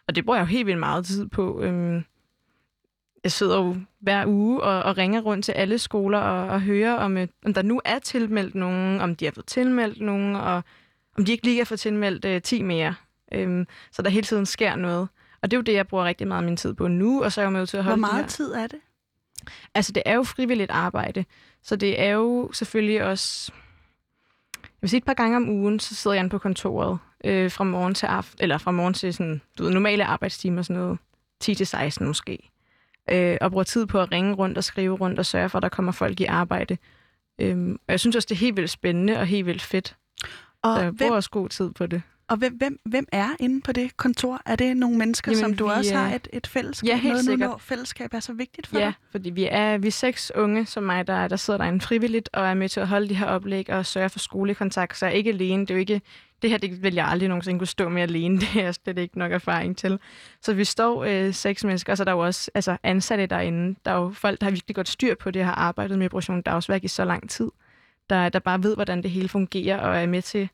Og 0.09 0.17
det 0.17 0.25
bruger 0.25 0.37
jeg 0.39 0.43
jo 0.43 0.47
helt 0.47 0.67
vildt 0.67 0.81
meget 0.81 1.07
tid 1.07 1.29
på. 1.29 1.63
Øhm, 1.63 2.05
jeg 3.25 3.33
sidder 3.33 3.57
jo 3.57 3.77
hver 4.01 4.27
uge 4.27 4.63
og, 4.63 4.83
og 4.83 4.99
ringer 4.99 5.21
rundt 5.21 5.45
til 5.45 5.53
alle 5.53 5.79
skoler 5.79 6.19
og, 6.19 6.49
og 6.49 6.61
hører, 6.61 6.95
om, 6.95 7.17
øh, 7.17 7.29
om 7.47 7.55
der 7.55 7.63
nu 7.63 7.81
er 7.85 7.99
tilmeldt 7.99 8.55
nogen, 8.55 9.01
om 9.01 9.17
de 9.17 9.25
har 9.25 9.33
fået 9.33 9.47
tilmeldt 9.47 10.01
nogen, 10.01 10.37
og 10.37 10.63
om 11.19 11.25
de 11.25 11.33
ikke 11.33 11.45
lige 11.45 11.59
har 11.59 11.65
fået 11.65 11.81
tilmeldt 11.81 12.25
øh, 12.25 12.43
10 12.43 12.63
mere. 12.63 12.95
Øhm, 13.33 13.67
så 13.93 14.03
der 14.03 14.11
hele 14.11 14.27
tiden 14.27 14.47
sker 14.47 14.77
noget. 14.77 15.09
Og 15.43 15.51
det 15.51 15.57
er 15.57 15.59
jo 15.59 15.63
det, 15.63 15.73
jeg 15.73 15.87
bruger 15.87 16.05
rigtig 16.05 16.29
meget 16.29 16.43
af 16.43 16.45
min 16.45 16.57
tid 16.57 16.75
på 16.75 16.89
nu, 16.89 17.25
og 17.25 17.33
så 17.33 17.41
er 17.41 17.45
jeg 17.45 17.53
med 17.53 17.67
til 17.67 17.77
at 17.77 17.85
holde 17.85 17.99
Hvor 17.99 18.09
meget 18.09 18.25
her. 18.25 18.29
tid 18.29 18.53
er 18.53 18.67
det? 18.67 18.79
Altså, 19.75 19.93
det 19.93 20.03
er 20.07 20.15
jo 20.15 20.23
frivilligt 20.23 20.71
arbejde, 20.71 21.25
så 21.63 21.77
det 21.77 22.01
er 22.01 22.11
jo 22.11 22.51
selvfølgelig 22.53 23.05
også... 23.05 23.53
Jeg 24.63 24.71
vil 24.81 24.91
sige, 24.91 24.99
et 24.99 25.05
par 25.05 25.15
gange 25.15 25.37
om 25.37 25.49
ugen, 25.49 25.81
så 25.81 25.95
sidder 25.95 26.15
jeg 26.15 26.21
inde 26.21 26.31
på 26.31 26.39
kontoret 26.39 26.99
øh, 27.25 27.51
fra 27.51 27.65
morgen 27.65 27.95
til 27.95 28.07
aften, 28.07 28.39
eller 28.43 28.59
fra 28.59 28.71
morgen 28.71 28.95
til 28.95 29.15
sådan, 29.15 29.41
du 29.59 29.63
ved, 29.63 29.73
normale 29.73 30.05
arbejdstimer, 30.05 30.63
sådan 30.63 30.83
noget 30.83 30.99
10-16 31.45 32.05
måske. 32.05 32.51
Øh, 33.11 33.37
og 33.41 33.51
bruger 33.51 33.65
tid 33.65 33.87
på 33.87 34.01
at 34.01 34.13
ringe 34.13 34.35
rundt 34.35 34.59
og 34.59 34.65
skrive 34.65 34.97
rundt 34.97 35.19
og 35.19 35.27
sørge 35.27 35.49
for, 35.49 35.59
at 35.59 35.63
der 35.63 35.69
kommer 35.69 35.93
folk 35.93 36.21
i 36.21 36.25
arbejde. 36.25 36.79
Øh, 37.41 37.69
og 37.71 37.93
jeg 37.93 38.01
synes 38.01 38.17
også, 38.17 38.27
det 38.27 38.35
er 38.35 38.39
helt 38.39 38.57
vildt 38.57 38.71
spændende 38.71 39.19
og 39.19 39.27
helt 39.27 39.47
vildt 39.47 39.63
fedt. 39.63 39.97
Og 40.63 40.77
så 40.77 40.83
jeg 40.83 40.97
bruger 40.97 41.09
hvem, 41.09 41.13
også 41.13 41.31
god 41.31 41.49
tid 41.49 41.71
på 41.71 41.87
det. 41.87 42.03
Og 42.29 42.37
hvem, 42.37 42.57
hvem, 42.57 42.81
hvem 42.85 43.07
er 43.13 43.29
inde 43.41 43.61
på 43.61 43.73
det 43.73 43.97
kontor? 43.97 44.41
Er 44.47 44.57
det 44.57 44.77
nogle 44.77 44.99
mennesker, 44.99 45.33
Jamen, 45.33 45.41
som 45.41 45.55
du 45.55 45.71
også 45.71 45.95
har 45.95 46.15
et, 46.15 46.29
et 46.33 46.47
fællesskab 46.47 46.89
ja, 46.89 46.97
helt 46.97 47.15
med, 47.15 47.23
sikkert. 47.23 47.51
når 47.51 47.59
fællesskab 47.59 48.15
er 48.15 48.21
så 48.21 48.33
vigtigt 48.33 48.67
for 48.67 48.79
ja, 48.79 48.85
dig? 48.85 48.95
fordi 49.11 49.31
vi 49.31 49.49
er, 49.51 49.79
vi 49.79 49.87
er 49.87 49.93
seks 49.93 50.33
unge 50.35 50.67
som 50.67 50.83
mig, 50.83 51.07
der, 51.07 51.29
der 51.29 51.37
sidder 51.37 51.59
derinde 51.59 51.81
frivilligt 51.81 52.29
og 52.33 52.47
er 52.47 52.55
med 52.55 52.69
til 52.69 52.81
at 52.81 52.89
holde 52.89 53.09
de 53.09 53.15
her 53.15 53.27
oplæg 53.27 53.71
og 53.71 53.87
sørge 53.87 54.09
for 54.09 54.19
skolekontakt. 54.19 54.97
Så 54.99 55.07
jeg 55.07 55.13
er 55.13 55.17
ikke 55.17 55.31
alene. 55.31 55.63
Det 55.63 55.71
er 55.71 55.75
jo 55.75 55.81
ikke, 55.81 56.01
det 56.43 56.51
her 56.51 56.59
det 56.59 56.83
vil 56.83 56.95
jeg 56.95 57.09
aldrig 57.09 57.29
nogensinde 57.29 57.59
kunne 57.59 57.67
stå 57.67 57.89
med 57.89 58.03
alene. 58.03 58.41
Det 58.55 58.63
er 58.65 58.73
slet 58.73 58.99
ikke 58.99 59.19
nok 59.19 59.33
erfaring 59.33 59.77
til. 59.77 59.99
Så 60.43 60.55
vi 60.55 60.65
står 60.65 61.05
øh, 61.05 61.35
seks 61.35 61.65
mennesker, 61.65 61.93
og 61.93 61.97
så 61.97 62.03
er 62.03 62.05
der 62.05 62.13
jo 62.13 62.19
også 62.19 62.51
altså, 62.55 62.77
ansatte 62.83 63.27
derinde. 63.27 63.77
Der 63.85 63.91
er 63.91 63.97
jo 63.97 64.11
folk, 64.11 64.41
der 64.41 64.47
har 64.47 64.51
virkelig 64.51 64.75
godt 64.75 64.89
styr 64.89 65.15
på 65.15 65.31
det, 65.31 65.45
har 65.45 65.55
arbejdet 65.55 65.99
med 65.99 66.07
Operation 66.07 66.43
Dagsværk 66.43 66.85
i 66.85 66.89
så 66.89 67.05
lang 67.05 67.31
tid. 67.31 67.51
Der, 68.11 68.29
der 68.29 68.39
bare 68.39 68.63
ved, 68.63 68.75
hvordan 68.75 69.03
det 69.03 69.11
hele 69.11 69.29
fungerer 69.29 69.79
og 69.79 69.97
er 69.97 70.07
med 70.07 70.23
til 70.23 70.49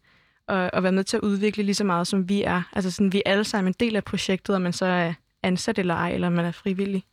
og, 0.46 0.70
og 0.72 0.82
være 0.82 0.92
med 0.92 1.04
til 1.04 1.16
at 1.16 1.22
udvikle 1.22 1.62
lige 1.62 1.74
så 1.74 1.84
meget, 1.84 2.06
som 2.06 2.28
vi 2.28 2.42
er. 2.42 2.62
Altså 2.72 2.90
sådan, 2.90 3.12
vi 3.12 3.22
er 3.26 3.30
alle 3.30 3.44
sammen 3.44 3.70
en 3.70 3.76
del 3.80 3.96
af 3.96 4.04
projektet, 4.04 4.56
om 4.56 4.62
man 4.62 4.72
så 4.72 4.86
er 4.86 5.12
ansat 5.42 5.78
eller 5.78 5.94
ej, 5.94 6.12
eller 6.12 6.28
man 6.28 6.44
er 6.44 6.52
frivillig. 6.52 7.04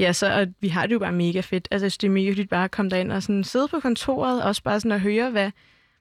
Ja, 0.00 0.12
så 0.12 0.40
og 0.40 0.46
vi 0.60 0.68
har 0.68 0.86
det 0.86 0.94
jo 0.94 0.98
bare 0.98 1.12
mega 1.12 1.40
fedt. 1.40 1.68
Altså, 1.70 1.98
det 2.00 2.06
er 2.06 2.10
mega 2.10 2.26
hyggeligt 2.26 2.50
bare 2.50 2.64
at 2.64 2.70
komme 2.70 2.90
derind 2.90 3.12
og 3.12 3.22
sådan, 3.22 3.44
sidde 3.44 3.68
på 3.68 3.80
kontoret, 3.80 4.42
og 4.42 4.48
også 4.48 4.62
bare 4.62 4.80
sådan 4.80 4.92
at 4.92 5.00
høre, 5.00 5.30
hvad, 5.30 5.50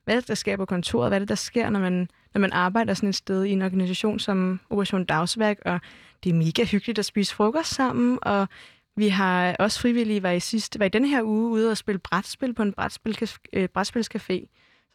hvad 0.06 0.22
der 0.22 0.36
sker 0.36 0.58
på 0.58 0.66
kontoret, 0.66 1.10
hvad 1.10 1.20
det 1.20 1.30
der 1.30 1.36
sker, 1.36 1.70
når 1.70 1.80
man, 1.80 2.10
når 2.34 2.42
man 2.42 2.54
arbejder 2.54 2.94
sådan 2.94 3.10
et 3.10 3.16
sted 3.16 3.44
i 3.44 3.52
en 3.52 3.62
organisation 3.62 4.20
som 4.20 4.60
Operation 4.70 5.06
Dagsværk, 5.06 5.58
og 5.66 5.80
det 6.24 6.30
er 6.30 6.34
mega 6.34 6.64
hyggeligt 6.64 7.00
at 7.00 7.06
spise 7.06 7.36
frokost 7.36 7.74
sammen, 7.74 8.20
og 8.22 8.48
vi 8.96 9.08
har 9.08 9.56
også 9.60 9.80
frivillige 9.80 10.24
var 10.24 10.32
i 10.32 10.40
sidste, 10.40 10.80
var 10.80 10.86
i 10.86 10.90
denne 10.90 11.08
her 11.08 11.24
uge 11.24 11.50
ude 11.50 11.72
og 11.72 11.78
spille 11.78 12.00
brætspil 12.00 12.54
på 12.54 12.62
en 12.62 12.74
brætspil, 12.74 13.30
øh, 13.54 13.70
brætspilscafé. 13.78 14.48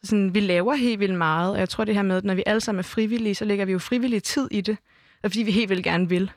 Så 0.03 0.09
sådan, 0.09 0.33
vi 0.33 0.39
laver 0.39 0.75
helt 0.75 0.99
vildt 0.99 1.17
meget, 1.17 1.53
og 1.53 1.59
jeg 1.59 1.69
tror 1.69 1.85
det 1.85 1.95
her 1.95 2.01
med, 2.01 2.17
at 2.17 2.23
når 2.23 2.33
vi 2.33 2.43
alle 2.45 2.61
sammen 2.61 2.79
er 2.79 2.83
frivillige, 2.83 3.35
så 3.35 3.45
lægger 3.45 3.65
vi 3.65 3.71
jo 3.71 3.79
frivillig 3.79 4.23
tid 4.23 4.47
i 4.51 4.61
det, 4.61 4.77
og 5.23 5.31
fordi 5.31 5.43
vi 5.43 5.51
helt 5.51 5.69
vildt 5.69 5.83
gerne 5.83 6.09
vil. 6.09 6.31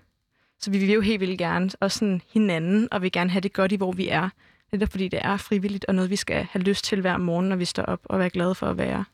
Så 0.60 0.70
vi 0.70 0.78
vil 0.78 0.90
jo 0.90 1.00
helt 1.00 1.20
vildt 1.20 1.38
gerne 1.38 1.70
også 1.80 1.98
sådan 1.98 2.22
hinanden, 2.32 2.88
og 2.92 3.02
vi 3.02 3.08
gerne 3.08 3.30
have 3.30 3.40
det 3.40 3.52
godt 3.52 3.72
i, 3.72 3.76
hvor 3.76 3.92
vi 3.92 4.08
er. 4.08 4.28
Netop 4.72 4.90
fordi, 4.90 5.08
det 5.08 5.20
er 5.22 5.36
frivilligt, 5.36 5.84
og 5.84 5.94
noget, 5.94 6.10
vi 6.10 6.16
skal 6.16 6.46
have 6.50 6.62
lyst 6.62 6.84
til 6.84 7.00
hver 7.00 7.16
morgen, 7.16 7.48
når 7.48 7.56
vi 7.56 7.64
står 7.64 7.82
op 7.82 8.00
og 8.04 8.18
være 8.18 8.30
glade 8.30 8.54
for 8.54 8.66
at 8.66 8.78
være. 8.78 9.04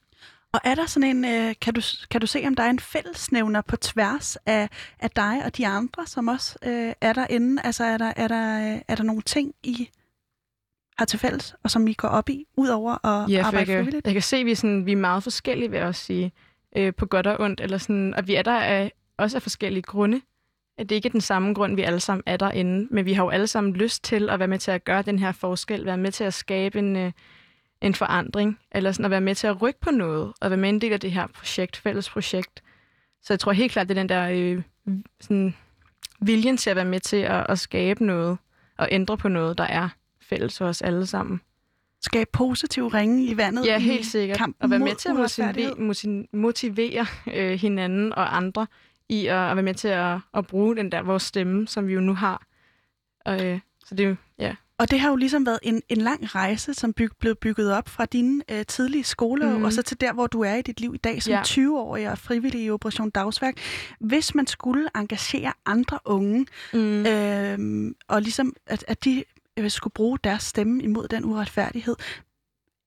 Og 0.53 0.61
er 0.65 0.75
der 0.75 0.87
sådan 0.87 1.17
en, 1.17 1.25
øh, 1.25 1.55
kan, 1.61 1.75
du, 1.75 1.81
kan 2.11 2.21
du 2.21 2.27
se, 2.27 2.45
om 2.47 2.55
der 2.55 2.63
er 2.63 2.71
en 2.71 2.79
fællesnævner 2.79 3.61
på 3.61 3.77
tværs 3.77 4.37
af, 4.47 4.69
af 5.01 5.11
dig 5.11 5.43
og 5.45 5.57
de 5.57 5.67
andre, 5.67 6.07
som 6.07 6.29
også 6.29 6.59
øh, 6.65 6.93
er 7.01 7.13
derinde? 7.13 7.63
Altså 7.65 7.85
er 7.85 7.99
der, 7.99 8.13
er, 8.17 8.29
der, 8.29 8.75
øh, 8.75 8.81
er 8.89 8.95
der 8.95 9.03
nogle 9.03 9.23
ting, 9.23 9.55
I 9.63 9.91
har 11.01 11.05
til 11.05 11.19
fælles, 11.19 11.55
og 11.63 11.71
som 11.71 11.89
I 11.89 11.93
går 11.93 12.09
op 12.09 12.29
i, 12.29 12.45
udover 12.57 13.07
at 13.07 13.31
ja, 13.31 13.43
arbejde 13.47 13.73
jeg 13.73 13.79
frivilligt? 13.79 14.07
Jeg 14.07 14.13
kan 14.13 14.23
se, 14.23 14.37
at 14.37 14.47
vi 14.47 14.51
er, 14.51 14.57
sådan, 14.57 14.87
vi 14.87 14.93
er 14.93 14.97
meget 14.97 15.23
forskellige, 15.23 15.71
vil 15.71 15.79
jeg 15.79 15.87
også 15.87 16.05
sige, 16.05 16.33
øh, 16.77 16.95
på 16.95 17.07
godt 17.07 17.27
og 17.27 17.41
ondt. 17.41 17.61
Eller 17.61 17.79
sådan, 17.79 18.15
og 18.15 18.27
vi 18.27 18.35
er 18.35 18.43
der 18.43 18.61
af, 18.61 18.93
også 19.19 19.37
af 19.37 19.43
forskellige 19.43 19.83
grunde. 19.83 20.21
At 20.79 20.89
det 20.89 20.95
ikke 20.95 21.07
er 21.07 21.11
den 21.11 21.21
samme 21.21 21.55
grund, 21.55 21.75
vi 21.77 21.83
alle 21.83 22.01
sammen 22.01 22.23
er 22.27 22.37
derinde, 22.37 22.89
men 22.91 23.05
vi 23.05 23.13
har 23.13 23.25
jo 23.25 23.31
alle 23.31 23.47
sammen 23.47 23.73
lyst 23.73 24.05
til 24.05 24.31
at 24.31 24.39
være 24.39 24.49
med 24.49 24.59
til 24.59 24.71
at 24.71 24.85
gøre 24.85 25.03
den 25.03 25.19
her 25.19 25.33
forskel, 25.33 25.87
være 25.87 25.97
med 25.97 26.13
til 26.13 26.25
at 26.25 26.35
skabe 26.35 26.79
en, 26.79 26.97
øh, 26.97 27.13
en 27.83 27.95
forandring, 27.95 28.59
eller 28.73 28.93
sådan 28.93 29.05
at 29.05 29.11
være 29.11 29.21
med 29.21 29.35
til 29.35 29.47
at 29.47 29.63
rykke 29.63 29.81
på 29.81 29.91
noget, 29.91 30.33
og 30.41 30.51
være 30.51 30.61
med 30.61 30.69
en 30.69 30.81
del 30.81 30.93
af 30.93 31.01
det 31.01 31.13
her 31.13 31.27
projekt, 31.27 31.77
fælles 31.77 32.11
projekt. 32.11 32.63
Så 33.23 33.33
jeg 33.33 33.41
tror 33.41 33.53
helt 33.53 33.73
klart, 33.73 33.89
det 33.89 33.99
er 33.99 34.01
den 34.01 34.09
der 34.09 34.29
øh, 34.31 34.63
sådan, 35.21 35.55
viljen 36.21 36.57
til 36.57 36.71
at 36.71 36.77
være 36.77 36.85
med 36.85 37.01
til 37.01 37.17
at, 37.17 37.47
at 37.49 37.59
skabe 37.59 38.05
noget, 38.05 38.39
og 38.79 38.89
ændre 38.91 39.17
på 39.17 39.29
noget, 39.29 39.59
der 39.59 39.65
er 39.65 39.89
fælles 40.31 40.59
for 40.59 40.67
os 40.67 40.83
alle 40.83 41.07
sammen. 41.07 41.41
Skabe 42.03 42.31
positiv 42.33 42.87
ringe 42.87 43.25
i 43.25 43.37
vandet 43.37 43.67
Ja, 43.67 43.79
helt 43.79 44.07
sikkert. 44.07 44.41
Og 44.61 44.71
være 44.71 44.79
med 44.79 44.95
til 44.95 45.09
at 45.09 45.17
motivere, 45.17 46.27
motivere 46.33 47.07
øh, 47.35 47.59
hinanden 47.59 48.13
og 48.13 48.37
andre 48.37 48.67
i 49.09 49.27
at, 49.27 49.51
at 49.51 49.57
være 49.57 49.63
med 49.63 49.75
til 49.75 49.89
at, 49.89 50.19
at 50.35 50.47
bruge 50.47 50.77
den 50.77 50.93
der 50.93 51.03
vores 51.03 51.23
stemme, 51.23 51.69
som 51.69 51.89
vi 51.89 51.93
jo 51.93 52.01
nu 52.01 52.15
har. 52.15 52.47
Og, 53.25 53.47
øh, 53.47 53.61
så 53.87 53.95
det 53.95 54.05
er 54.05 54.09
jo, 54.09 54.17
ja. 54.39 54.55
Og 54.79 54.91
det 54.91 55.01
har 55.01 55.11
jo 55.11 55.17
ligesom 55.17 55.47
været 55.47 55.59
en, 55.63 55.83
en 55.89 55.99
lang 55.99 56.35
rejse, 56.35 56.75
som 56.75 56.93
byg, 56.93 57.11
blev 57.19 57.37
bygget 57.37 57.73
op 57.73 57.89
fra 57.89 58.05
dine 58.05 58.43
øh, 58.51 58.67
tidlige 58.67 59.05
skoleår, 59.05 59.59
mm. 59.59 59.65
og 59.65 59.73
så 59.73 59.83
til 59.83 60.01
der, 60.01 60.13
hvor 60.13 60.27
du 60.27 60.41
er 60.41 60.55
i 60.55 60.63
dit 60.63 60.81
liv 60.81 60.95
i 60.95 60.99
dag 60.99 61.23
som 61.23 61.33
ja. 61.33 61.43
20-årig 61.43 62.11
og 62.11 62.19
frivillig 62.19 62.63
i 62.63 62.71
Operation 62.71 63.11
Dagsværk. 63.11 63.55
Hvis 64.01 64.35
man 64.35 64.47
skulle 64.47 64.89
engagere 64.95 65.53
andre 65.67 65.99
unge, 66.05 66.47
mm. 66.73 67.07
øh, 67.07 67.95
og 68.09 68.23
ligesom 68.23 68.53
at, 68.67 68.85
at 68.89 69.05
de 69.05 69.25
øh, 69.61 69.71
skulle 69.71 69.93
bruge 69.93 70.19
deres 70.25 70.43
stemme 70.43 70.83
imod 70.83 71.09
den 71.09 71.25
uretfærdighed, 71.25 71.97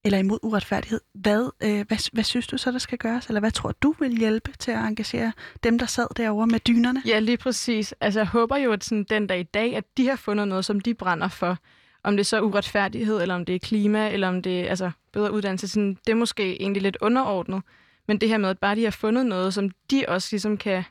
eller 0.06 0.18
imod 0.18 0.40
uretfærdighed, 0.42 1.02
hvad, 1.14 1.50
øh, 1.64 1.88
hvad, 1.88 2.12
hvad 2.14 2.24
synes 2.24 2.48
du 2.48 2.58
så, 2.58 2.72
der 2.72 2.78
skal 2.78 2.98
gøres? 2.98 3.28
Eller 3.28 3.40
hvad 3.40 3.52
tror 3.52 3.72
du 3.72 3.96
vil 4.00 4.18
hjælpe 4.18 4.52
til 4.60 4.72
at 4.72 4.80
engagere 4.80 5.34
dem, 5.64 5.80
der 5.80 5.86
sad 5.86 6.08
derovre 6.18 6.48
med 6.48 6.60
dynerne? 6.60 7.02
Ja, 7.06 7.20
lige 7.20 7.38
præcis. 7.38 7.94
Altså, 8.02 8.20
jeg 8.20 8.28
håber 8.28 8.58
jo, 8.58 8.72
at 8.72 8.84
sådan, 8.84 9.04
den 9.04 9.28
dag 9.28 9.40
i 9.40 9.44
dag, 9.44 9.76
at 9.76 9.84
de 9.98 10.08
har 10.08 10.16
fundet 10.16 10.48
noget, 10.48 10.66
som 10.66 10.80
de 10.80 10.94
brænder 10.94 11.28
for. 11.28 11.58
Om 12.04 12.14
det 12.14 12.20
er 12.20 12.26
så 12.26 12.42
uretfærdighed, 12.42 13.22
eller 13.22 13.36
om 13.36 13.46
det 13.46 13.56
er 13.56 13.60
klima, 13.60 14.10
eller 14.10 14.28
om 14.28 14.42
det 14.42 14.60
er 14.60 14.70
altså, 14.70 14.92
bedre 15.14 15.34
uddannelse. 15.34 15.68
Sådan, 15.68 15.98
det 16.06 16.12
er 16.12 16.16
måske 16.16 16.62
egentlig 16.62 16.82
lidt 16.82 16.98
underordnet. 17.02 17.62
Men 18.08 18.18
det 18.18 18.30
her 18.30 18.38
med, 18.38 18.50
at 18.50 18.60
bare 18.60 18.76
de 18.76 18.84
har 18.84 18.92
fundet 18.92 19.26
noget, 19.26 19.54
som 19.54 19.70
de 19.92 20.06
også 20.08 20.28
ligesom 20.32 20.58
kan 20.58 20.84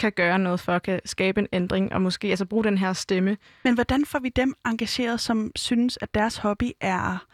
kan 0.00 0.12
gøre 0.12 0.38
noget 0.38 0.60
for, 0.60 0.78
kan 0.78 1.00
skabe 1.04 1.40
en 1.40 1.46
ændring, 1.52 1.92
og 1.92 2.02
måske 2.02 2.28
altså 2.28 2.44
bruge 2.44 2.64
den 2.64 2.78
her 2.78 2.92
stemme. 2.92 3.36
Men 3.64 3.74
hvordan 3.74 4.06
får 4.06 4.18
vi 4.18 4.28
dem 4.28 4.54
engageret, 4.66 5.20
som 5.20 5.52
synes, 5.56 5.98
at 6.00 6.14
deres 6.14 6.36
hobby 6.36 6.70
er 6.80 7.26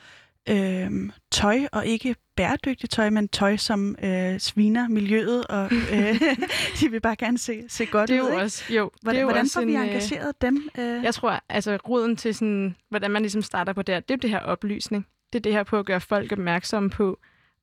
øh, 0.48 0.90
tøj, 1.30 1.58
og 1.72 1.86
ikke 1.86 2.16
bæredygtigt 2.36 2.92
tøj, 2.92 3.10
men 3.10 3.28
tøj, 3.28 3.56
som 3.56 3.96
øh, 4.02 4.40
sviner 4.40 4.88
miljøet, 4.88 5.46
og 5.46 5.64
øh, 5.92 6.20
de 6.80 6.90
vil 6.90 7.00
bare 7.00 7.16
gerne 7.16 7.38
se, 7.38 7.64
se 7.68 7.86
godt 7.86 8.10
det 8.10 8.16
er 8.16 8.22
ud. 8.22 8.28
Jo 8.28 8.36
også, 8.36 8.74
jo, 8.74 8.90
hvordan, 9.02 9.14
det 9.14 9.18
er 9.18 9.22
jo 9.22 9.26
hvordan 9.26 9.42
også 9.42 9.54
får 9.54 9.64
vi 9.64 9.72
en, 9.72 9.80
øh, 9.80 9.86
engageret 9.86 10.28
øh, 10.28 10.48
dem? 10.48 10.68
Øh? 10.78 11.04
Jeg 11.04 11.14
tror, 11.14 11.40
altså 11.48 11.78
roden 11.88 12.16
til 12.16 12.34
sådan, 12.34 12.76
hvordan 12.88 13.10
man 13.10 13.22
ligesom 13.22 13.42
starter 13.42 13.72
på 13.72 13.82
det 13.82 13.94
her, 13.94 14.00
det 14.00 14.14
er 14.14 14.18
det 14.18 14.30
her 14.30 14.40
oplysning. 14.40 15.06
Det 15.32 15.38
er 15.38 15.42
det 15.42 15.52
her 15.52 15.62
på 15.62 15.78
at 15.78 15.86
gøre 15.86 16.00
folk 16.00 16.32
opmærksomme 16.32 16.90
på, 16.90 17.18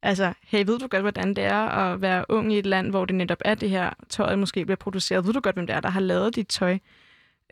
Altså, 0.05 0.33
hey, 0.41 0.65
ved 0.65 0.79
du 0.79 0.87
godt, 0.87 1.01
hvordan 1.01 1.33
det 1.33 1.43
er 1.43 1.59
at 1.69 2.01
være 2.01 2.25
ung 2.29 2.53
i 2.53 2.59
et 2.59 2.65
land, 2.65 2.89
hvor 2.89 3.05
det 3.05 3.15
netop 3.15 3.37
er 3.45 3.55
det 3.55 3.69
her, 3.69 3.89
tøjet 4.09 4.39
måske 4.39 4.65
bliver 4.65 4.75
produceret? 4.75 5.25
Ved 5.25 5.33
du 5.33 5.39
godt, 5.39 5.55
hvem 5.55 5.67
det 5.67 5.75
er, 5.75 5.79
der 5.79 5.89
har 5.89 5.99
lavet 5.99 6.35
dit 6.35 6.47
tøj? 6.47 6.77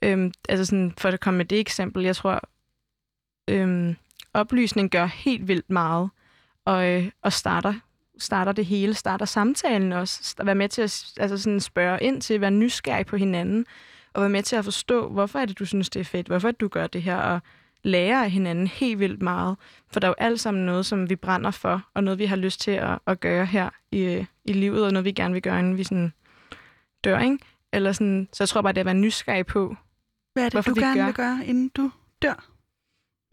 Øhm, 0.04 0.32
altså 0.50 0.66
sådan, 0.66 0.94
for 0.98 1.10
at 1.10 1.20
komme 1.20 1.38
med 1.38 1.46
det 1.46 1.60
eksempel, 1.60 2.04
jeg 2.04 2.16
tror, 2.16 2.42
øhm, 3.48 3.96
oplysning 4.34 4.92
gør 4.92 5.06
helt 5.06 5.48
vildt 5.48 5.70
meget, 5.70 6.10
og, 6.66 6.90
øh, 6.90 7.12
og 7.22 7.34
starter, 7.34 7.74
starter 8.20 8.52
det 8.52 8.66
hele, 8.66 8.94
starter 8.94 9.26
samtalen 9.26 9.94
også, 9.94 10.36
at 10.40 10.46
være 10.46 10.56
med 10.56 10.70
til 10.70 10.82
at 10.82 11.14
altså 11.18 11.38
sådan 11.38 11.60
spørge 11.60 12.04
ind 12.04 12.22
til, 12.22 12.42
være 12.42 12.52
nysgerrig 12.52 13.06
på 13.06 13.18
hinanden, 13.18 13.66
og 14.14 14.22
være 14.22 14.30
med 14.30 14.44
til 14.44 14.56
at 14.56 14.64
forstå, 14.64 15.10
hvorfor 15.10 15.40
er 15.40 15.46
det, 15.46 15.60
du 15.60 15.66
synes, 15.66 15.90
det 15.90 16.00
er 16.00 16.04
fedt, 16.04 16.28
hvorfor 16.28 16.52
du 16.52 16.68
gør 16.68 16.88
det 16.88 17.02
her, 17.04 17.18
og 17.18 17.42
lære 17.84 18.24
af 18.24 18.32
hinanden 18.32 18.68
helt 18.68 19.00
vildt 19.00 19.22
meget. 19.22 19.58
For 19.92 20.00
der 20.00 20.08
er 20.08 20.10
jo 20.10 20.16
alt 20.18 20.40
sammen 20.40 20.66
noget, 20.66 20.86
som 20.86 21.10
vi 21.10 21.16
brænder 21.16 21.52
for, 21.52 21.88
og 21.94 22.04
noget, 22.04 22.20
vi 22.20 22.26
har 22.26 22.36
lyst 22.36 22.62
til 22.62 22.72
at, 22.72 23.00
at 23.08 23.20
gøre 23.20 23.46
her 23.46 23.70
i, 23.92 24.26
i 24.46 24.54
livet, 24.54 24.86
og 24.86 24.92
noget, 24.92 25.06
vi 25.06 25.12
gerne 25.12 25.34
vil 25.34 25.42
gøre, 25.42 25.60
inden 25.60 25.78
vi 25.78 25.84
sådan 25.84 26.14
dør, 27.04 27.20
ikke? 27.20 27.38
Eller 27.74 27.92
sådan, 27.92 28.28
så 28.34 28.44
jeg 28.44 28.50
tror 28.50 28.62
bare, 28.62 28.74
det 28.74 28.78
er 28.78 28.82
at 28.82 28.86
være 28.86 28.94
nysgerrig 28.96 29.46
på, 29.46 29.76
Hvad 30.34 30.44
er 30.44 30.48
det, 30.50 30.54
Hvorfor 30.54 30.70
du 30.72 30.76
vi 30.76 30.82
gerne 30.82 31.00
gør? 31.00 31.06
vil 31.06 31.14
gøre, 31.14 31.40
inden 31.46 31.70
du 31.70 31.92
dør? 32.22 32.48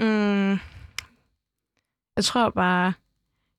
Mm, 0.00 0.58
jeg 2.16 2.24
tror 2.24 2.50
bare, 2.50 2.92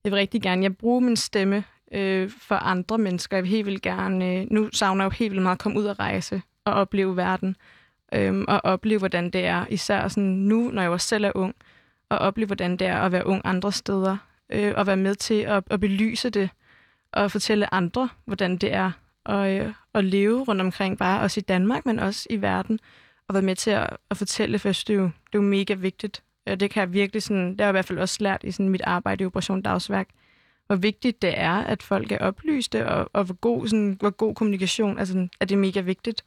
jeg 0.03 0.11
vil 0.11 0.17
rigtig 0.17 0.41
gerne, 0.41 0.63
jeg 0.63 0.77
bruger 0.77 0.99
min 0.99 1.15
stemme 1.15 1.63
øh, 1.91 2.29
for 2.29 2.55
andre 2.55 2.97
mennesker. 2.97 3.37
Jeg 3.37 3.43
vil 3.43 3.51
helt 3.51 3.65
vildt 3.65 3.81
gerne, 3.81 4.35
øh, 4.35 4.47
nu 4.51 4.69
savner 4.73 5.03
jeg 5.03 5.11
jo 5.11 5.15
helt 5.15 5.31
vildt 5.31 5.43
meget 5.43 5.55
at 5.55 5.61
komme 5.61 5.79
ud 5.79 5.85
og 5.85 5.99
rejse 5.99 6.41
og 6.65 6.73
opleve 6.73 7.15
verden. 7.17 7.55
Øh, 8.14 8.43
og 8.47 8.62
opleve, 8.64 8.99
hvordan 8.99 9.30
det 9.30 9.45
er, 9.45 9.66
især 9.70 10.07
sådan 10.07 10.30
nu, 10.30 10.72
når 10.74 10.82
jeg 10.82 10.91
også 10.91 11.07
selv 11.07 11.24
er 11.24 11.32
ung, 11.36 11.55
og 12.10 12.18
opleve, 12.18 12.47
hvordan 12.47 12.78
det 12.78 12.88
er 12.88 12.97
at 12.97 13.12
være 13.12 13.28
ung 13.28 13.41
andre 13.45 13.72
steder. 13.72 14.18
Øh, 14.49 14.74
og 14.78 14.88
være 14.88 14.97
med 14.97 15.16
til 15.16 15.41
at, 15.41 15.64
at 15.70 15.80
belyse 15.80 16.30
det, 16.30 16.49
og 17.12 17.32
fortælle 17.32 17.74
andre, 17.74 18.10
hvordan 18.26 18.57
det 18.57 18.74
er 18.74 18.91
at, 19.26 19.62
øh, 19.62 19.74
at 19.93 20.05
leve 20.05 20.43
rundt 20.43 20.62
omkring, 20.62 20.97
bare 20.97 21.22
også 21.22 21.39
i 21.39 21.43
Danmark, 21.43 21.86
men 21.86 21.99
også 21.99 22.28
i 22.30 22.41
verden 22.41 22.80
og 23.28 23.34
være 23.34 23.43
med 23.43 23.55
til 23.55 23.72
at, 23.72 23.97
at 24.10 24.18
fortælle, 24.18 24.60
for 24.60 24.68
jeg 24.68 24.76
synes, 24.76 24.84
det 24.84 24.93
er, 24.93 24.97
jo, 24.97 25.03
det 25.03 25.34
er 25.34 25.38
jo 25.38 25.41
mega 25.41 25.74
vigtigt. 25.74 26.24
Og 26.45 26.60
det 26.60 26.72
kan 26.72 26.82
jeg 26.82 26.93
virkelig 26.93 27.24
sådan, 27.24 27.51
det 27.51 27.62
har 27.62 27.66
jeg 27.66 27.72
i 27.72 27.78
hvert 27.78 27.86
fald 27.86 27.99
også 27.99 28.18
lært 28.20 28.43
i 28.43 28.51
sådan 28.51 28.70
mit 28.70 28.82
arbejde 28.82 29.24
i 29.24 29.26
Operation 29.26 29.62
Dagsværk, 29.62 30.07
hvor 30.68 30.76
vigtigt 30.76 31.22
det 31.22 31.34
er, 31.39 31.53
at 31.53 31.84
folk 31.84 32.12
er 32.12 32.18
oplyste, 32.18 32.88
og, 32.88 33.10
og 33.14 33.24
hvor, 33.24 33.34
god, 33.36 33.68
sådan, 33.68 33.97
hvor 33.99 34.10
god 34.10 34.36
kommunikation, 34.36 34.99
altså 34.99 35.28
at 35.39 35.49
det 35.49 35.55
er 35.55 35.60
mega 35.60 35.80
vigtigt. 35.80 36.24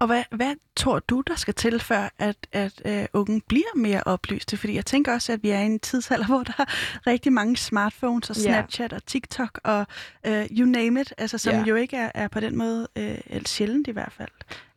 Og 0.00 0.06
hvad, 0.06 0.22
hvad 0.30 0.54
tror 0.76 0.98
du, 0.98 1.20
der 1.26 1.34
skal 1.36 1.54
til, 1.54 1.80
før 1.80 2.08
at, 2.18 2.36
at 2.52 2.82
øh, 2.84 3.06
unge 3.12 3.42
bliver 3.48 3.76
mere 3.76 4.02
oplyste? 4.06 4.56
Fordi 4.56 4.74
jeg 4.74 4.86
tænker 4.86 5.14
også, 5.14 5.32
at 5.32 5.42
vi 5.42 5.50
er 5.50 5.60
i 5.60 5.64
en 5.66 5.80
tidsalder, 5.80 6.26
hvor 6.32 6.42
der 6.42 6.52
er 6.58 6.64
rigtig 7.06 7.32
mange 7.32 7.56
smartphones 7.56 8.30
og. 8.30 8.36
Snapchat 8.36 8.92
og 8.92 9.06
TikTok 9.06 9.60
og 9.64 9.86
øh, 10.26 10.46
you 10.50 10.66
name 10.66 11.00
it, 11.00 11.14
altså, 11.18 11.38
som 11.38 11.54
Ja. 11.54 11.64
jo 11.64 11.74
ikke 11.74 11.96
er, 11.96 12.10
er 12.14 12.28
på 12.28 12.40
den 12.40 12.58
måde, 12.58 12.88
øh, 12.98 13.18
sjældent 13.46 13.88
i 13.88 13.90
hvert 13.90 14.12
fald, 14.12 14.28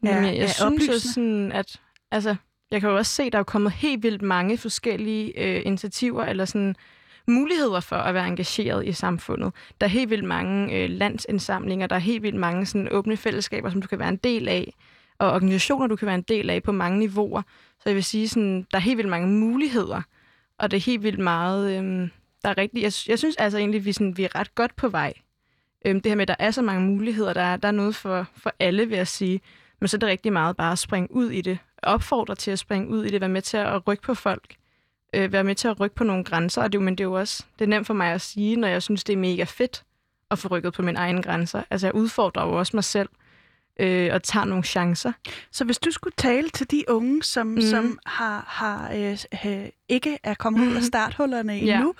Jamen, 0.04 0.24
er, 0.24 0.28
jeg, 0.28 0.38
jeg 0.38 0.44
er 0.44 0.70
synes 0.70 0.88
jo 0.88 1.00
sådan, 1.00 1.52
at 1.52 1.80
altså, 2.12 2.36
jeg 2.72 2.82
kan 2.82 2.90
jo 2.90 2.98
også 2.98 3.12
se, 3.12 3.24
at 3.24 3.34
der 3.34 3.40
er 3.40 3.44
kommet 3.44 3.72
helt 3.72 4.04
vildt 4.04 4.22
mange 4.22 4.58
forskellige 4.58 5.40
øh, 5.40 5.62
initiativer 5.66 6.24
eller 6.26 6.46
sådan 6.46 6.76
muligheder 7.28 7.80
for 7.80 7.96
at 7.96 8.14
være 8.14 8.28
engageret 8.28 8.88
i 8.88 8.92
samfundet. 8.92 9.54
Der 9.82 9.88
er 9.88 9.92
helt 9.92 10.10
vildt 10.10 10.26
mange 10.26 10.76
øh, 10.76 10.90
landsindsamlinger, 10.90 11.88
der 11.88 11.96
er 11.96 12.00
helt 12.00 12.24
vildt 12.24 12.38
mange 12.38 12.66
sådan, 12.66 12.88
åbne 12.92 13.18
fællesskaber, 13.18 13.70
som 13.70 13.82
du 13.82 13.88
kan 13.88 14.00
være 14.00 14.10
en 14.10 14.18
del 14.18 14.48
af, 14.48 14.74
og 15.20 15.32
organisationer, 15.32 15.88
du 15.88 15.96
kan 15.96 16.06
være 16.06 16.16
en 16.16 16.22
del 16.22 16.50
af 16.50 16.64
på 16.64 16.72
mange 16.72 17.00
niveauer. 17.00 17.42
Så 17.80 17.84
jeg 17.86 17.96
vil 17.96 18.04
sige, 18.04 18.30
sådan, 18.30 18.68
der 18.72 18.78
er 18.78 18.82
helt 18.82 18.98
vildt 18.98 19.10
mange 19.10 19.28
muligheder, 19.28 20.02
og 20.58 20.72
det 20.72 20.78
er 20.78 20.82
helt 20.82 21.04
vildt 21.04 21.20
meget... 21.20 21.78
Øhm, 21.78 22.10
der 22.44 22.50
er 22.50 22.58
rigtig, 22.58 22.84
jeg, 22.84 22.92
jeg 23.08 23.20
synes 23.20 23.36
altså 23.36 23.58
egentlig, 23.58 23.80
at 23.80 23.86
vi, 23.86 23.94
sådan, 23.94 24.18
vi 24.18 24.24
er 24.24 24.36
ret 24.40 24.56
godt 24.56 24.76
på 24.76 24.88
vej. 24.88 25.14
Øhm, 25.86 26.02
det 26.02 26.10
her 26.10 26.16
med, 26.16 26.22
at 26.22 26.28
der 26.28 26.46
er 26.46 26.52
så 26.52 26.62
mange 26.62 26.82
muligheder, 26.88 27.34
der 27.34 27.42
er, 27.42 27.58
der 27.58 27.68
er 27.68 27.72
noget 27.72 27.96
for, 27.96 28.28
for 28.38 28.54
alle, 28.60 28.86
vil 28.90 28.96
jeg 28.98 29.08
sige. 29.08 29.42
Men 29.80 29.88
så 29.88 29.98
er 29.98 30.00
det 30.00 30.10
rigtig 30.10 30.34
meget 30.34 30.58
bare 30.58 30.72
at 30.72 30.80
springe 30.80 31.12
ud 31.12 31.30
i 31.30 31.42
det. 31.42 31.58
Opfordre 31.84 32.36
til 32.36 32.52
at 32.52 32.60
springe 32.60 32.88
ud 32.88 33.06
i 33.06 33.10
det. 33.10 33.22
Være 33.22 33.30
med 33.30 33.42
til 33.42 33.58
at 33.58 33.88
rykke 33.88 34.04
på 34.04 34.14
folk. 34.14 34.56
Øh, 35.14 35.32
være 35.34 35.44
med 35.44 35.56
til 35.56 35.68
at 35.68 35.80
rykke 35.80 35.96
på 35.96 36.04
nogle 36.04 36.24
grænser. 36.24 36.64
Og 36.64 36.72
det, 36.72 36.80
jo- 36.80 36.84
men 36.84 36.96
det 36.96 37.00
er 37.04 37.08
jo 37.08 37.14
også 37.14 37.46
det 37.60 37.66
er 37.66 37.70
nemt 37.70 37.88
for 37.88 37.94
mig 37.94 38.12
at 38.14 38.22
sige, 38.22 38.56
når 38.56 38.68
jeg 38.68 38.84
synes, 38.84 39.04
det 39.04 39.14
er 39.14 39.18
mega 39.18 39.44
fedt 39.44 39.84
at 40.32 40.40
få 40.40 40.48
rykket 40.48 40.74
på 40.74 40.82
mine 40.82 41.00
egne 41.00 41.24
grænser. 41.24 41.64
Altså 41.70 41.88
jeg 41.88 41.96
udfordrer 41.96 42.46
jo 42.46 42.52
også 42.60 42.76
mig 42.78 42.84
selv 42.84 43.10
øh, 43.80 44.10
og 44.14 44.24
tager 44.24 44.46
nogle 44.46 44.64
chancer. 44.64 45.12
Så 45.52 45.66
hvis 45.66 45.80
du 45.80 45.92
skulle 45.92 46.14
tale 46.18 46.50
til 46.50 46.72
de 46.72 46.84
unge, 46.88 47.24
som, 47.24 47.48
mm. 47.48 47.62
Som 47.62 48.00
har, 48.06 48.44
har 48.48 48.92
øh, 48.94 49.18
øh, 49.46 49.70
ikke 49.90 50.18
er 50.24 50.34
kommet 50.34 50.62
ud 50.62 50.68
af 50.68 50.74
Mhm. 50.74 50.82
starthullerne 50.82 51.54
Ja. 51.54 51.76
endnu, 51.76 51.94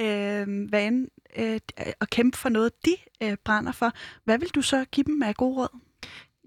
øh, 0.00 0.68
hvad 0.68 0.86
end, 0.86 1.08
øh, 1.36 1.60
at 2.00 2.10
kæmpe 2.10 2.36
for 2.38 2.48
noget, 2.48 2.72
de 2.84 2.96
øh, 3.22 3.36
brænder 3.44 3.72
for, 3.72 3.92
hvad 4.24 4.38
vil 4.38 4.48
du 4.48 4.62
så 4.62 4.84
give 4.92 5.04
dem 5.04 5.22
af 5.22 5.34
gode 5.34 5.56
råd? 5.56 5.78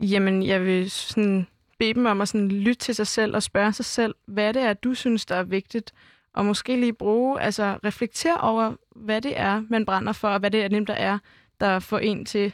Jamen, 0.02 0.44
jeg 0.44 0.66
vil 0.66 0.92
sådan 0.92 1.48
bede 1.80 1.94
dem 1.94 2.06
om 2.06 2.22
at 2.22 2.28
sådan 2.28 2.48
lytte 2.52 2.80
til 2.80 2.96
sig 2.96 3.08
selv 3.08 3.36
og 3.36 3.44
spørge 3.44 3.74
sig 3.74 3.86
selv, 3.86 4.16
hvad 4.28 4.54
det 4.54 4.62
er, 4.62 4.74
du 4.74 4.94
synes, 4.94 5.26
der 5.26 5.36
er 5.36 5.44
vigtigt, 5.44 5.94
og 6.34 6.46
måske 6.46 6.76
lige 6.80 6.94
bruge, 6.94 7.42
altså 7.42 7.80
reflektere 7.86 8.38
over, 8.38 8.74
hvad 8.96 9.22
det 9.22 9.40
er, 9.40 9.64
man 9.70 9.86
brænder 9.86 10.14
for, 10.14 10.28
og 10.28 10.40
hvad 10.40 10.52
det 10.52 10.64
er, 10.64 10.68
der 10.68 10.94
er, 10.94 11.18
der 11.60 11.80
får 11.80 12.00
en 12.00 12.26
til 12.26 12.54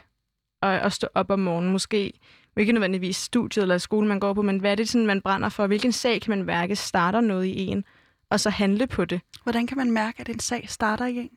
at, 0.62 0.80
at 0.80 0.92
stå 0.92 1.06
op 1.14 1.30
om 1.30 1.40
morgenen. 1.40 1.72
Måske 1.72 2.12
ikke 2.56 2.72
nødvendigvis 2.72 3.16
studiet 3.16 3.62
eller 3.62 3.78
skolen, 3.78 4.08
man 4.08 4.20
går 4.20 4.34
på, 4.34 4.42
men 4.42 4.58
hvad 4.58 4.70
er 4.70 4.74
det, 4.74 4.88
sådan, 4.88 5.06
man 5.06 5.20
brænder 5.20 5.48
for? 5.48 5.66
Hvilken 5.66 5.92
sag 5.92 6.20
kan 6.20 6.30
man 6.30 6.42
mærke 6.42 6.76
starter 6.76 7.20
noget 7.20 7.44
i 7.44 7.66
en, 7.66 7.84
og 8.30 8.40
så 8.40 8.50
handle 8.50 8.86
på 8.86 9.04
det? 9.04 9.20
Hvordan 9.42 9.66
kan 9.66 9.76
man 9.76 9.90
mærke, 9.90 10.20
at 10.20 10.28
en 10.28 10.40
sag 10.40 10.68
starter 10.68 11.06
i 11.06 11.16
en? 11.16 11.30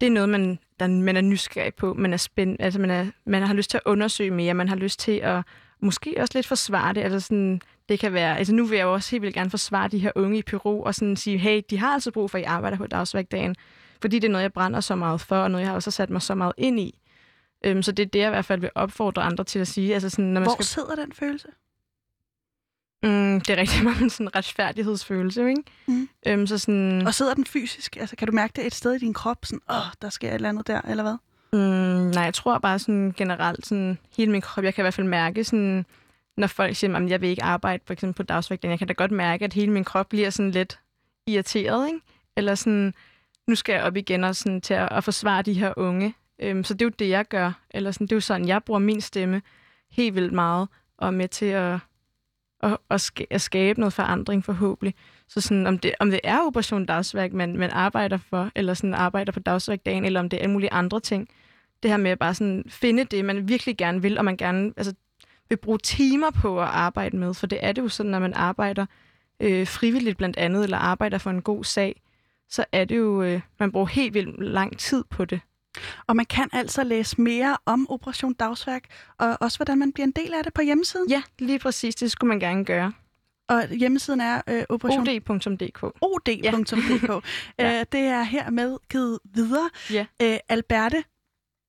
det 0.00 0.06
er 0.06 0.10
noget, 0.10 0.28
man, 0.28 0.58
der, 0.80 0.86
man 0.88 1.16
er 1.16 1.20
nysgerrig 1.20 1.74
på. 1.74 1.94
Man 1.94 2.12
er 2.12 2.16
spændt, 2.16 2.62
altså 2.62 2.80
man, 2.80 2.90
er, 2.90 3.06
man 3.26 3.42
har 3.42 3.54
lyst 3.54 3.70
til 3.70 3.76
at 3.76 3.82
undersøge 3.86 4.30
mere. 4.30 4.54
Man 4.54 4.68
har 4.68 4.76
lyst 4.76 5.00
til 5.00 5.20
at 5.22 5.42
måske 5.80 6.14
også 6.18 6.32
lidt 6.34 6.46
forsvare 6.46 6.92
det. 6.92 7.00
Altså 7.00 7.20
sådan, 7.20 7.60
det 7.88 7.98
kan 7.98 8.12
være, 8.12 8.38
altså 8.38 8.54
nu 8.54 8.64
vil 8.64 8.76
jeg 8.76 8.84
jo 8.84 8.92
også 8.92 9.10
helt 9.10 9.22
vildt 9.22 9.34
gerne 9.34 9.50
forsvare 9.50 9.88
de 9.88 9.98
her 9.98 10.12
unge 10.14 10.38
i 10.38 10.42
Peru 10.42 10.84
og 10.84 10.94
sådan 10.94 11.16
sige, 11.16 11.38
hey, 11.38 11.62
de 11.70 11.78
har 11.78 11.94
altså 11.94 12.10
brug 12.10 12.30
for, 12.30 12.38
at 12.38 12.42
I 12.42 12.44
arbejder 12.44 12.76
på 12.76 12.86
dagsvægdagen. 12.86 13.56
Fordi 14.00 14.18
det 14.18 14.28
er 14.28 14.32
noget, 14.32 14.42
jeg 14.42 14.52
brænder 14.52 14.80
så 14.80 14.94
meget 14.94 15.20
for, 15.20 15.36
og 15.36 15.50
noget, 15.50 15.62
jeg 15.62 15.68
har 15.68 15.74
også 15.74 15.90
sat 15.90 16.10
mig 16.10 16.22
så 16.22 16.34
meget 16.34 16.52
ind 16.56 16.80
i. 16.80 16.98
Øhm, 17.64 17.82
så 17.82 17.92
det 17.92 18.02
er 18.02 18.06
det, 18.06 18.18
jeg 18.18 18.26
i 18.26 18.30
hvert 18.30 18.44
fald 18.44 18.60
vil 18.60 18.70
opfordre 18.74 19.22
andre 19.22 19.44
til 19.44 19.58
at 19.58 19.68
sige. 19.68 19.94
Altså 19.94 20.10
sådan, 20.10 20.24
når 20.24 20.40
man 20.40 20.42
Hvor 20.42 20.52
skal, 20.52 20.64
sidder 20.64 20.94
den 20.94 21.12
følelse? 21.12 21.48
mm, 23.02 23.40
det 23.40 23.50
er 23.50 23.56
rigtig 23.56 23.84
meget 23.88 24.00
en 24.02 24.10
sådan 24.10 24.36
retfærdighedsfølelse, 24.36 25.48
ikke? 25.48 25.62
Mm. 25.86 26.08
Øhm, 26.26 26.46
så 26.46 26.58
sådan, 26.58 27.06
Og 27.06 27.14
sidder 27.14 27.34
den 27.34 27.46
fysisk? 27.46 27.96
Altså, 27.96 28.16
kan 28.16 28.28
du 28.28 28.32
mærke 28.34 28.52
det 28.56 28.66
et 28.66 28.74
sted 28.74 28.92
i 28.94 28.98
din 28.98 29.14
krop? 29.14 29.44
Sådan, 29.44 29.60
åh, 29.70 29.76
der 30.02 30.08
sker 30.10 30.28
et 30.28 30.34
eller 30.34 30.48
andet 30.48 30.66
der, 30.66 30.80
eller 30.80 31.02
hvad? 31.02 31.16
Mm, 31.52 32.10
nej, 32.10 32.22
jeg 32.22 32.34
tror 32.34 32.58
bare 32.58 32.78
sådan 32.78 33.14
generelt, 33.16 33.66
sådan 33.66 33.98
hele 34.16 34.32
min 34.32 34.40
krop, 34.40 34.64
jeg 34.64 34.74
kan 34.74 34.82
i 34.82 34.84
hvert 34.84 34.94
fald 34.94 35.06
mærke, 35.06 35.44
sådan, 35.44 35.86
når 36.36 36.46
folk 36.46 36.76
siger, 36.76 36.96
at 36.96 37.10
jeg 37.10 37.20
vil 37.20 37.28
ikke 37.28 37.42
arbejde 37.42 37.82
for 37.86 37.92
eksempel 37.92 38.14
på 38.16 38.22
dagsvægten, 38.22 38.70
jeg 38.70 38.78
kan 38.78 38.88
da 38.88 38.92
godt 38.92 39.10
mærke, 39.10 39.44
at 39.44 39.52
hele 39.52 39.72
min 39.72 39.84
krop 39.84 40.08
bliver 40.08 40.30
sådan 40.30 40.50
lidt 40.50 40.78
irriteret, 41.26 41.86
ikke? 41.86 42.00
Eller 42.36 42.54
sådan, 42.54 42.94
nu 43.46 43.54
skal 43.54 43.72
jeg 43.72 43.82
op 43.82 43.96
igen 43.96 44.24
og 44.24 44.36
sådan, 44.36 44.60
til 44.60 44.74
at, 44.74 44.88
at 44.92 45.04
forsvare 45.04 45.42
de 45.42 45.52
her 45.54 45.72
unge. 45.76 46.14
Øhm, 46.38 46.64
så 46.64 46.74
det 46.74 46.82
er 46.82 46.86
jo 46.86 46.92
det, 46.98 47.08
jeg 47.08 47.28
gør. 47.28 47.52
Eller 47.70 47.90
sådan, 47.90 48.06
det 48.06 48.12
er 48.12 48.16
jo 48.16 48.20
sådan, 48.20 48.48
jeg 48.48 48.62
bruger 48.64 48.80
min 48.80 49.00
stemme 49.00 49.42
helt 49.90 50.14
vildt 50.14 50.32
meget, 50.32 50.68
og 50.98 51.06
er 51.06 51.10
med 51.10 51.28
til 51.28 51.46
at, 51.46 51.78
at, 52.62 52.78
at, 52.90 53.12
at 53.30 53.40
skabe 53.40 53.80
noget 53.80 53.92
forandring 53.92 54.44
forhåbentlig. 54.44 54.94
Så 55.28 55.40
sådan, 55.40 55.66
om, 55.66 55.78
det, 55.78 55.94
om 56.00 56.10
det 56.10 56.20
er 56.24 56.46
Operation 56.46 56.86
Dagsværk, 56.86 57.32
man, 57.32 57.56
man 57.56 57.70
arbejder 57.70 58.16
for, 58.16 58.50
eller 58.54 58.74
sådan 58.74 58.94
arbejder 58.94 59.32
på 59.32 59.40
dagsværkdagen, 59.40 60.04
eller 60.04 60.20
om 60.20 60.28
det 60.28 60.36
er 60.36 60.42
alle 60.42 60.52
mulige 60.52 60.72
andre 60.72 61.00
ting. 61.00 61.28
Det 61.82 61.90
her 61.90 61.98
med 61.98 62.10
at 62.10 62.18
bare 62.18 62.34
sådan 62.34 62.64
finde 62.68 63.04
det, 63.04 63.24
man 63.24 63.48
virkelig 63.48 63.76
gerne 63.76 64.02
vil, 64.02 64.18
og 64.18 64.24
man 64.24 64.36
gerne 64.36 64.72
altså, 64.76 64.94
vil 65.48 65.56
bruge 65.56 65.78
timer 65.78 66.30
på 66.30 66.60
at 66.60 66.68
arbejde 66.68 67.16
med. 67.16 67.34
For 67.34 67.46
det 67.46 67.58
er 67.62 67.72
det 67.72 67.82
jo 67.82 67.88
sådan, 67.88 68.10
når 68.10 68.18
man 68.18 68.34
arbejder 68.34 68.86
øh, 69.40 69.66
frivilligt 69.66 70.18
blandt 70.18 70.36
andet, 70.36 70.64
eller 70.64 70.78
arbejder 70.78 71.18
for 71.18 71.30
en 71.30 71.42
god 71.42 71.64
sag, 71.64 72.02
så 72.48 72.64
er 72.72 72.84
det 72.84 72.96
jo, 72.96 73.22
øh, 73.22 73.40
man 73.60 73.72
bruger 73.72 73.86
helt 73.86 74.14
vildt 74.14 74.44
lang 74.44 74.78
tid 74.78 75.04
på 75.10 75.24
det. 75.24 75.40
Og 76.06 76.16
man 76.16 76.26
kan 76.26 76.48
altså 76.52 76.84
læse 76.84 77.20
mere 77.20 77.56
om 77.66 77.86
Operation 77.90 78.32
Dagsværk, 78.32 78.84
og 79.18 79.36
også 79.40 79.58
hvordan 79.58 79.78
man 79.78 79.92
bliver 79.92 80.06
en 80.06 80.12
del 80.12 80.34
af 80.34 80.44
det 80.44 80.54
på 80.54 80.62
hjemmesiden. 80.62 81.10
Ja, 81.10 81.22
lige 81.38 81.58
præcis. 81.58 81.94
Det 81.94 82.10
skulle 82.10 82.28
man 82.28 82.40
gerne 82.40 82.64
gøre. 82.64 82.92
Og 83.48 83.68
hjemmesiden 83.68 84.20
er 84.20 84.40
øh, 84.48 84.64
Operation 84.68 85.08
od.dk. 85.08 85.82
od.dk. 85.82 87.24
Ja. 87.58 87.78
Øh, 87.80 87.86
det 87.92 88.00
er 88.00 88.22
hermed 88.22 88.76
givet 88.90 89.18
videre. 89.24 89.70
Ja. 89.90 90.06
Øh, 90.22 90.38
Alberte 90.48 91.04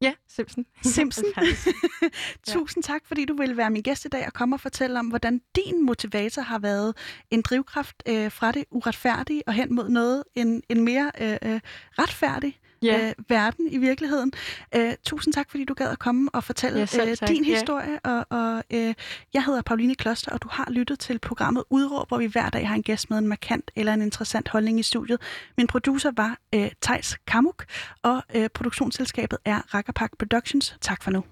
Ja, 0.01 0.13
Simpson. 0.27 0.65
Simpson, 0.83 1.25
tusind 2.53 2.83
tak, 2.83 3.01
fordi 3.05 3.25
du 3.25 3.35
ville 3.37 3.57
være 3.57 3.69
min 3.69 3.81
gæst 3.81 4.05
i 4.05 4.07
dag 4.07 4.25
og 4.25 4.33
komme 4.33 4.55
og 4.55 4.59
fortælle 4.59 4.99
om, 4.99 5.07
hvordan 5.07 5.41
din 5.55 5.85
motivator 5.85 6.41
har 6.41 6.59
været 6.59 6.97
en 7.31 7.41
drivkraft 7.41 8.03
øh, 8.07 8.31
fra 8.31 8.51
det 8.51 8.65
uretfærdige 8.71 9.43
og 9.47 9.53
hen 9.53 9.75
mod 9.75 9.89
noget 9.89 10.23
en, 10.35 10.63
en 10.69 10.83
mere 10.83 11.11
øh, 11.21 11.37
øh, 11.43 11.59
retfærdig 11.99 12.59
ja. 12.85 13.07
øh, 13.07 13.13
verden 13.29 13.67
i 13.71 13.77
virkeligheden. 13.77 14.33
Øh, 14.75 14.93
tusind 15.05 15.33
tak, 15.33 15.49
fordi 15.49 15.65
du 15.65 15.73
gad 15.73 15.89
at 15.89 15.99
komme 15.99 16.29
og 16.33 16.43
fortælle 16.43 16.87
ja, 16.93 17.09
øh, 17.09 17.27
din 17.27 17.43
historie. 17.43 17.99
Ja. 18.05 18.11
Og, 18.11 18.25
og 18.29 18.63
øh, 18.73 18.93
jeg 19.33 19.43
hedder 19.43 19.61
Pauline 19.61 19.95
Kloster, 19.95 20.31
og 20.31 20.41
du 20.41 20.47
har 20.51 20.67
lyttet 20.69 20.99
til 20.99 21.19
programmet 21.19 21.63
Udråb, 21.69 22.07
hvor 22.07 22.17
vi 22.17 22.25
hver 22.25 22.49
dag 22.49 22.67
har 22.67 22.75
en 22.75 22.83
gæst 22.83 23.09
med 23.09 23.17
en 23.17 23.27
markant 23.27 23.71
eller 23.75 23.93
en 23.93 24.01
interessant 24.01 24.49
holdning 24.49 24.79
i 24.79 24.83
studiet. 24.83 25.21
Min 25.57 25.67
producer 25.67 26.11
var 26.15 26.37
øh, 26.55 26.71
Tejs 26.81 27.17
Kamuk, 27.27 27.65
og 28.03 28.23
øh, 28.35 28.49
produktionsselskabet 28.49 29.39
er 29.45 29.73
Rakkerpak 29.73 30.11
Productions. 30.19 30.75
Tak 30.81 31.03
for 31.03 31.11
nu. 31.11 31.23